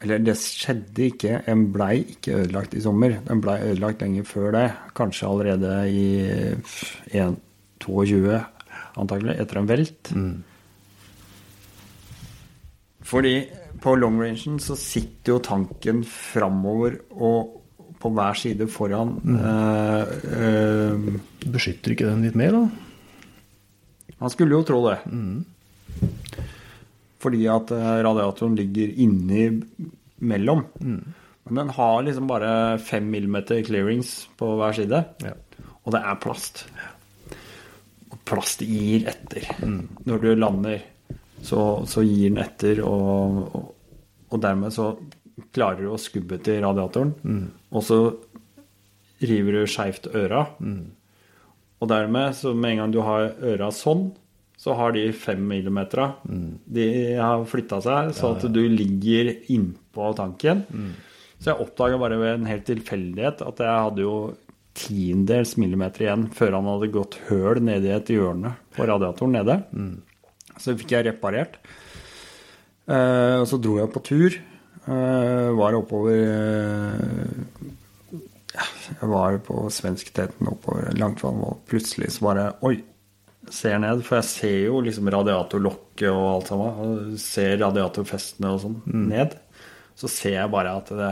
Eller 0.02 0.22
det 0.22 0.34
skjedde 0.40 1.06
ikke. 1.12 1.40
En 1.50 1.68
blei 1.74 2.02
ikke 2.16 2.40
ødelagt 2.42 2.74
i 2.74 2.82
sommer. 2.82 3.20
Den 3.26 3.42
blei 3.44 3.60
ødelagt 3.70 4.02
lenge 4.02 4.24
før 4.26 4.50
det. 4.56 4.66
Kanskje 4.98 5.28
allerede 5.28 5.74
i 5.90 6.06
1, 7.14 7.36
22, 7.82 8.40
antagelig, 8.98 9.38
etter 9.42 9.60
en 9.60 9.70
velt. 9.70 10.12
Fordi 13.12 13.34
på 13.82 13.96
long 13.98 14.20
rangen 14.22 14.60
så 14.62 14.76
sitter 14.78 15.34
jo 15.34 15.42
tanken 15.42 16.04
framover 16.06 17.00
og 17.12 17.58
på 18.02 18.10
hver 18.10 18.38
side 18.38 18.66
foran. 18.70 19.14
Eh, 19.38 20.14
eh, 20.38 21.04
Beskytter 21.46 21.94
ikke 21.94 22.08
den 22.08 22.24
litt 22.26 22.38
mer, 22.38 22.56
da? 22.58 22.64
man 24.22 24.30
skulle 24.30 24.54
jo 24.54 24.62
tro 24.66 24.78
det. 24.86 25.00
Fordi 27.22 27.44
at 27.50 27.70
eh, 27.74 27.90
radiatoren 28.02 28.56
ligger 28.58 28.94
inni 29.04 29.46
mellom. 30.22 30.64
Men 31.42 31.60
den 31.60 31.72
har 31.74 32.02
liksom 32.06 32.28
bare 32.30 32.78
fem 32.82 33.08
millimeter 33.10 33.62
clearings 33.66 34.28
på 34.38 34.52
hver 34.58 34.76
side. 34.76 35.04
Ja. 35.22 35.34
Og 35.82 35.94
det 35.94 36.02
er 36.06 36.20
plast. 36.22 36.64
Og 38.10 38.18
plast 38.28 38.62
gir 38.66 39.08
etter. 39.10 39.48
Når 40.06 40.22
du 40.22 40.28
lander, 40.38 40.84
så, 41.42 41.82
så 41.90 42.04
gir 42.06 42.30
den 42.30 42.42
etter, 42.42 42.84
og, 42.86 43.40
og, 43.42 43.72
og 44.30 44.42
dermed 44.44 44.74
så 44.74 44.92
klarer 45.52 45.82
du 45.82 45.90
å 45.90 46.00
skubbe 46.00 46.38
til 46.44 46.60
radiatoren. 46.62 47.14
Og 47.72 47.86
så 47.86 47.98
river 49.22 49.58
du 49.58 49.70
skeivt 49.70 50.06
øra. 50.14 50.46
Og 51.82 51.90
dermed, 51.90 52.36
så 52.38 52.54
med 52.54 52.76
en 52.76 52.84
gang 52.84 52.94
du 52.94 53.00
har 53.02 53.32
øra 53.42 53.72
sånn, 53.74 54.12
så 54.62 54.76
har 54.78 54.94
de 54.94 55.08
fem 55.10 55.40
millimetera 55.42 56.12
De 56.22 56.84
har 57.18 57.42
flytta 57.50 57.80
seg, 57.82 58.12
så 58.14 58.36
at 58.36 58.46
du 58.46 58.60
ligger 58.70 59.32
innpå 59.50 60.12
tanken. 60.14 60.62
Så 61.42 61.50
jeg 61.50 61.64
oppdaga 61.64 61.98
bare 61.98 62.20
ved 62.20 62.36
en 62.36 62.46
helt 62.46 62.68
tilfeldighet 62.68 63.42
at 63.42 63.62
jeg 63.64 63.86
hadde 63.88 64.04
jo 64.04 64.16
tiendedels 64.78 65.56
millimeter 65.58 66.06
igjen 66.06 66.28
før 66.32 66.54
han 66.60 66.70
hadde 66.70 66.92
gått 66.94 67.18
høl 67.26 67.58
nedi 67.66 67.90
et 67.92 68.12
hjørne 68.14 68.54
på 68.76 68.86
radiatoren 68.88 69.34
nede. 69.40 69.58
Så 70.62 70.76
fikk 70.78 70.94
jeg 70.94 71.08
reparert. 71.10 71.58
Eh, 72.86 73.36
og 73.40 73.46
så 73.50 73.58
dro 73.62 73.76
jeg 73.78 73.90
på 73.94 74.02
tur. 74.06 74.38
Eh, 74.82 75.48
var 75.58 75.76
oppover 75.78 76.18
eh, 76.18 77.26
Jeg 78.52 79.10
var 79.10 79.36
på 79.46 79.68
svenskteten 79.70 80.50
oppover 80.50 80.90
Langtvann, 80.98 81.38
og 81.46 81.62
plutselig 81.70 82.10
så 82.16 82.26
bare 82.26 82.48
Oi! 82.66 82.80
Ser 83.52 83.78
ned, 83.82 84.00
for 84.06 84.18
jeg 84.20 84.28
ser 84.30 84.58
jo 84.64 84.80
liksom 84.84 85.10
radiatorlokket 85.12 86.08
og 86.08 86.28
alt 86.30 86.52
sammen. 86.52 86.78
Og 86.86 87.18
ser 87.20 87.58
radiatorfestene 87.60 88.52
og 88.54 88.62
sånn 88.64 88.78
ned. 89.10 89.36
Så 89.98 90.08
ser 90.08 90.38
jeg 90.38 90.52
bare 90.52 90.72
at 90.80 90.92
det 90.96 91.10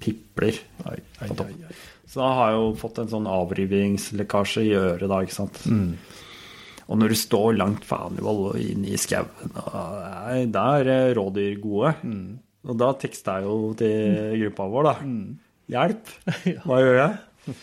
pipler. 0.00 0.58
Ai, 0.88 0.98
ai, 1.20 1.28
ai. 1.28 1.74
Så 2.08 2.20
da 2.22 2.30
har 2.38 2.52
jeg 2.52 2.60
jo 2.60 2.72
fått 2.80 3.00
en 3.02 3.10
sånn 3.10 3.28
avrivningslekkasje 3.28 4.64
i 4.68 4.74
øret, 4.78 5.08
da, 5.10 5.20
ikke 5.24 5.36
sant. 5.36 5.60
Og 6.84 6.98
når 7.00 7.14
du 7.14 7.16
står 7.16 7.56
langt 7.56 7.84
faen 7.88 8.18
i 8.20 8.64
inn 8.70 8.84
i 8.84 8.96
skauen, 9.00 9.54
da 10.52 10.64
er 10.80 11.14
rådyr 11.16 11.56
gode. 11.62 11.94
Og 12.64 12.76
da 12.80 12.92
teksta 12.96 13.38
jeg 13.40 13.48
jo 13.48 13.72
til 13.76 14.36
gruppa 14.44 14.68
vår, 14.72 14.88
da. 14.88 14.94
Hjelp! 15.74 16.12
Hva 16.66 16.80
gjør 16.80 16.98
jeg? 17.00 17.54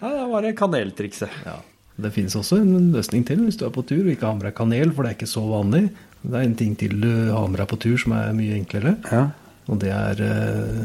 Ja, 0.00 0.10
det 0.16 0.26
var 0.32 0.44
det 0.44 0.56
kaneltrikset. 0.56 1.42
Ja. 1.44 1.58
Det 2.00 2.12
finnes 2.14 2.36
også 2.38 2.60
en 2.62 2.90
løsning 2.94 3.26
til 3.28 3.42
hvis 3.44 3.58
du 3.60 3.66
er 3.66 3.74
på 3.74 3.84
tur 3.86 4.02
og 4.02 4.12
ikke 4.12 4.28
har 4.28 4.38
med 4.38 4.48
deg 4.48 4.56
kanel, 4.58 4.94
for 4.94 5.04
det 5.04 5.12
er 5.12 5.18
ikke 5.18 5.30
så 5.30 5.42
vanlig. 5.48 5.88
Det 6.22 6.36
er 6.36 6.46
en 6.46 6.56
ting 6.58 6.76
til 6.78 6.96
du 7.00 7.10
har 7.32 7.48
med 7.48 7.60
deg 7.62 7.68
på 7.70 7.78
tur 7.80 7.96
som 8.00 8.16
er 8.16 8.32
mye 8.36 8.56
enklere, 8.58 8.96
Ja, 9.10 9.28
og 9.70 9.78
det 9.82 9.92
er 9.94 10.22
eh, 10.24 10.80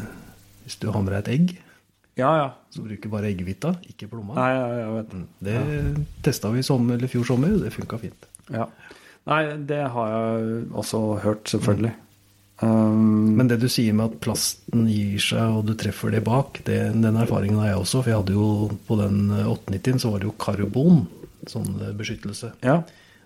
hvis 0.65 0.77
du 0.81 0.89
har 0.91 1.03
med 1.03 1.15
deg 1.15 1.23
et 1.23 1.31
egg, 1.35 1.55
ja. 2.19 2.29
ja. 2.39 2.47
så 2.71 2.85
bruker 2.85 3.11
bare 3.11 3.31
eggehvita, 3.31 3.75
ikke 3.91 4.07
plomma. 4.11 4.37
Nei, 4.37 4.51
ja, 4.53 4.65
jeg 4.79 4.93
vet 4.95 5.15
det. 5.47 5.55
ja. 5.57 6.05
testa 6.25 6.51
vi 6.53 6.63
i 6.63 6.67
sommer, 6.67 6.97
eller 6.97 7.11
fjor 7.11 7.27
sommer, 7.27 7.55
og 7.57 7.65
det 7.65 7.73
funka 7.75 7.99
fint. 8.01 8.29
Ja. 8.53 8.69
Nei, 9.25 9.41
det 9.67 9.81
har 9.91 10.13
jeg 10.13 10.65
også 10.77 11.01
hørt, 11.25 11.47
selvfølgelig. 11.49 11.93
Um, 12.63 13.35
Men 13.35 13.49
det 13.51 13.57
du 13.59 13.67
sier 13.67 13.93
med 13.93 14.13
at 14.13 14.19
plasten 14.23 14.85
gir 14.87 15.19
seg, 15.19 15.57
og 15.57 15.65
du 15.67 15.73
treffer 15.75 16.13
det 16.15 16.23
bak, 16.23 16.61
det, 16.67 16.77
den 16.95 17.17
erfaringen 17.19 17.59
har 17.59 17.73
jeg 17.73 17.81
også. 17.81 18.01
For 18.03 18.11
jeg 18.13 18.21
hadde 18.21 18.35
jo 18.37 18.47
på 18.87 18.97
den 19.01 19.17
890-en 19.43 19.99
så 19.99 20.11
var 20.13 20.23
det 20.23 20.29
jo 20.29 20.35
karbon, 20.39 21.01
sånn 21.51 21.73
eh, 21.81 21.95
beskyttelse. 21.97 22.53
ja. 22.65 22.81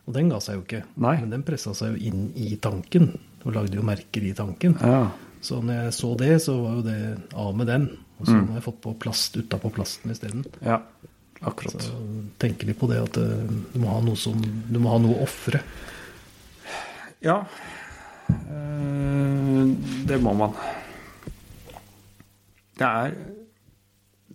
Og 0.10 0.15
den 0.15 0.31
ga 0.31 0.39
seg 0.41 0.56
jo 0.57 0.61
ikke. 0.64 0.80
Nei. 1.06 1.11
Men 1.22 1.30
den 1.35 1.43
pressa 1.45 1.69
seg 1.77 1.91
jo 1.93 2.07
inn 2.10 2.22
i 2.34 2.56
tanken, 2.57 3.11
og 3.45 3.51
lagde 3.53 3.77
jo 3.77 3.84
merker 3.85 4.23
i 4.26 4.31
tanken. 4.34 4.77
ja. 4.81 5.10
Så 5.45 5.61
når 5.64 5.77
jeg 5.85 5.91
så 5.95 6.07
det, 6.19 6.31
så 6.43 6.53
var 6.60 6.73
jo 6.76 6.81
det 6.84 6.95
av 7.38 7.53
med 7.56 7.69
den. 7.69 7.84
Og 8.19 8.26
så 8.27 8.34
har 8.34 8.57
jeg 8.57 8.64
fått 8.65 8.80
på 8.84 8.91
plast 8.99 9.38
utapå 9.39 9.69
plasten 9.72 10.11
isteden. 10.11 10.41
Ja, 10.65 10.81
akkurat. 11.47 11.80
Så 11.85 11.95
tenker 12.41 12.68
litt 12.68 12.80
på 12.81 12.89
det 12.91 12.97
at 13.06 13.19
eh, 13.22 13.45
du 13.72 13.77
må 13.80 13.88
ha 13.93 14.01
noe 14.03 14.19
som 14.19 14.41
Du 14.68 14.81
må 14.84 14.89
ha 14.91 14.97
noe 14.99 15.15
å 15.15 15.23
ofre. 15.30 15.61
Ja, 17.23 17.38
eh, 17.45 17.78
det 20.10 20.19
må 20.23 20.34
man. 20.38 20.56
Det 22.80 22.88
er 22.88 23.18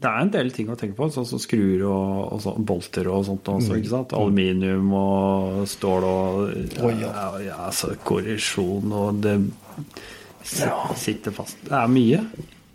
det 0.04 0.10
er 0.10 0.20
en 0.20 0.32
del 0.34 0.50
ting 0.52 0.68
å 0.68 0.74
tenke 0.76 0.96
på, 0.98 1.06
sånn 1.14 1.24
som 1.24 1.40
skruer 1.40 1.84
og, 1.88 2.32
og 2.34 2.40
så, 2.42 2.52
bolter 2.58 3.06
og 3.08 3.22
sånt 3.24 3.46
også, 3.48 3.78
sant? 3.88 4.12
Aluminium 4.18 4.90
og 4.98 5.62
stål 5.70 6.06
og 6.08 6.40
Oi, 6.84 6.90
ja. 7.00 7.12
ja, 7.40 7.60
altså, 7.70 7.94
korrosjon 8.04 8.92
og 8.92 9.22
det 9.24 9.38
sitter 10.44 11.32
fast. 11.32 11.62
Det 11.64 11.78
er 11.78 11.88
mye. 11.88 12.20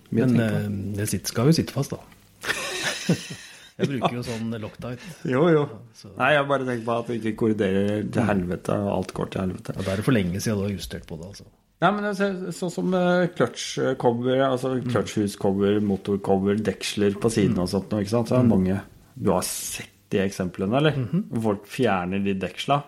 mye 0.10 0.26
Men 0.26 0.41
eh, 0.41 0.66
det 0.98 1.10
skal 1.12 1.52
jo 1.52 1.60
sitte 1.60 1.76
fast, 1.76 1.94
da. 1.94 2.02
Jeg 3.80 3.88
bruker 3.93 4.15
jo 4.18 4.23
sånn 4.27 4.51
Loctite. 4.61 5.10
Jo, 5.31 5.45
jo. 5.49 5.64
så- 5.95 6.11
Nei, 6.18 6.34
jeg 6.35 6.47
bare 6.49 6.65
tenker 6.68 6.85
på 6.85 6.97
at 6.99 7.07
det 7.07 7.22
ikke 7.22 7.35
korriderer 7.39 8.11
til 8.11 8.23
helvete, 8.27 8.76
og 8.76 8.91
alt 8.97 9.14
går 9.14 9.30
til 9.31 9.41
helvete. 9.45 9.76
Ja, 9.77 9.81
Da 9.88 9.91
er 9.91 9.95
det 10.01 10.06
for 10.06 10.11
lenge 10.18 10.41
siden 10.43 10.57
du 10.60 10.64
har 10.68 10.76
justert 10.76 11.07
på 11.07 11.18
det, 11.22 11.26
altså. 11.31 11.45
Nei, 11.81 11.91
men 11.95 12.03
sånn 12.14 12.51
så 12.51 12.68
som 12.72 12.91
clutch-cover, 12.91 14.41
altså 14.49 14.73
clutchhus-cover, 14.84 15.80
motor-cover, 15.81 16.60
deksler 16.60 17.15
på 17.15 17.31
siden 17.31 17.57
og 17.64 17.69
sånt 17.72 17.89
noe, 17.93 18.01
ikke 18.03 18.10
sant? 18.18 18.27
Så 18.27 18.35
er 18.35 18.43
det 18.43 18.51
mange 18.51 18.81
Du 19.22 19.31
har 19.31 19.41
sett 19.47 19.88
de 20.11 20.18
eksemplene, 20.23 20.76
eller? 20.80 20.91
Hvor 21.31 21.41
folk 21.43 21.65
fjerner 21.68 22.23
de 22.23 22.34
deksla. 22.39 22.81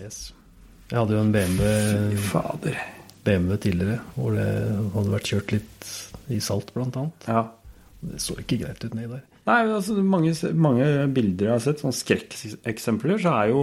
Yes. 0.00 0.32
Jeg 0.90 0.98
hadde 0.98 1.14
jo 1.16 1.20
en 1.22 1.32
BMW, 1.34 2.16
Fader. 2.30 2.78
BMW 3.24 3.56
tidligere, 3.62 4.00
hvor 4.16 4.34
det 4.34 4.46
hadde 4.94 5.12
vært 5.14 5.28
kjørt 5.30 5.52
litt 5.54 5.90
i 6.30 6.38
salt, 6.42 6.72
blant 6.74 6.96
annet. 6.98 7.26
Ja. 7.28 7.44
Det 8.02 8.20
så 8.22 8.36
ikke 8.40 8.58
greit 8.62 8.84
ut 8.84 8.94
nedi 8.96 9.10
der. 9.12 9.22
Nei, 9.48 9.60
altså 9.64 9.96
mange, 10.04 10.34
mange 10.52 10.88
bilder 11.14 11.48
jeg 11.48 11.54
har 11.54 11.62
sett, 11.64 11.80
sånne 11.80 11.96
skrekkeksempler, 11.96 13.16
så 13.22 13.32
er 13.40 13.52
jo 13.54 13.62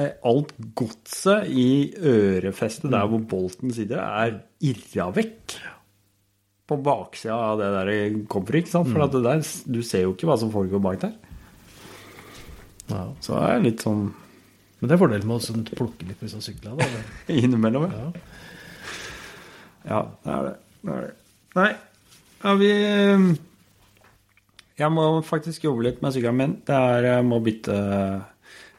eh, 0.00 0.14
alt 0.28 0.54
godset 0.78 1.50
i 1.52 1.92
ørefestet 1.98 2.88
der 2.92 3.10
hvor 3.10 3.22
bolten 3.28 3.74
sitter, 3.74 4.00
er 4.00 4.40
irra 4.64 5.10
vekk. 5.14 5.58
På 6.72 6.78
baksida 6.80 7.36
av 7.50 7.60
det 7.60 7.68
der 7.74 7.92
coveret, 8.32 8.62
ikke 8.62 8.72
sant? 8.72 8.90
For 8.94 9.12
det 9.12 9.22
der, 9.26 9.44
du 9.66 9.82
ser 9.84 10.06
jo 10.06 10.16
ikke 10.16 10.30
hva 10.30 10.38
som 10.40 10.52
foregår 10.54 10.82
bak 10.82 11.02
der. 11.04 11.14
Ja. 12.88 13.06
Så 13.24 13.36
det 13.36 13.46
er 13.48 13.62
litt 13.62 13.82
sånn 13.84 14.00
Men 14.80 14.90
det 14.90 14.96
er 14.96 15.00
fordelen 15.00 15.28
med 15.30 15.38
å 15.38 15.44
sånn 15.44 15.62
plukke 15.68 16.08
litt 16.08 16.22
man 16.24 16.42
sykler. 16.42 16.74
Da. 16.80 17.02
innimellom, 17.42 17.86
ja. 17.86 18.08
Ja. 18.08 18.28
Ja, 19.82 20.00
det 20.24 20.32
er 20.32 20.44
det. 20.46 20.56
det, 20.82 20.94
er 20.94 21.04
det. 21.04 21.12
Nei, 21.58 21.70
ja, 22.42 22.54
vi 22.58 22.70
eh, 22.72 23.24
Jeg 24.82 24.90
må 24.94 25.06
faktisk 25.26 25.64
jobbe 25.68 25.84
litt 25.86 26.00
med 26.04 26.14
sykkelen 26.16 26.38
min. 26.40 26.54
Det 26.66 26.74
er 26.76 27.06
Jeg 27.12 27.26
må 27.28 27.38
bytte 27.44 27.76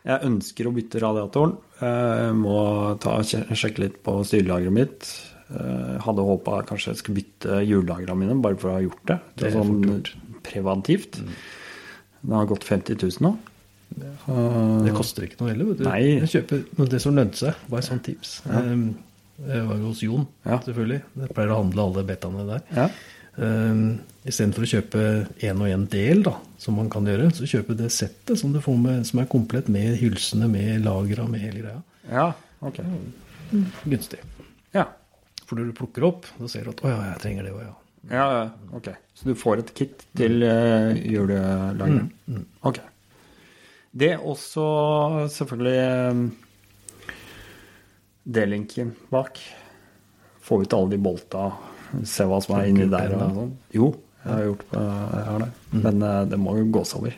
Jeg 0.03 0.25
ønsker 0.27 0.67
å 0.67 0.73
bytte 0.75 0.99
radiatoren. 1.03 1.53
Jeg 1.83 2.33
må 2.39 2.57
ta, 3.03 3.17
sjekke 3.23 3.85
litt 3.85 4.01
på 4.03 4.17
styrelageret 4.27 4.75
mitt. 4.75 5.07
Jeg 5.53 6.01
hadde 6.03 6.25
håpa 6.27 6.61
kanskje 6.67 6.91
jeg 6.93 6.99
skulle 7.01 7.19
bytte 7.21 7.61
hjullagrene 7.67 8.15
mine, 8.19 8.35
bare 8.43 8.57
for 8.59 8.71
å 8.71 8.77
ha 8.77 8.83
gjort 8.83 9.03
det. 9.11 9.17
Det 9.39 9.47
er 9.49 9.55
sånn 9.57 9.73
gjort. 9.85 10.11
preventivt. 10.43 11.19
Det 12.23 12.35
har 12.35 12.47
gått 12.51 12.63
50 12.67 12.99
000 13.03 13.23
nå. 13.27 13.33
Det 13.93 14.93
koster 14.97 15.27
ikke 15.27 15.39
noe 15.43 15.51
heller. 15.53 15.71
vet 15.71 15.81
du. 15.83 15.87
Nei. 15.87 15.99
Jeg 16.23 16.29
kjøper, 16.35 16.63
det 16.95 17.01
som 17.03 17.15
lønte 17.19 17.37
seg, 17.45 17.63
Bare 17.69 17.83
et 17.83 17.89
sånt 17.91 18.03
tips. 18.07 18.37
Ja. 18.49 18.63
Jeg 19.43 19.63
var 19.67 19.77
jo 19.81 19.87
hos 19.91 20.01
Jon, 20.05 20.27
Ja. 20.45 20.59
selvfølgelig. 20.61 21.01
Jeg 21.19 21.33
pleier 21.35 21.51
å 21.53 21.59
handle 21.63 21.85
alle 21.87 22.03
betaene 22.07 22.43
der. 22.47 22.61
Ja. 22.75 22.87
Um, 23.37 24.01
Istedenfor 24.23 24.63
å 24.63 24.69
kjøpe 24.69 25.01
én 25.43 25.59
og 25.59 25.67
én 25.67 25.81
del, 25.91 26.21
da, 26.23 26.37
som 26.61 26.77
man 26.79 26.87
kan 26.91 27.03
gjøre, 27.09 27.27
så 27.35 27.47
kjøpe 27.49 27.75
det 27.75 27.89
settet 27.91 28.39
som 28.39 28.53
du 28.53 28.61
får 28.63 28.77
med, 28.79 29.01
som 29.09 29.19
er 29.19 29.27
komplett 29.27 29.67
med 29.73 29.97
hylsene, 29.99 30.47
med 30.47 30.85
lagra, 30.85 31.25
med 31.27 31.43
hele 31.43 31.63
greia. 31.65 31.81
ja, 32.07 32.29
ok. 32.63 32.79
Gunstig. 33.83 34.21
Ja. 34.73 34.85
For 35.43 35.59
når 35.59 35.69
du 35.69 35.75
plukker 35.77 36.05
opp, 36.07 36.29
så 36.39 36.47
ser 36.49 36.63
du 36.63 36.71
at 36.71 36.83
'å 36.85 36.93
ja, 36.93 37.01
jeg 37.11 37.19
trenger 37.25 37.43
det 37.43 37.51
òg', 37.51 37.65
ja. 37.65 37.73
Ja, 38.11 38.49
ok. 38.75 38.89
Så 39.15 39.27
du 39.27 39.35
får 39.35 39.59
et 39.59 39.73
kit 39.75 40.05
til 40.15 40.43
uh, 40.43 40.91
julelageret? 40.95 42.09
Ok. 42.63 42.79
Det 43.91 44.09
er 44.15 44.23
også 44.23 44.63
selvfølgelig 45.29 45.83
um, 46.11 46.23
D-linken 48.23 48.95
bak. 49.11 49.39
Få 50.43 50.61
ut 50.63 50.73
alle 50.73 50.95
de 50.95 50.99
bolta, 50.99 51.51
se 52.07 52.25
hva 52.29 52.39
som 52.43 52.57
er 52.57 52.71
inni 52.71 52.87
der. 52.91 53.13
Og 53.17 53.37
sånn. 53.37 53.53
Jo, 53.75 53.91
jeg 54.23 54.31
har 54.31 54.47
gjort 54.47 54.65
jeg 54.73 55.27
har 55.27 55.43
det. 55.43 55.51
Men 55.75 56.05
uh, 56.05 56.23
det 56.29 56.39
må 56.41 56.57
jo 56.59 56.71
gås 56.79 56.95
over. 56.97 57.15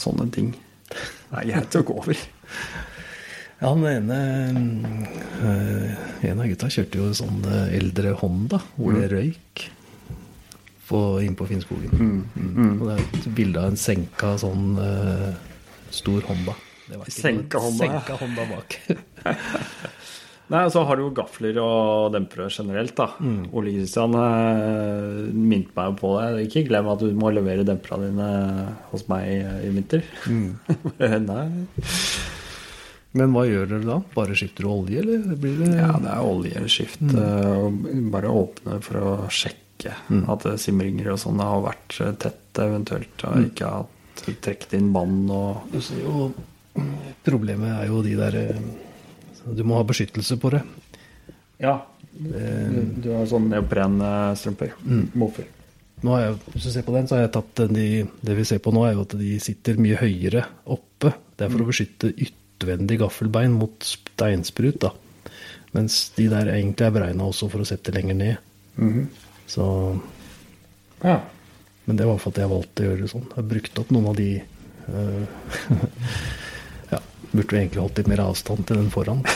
Sånne 0.00 0.28
ting. 0.34 0.52
Det 0.90 1.40
er 1.40 1.48
greit 1.52 1.78
å 1.78 1.84
gå 1.86 1.96
over. 2.02 2.26
Ja, 3.60 3.70
den 3.70 3.86
ene 3.88 4.16
øh, 5.46 5.92
En 6.26 6.40
av 6.42 6.48
gutta 6.50 6.68
kjørte 6.68 6.98
jo 6.98 7.06
sånn 7.16 7.38
øh, 7.46 7.70
eldre 7.72 8.10
Honda, 8.20 8.58
hvor 8.76 8.98
det 8.98 9.06
røyk 9.12 9.62
på, 10.88 11.00
inn 11.24 11.38
på 11.38 11.46
Finnskogen. 11.48 11.94
Mm. 12.34 12.74
Og 12.74 12.84
det 12.90 12.96
er 12.98 13.04
et 13.06 13.28
bilde 13.38 13.62
av 13.62 13.70
en 13.70 13.80
senka 13.80 14.34
sånn 14.42 14.74
stor 15.94 16.26
Honda. 16.28 16.56
Det 16.84 16.98
var 16.98 17.08
ikke 17.08 17.22
Senka 17.22 17.62
Honda. 17.64 17.86
Senka 17.86 18.18
Honda 18.20 18.44
bak. 18.50 18.76
Nei, 20.52 20.66
så 20.68 20.82
har 20.84 20.98
du 20.98 21.06
jo 21.06 21.12
gafler 21.16 21.56
og 21.62 22.12
dempere 22.12 22.50
generelt, 22.52 22.92
da. 22.98 23.06
Ole 23.56 23.72
Kristian 23.78 24.12
eh, 24.18 25.30
minte 25.32 25.72
meg 25.78 25.96
på 26.00 26.10
det. 26.18 26.44
Ikke 26.50 26.66
glem 26.68 26.90
at 26.92 27.00
du 27.00 27.08
må 27.16 27.32
levere 27.32 27.64
demperne 27.64 28.10
dine 28.10 28.28
hos 28.90 29.06
meg 29.08 29.30
i 29.64 29.72
vinter. 29.72 30.04
Nei. 31.30 31.48
Men 33.14 33.32
hva 33.32 33.46
gjør 33.46 33.68
dere 33.70 33.86
da? 33.86 33.98
Bare 34.12 34.36
skifter 34.36 34.66
du 34.66 34.72
olje, 34.74 35.00
eller 35.00 35.36
blir 35.40 35.60
det 35.62 35.72
Ja, 35.78 35.92
det 36.02 36.12
er 36.12 36.28
oljeskift. 36.28 37.00
Mm. 37.08 38.10
Bare 38.12 38.32
åpne 38.44 38.80
for 38.84 39.00
å 39.00 39.16
sjekke 39.32 39.96
at 40.28 40.48
eh, 40.50 40.60
simringer 40.60 41.14
og 41.14 41.20
sånn 41.24 41.40
har 41.40 41.64
vært 41.64 42.00
tett, 42.20 42.42
eventuelt. 42.60 43.28
Og 43.30 43.48
ikke 43.48 43.76
hatt 43.78 44.24
trukket 44.44 44.76
inn 44.76 44.92
vann 44.94 45.24
og 45.34 45.64
Du 45.72 45.80
ser 45.82 46.04
jo 46.04 46.28
Problemet 47.24 47.70
er 47.70 47.86
jo 47.86 48.00
de 48.02 48.12
der 48.18 48.36
Du 49.44 49.64
må 49.66 49.76
ha 49.78 49.84
beskyttelse 49.86 50.38
på 50.40 50.50
det. 50.54 50.62
Ja. 51.62 51.78
Du, 52.14 52.30
du 53.02 53.10
har 53.12 53.26
sånn 53.28 53.50
neoprenstrømper. 53.50 54.74
Moffer. 55.18 55.48
Nå 56.04 56.12
har 56.12 56.24
jeg, 56.26 56.38
hvis 56.52 56.66
du 56.66 56.70
ser 56.74 56.84
på 56.86 56.92
den, 56.94 57.06
så 57.08 57.16
har 57.16 57.22
jeg 57.24 57.32
tatt 57.34 57.52
den 57.62 57.76
de, 57.78 57.86
Det 58.20 58.34
vi 58.36 58.44
ser 58.44 58.60
på 58.62 58.72
nå, 58.74 58.82
er 58.84 58.96
jo 58.96 59.04
at 59.06 59.14
de 59.18 59.36
sitter 59.42 59.78
mye 59.80 59.96
høyere 60.00 60.44
oppe. 60.74 61.14
Det 61.34 61.46
er 61.46 61.52
for 61.54 61.64
å 61.64 61.68
beskytte 61.70 62.10
yttervendig 62.12 62.98
gaffelbein 63.00 63.54
mot 63.56 63.86
steinsprut, 63.88 64.82
da. 64.84 64.92
Mens 65.74 66.10
de 66.14 66.28
der 66.30 66.52
egentlig 66.52 66.86
er 66.86 66.94
beregna 66.94 67.26
også 67.30 67.48
for 67.50 67.64
å 67.64 67.68
sette 67.68 67.94
lenger 67.94 68.18
ned. 68.20 69.06
Så 69.50 69.64
Ja. 71.04 71.20
Men 71.84 71.98
det 71.98 72.06
var 72.08 72.16
for 72.22 72.32
at 72.32 72.38
jeg 72.40 72.48
valgte 72.48 72.84
å 72.84 72.86
gjøre 72.86 73.02
det 73.02 73.10
sånn. 73.10 73.24
Jeg 73.28 73.36
har 73.36 73.48
brukt 73.50 73.80
opp 73.82 73.90
noen 73.92 74.06
av 74.12 74.16
de 74.16 74.28
Ja, 74.84 75.02
burde 77.34 77.50
du 77.50 77.56
egentlig 77.58 77.82
holdt 77.82 77.98
litt 78.00 78.10
mer 78.10 78.22
avstand 78.24 78.66
til 78.68 78.78
den 78.78 78.90
foran. 78.94 79.20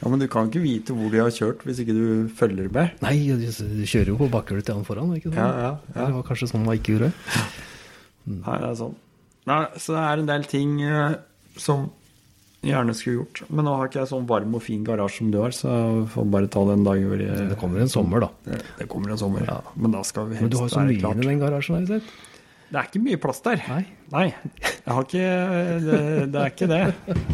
ja, 0.00 0.08
men 0.08 0.18
du 0.22 0.26
kan 0.32 0.48
ikke 0.48 0.64
vite 0.64 0.96
hvor 0.96 1.12
de 1.12 1.20
har 1.22 1.32
kjørt 1.34 1.64
hvis 1.68 1.82
ikke 1.84 1.96
du 1.96 2.04
følger 2.38 2.68
med. 2.72 2.86
Nei, 3.04 3.16
de 3.28 3.48
kjører 3.84 4.12
jo 4.14 4.20
på 4.24 4.30
bakhjulet 4.32 4.64
til 4.68 4.78
han 4.78 4.88
foran, 4.88 5.12
ikke 5.18 5.30
sant? 5.30 5.40
Ja, 5.40 5.50
ja, 5.52 5.72
ja. 5.92 5.98
Det 6.08 6.12
var 6.16 6.28
kanskje 6.30 6.50
sånn 6.52 6.64
man 6.66 6.78
ikke 6.80 6.96
gjorde. 6.96 7.10
Nei, 8.32 8.56
det 8.56 8.68
er 8.70 8.78
sånn. 8.80 8.96
Nei, 9.50 9.62
så 9.82 9.88
det 9.96 10.02
er 10.06 10.16
en 10.22 10.30
del 10.30 10.44
ting 10.50 10.70
eh, 10.86 11.18
som 11.60 11.90
gjerne 12.62 12.94
skulle 12.94 13.18
gjort. 13.20 13.42
Men 13.50 13.66
nå 13.66 13.76
har 13.78 13.88
ikke 13.90 14.00
jeg 14.02 14.10
sånn 14.12 14.26
varm 14.30 14.52
og 14.54 14.62
fin 14.62 14.84
garasje 14.86 15.18
som 15.22 15.30
du 15.34 15.40
har, 15.42 15.54
så 15.56 15.70
jeg 15.70 16.04
får 16.14 16.28
bare 16.34 16.50
ta 16.54 16.62
den 16.68 16.84
dagen 16.86 17.08
hvor 17.10 17.22
jeg, 17.22 17.48
Det 17.50 17.58
kommer 17.60 17.82
en 17.82 17.90
sommer, 17.90 18.22
da. 18.22 18.30
det, 18.46 18.60
det 18.78 18.86
kommer 18.90 19.14
en 19.14 19.20
sommer. 19.20 19.46
Ja. 19.48 19.58
Men 19.74 19.96
da 19.96 20.04
skal 20.06 20.30
vi 20.30 20.38
Men 20.38 20.52
du 20.52 20.60
har 20.62 20.70
så 20.70 20.84
mye 20.86 20.94
i 20.94 21.26
den 21.26 21.42
garasjen, 21.42 21.80
har 21.80 21.82
jeg 21.82 22.02
sett. 22.02 22.30
Det 22.72 22.78
er 22.80 22.86
ikke 22.88 23.02
mye 23.04 23.18
plass 23.20 23.42
der. 23.44 23.60
Nei. 23.68 23.82
Nei. 24.14 24.24
Jeg 24.64 24.88
har 24.96 25.04
ikke 25.04 25.24
Det, 25.84 25.98
det 26.32 26.40
er 26.40 26.52
ikke 26.54 26.68
det. 26.70 26.78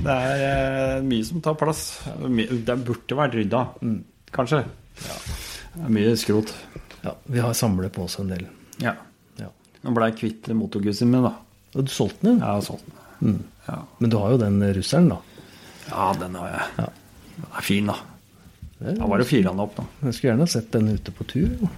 Det 0.03 0.15
er 0.15 0.41
eh, 0.49 0.95
mye 1.07 1.27
som 1.29 1.43
tar 1.45 1.55
plass. 1.61 1.83
Det 2.19 2.75
burde 2.83 3.19
vært 3.21 3.37
rydda, 3.39 3.61
kanskje. 4.35 4.65
Det 4.99 5.85
er 5.87 5.93
mye 5.95 6.17
skrot. 6.19 6.51
Ja, 7.05 7.13
vi 7.31 7.39
har 7.45 7.55
samlet 7.55 7.95
på 7.95 8.03
oss 8.09 8.19
en 8.19 8.33
del. 8.35 8.43
Ja. 8.83 8.97
Ja. 9.39 9.53
Nå 9.87 9.95
ble 9.95 10.09
jeg 10.11 10.19
kvitt 10.25 10.51
motorgussen 10.59 11.13
min, 11.13 11.23
da. 11.29 11.37
Og 11.79 11.87
du 11.87 11.93
solgte 11.95 12.27
den? 12.33 12.41
Ja, 12.43 12.57
sånn. 12.65 12.83
Mm. 13.23 13.39
Ja. 13.69 13.79
Men 14.03 14.11
du 14.11 14.17
har 14.19 14.35
jo 14.35 14.41
den 14.43 14.59
russeren, 14.75 15.07
da. 15.13 15.21
ja, 15.93 16.09
den 16.19 16.35
har 16.41 16.51
jeg. 16.51 16.67
Ja. 16.83 16.89
Den 17.39 17.47
er 17.63 17.69
fin, 17.71 17.93
da. 17.95 17.97
Da 18.99 19.07
var 19.11 19.23
det 19.23 19.29
fyra 19.31 19.53
den 19.55 19.63
opp, 19.63 19.79
da. 19.79 19.87
Jeg 20.09 20.17
skulle 20.19 20.33
gjerne 20.33 20.51
sett 20.51 20.69
den 20.75 20.91
ute 20.99 21.15
på 21.15 21.27
tur. 21.31 21.47
jo. 21.63 21.71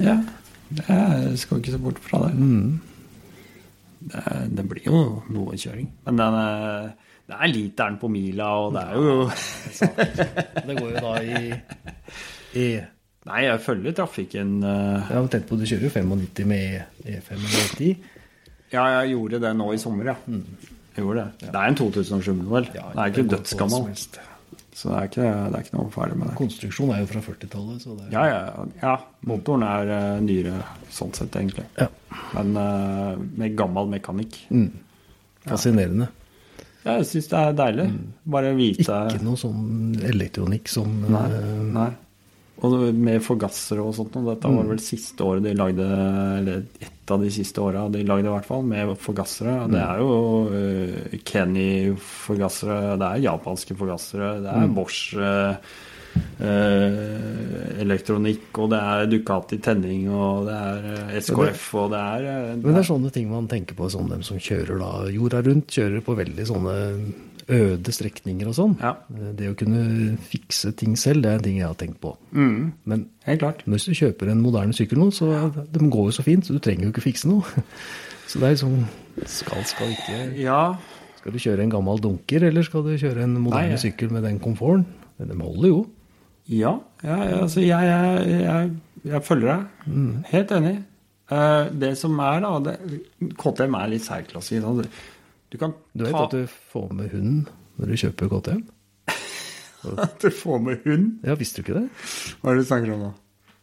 Ja, 0.00 0.18
jeg 0.88 1.34
skal 1.40 1.60
ikke 1.60 1.72
se 1.74 1.80
bort 1.82 1.98
fra 2.04 2.22
det. 2.28 2.36
Det, 4.00 4.20
det 4.56 4.64
blir 4.68 4.86
jo 4.86 5.00
noe 5.28 5.56
kjøring. 5.60 5.90
Men 6.06 6.16
den 6.16 6.36
er, 6.40 6.86
det 7.28 7.36
er 7.36 7.50
literen 7.52 7.98
på 8.00 8.08
mila, 8.10 8.46
og 8.64 8.72
det 8.72 8.84
er 8.86 8.94
jo 8.96 9.26
Det 10.66 10.76
går 10.78 10.88
jo 10.94 11.02
da 11.04 11.12
i 11.20 11.52
i 12.60 12.64
Nei, 13.28 13.42
jeg 13.44 13.60
følger 13.60 13.92
trafikken. 13.92 14.54
eh, 14.64 15.10
Jeg 15.10 15.18
har 15.18 15.26
tenkt 15.28 15.46
på 15.50 15.58
du 15.60 15.66
kjører 15.68 15.84
jo 15.84 15.90
95 15.92 16.46
med 16.48 16.80
E- 17.04 17.18
E5 17.18 17.34
eller 17.36 17.66
E10. 17.66 17.90
Ja, 18.72 18.84
jeg 19.02 19.10
gjorde 19.12 19.40
det 19.44 19.50
nå 19.58 19.66
i 19.74 19.78
sommer, 19.82 20.08
ja. 20.08 20.14
Jeg 20.96 21.04
gjorde 21.04 21.26
det. 21.26 21.50
Det 21.50 21.54
er 21.60 21.68
en 21.68 21.76
2007-modell. 21.76 22.70
Ja, 22.74 22.86
det 22.94 23.04
er 23.04 23.12
ikke 23.12 23.26
dødsgammel. 23.36 23.92
Så 24.80 24.88
det 24.88 24.96
er 24.96 25.08
ikke, 25.10 25.24
det 25.52 25.58
er 25.58 25.64
ikke 25.66 25.76
noe 25.76 25.90
farlig 25.92 26.14
med 26.16 26.30
det. 26.30 26.34
Konstruksjonen 26.38 26.94
er 26.94 27.02
jo 27.02 27.08
fra 27.10 27.20
40-tallet, 27.26 27.82
er 27.84 28.14
Ja, 28.14 28.22
ja, 28.30 28.68
ja. 28.80 28.92
Motoren 29.28 29.64
er 29.66 29.90
uh, 29.92 30.22
nyere 30.24 30.54
sånn 30.88 31.12
sett, 31.16 31.36
egentlig. 31.36 31.66
Ja. 31.76 31.90
Men 32.32 32.54
uh, 32.56 33.18
med 33.36 33.58
gammel 33.58 33.90
mekanikk. 33.92 34.38
Mm. 34.48 34.70
Fascinerende. 35.44 36.08
Ja, 36.86 36.94
jeg 36.94 37.10
syns 37.10 37.28
det 37.28 37.40
er 37.42 37.58
deilig. 37.58 37.86
Bare 38.32 38.54
vite 38.56 38.84
Ikke 39.10 39.24
noe 39.26 39.36
sånn 39.36 39.98
elektronikk 40.00 40.70
som 40.72 40.94
Nei. 41.12 41.26
eh, 41.36 41.58
Nei. 41.74 41.90
Og 42.66 42.94
med 42.94 43.22
forgassere 43.24 43.84
og 43.84 43.94
sånt. 43.96 44.16
Og 44.20 44.30
dette 44.30 44.50
var 44.52 44.66
vel 44.68 44.82
siste 44.84 45.26
året 45.26 45.46
de 45.46 45.54
lagde 45.56 45.86
Eller 46.38 46.64
ett 46.78 47.10
av 47.10 47.22
de 47.24 47.30
siste 47.34 47.60
åra 47.60 47.88
de 47.90 48.04
lagde, 48.06 48.28
i 48.28 48.32
hvert 48.32 48.46
fall, 48.46 48.62
med 48.66 48.92
forgassere. 49.00 49.56
Det 49.72 49.80
er 49.82 50.02
jo 50.02 50.16
uh, 50.46 51.16
Kenny-forgassere, 51.26 52.98
det 53.00 53.08
er 53.08 53.24
japanske 53.24 53.74
forgassere, 53.78 54.34
det 54.44 54.52
er 54.54 54.74
Bosch 54.76 55.16
eh, 55.18 55.72
eh, 56.40 57.80
elektronikk, 57.82 58.50
og 58.58 58.70
det 58.72 58.80
er 58.92 59.08
Ducati 59.10 59.58
tenning, 59.62 60.06
og 60.12 60.46
det 60.48 60.56
er 60.56 60.88
eh, 60.94 61.16
SKF, 61.20 61.66
og 61.82 61.90
det 61.94 62.00
er 62.00 62.28
eh, 62.30 62.52
Men 62.60 62.68
det 62.70 62.82
er 62.82 62.88
sånne 62.90 63.12
ting 63.14 63.30
man 63.30 63.50
tenker 63.50 63.78
på, 63.78 63.90
sånn 63.92 64.10
dem 64.12 64.24
som 64.26 64.40
kjører 64.40 64.80
da 64.80 64.92
jorda 65.12 65.42
rundt, 65.46 65.70
kjører 65.74 66.06
på 66.06 66.16
veldig 66.18 66.48
sånne 66.50 66.76
øde 67.48 67.92
strekninger 67.92 68.48
og 68.50 68.54
sånn. 68.54 68.76
Ja. 68.80 68.94
Eh, 69.14 69.32
Det 69.36 69.48
å 69.50 69.56
kunne 69.56 70.16
fikse 70.18 70.72
ting 70.76 70.96
selv, 70.98 71.22
det 71.22 71.30
er 71.30 71.34
en 71.38 71.42
ting 71.46 71.56
jeg 71.58 71.66
har 71.66 71.74
tenkt 71.74 72.00
på. 72.00 72.16
Mm, 72.32 72.72
Men 72.84 73.06
helt 73.26 73.40
klart. 73.40 73.62
hvis 73.66 73.84
du 73.86 73.92
kjøper 73.94 74.30
en 74.30 74.42
moderne 74.42 74.72
sykkel 74.72 74.98
nå, 74.98 75.10
så 75.12 75.30
de 75.72 75.78
går 75.90 76.04
jo 76.10 76.16
så 76.18 76.22
fint, 76.26 76.44
så 76.46 76.52
du 76.52 76.58
trenger 76.58 76.84
jo 76.88 76.92
ikke 76.92 77.06
fikse 77.12 77.28
noe. 77.28 77.42
Så 78.30 78.38
det 78.38 78.46
er 78.46 78.52
liksom 78.54 78.86
Skal, 79.26 79.64
skal 79.66 79.88
ikke 79.90 80.38
Ja, 80.38 80.76
Skal 81.18 81.32
du 81.32 81.38
kjøre 81.38 81.62
en 81.64 81.70
gammel 81.72 81.98
dunker, 81.98 82.44
eller 82.46 82.62
skal 82.62 82.84
du 82.84 82.92
kjøre 82.96 83.24
en 83.24 83.32
moderne 83.42 83.70
Nei. 83.74 83.76
sykkel 83.82 84.12
med 84.14 84.22
den 84.22 84.38
komforten? 84.38 84.86
Men 85.18 85.28
De 85.32 85.34
holder 85.42 85.68
jo. 85.68 85.80
Ja, 86.46 86.76
ja, 87.02 87.16
altså 87.42 87.60
jeg, 87.60 87.70
jeg, 87.90 88.40
jeg, 88.40 88.70
jeg 89.04 89.22
følger 89.26 89.48
deg. 89.56 90.24
Helt 90.30 90.50
enig. 90.52 90.76
Eh, 91.30 91.68
det 91.82 91.90
som 91.98 92.16
er, 92.22 92.40
da 92.40 92.52
det, 92.70 92.76
KTM 93.38 93.74
er 93.74 93.90
litt 93.92 94.02
særklasse. 94.06 94.62
Du 95.50 95.58
kan 95.58 95.74
Du 95.96 96.04
vet 96.06 96.14
at 96.14 96.30
du 96.34 96.44
får 96.70 96.92
med 96.94 97.10
hund 97.14 97.48
når 97.80 97.90
du 97.90 97.96
kjøper 98.04 98.30
KTM? 98.30 98.62
At 100.04 100.18
du 100.20 100.28
får 100.34 100.58
med 100.60 100.82
hund? 100.84 101.06
Ja, 101.24 101.34
visste 101.40 101.62
du 101.62 101.64
ikke 101.64 101.78
det? 101.80 101.86
Hva 102.42 102.50
er 102.52 102.58
det 102.58 102.66
du 102.66 102.68
snakker 102.68 102.92
om 102.92 103.00
nå? 103.06 103.10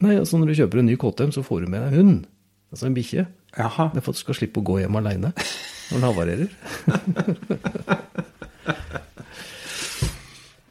Nei, 0.01 0.15
altså 0.17 0.39
Når 0.41 0.49
du 0.49 0.55
kjøper 0.57 0.81
en 0.81 0.89
ny 0.89 0.95
KTM, 0.97 1.31
så 1.35 1.43
får 1.45 1.61
du 1.63 1.67
med 1.73 1.85
deg 1.85 1.93
hund. 1.99 2.15
Altså 2.73 2.89
en 2.89 2.97
bikkje. 2.97 3.27
Det 3.53 3.63
er 3.63 4.01
for 4.01 4.11
at 4.11 4.17
du 4.17 4.23
skal 4.23 4.37
slippe 4.37 4.61
å 4.61 4.65
gå 4.65 4.79
hjem 4.81 4.97
aleine 4.99 5.29
når 5.31 5.93
den 5.93 6.07
havarerer. 6.09 6.49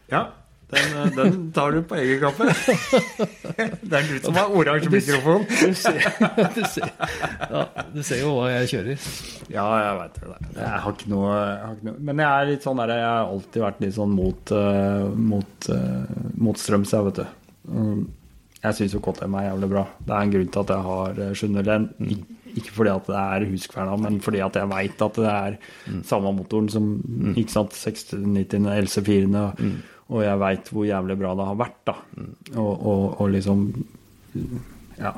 Ja, 0.06 0.20
den, 0.68 0.96
eh, 0.96 1.10
den 1.16 1.52
tar 1.52 1.72
du 1.72 1.82
på 1.82 1.94
egen 1.94 2.20
kappe. 2.20 2.48
Det 3.86 3.98
er 3.98 4.08
du 4.08 4.18
som 4.24 4.34
har 4.34 4.50
oransje 4.50 4.90
mikrofon. 4.90 5.46
Du 5.46 5.74
ser, 5.78 6.00
du, 6.56 6.62
ser, 6.66 6.90
ja, 7.50 7.62
du 7.94 8.02
ser 8.02 8.22
jo 8.24 8.32
hva 8.34 8.48
jeg 8.50 8.72
kjører. 8.72 9.06
Ja, 9.52 9.66
jeg 9.84 10.00
veit 10.00 10.18
det. 10.18 10.40
Jeg 10.58 10.82
har 10.82 10.96
ikke 10.96 11.12
noe, 11.12 11.30
jeg 11.36 11.62
har 11.62 11.78
ikke 11.78 11.88
noe 11.90 12.06
Men 12.10 12.24
jeg 12.24 12.30
er 12.32 12.50
litt 12.50 12.66
sånn 12.66 12.82
der, 12.82 12.94
jeg 12.98 13.08
har 13.12 13.30
alltid 13.30 13.66
vært 13.68 13.82
litt 13.86 13.96
sånn 14.00 14.14
mot, 14.18 14.54
uh, 14.58 15.06
mot, 15.34 15.70
uh, 15.70 16.20
mot 16.48 16.62
strøms, 16.66 16.96
jeg, 16.98 17.10
vet 17.10 17.22
du. 17.22 17.26
Um, 17.70 18.06
jeg 18.64 18.80
syns 18.80 18.96
jo 18.96 19.04
KTM 19.04 19.38
er 19.38 19.50
jævlig 19.52 19.70
bra. 19.70 19.86
Det 20.02 20.16
er 20.16 20.26
en 20.26 20.34
grunn 20.34 20.50
til 20.50 20.64
at 20.64 20.74
jeg 20.74 20.86
har 20.90 21.20
uh, 21.22 21.32
701. 21.46 21.90
Ikke 22.56 22.72
fordi 22.72 22.90
at 22.90 23.06
det 23.12 23.18
er 23.20 23.50
Huskverna, 23.52 23.98
men 24.00 24.22
fordi 24.24 24.40
at 24.42 24.56
jeg 24.58 24.70
veit 24.72 25.02
at 25.04 25.18
det 25.20 25.30
er 25.30 25.58
samme 26.08 26.32
motoren 26.34 26.70
som 26.72 26.86
ikke 27.36 27.52
sant, 27.52 27.76
690 27.76 28.72
LC4-ene. 28.80 29.50
Og 30.12 30.22
jeg 30.22 30.38
veit 30.38 30.68
hvor 30.70 30.86
jævlig 30.86 31.16
bra 31.18 31.32
det 31.38 31.46
har 31.48 31.56
vært, 31.58 31.80
da. 31.88 31.96
Og, 32.56 32.74
og, 32.74 33.06
og 33.20 33.32
liksom 33.34 33.64
Ja. 35.00 35.14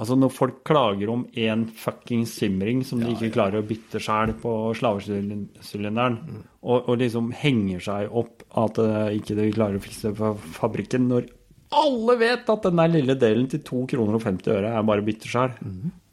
Altså 0.00 0.16
Når 0.16 0.30
folk 0.32 0.60
klager 0.64 1.10
om 1.12 1.26
én 1.36 1.66
fucking 1.76 2.22
simring 2.28 2.80
som 2.88 3.02
de 3.02 3.10
ikke 3.12 3.34
klarer 3.34 3.60
å 3.60 3.66
bytte 3.68 4.00
sjæl 4.00 4.32
på 4.40 4.52
slavesylinderen, 4.78 6.16
og, 6.64 6.88
og 6.88 6.94
liksom 7.02 7.28
henger 7.36 7.84
seg 7.84 8.14
opp 8.16 8.46
at 8.62 8.80
uh, 8.80 9.10
ikke 9.12 9.36
de 9.36 9.50
klarer 9.52 9.76
å 9.76 9.84
fikse 9.84 10.14
på 10.16 10.32
fabrikken, 10.56 11.04
når 11.10 11.28
alle 11.76 12.16
vet 12.18 12.48
at 12.50 12.64
den 12.64 12.80
der 12.80 12.94
lille 12.96 13.14
delen 13.20 13.44
til 13.52 13.60
2 13.62 13.82
kroner 13.92 14.16
og 14.16 14.24
50 14.24 14.54
øre 14.56 14.72
er 14.72 14.88
bare 14.88 15.04
bytte 15.06 15.28
sjæl, 15.30 15.52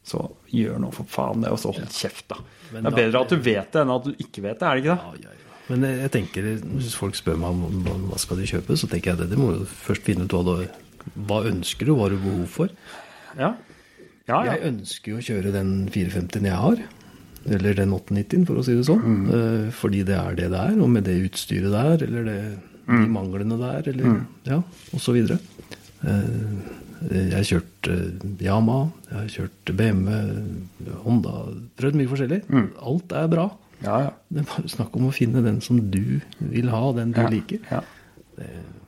så 0.07 0.25
gjør 0.51 0.83
nå 0.83 0.91
for 0.93 1.07
faen 1.09 1.47
det, 1.47 1.55
og 1.55 1.63
så 1.63 1.71
hold 1.71 1.87
kjeft, 1.95 2.27
da. 2.35 2.43
Det 2.75 2.83
er 2.83 2.99
bedre 2.99 3.23
at 3.23 3.31
du 3.31 3.39
vet 3.39 3.71
det 3.71 3.81
enn 3.85 3.95
at 3.95 4.05
du 4.05 4.11
ikke 4.19 4.43
vet 4.45 4.59
det, 4.59 4.67
er 4.67 4.75
det 4.75 4.83
ikke 4.83 4.97
det? 4.99 5.31
Men 5.69 5.83
jeg 5.83 6.11
tenker, 6.13 6.45
hvis 6.77 6.95
folk 6.95 7.15
spør 7.19 7.37
meg 7.41 7.49
om 7.49 7.83
hva- 8.07 8.19
skal 8.21 8.37
de 8.39 8.45
kjøpe, 8.47 8.77
så 8.79 8.87
tenker 8.87 9.11
jeg 9.13 9.17
det. 9.23 9.29
De 9.33 9.39
må 9.39 9.49
jo 9.57 9.65
først 9.67 10.05
finne 10.07 10.23
ut 10.27 10.31
hva 10.37 10.43
du 10.47 10.67
hva 11.27 11.41
ønsker 11.47 11.85
du, 11.87 11.93
hva 11.95 12.07
har 12.07 12.15
du 12.15 12.17
behov 12.23 12.47
for. 12.51 12.69
Ja. 13.37 13.53
Ja, 14.27 14.41
ja. 14.43 14.53
Jeg 14.57 14.73
ønsker 14.73 15.13
jo 15.13 15.17
å 15.21 15.23
kjøre 15.23 15.51
den 15.55 15.69
450-en 15.93 16.47
jeg 16.49 16.57
har. 16.59 16.81
Eller 17.47 17.77
den 17.77 17.93
890-en, 17.95 18.45
for 18.47 18.59
å 18.59 18.63
si 18.67 18.73
det 18.75 18.83
sånn. 18.89 19.03
Mm. 19.03 19.69
Fordi 19.71 20.01
det 20.03 20.17
er 20.19 20.35
det 20.35 20.49
det 20.51 20.59
er, 20.59 20.73
og 20.83 20.89
med 20.91 21.05
det 21.07 21.15
utstyret 21.29 21.71
der, 21.71 22.03
eller 22.07 22.25
det, 22.27 22.39
de 22.87 23.05
manglene 23.11 23.55
der, 23.61 23.87
eller 23.93 24.17
ja, 24.47 24.57
og 24.91 24.99
så 25.03 25.15
videre. 25.15 25.39
Eh, 26.03 26.75
Jeg 27.07 27.29
har 27.31 27.43
kjørt 27.45 27.87
eh, 27.93 28.43
Yama, 28.43 28.91
jeg 29.11 29.17
har 29.19 29.27
kjørt 29.29 29.71
BMW, 29.77 30.15
Honda, 31.05 31.33
prøvd 31.77 31.95
mye 31.99 32.09
forskjellig. 32.09 32.39
Alt 32.81 33.13
er 33.13 33.27
bra. 33.31 33.45
Ja, 33.83 33.95
ja. 34.07 34.11
Det 34.29 34.41
er 34.43 34.49
bare 34.49 34.71
snakk 34.73 34.95
om 34.97 35.07
å 35.09 35.13
finne 35.15 35.43
den 35.45 35.59
som 35.61 35.79
du 35.93 36.19
vil 36.39 36.69
ha, 36.73 36.83
den 36.97 37.11
du 37.15 37.21
ja. 37.21 37.29
liker. 37.31 37.61
Ja. 37.71 37.83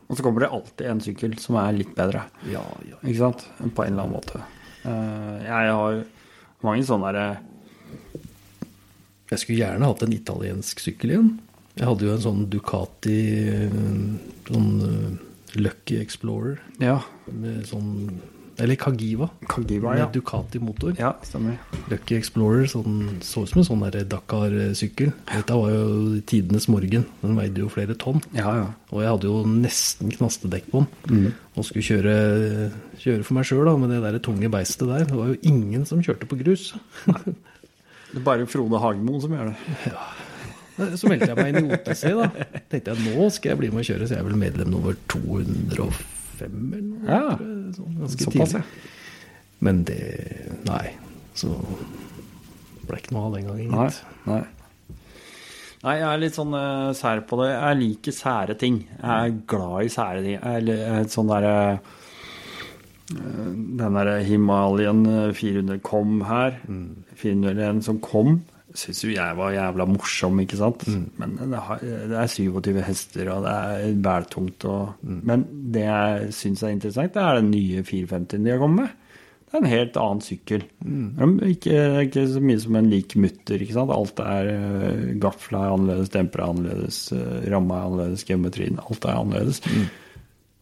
Og 0.10 0.18
så 0.18 0.26
kommer 0.26 0.42
det 0.46 0.50
alltid 0.54 0.88
en 0.90 1.02
sykkel 1.06 1.36
som 1.42 1.58
er 1.62 1.76
litt 1.78 1.92
bedre. 1.98 2.24
Ja, 2.50 2.64
ja. 2.88 2.98
Ikke 3.04 3.20
sant? 3.20 3.46
På 3.78 3.86
en 3.86 3.94
eller 3.94 4.08
annen 4.08 4.16
måte. 4.18 4.42
Eh, 4.82 5.36
jeg 5.46 5.76
har 5.78 6.00
mange 6.66 6.86
sånne 6.88 7.12
derre 7.12 7.40
Jeg 9.30 9.42
skulle 9.44 9.60
gjerne 9.60 9.90
hatt 9.92 10.04
en 10.06 10.16
italiensk 10.16 10.82
sykkel 10.82 11.14
igjen. 11.14 11.30
Jeg 11.78 11.86
hadde 11.88 12.08
jo 12.08 12.14
en 12.16 12.24
sånn 12.24 12.42
Ducati 12.52 13.20
eh, 13.54 13.76
sånn 14.50 14.70
eh, 14.88 15.60
Lucky 15.60 16.00
Explorer 16.02 16.58
Ja. 16.82 17.00
med 17.30 17.68
sånn 17.70 18.20
Eller 18.60 18.76
Kagiva. 18.76 19.30
Kagiva, 19.48 19.94
med. 19.96 20.12
Ducati-motor. 20.14 20.96
Ja, 21.00 21.14
stemmer. 21.24 21.56
Lucky 21.90 22.18
Explorer 22.18 22.68
sånn, 22.68 23.22
så 23.24 23.46
ut 23.46 23.54
som 23.54 23.62
en 23.62 23.68
sånn 23.70 23.86
Dakar-sykkel. 24.12 25.14
Dette 25.32 25.56
var 25.56 25.72
jo 25.72 26.20
tidenes 26.28 26.68
morgen. 26.72 27.06
Den 27.22 27.38
veide 27.40 27.64
jo 27.64 27.72
flere 27.72 27.96
tonn. 28.00 28.20
Ja, 28.36 28.52
ja. 28.60 28.68
Og 28.92 29.04
jeg 29.04 29.14
hadde 29.14 29.32
jo 29.32 29.44
nesten 29.48 30.12
knastedekk 30.12 30.68
på 30.74 30.84
den. 31.08 31.32
Og 31.56 31.68
skulle 31.68 31.88
kjøre, 31.88 32.16
kjøre 33.00 33.24
for 33.24 33.40
meg 33.40 33.48
sjøl 33.48 33.72
med 33.80 33.96
det 33.96 34.02
der 34.04 34.20
tunge 34.24 34.52
beistet 34.52 34.92
der. 34.92 35.08
Det 35.08 35.16
var 35.16 35.32
jo 35.32 35.40
ingen 35.48 35.88
som 35.88 36.04
kjørte 36.04 36.28
på 36.30 36.40
grus. 36.44 36.74
Det 37.08 38.18
er 38.18 38.26
bare 38.26 38.50
Frode 38.50 38.82
Hagemo 38.82 39.22
som 39.24 39.36
gjør 39.38 39.54
det. 39.54 39.78
Ja. 39.88 40.04
Så 40.96 41.10
meldte 41.12 41.32
jeg 41.32 41.36
meg 41.40 41.50
inn 41.52 41.68
i 41.68 41.76
OTC, 41.76 42.06
da. 42.16 42.30
Tenkte 42.72 42.96
jeg 42.96 43.18
nå 43.18 43.28
skal 43.36 43.54
jeg 43.54 43.60
bli 43.60 43.72
med 43.74 43.84
og 43.84 43.90
kjøre, 43.90 44.08
så 44.08 44.16
jeg 44.16 44.24
er 44.24 44.30
vel 44.30 44.40
medlem 44.40 44.72
nummer 44.72 44.96
205 46.40 46.74
eller 46.74 46.88
noe. 46.88 47.04
Ja, 47.10 47.74
sånn, 47.76 47.98
ganske 48.00 48.26
såpass, 48.28 48.56
tidlig. 48.56 48.64
Men 49.68 49.84
det 49.88 50.00
Nei. 50.68 50.86
Så 51.40 51.52
ble 52.88 52.98
ikke 53.00 53.14
noe 53.16 53.28
av 53.30 53.36
den 53.38 53.46
gangen, 53.50 53.70
Nei, 53.76 53.86
gitt. 53.90 54.00
nei. 54.26 54.40
Nei, 55.80 55.94
jeg 55.96 56.08
er 56.10 56.20
litt 56.20 56.36
sånn 56.36 56.52
uh, 56.58 56.90
sær 56.98 57.22
på 57.30 57.38
det. 57.40 57.52
Jeg 57.54 57.78
liker 57.80 58.16
sære 58.16 58.56
ting. 58.60 58.82
Jeg 58.98 59.08
er 59.30 59.38
glad 59.48 59.86
i 59.88 59.92
sære 59.94 60.24
ting. 60.26 60.36
Jeg 60.36 60.64
er 60.76 60.88
er 61.00 61.06
sånn 61.14 61.30
derre 61.32 61.54
eh, 63.14 63.46
Den 63.80 63.96
derre 63.96 64.18
Himalayan 64.28 65.06
400 65.32 65.80
kom 65.88 66.20
her. 66.28 66.58
401 67.22 67.80
som 67.88 68.02
kom, 68.04 68.42
syns 68.78 69.02
jo 69.04 69.12
jeg 69.14 69.38
var 69.38 69.54
jævla 69.56 69.86
morsom, 69.90 70.40
ikke 70.44 70.60
sant? 70.60 70.86
Men 71.20 71.36
det, 71.40 71.62
har, 71.66 71.82
det 71.82 72.18
er 72.22 72.32
27 72.32 72.82
hester, 72.86 73.32
og 73.34 73.46
det 73.46 73.54
er 73.54 74.00
bæltungt 74.06 74.66
Og, 74.70 74.96
Men 75.02 75.46
det 75.74 75.86
jeg 75.88 76.34
syns 76.38 76.64
er 76.64 76.76
interessant, 76.76 77.14
det 77.16 77.24
er 77.24 77.40
den 77.40 77.52
nye 77.54 77.84
450-en 77.86 78.46
de 78.46 78.54
har 78.54 78.62
kommet 78.62 78.86
med. 78.86 78.98
Det 79.50 79.58
er 79.58 79.64
en 79.64 79.72
helt 79.72 79.96
annen 79.98 80.20
sykkel. 80.22 80.64
Er 80.86 81.32
Ikke, 81.50 81.78
ikke 82.06 82.28
så 82.30 82.42
mye 82.44 82.60
som 82.62 82.76
en 82.78 82.90
lik 82.92 83.16
mutter. 83.18 83.58
ikke 83.58 83.74
sant? 83.74 83.90
Alt 83.96 84.22
er 84.22 84.52
uh, 84.54 85.08
Gafla 85.22 85.64
er 85.66 85.74
annerledes, 85.74 86.12
demper 86.14 86.44
er 86.44 86.52
annerledes, 86.54 87.00
uh, 87.18 87.40
ramma 87.50 87.80
er 87.80 87.88
annerledes, 87.88 88.28
geometrien 88.30 88.78
Alt 88.84 89.08
er 89.10 89.18
annerledes. 89.18 89.64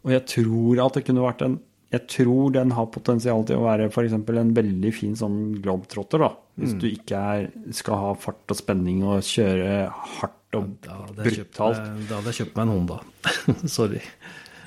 Og 0.07 0.13
jeg 0.15 0.23
tror 0.31 0.85
at 0.85 0.95
det 0.95 1.03
kunne 1.03 1.25
vært 1.25 1.43
en 1.43 1.57
Jeg 1.93 2.03
tror 2.11 2.51
den 2.51 2.73
har 2.75 2.89
potensial 2.91 3.45
til 3.47 3.61
å 3.61 3.63
være 3.63 3.85
f.eks. 3.87 4.13
en 4.17 4.53
veldig 4.57 4.89
fin 4.95 5.13
sånn 5.15 5.37
globetrotter, 5.63 6.19
da. 6.25 6.31
Hvis 6.59 6.73
du 6.81 6.87
ikke 6.89 7.19
er, 7.35 7.45
skal 7.77 8.01
ha 8.01 8.09
fart 8.19 8.51
og 8.51 8.57
spenning 8.59 9.05
og 9.07 9.21
kjøre 9.23 9.85
hardt 10.17 10.57
og 10.57 10.73
Da 10.83 10.97
brutalt. 11.13 11.37
kjøpt, 11.37 12.09
da 12.09 12.17
hadde 12.17 12.33
jeg 12.33 12.39
kjøpt 12.41 12.57
meg 12.57 12.65
en 12.65 12.73
Honda. 12.73 12.97
Sorry. 13.77 14.01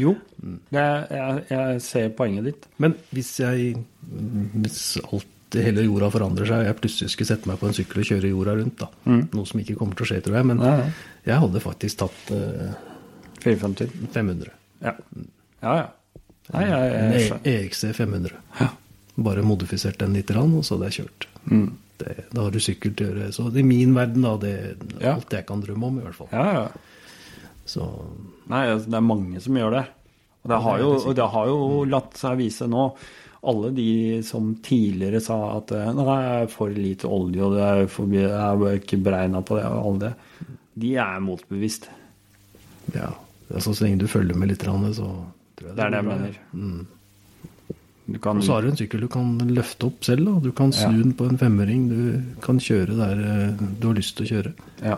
Jo, 0.01 0.15
det, 0.73 0.87
jeg, 1.13 1.45
jeg 1.51 1.83
ser 1.85 2.09
poenget 2.17 2.47
ditt. 2.49 2.67
Men 2.81 2.95
hvis 3.13 3.35
jeg 3.43 3.75
Hvis 4.65 4.81
alt 5.03 5.59
hele 5.61 5.83
jorda 5.85 6.09
forandrer 6.15 6.47
seg, 6.49 6.63
og 6.63 6.69
jeg 6.71 6.79
plutselig 6.79 7.11
skulle 7.13 7.29
sette 7.35 7.51
meg 7.51 7.59
på 7.61 7.67
en 7.69 7.75
sykkel 7.77 8.01
og 8.05 8.09
kjøre 8.13 8.31
jorda 8.31 8.55
rundt, 8.63 8.81
da. 8.81 8.89
Noe 9.35 9.49
som 9.51 9.61
ikke 9.61 9.77
kommer 9.81 9.99
til 9.99 10.07
å 10.07 10.11
skje, 10.13 10.21
tror 10.25 10.39
jeg. 10.41 10.49
Men 10.55 10.63
Ja, 10.65 10.75
ja. 10.79 10.91
jeg 11.27 11.43
hadde 11.45 11.65
faktisk 11.65 12.01
tatt 12.05 12.33
uh, 12.33 12.71
450. 13.45 13.91
500. 14.15 14.53
Ja. 14.87 14.95
Ja, 15.61 15.75
ja. 15.83 15.89
Nei, 16.53 16.65
jeg, 16.67 16.93
En 17.01 17.13
jeg, 17.15 17.31
E- 17.45 17.53
EXC 17.67 17.93
500. 17.97 18.33
Ja. 18.61 18.71
Bare 19.21 19.43
modifisert 19.47 19.99
den 20.01 20.15
litt, 20.17 20.31
og 20.35 20.65
så 20.65 20.79
det 20.81 20.89
er 20.91 20.97
kjørt. 21.03 21.27
Mm. 21.51 21.69
Det, 22.01 22.15
da 22.33 22.43
har 22.47 22.51
du 22.55 22.61
sykkel 22.63 22.95
til 22.97 23.07
å 23.07 23.13
gjøre. 23.13 23.33
Så 23.37 23.49
i 23.61 23.63
min 23.67 23.93
verden, 23.95 24.23
da, 24.25 24.37
det 24.41 24.53
er 24.57 24.77
Ja. 25.05 25.15
alt 25.17 25.31
jeg 25.37 25.47
kan 25.47 25.61
drømme 25.63 25.85
om, 25.91 25.99
i 26.01 26.03
hvert 26.07 26.15
fall. 26.17 26.29
Ja, 26.33 26.53
ja. 26.53 26.69
Så 27.67 27.85
Nei, 28.51 28.65
altså, 28.67 28.89
det 28.91 28.97
er 28.99 29.05
mange 29.07 29.41
som 29.45 29.55
gjør 29.55 29.71
det. 29.77 29.87
Og 30.43 30.49
det 30.51 30.61
har 30.65 30.79
jo, 30.81 31.13
det 31.15 31.27
har 31.35 31.47
jo 31.51 31.85
latt 31.85 32.17
seg 32.17 32.39
vise 32.41 32.67
nå. 32.67 32.87
Alle 33.51 33.71
de 33.77 34.23
som 34.27 34.55
tidligere 34.65 35.21
sa 35.25 35.37
at 35.59 35.71
nei, 35.73 35.93
nå 35.97 36.07
er 36.13 36.47
for 36.53 36.69
lite 36.73 37.09
olje, 37.09 37.41
og 37.45 37.55
det 37.57 37.63
er, 37.65 37.87
for, 37.93 38.09
jeg 38.13 38.27
er 38.29 38.81
ikke 38.81 38.99
beregna 39.05 39.41
på 39.45 39.57
det, 39.57 39.65
og 39.69 39.87
alle 39.87 40.01
det, 40.09 40.49
de 40.81 40.95
er 40.97 41.21
motbevist. 41.25 41.89
ja, 42.95 43.13
altså, 43.53 43.73
så 43.75 43.85
lenge 43.85 43.99
du 44.03 44.07
følger 44.09 44.37
med 44.37 44.49
litt, 44.53 44.65
så 44.97 45.09
Det 45.61 45.77
er 45.79 45.93
det 45.93 46.01
jeg 46.01 46.09
mener. 46.09 46.39
Mm. 46.57 46.87
Kan 48.21 48.41
Og 48.41 48.43
så 48.43 48.57
har 48.57 48.65
du 48.65 48.71
en 48.73 48.79
sykkel 48.81 49.05
du 49.05 49.09
kan 49.13 49.37
løfte 49.55 49.87
opp 49.87 50.03
selv. 50.03 50.25
Da. 50.27 50.33
Du 50.43 50.51
kan 50.57 50.73
snu 50.75 50.97
Ja. 50.97 51.03
den 51.05 51.13
på 51.15 51.29
en 51.31 51.39
femmering. 51.39 51.89
Du 51.89 52.41
kan 52.43 52.59
kjøre 52.59 52.97
der 52.99 53.21
eh, 53.23 53.65
du 53.81 53.87
har 53.87 53.95
lyst 53.95 54.17
til 54.17 54.27
å 54.27 54.31
kjøre. 54.33 54.53
Ja. 54.83 54.97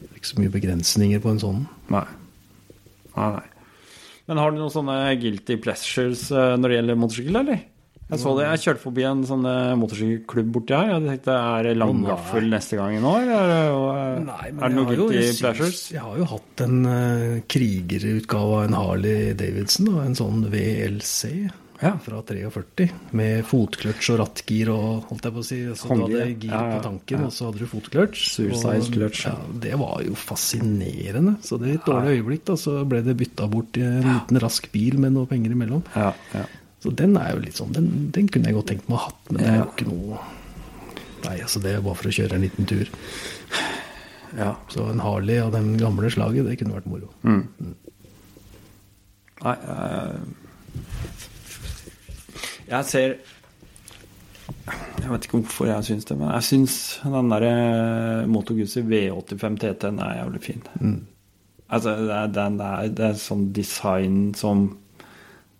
Det 0.00 0.08
er 0.10 0.16
ikke 0.18 0.32
så 0.32 0.40
mye 0.40 0.50
begrensninger 0.56 1.20
på 1.22 1.30
en 1.30 1.38
sånn. 1.38 1.60
Nei. 1.94 2.04
Nei, 3.16 3.28
nei. 3.36 3.44
Men 4.26 4.40
har 4.40 4.50
du 4.50 4.58
noen 4.58 4.72
sånne 4.72 4.96
guilty 5.20 5.56
pleasures 5.62 6.30
eh, 6.32 6.56
når 6.58 6.68
det 6.72 6.76
gjelder 6.80 6.98
motorsykkel, 7.04 7.36
eller? 7.44 7.60
Jeg 8.14 8.22
så 8.22 8.34
det, 8.38 8.44
jeg 8.46 8.62
kjørte 8.64 8.82
forbi 8.84 9.04
en 9.08 9.24
sånn 9.28 9.48
eh, 9.50 9.72
motorsykkelklubb 9.80 10.52
borti 10.54 10.76
her. 10.78 10.92
Jeg 10.94 11.04
tenkte, 11.08 11.34
er 11.58 11.68
det 11.68 11.74
langgaffel 11.80 12.48
neste 12.52 12.78
gang 12.80 12.96
nå, 13.02 13.16
år? 13.18 13.26
er 13.34 13.50
det, 13.50 14.22
Nei, 14.28 14.46
er 14.54 14.62
det 14.62 14.76
noe 14.78 14.88
guilty 14.94 15.26
pleasures? 15.42 15.82
jeg 15.94 16.02
har 16.04 16.16
jo 16.22 16.30
hatt 16.36 16.64
en 16.64 16.80
uh, 16.86 17.42
krigerutgave 17.50 18.56
av 18.62 18.64
en 18.68 18.78
Harley 18.78 19.34
Davidson, 19.38 19.90
da, 19.92 20.06
en 20.08 20.16
sånn 20.18 20.46
VLC 20.52 21.50
Ja. 21.82 21.90
fra 22.00 22.20
43, 22.24 22.86
med 23.18 23.42
fotkløtsj 23.50 24.10
og 24.14 24.20
rattgir 24.22 24.70
og 24.72 25.08
holdt 25.10 25.26
jeg 25.26 25.34
på 25.34 25.42
å 25.42 25.46
si. 25.48 25.58
Så 25.76 25.90
du 25.90 26.04
hadde 26.06 26.22
gir 26.30 26.48
ja, 26.48 26.60
ja, 26.62 26.76
på 26.78 26.84
tanken, 26.86 27.24
og 27.26 27.34
så 27.34 27.48
hadde 27.50 27.60
du 27.64 27.68
fotkløtsj. 27.68 28.22
Suicide 28.38 28.92
clutch, 28.94 29.26
det 29.60 29.74
var 29.82 30.00
jo 30.06 30.14
fascinerende. 30.16 31.36
Så 31.44 31.58
det 31.60 31.72
er 31.72 31.80
et 31.80 31.88
dårlig 31.90 32.18
øyeblikk, 32.20 32.44
da, 32.48 32.56
så 32.60 32.78
ble 32.88 33.02
det 33.04 33.16
bytta 33.20 33.48
bort 33.52 33.76
i 33.80 33.84
en 33.84 34.06
liten 34.06 34.40
rask 34.44 34.70
bil 34.72 35.00
med 35.02 35.16
noe 35.18 35.28
penger 35.30 35.56
imellom. 35.58 35.82
Ja, 35.98 36.12
ja. 36.36 36.46
Så 36.84 36.90
den 36.92 37.14
er 37.16 37.30
jo 37.32 37.40
litt 37.40 37.56
sånn, 37.56 37.72
den, 37.72 37.86
den 38.12 38.26
kunne 38.28 38.50
jeg 38.50 38.58
godt 38.58 38.66
tenkt 38.74 38.88
meg 38.90 38.98
å 38.98 39.00
ha 39.00 39.06
hatt, 39.08 39.30
men 39.30 39.40
det 39.40 39.48
er 39.48 39.62
jo 39.62 39.68
ikke 39.72 39.86
noe 39.88 40.18
Nei, 41.24 41.38
altså 41.40 41.60
det 41.64 41.70
er 41.72 41.80
bare 41.80 41.96
for 41.96 42.10
å 42.10 42.12
kjøre 42.12 42.36
en 42.36 42.42
liten 42.44 42.66
tur. 42.68 42.90
ja. 44.36 44.50
Så 44.68 44.84
en 44.90 45.00
Harley 45.00 45.38
av 45.40 45.54
den 45.54 45.70
gamle 45.80 46.10
slaget, 46.12 46.44
det 46.44 46.58
kunne 46.60 46.76
vært 46.76 46.90
moro. 46.90 47.08
Mm. 47.24 47.72
Nei 49.44 49.54
uh, 49.64 50.18
Jeg 52.68 52.90
ser 52.90 53.16
Jeg 54.68 55.08
vet 55.14 55.26
ikke 55.26 55.40
hvorfor 55.40 55.70
jeg 55.70 55.88
syns 55.88 56.06
det, 56.12 56.18
men 56.20 56.28
jeg 56.34 56.48
syns 56.50 56.76
den 57.08 57.32
derre 57.32 57.56
Moto 58.28 58.56
Guzzi 58.60 58.84
V85 58.84 59.58
TT-en 59.64 60.04
er 60.04 60.18
jævlig 60.20 60.44
fin. 60.44 60.62
Mm. 60.76 61.00
Altså, 61.72 61.96
det 62.04 62.14
er, 62.20 62.32
den 62.36 62.60
er, 62.60 62.88
det 62.92 63.08
er 63.08 63.20
sånn 63.20 63.48
design 63.56 64.18
som 64.36 64.68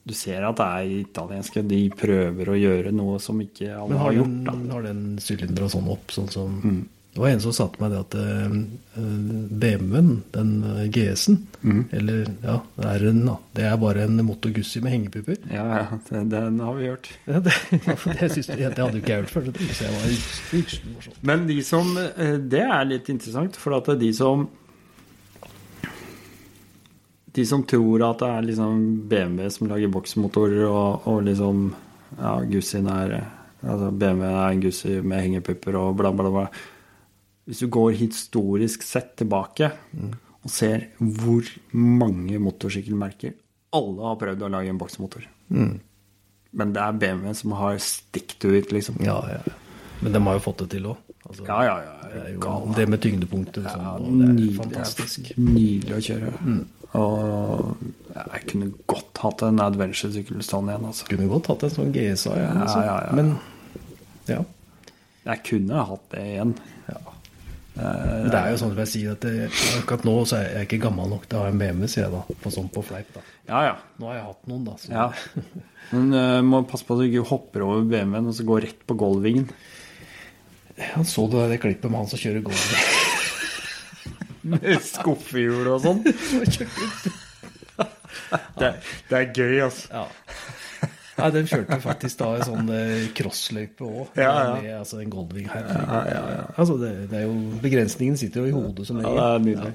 Du 0.07 0.13
ser 0.13 0.43
at 0.45 0.57
det 0.57 0.65
er 0.67 0.91
italienske. 1.01 1.63
De 1.67 1.79
prøver 1.97 2.51
å 2.53 2.59
gjøre 2.61 2.93
noe 2.93 3.19
som 3.21 3.39
ikke 3.41 3.71
alle 3.73 3.89
Men 3.89 3.99
har 3.99 4.05
har 4.11 4.19
gjort. 4.19 4.35
den, 4.51 4.71
har 4.71 4.83
den 4.83 5.05
sylindra 5.19 5.69
sånn 5.73 5.89
opp, 5.89 6.09
sånn 6.13 6.31
som 6.31 6.61
Mm. 6.65 6.83
Det 7.15 7.21
var 7.23 7.29
en 7.31 7.41
som 7.41 7.53
sa 7.55 7.69
til 7.71 7.79
meg 7.85 7.93
det 7.93 7.99
at 8.01 8.15
eh, 8.19 8.55
BMW-en, 9.63 10.09
den 10.35 10.49
eh, 10.65 10.89
GS-en, 10.91 11.37
Mm. 11.65 11.85
eller 11.93 12.27
ja, 12.43 12.57
R-en, 12.77 13.21
da, 13.25 13.37
det 13.55 13.65
er 13.65 13.77
bare 13.81 14.03
en 14.05 14.19
Moto 14.27 14.51
Guzzi 14.53 14.81
med 14.83 14.93
hengepupper. 14.93 15.39
Ja, 15.49 15.65
ja, 15.79 15.99
det, 16.11 16.25
den 16.33 16.59
har 16.61 16.75
vi 16.75 16.89
hørt. 16.91 17.07
Ja, 17.31 17.39
det, 17.41 17.55
det, 17.71 18.31
synes, 18.35 18.49
jeg- 18.49 18.59
det 18.75 18.83
hadde 18.83 18.99
jo 18.99 19.05
ikke 19.05 19.15
jeg 19.15 19.23
hørt 19.23 19.31
før, 19.31 19.47
så 19.47 19.53
det 19.53 19.69
jeg 19.71 19.95
var 19.95 20.97
morsomt. 20.97 21.23
Men 21.23 21.47
de 21.47 21.63
som 21.63 21.95
Det 21.95 22.61
er 22.67 22.85
litt 22.85 23.09
interessant, 23.09 23.57
for 23.57 23.77
at 23.79 23.87
de 24.01 24.13
som 24.13 24.49
De 27.35 27.45
som 27.49 27.65
tror 27.67 28.05
at 28.07 28.21
det 28.23 28.29
er 28.31 28.45
liksom 28.51 28.83
BMW 29.11 29.49
som 29.51 29.71
lager 29.71 29.91
boksmotorer, 29.95 30.67
og, 30.69 31.09
og 31.11 31.25
liksom 31.27 31.67
Ja, 32.15 32.37
Gussien 32.47 32.87
er 32.87 33.17
altså 33.65 33.89
BMW 33.91 34.29
er 34.29 34.53
en 34.53 34.61
Gussi 34.63 35.01
med 35.03 35.25
hengepupper 35.25 35.79
og 35.81 35.97
bla, 35.99 36.13
bla, 36.15 36.31
bla. 36.31 36.45
Hvis 37.49 37.65
du 37.65 37.69
går 37.73 37.97
historisk 37.99 38.85
sett 38.87 39.17
tilbake 39.21 39.71
og 40.45 40.53
ser 40.53 40.91
hvor 41.01 41.49
mange 41.73 42.39
motorsykkelmerker 42.41 43.35
Alle 43.75 44.07
har 44.07 44.21
prøvd 44.21 44.45
å 44.47 44.53
lage 44.55 44.71
en 44.71 44.79
boksmotor. 44.79 45.27
Mm. 45.49 45.81
Men 46.55 46.73
det 46.77 46.83
er 46.85 46.99
BMW 47.03 47.33
som 47.35 47.57
har 47.59 47.81
stick 47.83 48.37
to 48.39 48.53
it, 48.55 48.71
liksom. 48.71 49.01
Ja, 49.03 49.17
ja. 49.33 49.41
Men 50.05 50.15
de 50.15 50.21
har 50.23 50.37
jo 50.39 50.45
fått 50.45 50.63
det 50.63 50.69
til 50.77 50.87
òg. 50.93 51.01
Altså, 51.25 51.47
Ja, 51.49 51.59
ja, 51.65 51.75
ja. 51.83 51.95
det, 52.13 52.21
er 52.21 52.33
jo, 52.37 52.75
det 52.77 52.85
med 52.93 53.01
tyngdepunktet 53.01 53.65
Liksom, 53.65 53.83
Ja, 53.83 53.95
det 53.99 54.29
nydelig, 54.29 54.57
fantastisk. 54.61 55.33
Nydelig 55.41 55.97
å 55.97 56.03
kjøre. 56.05 56.33
Og 56.95 57.73
jeg 58.15 58.45
kunne 58.53 58.69
godt 58.91 59.19
hatt 59.25 59.43
en 59.47 59.63
adventure-sykkel 59.65 60.45
stående 60.47 60.75
igjen, 60.75 60.87
altså. 60.93 61.09
Kunne 61.11 61.31
godt 61.33 61.51
hatt 61.51 61.67
en 61.67 61.75
sånn 61.75 61.91
GSA, 61.95 62.37
ja. 62.39 62.45
Ja, 62.47 62.61
altså. 62.63 62.85
ja, 62.87 62.95
ja. 63.09 63.17
Men 63.19 63.35
ja. 64.31 64.45
Jeg 65.25 65.43
kunne 65.49 65.85
hatt 65.91 66.07
det 66.13 66.23
igjen. 66.35 66.55
ja. 66.93 67.01
Men 67.75 68.29
det 68.31 68.39
er 68.39 68.53
jo 68.53 68.59
sånn 68.61 68.71
som 68.71 68.81
jeg 68.85 68.91
sier, 68.93 69.15
at 69.17 69.25
det, 69.27 69.49
akkurat 69.81 70.05
nå 70.07 70.13
så 70.31 70.39
er 70.39 70.45
jeg 70.61 70.69
ikke 70.69 70.85
gammel 70.85 71.09
nok 71.11 71.25
til 71.27 71.41
å 71.41 71.43
ha 71.43 71.51
en 71.51 71.59
BMW, 71.59 71.89
sier 71.91 72.05
jeg 72.05 72.15
da. 72.15 72.37
På 72.45 72.53
sånn 72.55 72.69
på 72.71 72.85
fleip, 72.87 73.09
da. 73.17 73.23
Ja, 73.49 73.63
ja. 73.67 73.73
Nå 73.99 74.13
har 74.13 74.21
jeg 74.21 74.27
hatt 74.29 74.51
noen, 74.53 74.69
da. 74.69 74.77
Så. 74.79 74.93
ja. 74.95 75.09
Men 75.91 76.15
uh, 76.15 76.39
må 76.47 76.63
passe 76.71 76.87
på 76.87 76.95
at 76.95 77.03
du 77.03 77.09
ikke 77.09 77.27
hopper 77.33 77.67
over 77.67 77.83
BMW-en 77.91 78.31
og 78.31 78.37
så 78.39 78.47
går 78.47 78.69
rett 78.69 78.87
på 78.87 78.99
Goldwingen. 79.03 79.51
Han 80.95 81.07
så 81.07 81.27
du 81.31 81.37
det 81.51 81.59
klippet 81.63 81.91
med 81.91 82.05
han 82.05 82.09
som 82.11 82.23
kjører 82.23 82.47
golf? 82.47 83.03
Med 84.53 84.81
skuffehjul 84.85 85.71
og 85.75 85.81
sånn. 85.85 86.05
Det, 88.55 88.69
det 89.11 89.17
er 89.19 89.31
gøy, 89.35 89.57
altså. 89.65 89.89
ja. 89.91 90.05
Nei, 91.15 91.29
den 91.35 91.47
kjørte 91.47 91.77
faktisk 91.83 92.19
da 92.21 92.29
en 92.37 92.45
sånn 92.47 92.71
eh, 92.75 93.05
crossløype 93.15 93.87
òg. 93.87 94.17
Ja, 94.19 94.31
ja. 94.35 94.55
Med 94.59 94.71
altså, 94.81 94.99
en 95.03 95.11
Goldwing 95.13 95.47
her. 95.51 95.69
Altså, 96.59 96.75
det, 96.81 96.91
det 97.11 97.21
er 97.21 97.27
jo, 97.29 97.35
begrensningen 97.63 98.19
sitter 98.19 98.43
jo 98.43 98.51
i 98.51 98.55
hodet 98.55 98.87
som 98.89 98.99
Ja, 99.03 99.07
regel. 99.07 99.19
det 99.19 99.27
er 99.27 99.45
nydelig. 99.45 99.75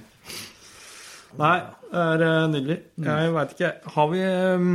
Nei, 1.40 1.54
det 1.94 2.04
er 2.04 2.26
eh, 2.28 2.48
nydelig. 2.56 2.78
Jeg 3.06 3.34
veit 3.36 3.56
ikke 3.56 3.72
Har 3.96 4.10
vi 4.12 4.24
um, 4.60 4.74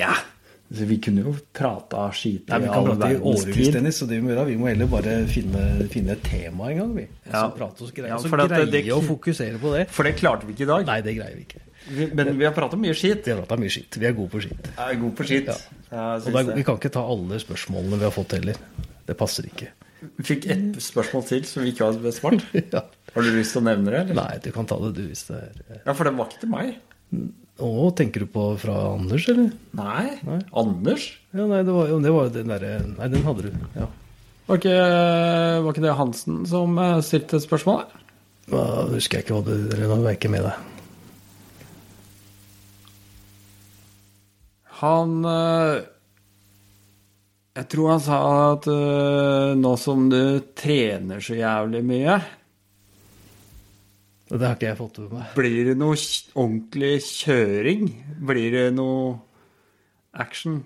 Ja. 0.00 0.12
Altså, 0.72 0.86
vi 0.88 0.96
kunne 1.04 1.20
jo 1.26 1.32
prata 1.52 2.06
skit 2.16 2.48
i 2.48 2.58
Vi 2.62 2.64
kan 2.64 2.70
all 2.72 2.86
prate 2.86 2.96
i 2.96 3.16
verdens 3.18 3.42
årevis, 3.44 3.54
tid. 3.58 3.72
Dennis, 3.76 3.98
så 4.00 4.06
det 4.08 4.16
vi 4.16 4.22
må 4.24 4.30
gjøre, 4.32 4.46
vi 4.48 4.54
må 4.56 4.68
heller 4.70 4.86
bare 4.88 5.16
finne, 5.28 5.64
finne 5.92 6.14
et 6.16 6.22
tema 6.24 6.70
en 6.72 6.78
gang. 6.78 6.94
vi. 6.96 7.04
Så 7.26 7.32
Ja. 7.34 7.42
prate 7.50 7.82
oss 7.84 7.90
greier, 7.92 8.08
Ja, 8.08 8.16
så 8.16 8.28
for 8.32 8.40
at 8.40 8.48
det- 8.70 8.86
å 8.88 9.02
fokusere 9.04 9.58
på 9.60 9.72
det. 9.76 9.90
For 9.90 10.02
det 10.04 10.16
klarte 10.16 10.46
vi 10.46 10.54
ikke 10.54 10.62
i 10.62 10.70
dag. 10.72 10.86
Nei, 10.86 11.00
det 11.02 11.14
greier 11.18 11.36
vi 11.36 11.42
ikke. 11.44 11.60
Vi, 11.90 12.06
men 12.14 12.38
vi 12.38 12.44
har 12.44 12.52
prata 12.52 12.76
mye 12.76 12.94
skit. 12.94 13.24
Vi 13.26 13.30
har 13.32 13.42
prata 13.42 13.56
mye 13.60 13.68
skit. 13.68 13.98
Vi 13.98 14.06
er 14.06 14.12
gode 14.12 14.30
på 14.30 14.40
skit. 14.40 14.64
Jeg 14.78 14.96
er 14.96 15.00
god 15.00 15.14
på 15.16 15.24
skit. 15.26 15.46
Ja. 15.46 16.16
Jeg 16.16 16.34
Og 16.34 16.46
det. 16.46 16.56
vi 16.56 16.62
kan 16.64 16.76
ikke 16.78 16.90
ta 16.92 17.00
alle 17.04 17.38
spørsmålene 17.38 17.98
vi 17.98 18.04
har 18.04 18.10
fått 18.12 18.32
heller. 18.32 18.54
Det 19.06 19.16
passer 19.18 19.42
ikke. 19.44 19.68
Vi 20.16 20.22
fikk 20.24 20.46
ett 20.50 20.76
spørsmål 20.80 21.26
til 21.28 21.44
som 21.44 21.62
vi 21.64 21.72
ikke 21.72 21.84
har 21.84 21.92
besvart. 22.00 22.42
Ja. 22.72 22.80
Har 23.14 23.22
du 23.22 23.28
lyst 23.36 23.52
til 23.52 23.60
å 23.60 23.64
nevne 23.64 23.90
det? 23.90 24.00
eller? 24.10 24.14
Nei, 24.14 24.38
du 24.38 24.50
kan 24.52 24.64
ta 24.64 24.78
det 24.78 24.94
du 24.94 25.02
hvis 25.08 25.26
det 25.26 25.36
er 25.36 25.82
Ja, 25.86 25.92
For 25.92 26.04
det 26.04 26.16
var 26.16 26.26
ikke 26.30 26.40
til 26.40 26.48
meg. 26.48 26.76
Å, 27.62 27.88
tenker 27.94 28.24
du 28.24 28.30
på 28.32 28.44
fra 28.58 28.74
Anders, 28.92 29.28
eller? 29.30 29.52
Nei. 29.78 30.06
Nei. 30.26 30.38
Anders? 30.58 31.04
Ja, 31.30 31.46
nei, 31.46 31.62
det 31.66 31.74
var 31.76 31.90
jo 31.92 32.00
det 32.02 32.12
var 32.14 32.32
den 32.34 32.50
derre 32.50 32.72
Nei, 32.88 33.08
den 33.12 33.22
hadde 33.26 33.46
du. 33.46 33.66
Ja. 33.78 33.86
Var 34.48 34.58
ikke, 34.58 34.76
var 35.62 35.70
ikke 35.70 35.84
det 35.84 35.94
Hansen 35.96 36.42
som 36.50 36.74
eh, 36.82 36.98
stilte 37.06 37.38
spørsmålet? 37.40 37.94
Da 38.50 38.62
husker 38.90 39.20
jeg 39.20 39.26
ikke 39.28 39.38
hva 39.38 39.44
du 39.46 39.54
Eller 39.70 39.92
nå 39.94 40.02
er 40.10 40.16
ikke 40.18 40.32
med 40.32 40.42
deg. 40.48 40.68
Han 44.82 45.14
eh, 45.30 45.76
Jeg 47.60 47.68
tror 47.70 47.92
han 47.94 48.02
sa 48.02 48.20
at 48.50 48.66
eh, 48.72 49.54
nå 49.62 49.72
som 49.78 50.08
du 50.10 50.22
trener 50.58 51.22
så 51.22 51.38
jævlig 51.38 51.84
mye, 51.86 52.18
Det 54.32 54.46
har 54.46 54.56
ikke 54.56 54.70
jeg 54.70 54.78
fått 54.78 54.98
med 55.02 55.10
meg. 55.18 55.32
blir 55.36 55.66
det 55.68 55.74
noe 55.76 55.96
ordentlig 56.32 56.92
kjøring? 57.04 57.88
Blir 58.28 58.54
det 58.54 58.68
noe 58.76 59.18
action? 60.12 60.62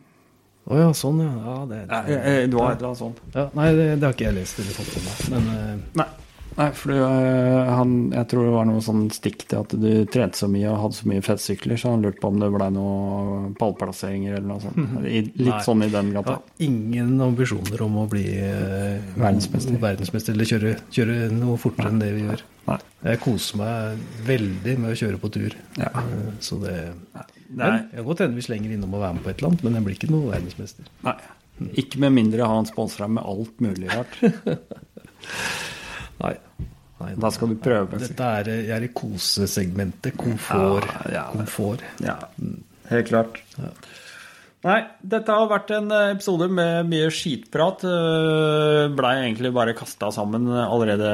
Å 0.67 0.79
ja, 0.79 0.87
sånn, 0.99 1.19
ja. 1.23 1.33
ja 1.47 1.57
det, 1.71 1.81
det, 1.91 2.21
Du 2.51 2.57
har 2.59 2.75
et 2.75 2.81
eller 2.81 2.93
annet 2.93 2.99
sånt? 2.99 3.19
ja 3.35 3.49
nei, 3.55 3.69
det, 3.75 3.89
det 3.99 4.07
har 4.09 4.15
ikke 4.17 4.27
jeg 4.27 4.39
lest 4.39 4.63
eller 4.63 4.79
fått 4.79 4.95
med 4.97 5.05
meg. 5.07 5.27
Men 5.35 5.51
uh, 5.51 5.91
Nei. 6.03 6.09
Nei, 6.57 6.71
for 6.73 6.89
du, 6.89 6.97
eh, 7.05 7.69
han, 7.77 7.91
jeg 8.15 8.29
tror 8.31 8.47
det 8.47 8.53
var 8.55 8.65
noe 8.65 8.81
sånn 8.81 9.03
stikk 9.13 9.43
til 9.51 9.59
at 9.61 9.75
du 9.77 9.89
trente 10.09 10.39
så 10.41 10.47
mye 10.49 10.71
og 10.73 10.79
hadde 10.87 10.97
så 10.97 11.09
mye 11.11 11.25
fettsykler, 11.27 11.77
så 11.77 11.91
han 11.93 12.01
lurte 12.07 12.23
på 12.23 12.31
om 12.33 12.39
det 12.41 12.49
ble 12.55 12.69
noen 12.73 13.51
pallplasseringer 13.61 14.39
eller 14.39 14.49
noe 14.55 14.63
sånt. 14.65 14.79
I, 15.05 15.21
litt 15.37 15.51
Nei. 15.51 15.59
sånn 15.67 15.85
i 15.85 15.91
den 15.93 16.13
Jeg 16.15 16.17
gata. 16.17 16.39
har 16.39 16.65
ingen 16.65 17.13
ambisjoner 17.27 17.83
om 17.85 17.99
å 18.01 18.07
bli 18.09 18.25
eh, 18.41 19.05
Verdensmester. 19.21 19.77
verdensmester 19.85 20.33
eller 20.33 20.49
kjøre, 20.49 20.73
kjøre 20.97 21.19
noe 21.37 21.59
fortere 21.61 21.93
enn 21.93 22.01
det 22.01 22.09
vi 22.17 22.25
gjør. 22.25 22.47
Nei. 22.71 22.79
Jeg 23.07 23.21
koser 23.23 23.61
meg 23.61 24.01
veldig 24.27 24.79
med 24.83 24.95
å 24.95 24.99
kjøre 25.03 25.21
på 25.23 25.33
tur. 25.37 25.59
Ja. 25.77 25.93
Eh, 25.93 26.33
Så 26.41 26.57
det 26.65 26.73
Nei. 27.53 27.69
Jeg 27.93 28.01
kan 28.01 28.09
godt 28.09 28.25
hende 28.25 28.41
vi 28.41 28.47
slenger 28.49 28.73
innom 28.75 28.97
og 28.97 29.05
være 29.05 29.15
med 29.21 29.23
på 29.29 29.31
et 29.31 29.39
eller 29.39 29.53
annet, 29.53 29.63
men 29.69 29.77
jeg 29.77 29.85
blir 29.87 29.99
ikke 30.01 30.11
noe 30.11 30.33
verdensmester. 30.33 30.89
nei. 31.05 31.19
Ikke 31.85 32.01
med 32.03 32.17
mindre 32.17 32.49
han 32.49 32.67
sponser 32.69 33.05
deg 33.05 33.15
med 33.21 33.29
alt 33.29 33.61
mulig 33.65 33.93
rart. 33.93 34.17
Nei. 36.25 36.35
Nei 37.01 37.13
Da 37.21 37.29
skal 37.35 37.51
du 37.53 37.59
prøve. 37.61 37.99
Dette 38.01 38.25
er, 38.41 38.49
jeg 38.65 38.73
er 38.79 38.87
i 38.87 38.93
kosesegmentet. 38.97 40.17
Komfort. 40.17 40.87
Ja, 41.07 41.13
ja. 41.13 41.25
Komfort. 41.35 41.83
Ja, 42.01 42.17
helt 42.91 43.11
klart. 43.11 43.41
Nei, 44.67 44.79
dette 45.05 45.31
har 45.31 45.47
vært 45.51 45.69
en 45.77 45.93
eh, 45.95 46.09
episode 46.17 46.49
med 46.51 46.89
mye 46.91 47.11
skitprat. 47.15 47.85
Eh, 47.87 48.87
Blei 48.97 49.13
egentlig 49.21 49.53
bare 49.55 49.77
kasta 49.79 50.09
sammen 50.11 50.49
allerede 50.51 51.13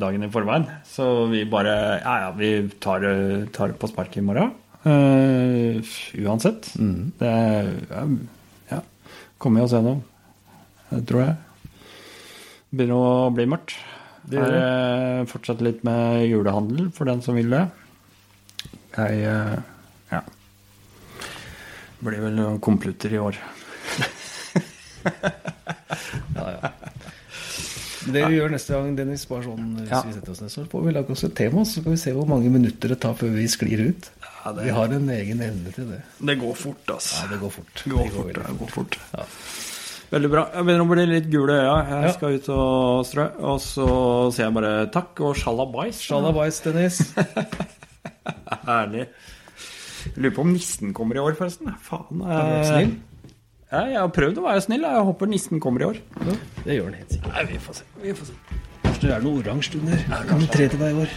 dagen 0.00 0.24
i 0.26 0.30
forveien. 0.32 0.64
Så 0.88 1.28
vi 1.30 1.44
bare 1.46 1.76
Ja, 2.00 2.14
ja, 2.24 2.30
vi 2.34 2.54
tar, 2.82 3.04
det- 3.04 3.52
tar 3.54 3.76
på 3.78 3.86
sparket 3.92 4.18
i 4.22 4.26
morgen. 4.26 4.54
Uh, 4.86 5.82
uansett. 6.22 6.68
Det 7.18 7.30
ja, 7.90 8.02
ja. 8.70 8.80
Kommer 9.38 9.60
vi 9.60 9.64
oss 9.66 9.72
gjennom, 9.74 10.02
tror 11.10 11.22
jeg. 11.24 11.36
Begynner 12.70 12.94
å 13.02 13.34
bli 13.34 13.46
mørkt. 13.50 13.74
Det 14.26 14.36
Det 14.36 14.40
gjør 14.42 14.54
jeg. 14.56 15.26
Fortsette 15.26 15.32
fortsatt 15.32 15.60
litt 15.62 15.84
med 15.86 16.24
julehandel 16.28 16.88
for 16.92 17.04
den 17.08 17.22
som 17.22 17.34
vil 17.38 17.50
det. 17.50 17.64
Jeg 18.96 19.20
Ja 19.22 19.62
ja. 20.12 20.20
Blir 22.02 22.20
vel 22.20 22.34
noen 22.36 22.60
komplutter 22.60 23.12
i 23.14 23.18
år. 23.22 23.36
Ja, 26.36 26.46
ja. 26.52 26.70
Det 28.06 28.22
vi 28.30 28.36
gjør 28.36 28.52
neste 28.52 28.74
gang, 28.76 28.92
Dennis, 28.98 29.24
bare 29.26 29.42
sånn 29.48 29.70
hvis 29.80 29.88
Ja. 29.90 29.98
vi 30.06 30.12
setter 30.14 30.30
oss 30.30 30.40
ned, 30.44 30.50
så 30.52 30.62
får 30.70 30.82
vi 30.86 30.92
lage 30.94 31.10
oss 31.10 31.24
et 31.26 31.34
tema, 31.34 31.64
så 31.66 31.80
skal 31.80 31.90
vi 31.94 31.98
se 31.98 32.12
hvor 32.14 32.28
mange 32.30 32.50
minutter 32.54 32.92
det 32.92 33.00
tar 33.02 33.14
før 33.18 33.32
vi 33.34 33.46
sklir 33.50 33.80
ut. 33.88 34.10
Ja, 34.22 34.52
det- 34.52 34.64
Vi 34.64 34.70
har 34.76 34.86
en 34.94 35.08
egen 35.10 35.40
evne 35.42 35.72
til 35.74 35.88
det. 35.90 36.02
Det 36.22 36.38
går 36.38 36.54
fort, 36.54 36.86
altså. 36.86 37.22
Ja, 37.24 37.28
det 37.32 37.40
går 37.40 37.50
fort. 37.50 37.82
Det 37.82 37.90
går 37.92 38.04
Det 38.04 38.12
går 38.14 38.22
fort. 38.22 38.34
Det 38.46 38.58
går 38.58 38.70
fort. 38.70 38.98
Ja. 39.14 39.24
Veldig 40.16 40.30
bra. 40.32 40.44
Jeg 40.54 40.64
begynner 40.66 40.84
å 40.86 40.90
bli 40.90 41.06
litt 41.10 41.26
gul 41.32 41.50
i 41.52 41.56
øya. 41.60 41.76
Jeg 41.90 42.04
Ja. 42.06 42.12
skal 42.16 42.36
ut 42.38 42.48
og 42.56 43.06
strø. 43.06 43.26
Og 43.52 43.58
så 43.60 43.86
sier 44.32 44.46
jeg 44.46 44.54
bare 44.56 44.74
takk 44.90 45.20
og 45.20 45.34
sjalabais. 45.36 46.00
Sjalabais, 46.00 46.60
Dennis. 46.64 47.00
Herlig. 48.66 49.06
Jeg 50.06 50.22
lurer 50.22 50.34
på 50.36 50.44
om 50.46 50.52
nissen 50.54 50.92
kommer 50.94 51.18
i 51.18 51.22
år, 51.22 51.34
forresten. 51.38 51.72
Faen. 51.82 52.22
Du 52.22 52.64
snill? 52.68 52.94
Ja, 53.72 53.80
jeg 53.90 53.98
har 53.98 54.08
prøvd 54.14 54.38
å 54.38 54.44
være 54.46 54.62
snill. 54.62 54.84
Jeg 54.86 55.06
håper 55.08 55.26
nissen 55.30 55.60
kommer 55.60 55.82
i 55.82 55.88
år. 55.90 55.96
Ja, 56.22 56.36
det 56.64 56.76
gjør 56.78 56.90
den 56.92 56.98
helt 57.00 57.10
sikkert. 57.16 57.32
Nei, 57.34 57.44
vi 57.50 57.58
får 57.66 57.74
se. 57.80 57.88
Vi 58.04 58.12
får 58.14 58.30
se. 58.30 58.36
Kanskje 58.86 59.02
det 59.10 59.14
er 59.16 59.24
noe 59.26 59.42
oransje 59.42 59.80
under. 59.80 60.04
Kan 60.30 60.38
vi 60.44 60.46
tre 60.54 60.68
til 60.72 60.78
deg 60.84 60.94
i 60.94 61.00
år? 61.02 61.16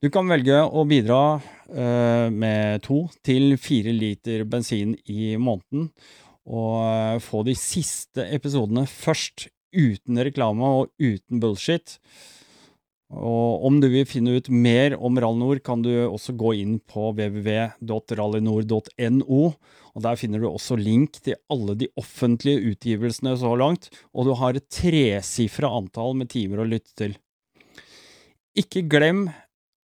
Du 0.00 0.08
kan 0.08 0.24
velge 0.32 0.56
å 0.64 0.80
bidra 0.88 1.44
eh, 1.68 2.32
med 2.32 2.80
to 2.86 3.02
til 3.20 3.58
fire 3.60 3.92
liter 3.92 4.46
bensin 4.48 4.94
i 5.04 5.36
måneden, 5.36 5.90
og 6.48 6.80
eh, 6.86 7.18
få 7.20 7.44
de 7.44 7.52
siste 7.58 8.24
episodene 8.32 8.86
først, 8.88 9.48
uten 9.70 10.18
reklame 10.24 10.64
og 10.64 10.88
uten 10.98 11.40
bullshit. 11.42 12.00
Og 13.12 13.64
om 13.68 13.80
du 13.82 13.88
vil 13.92 14.06
finne 14.08 14.40
ut 14.40 14.48
mer 14.48 14.96
om 14.96 15.18
Rallynor, 15.20 15.58
kan 15.62 15.82
du 15.84 16.06
også 16.06 16.32
gå 16.32 16.54
inn 16.62 16.80
på 16.80 17.12
www.rallynor.no, 17.18 19.52
og 19.90 20.02
der 20.06 20.16
finner 20.16 20.40
du 20.40 20.48
også 20.48 20.76
link 20.80 21.20
til 21.20 21.36
alle 21.52 21.74
de 21.76 21.88
offentlige 22.00 22.72
utgivelsene 22.72 23.36
så 23.36 23.52
langt, 23.52 23.92
og 24.16 24.24
du 24.30 24.32
har 24.40 24.56
et 24.56 24.64
tresifra 24.72 25.68
antall 25.76 26.16
med 26.16 26.32
timer 26.32 26.64
å 26.64 26.70
lytte 26.72 26.96
til. 27.04 27.20
Ikke 28.58 28.82
glem 28.88 29.28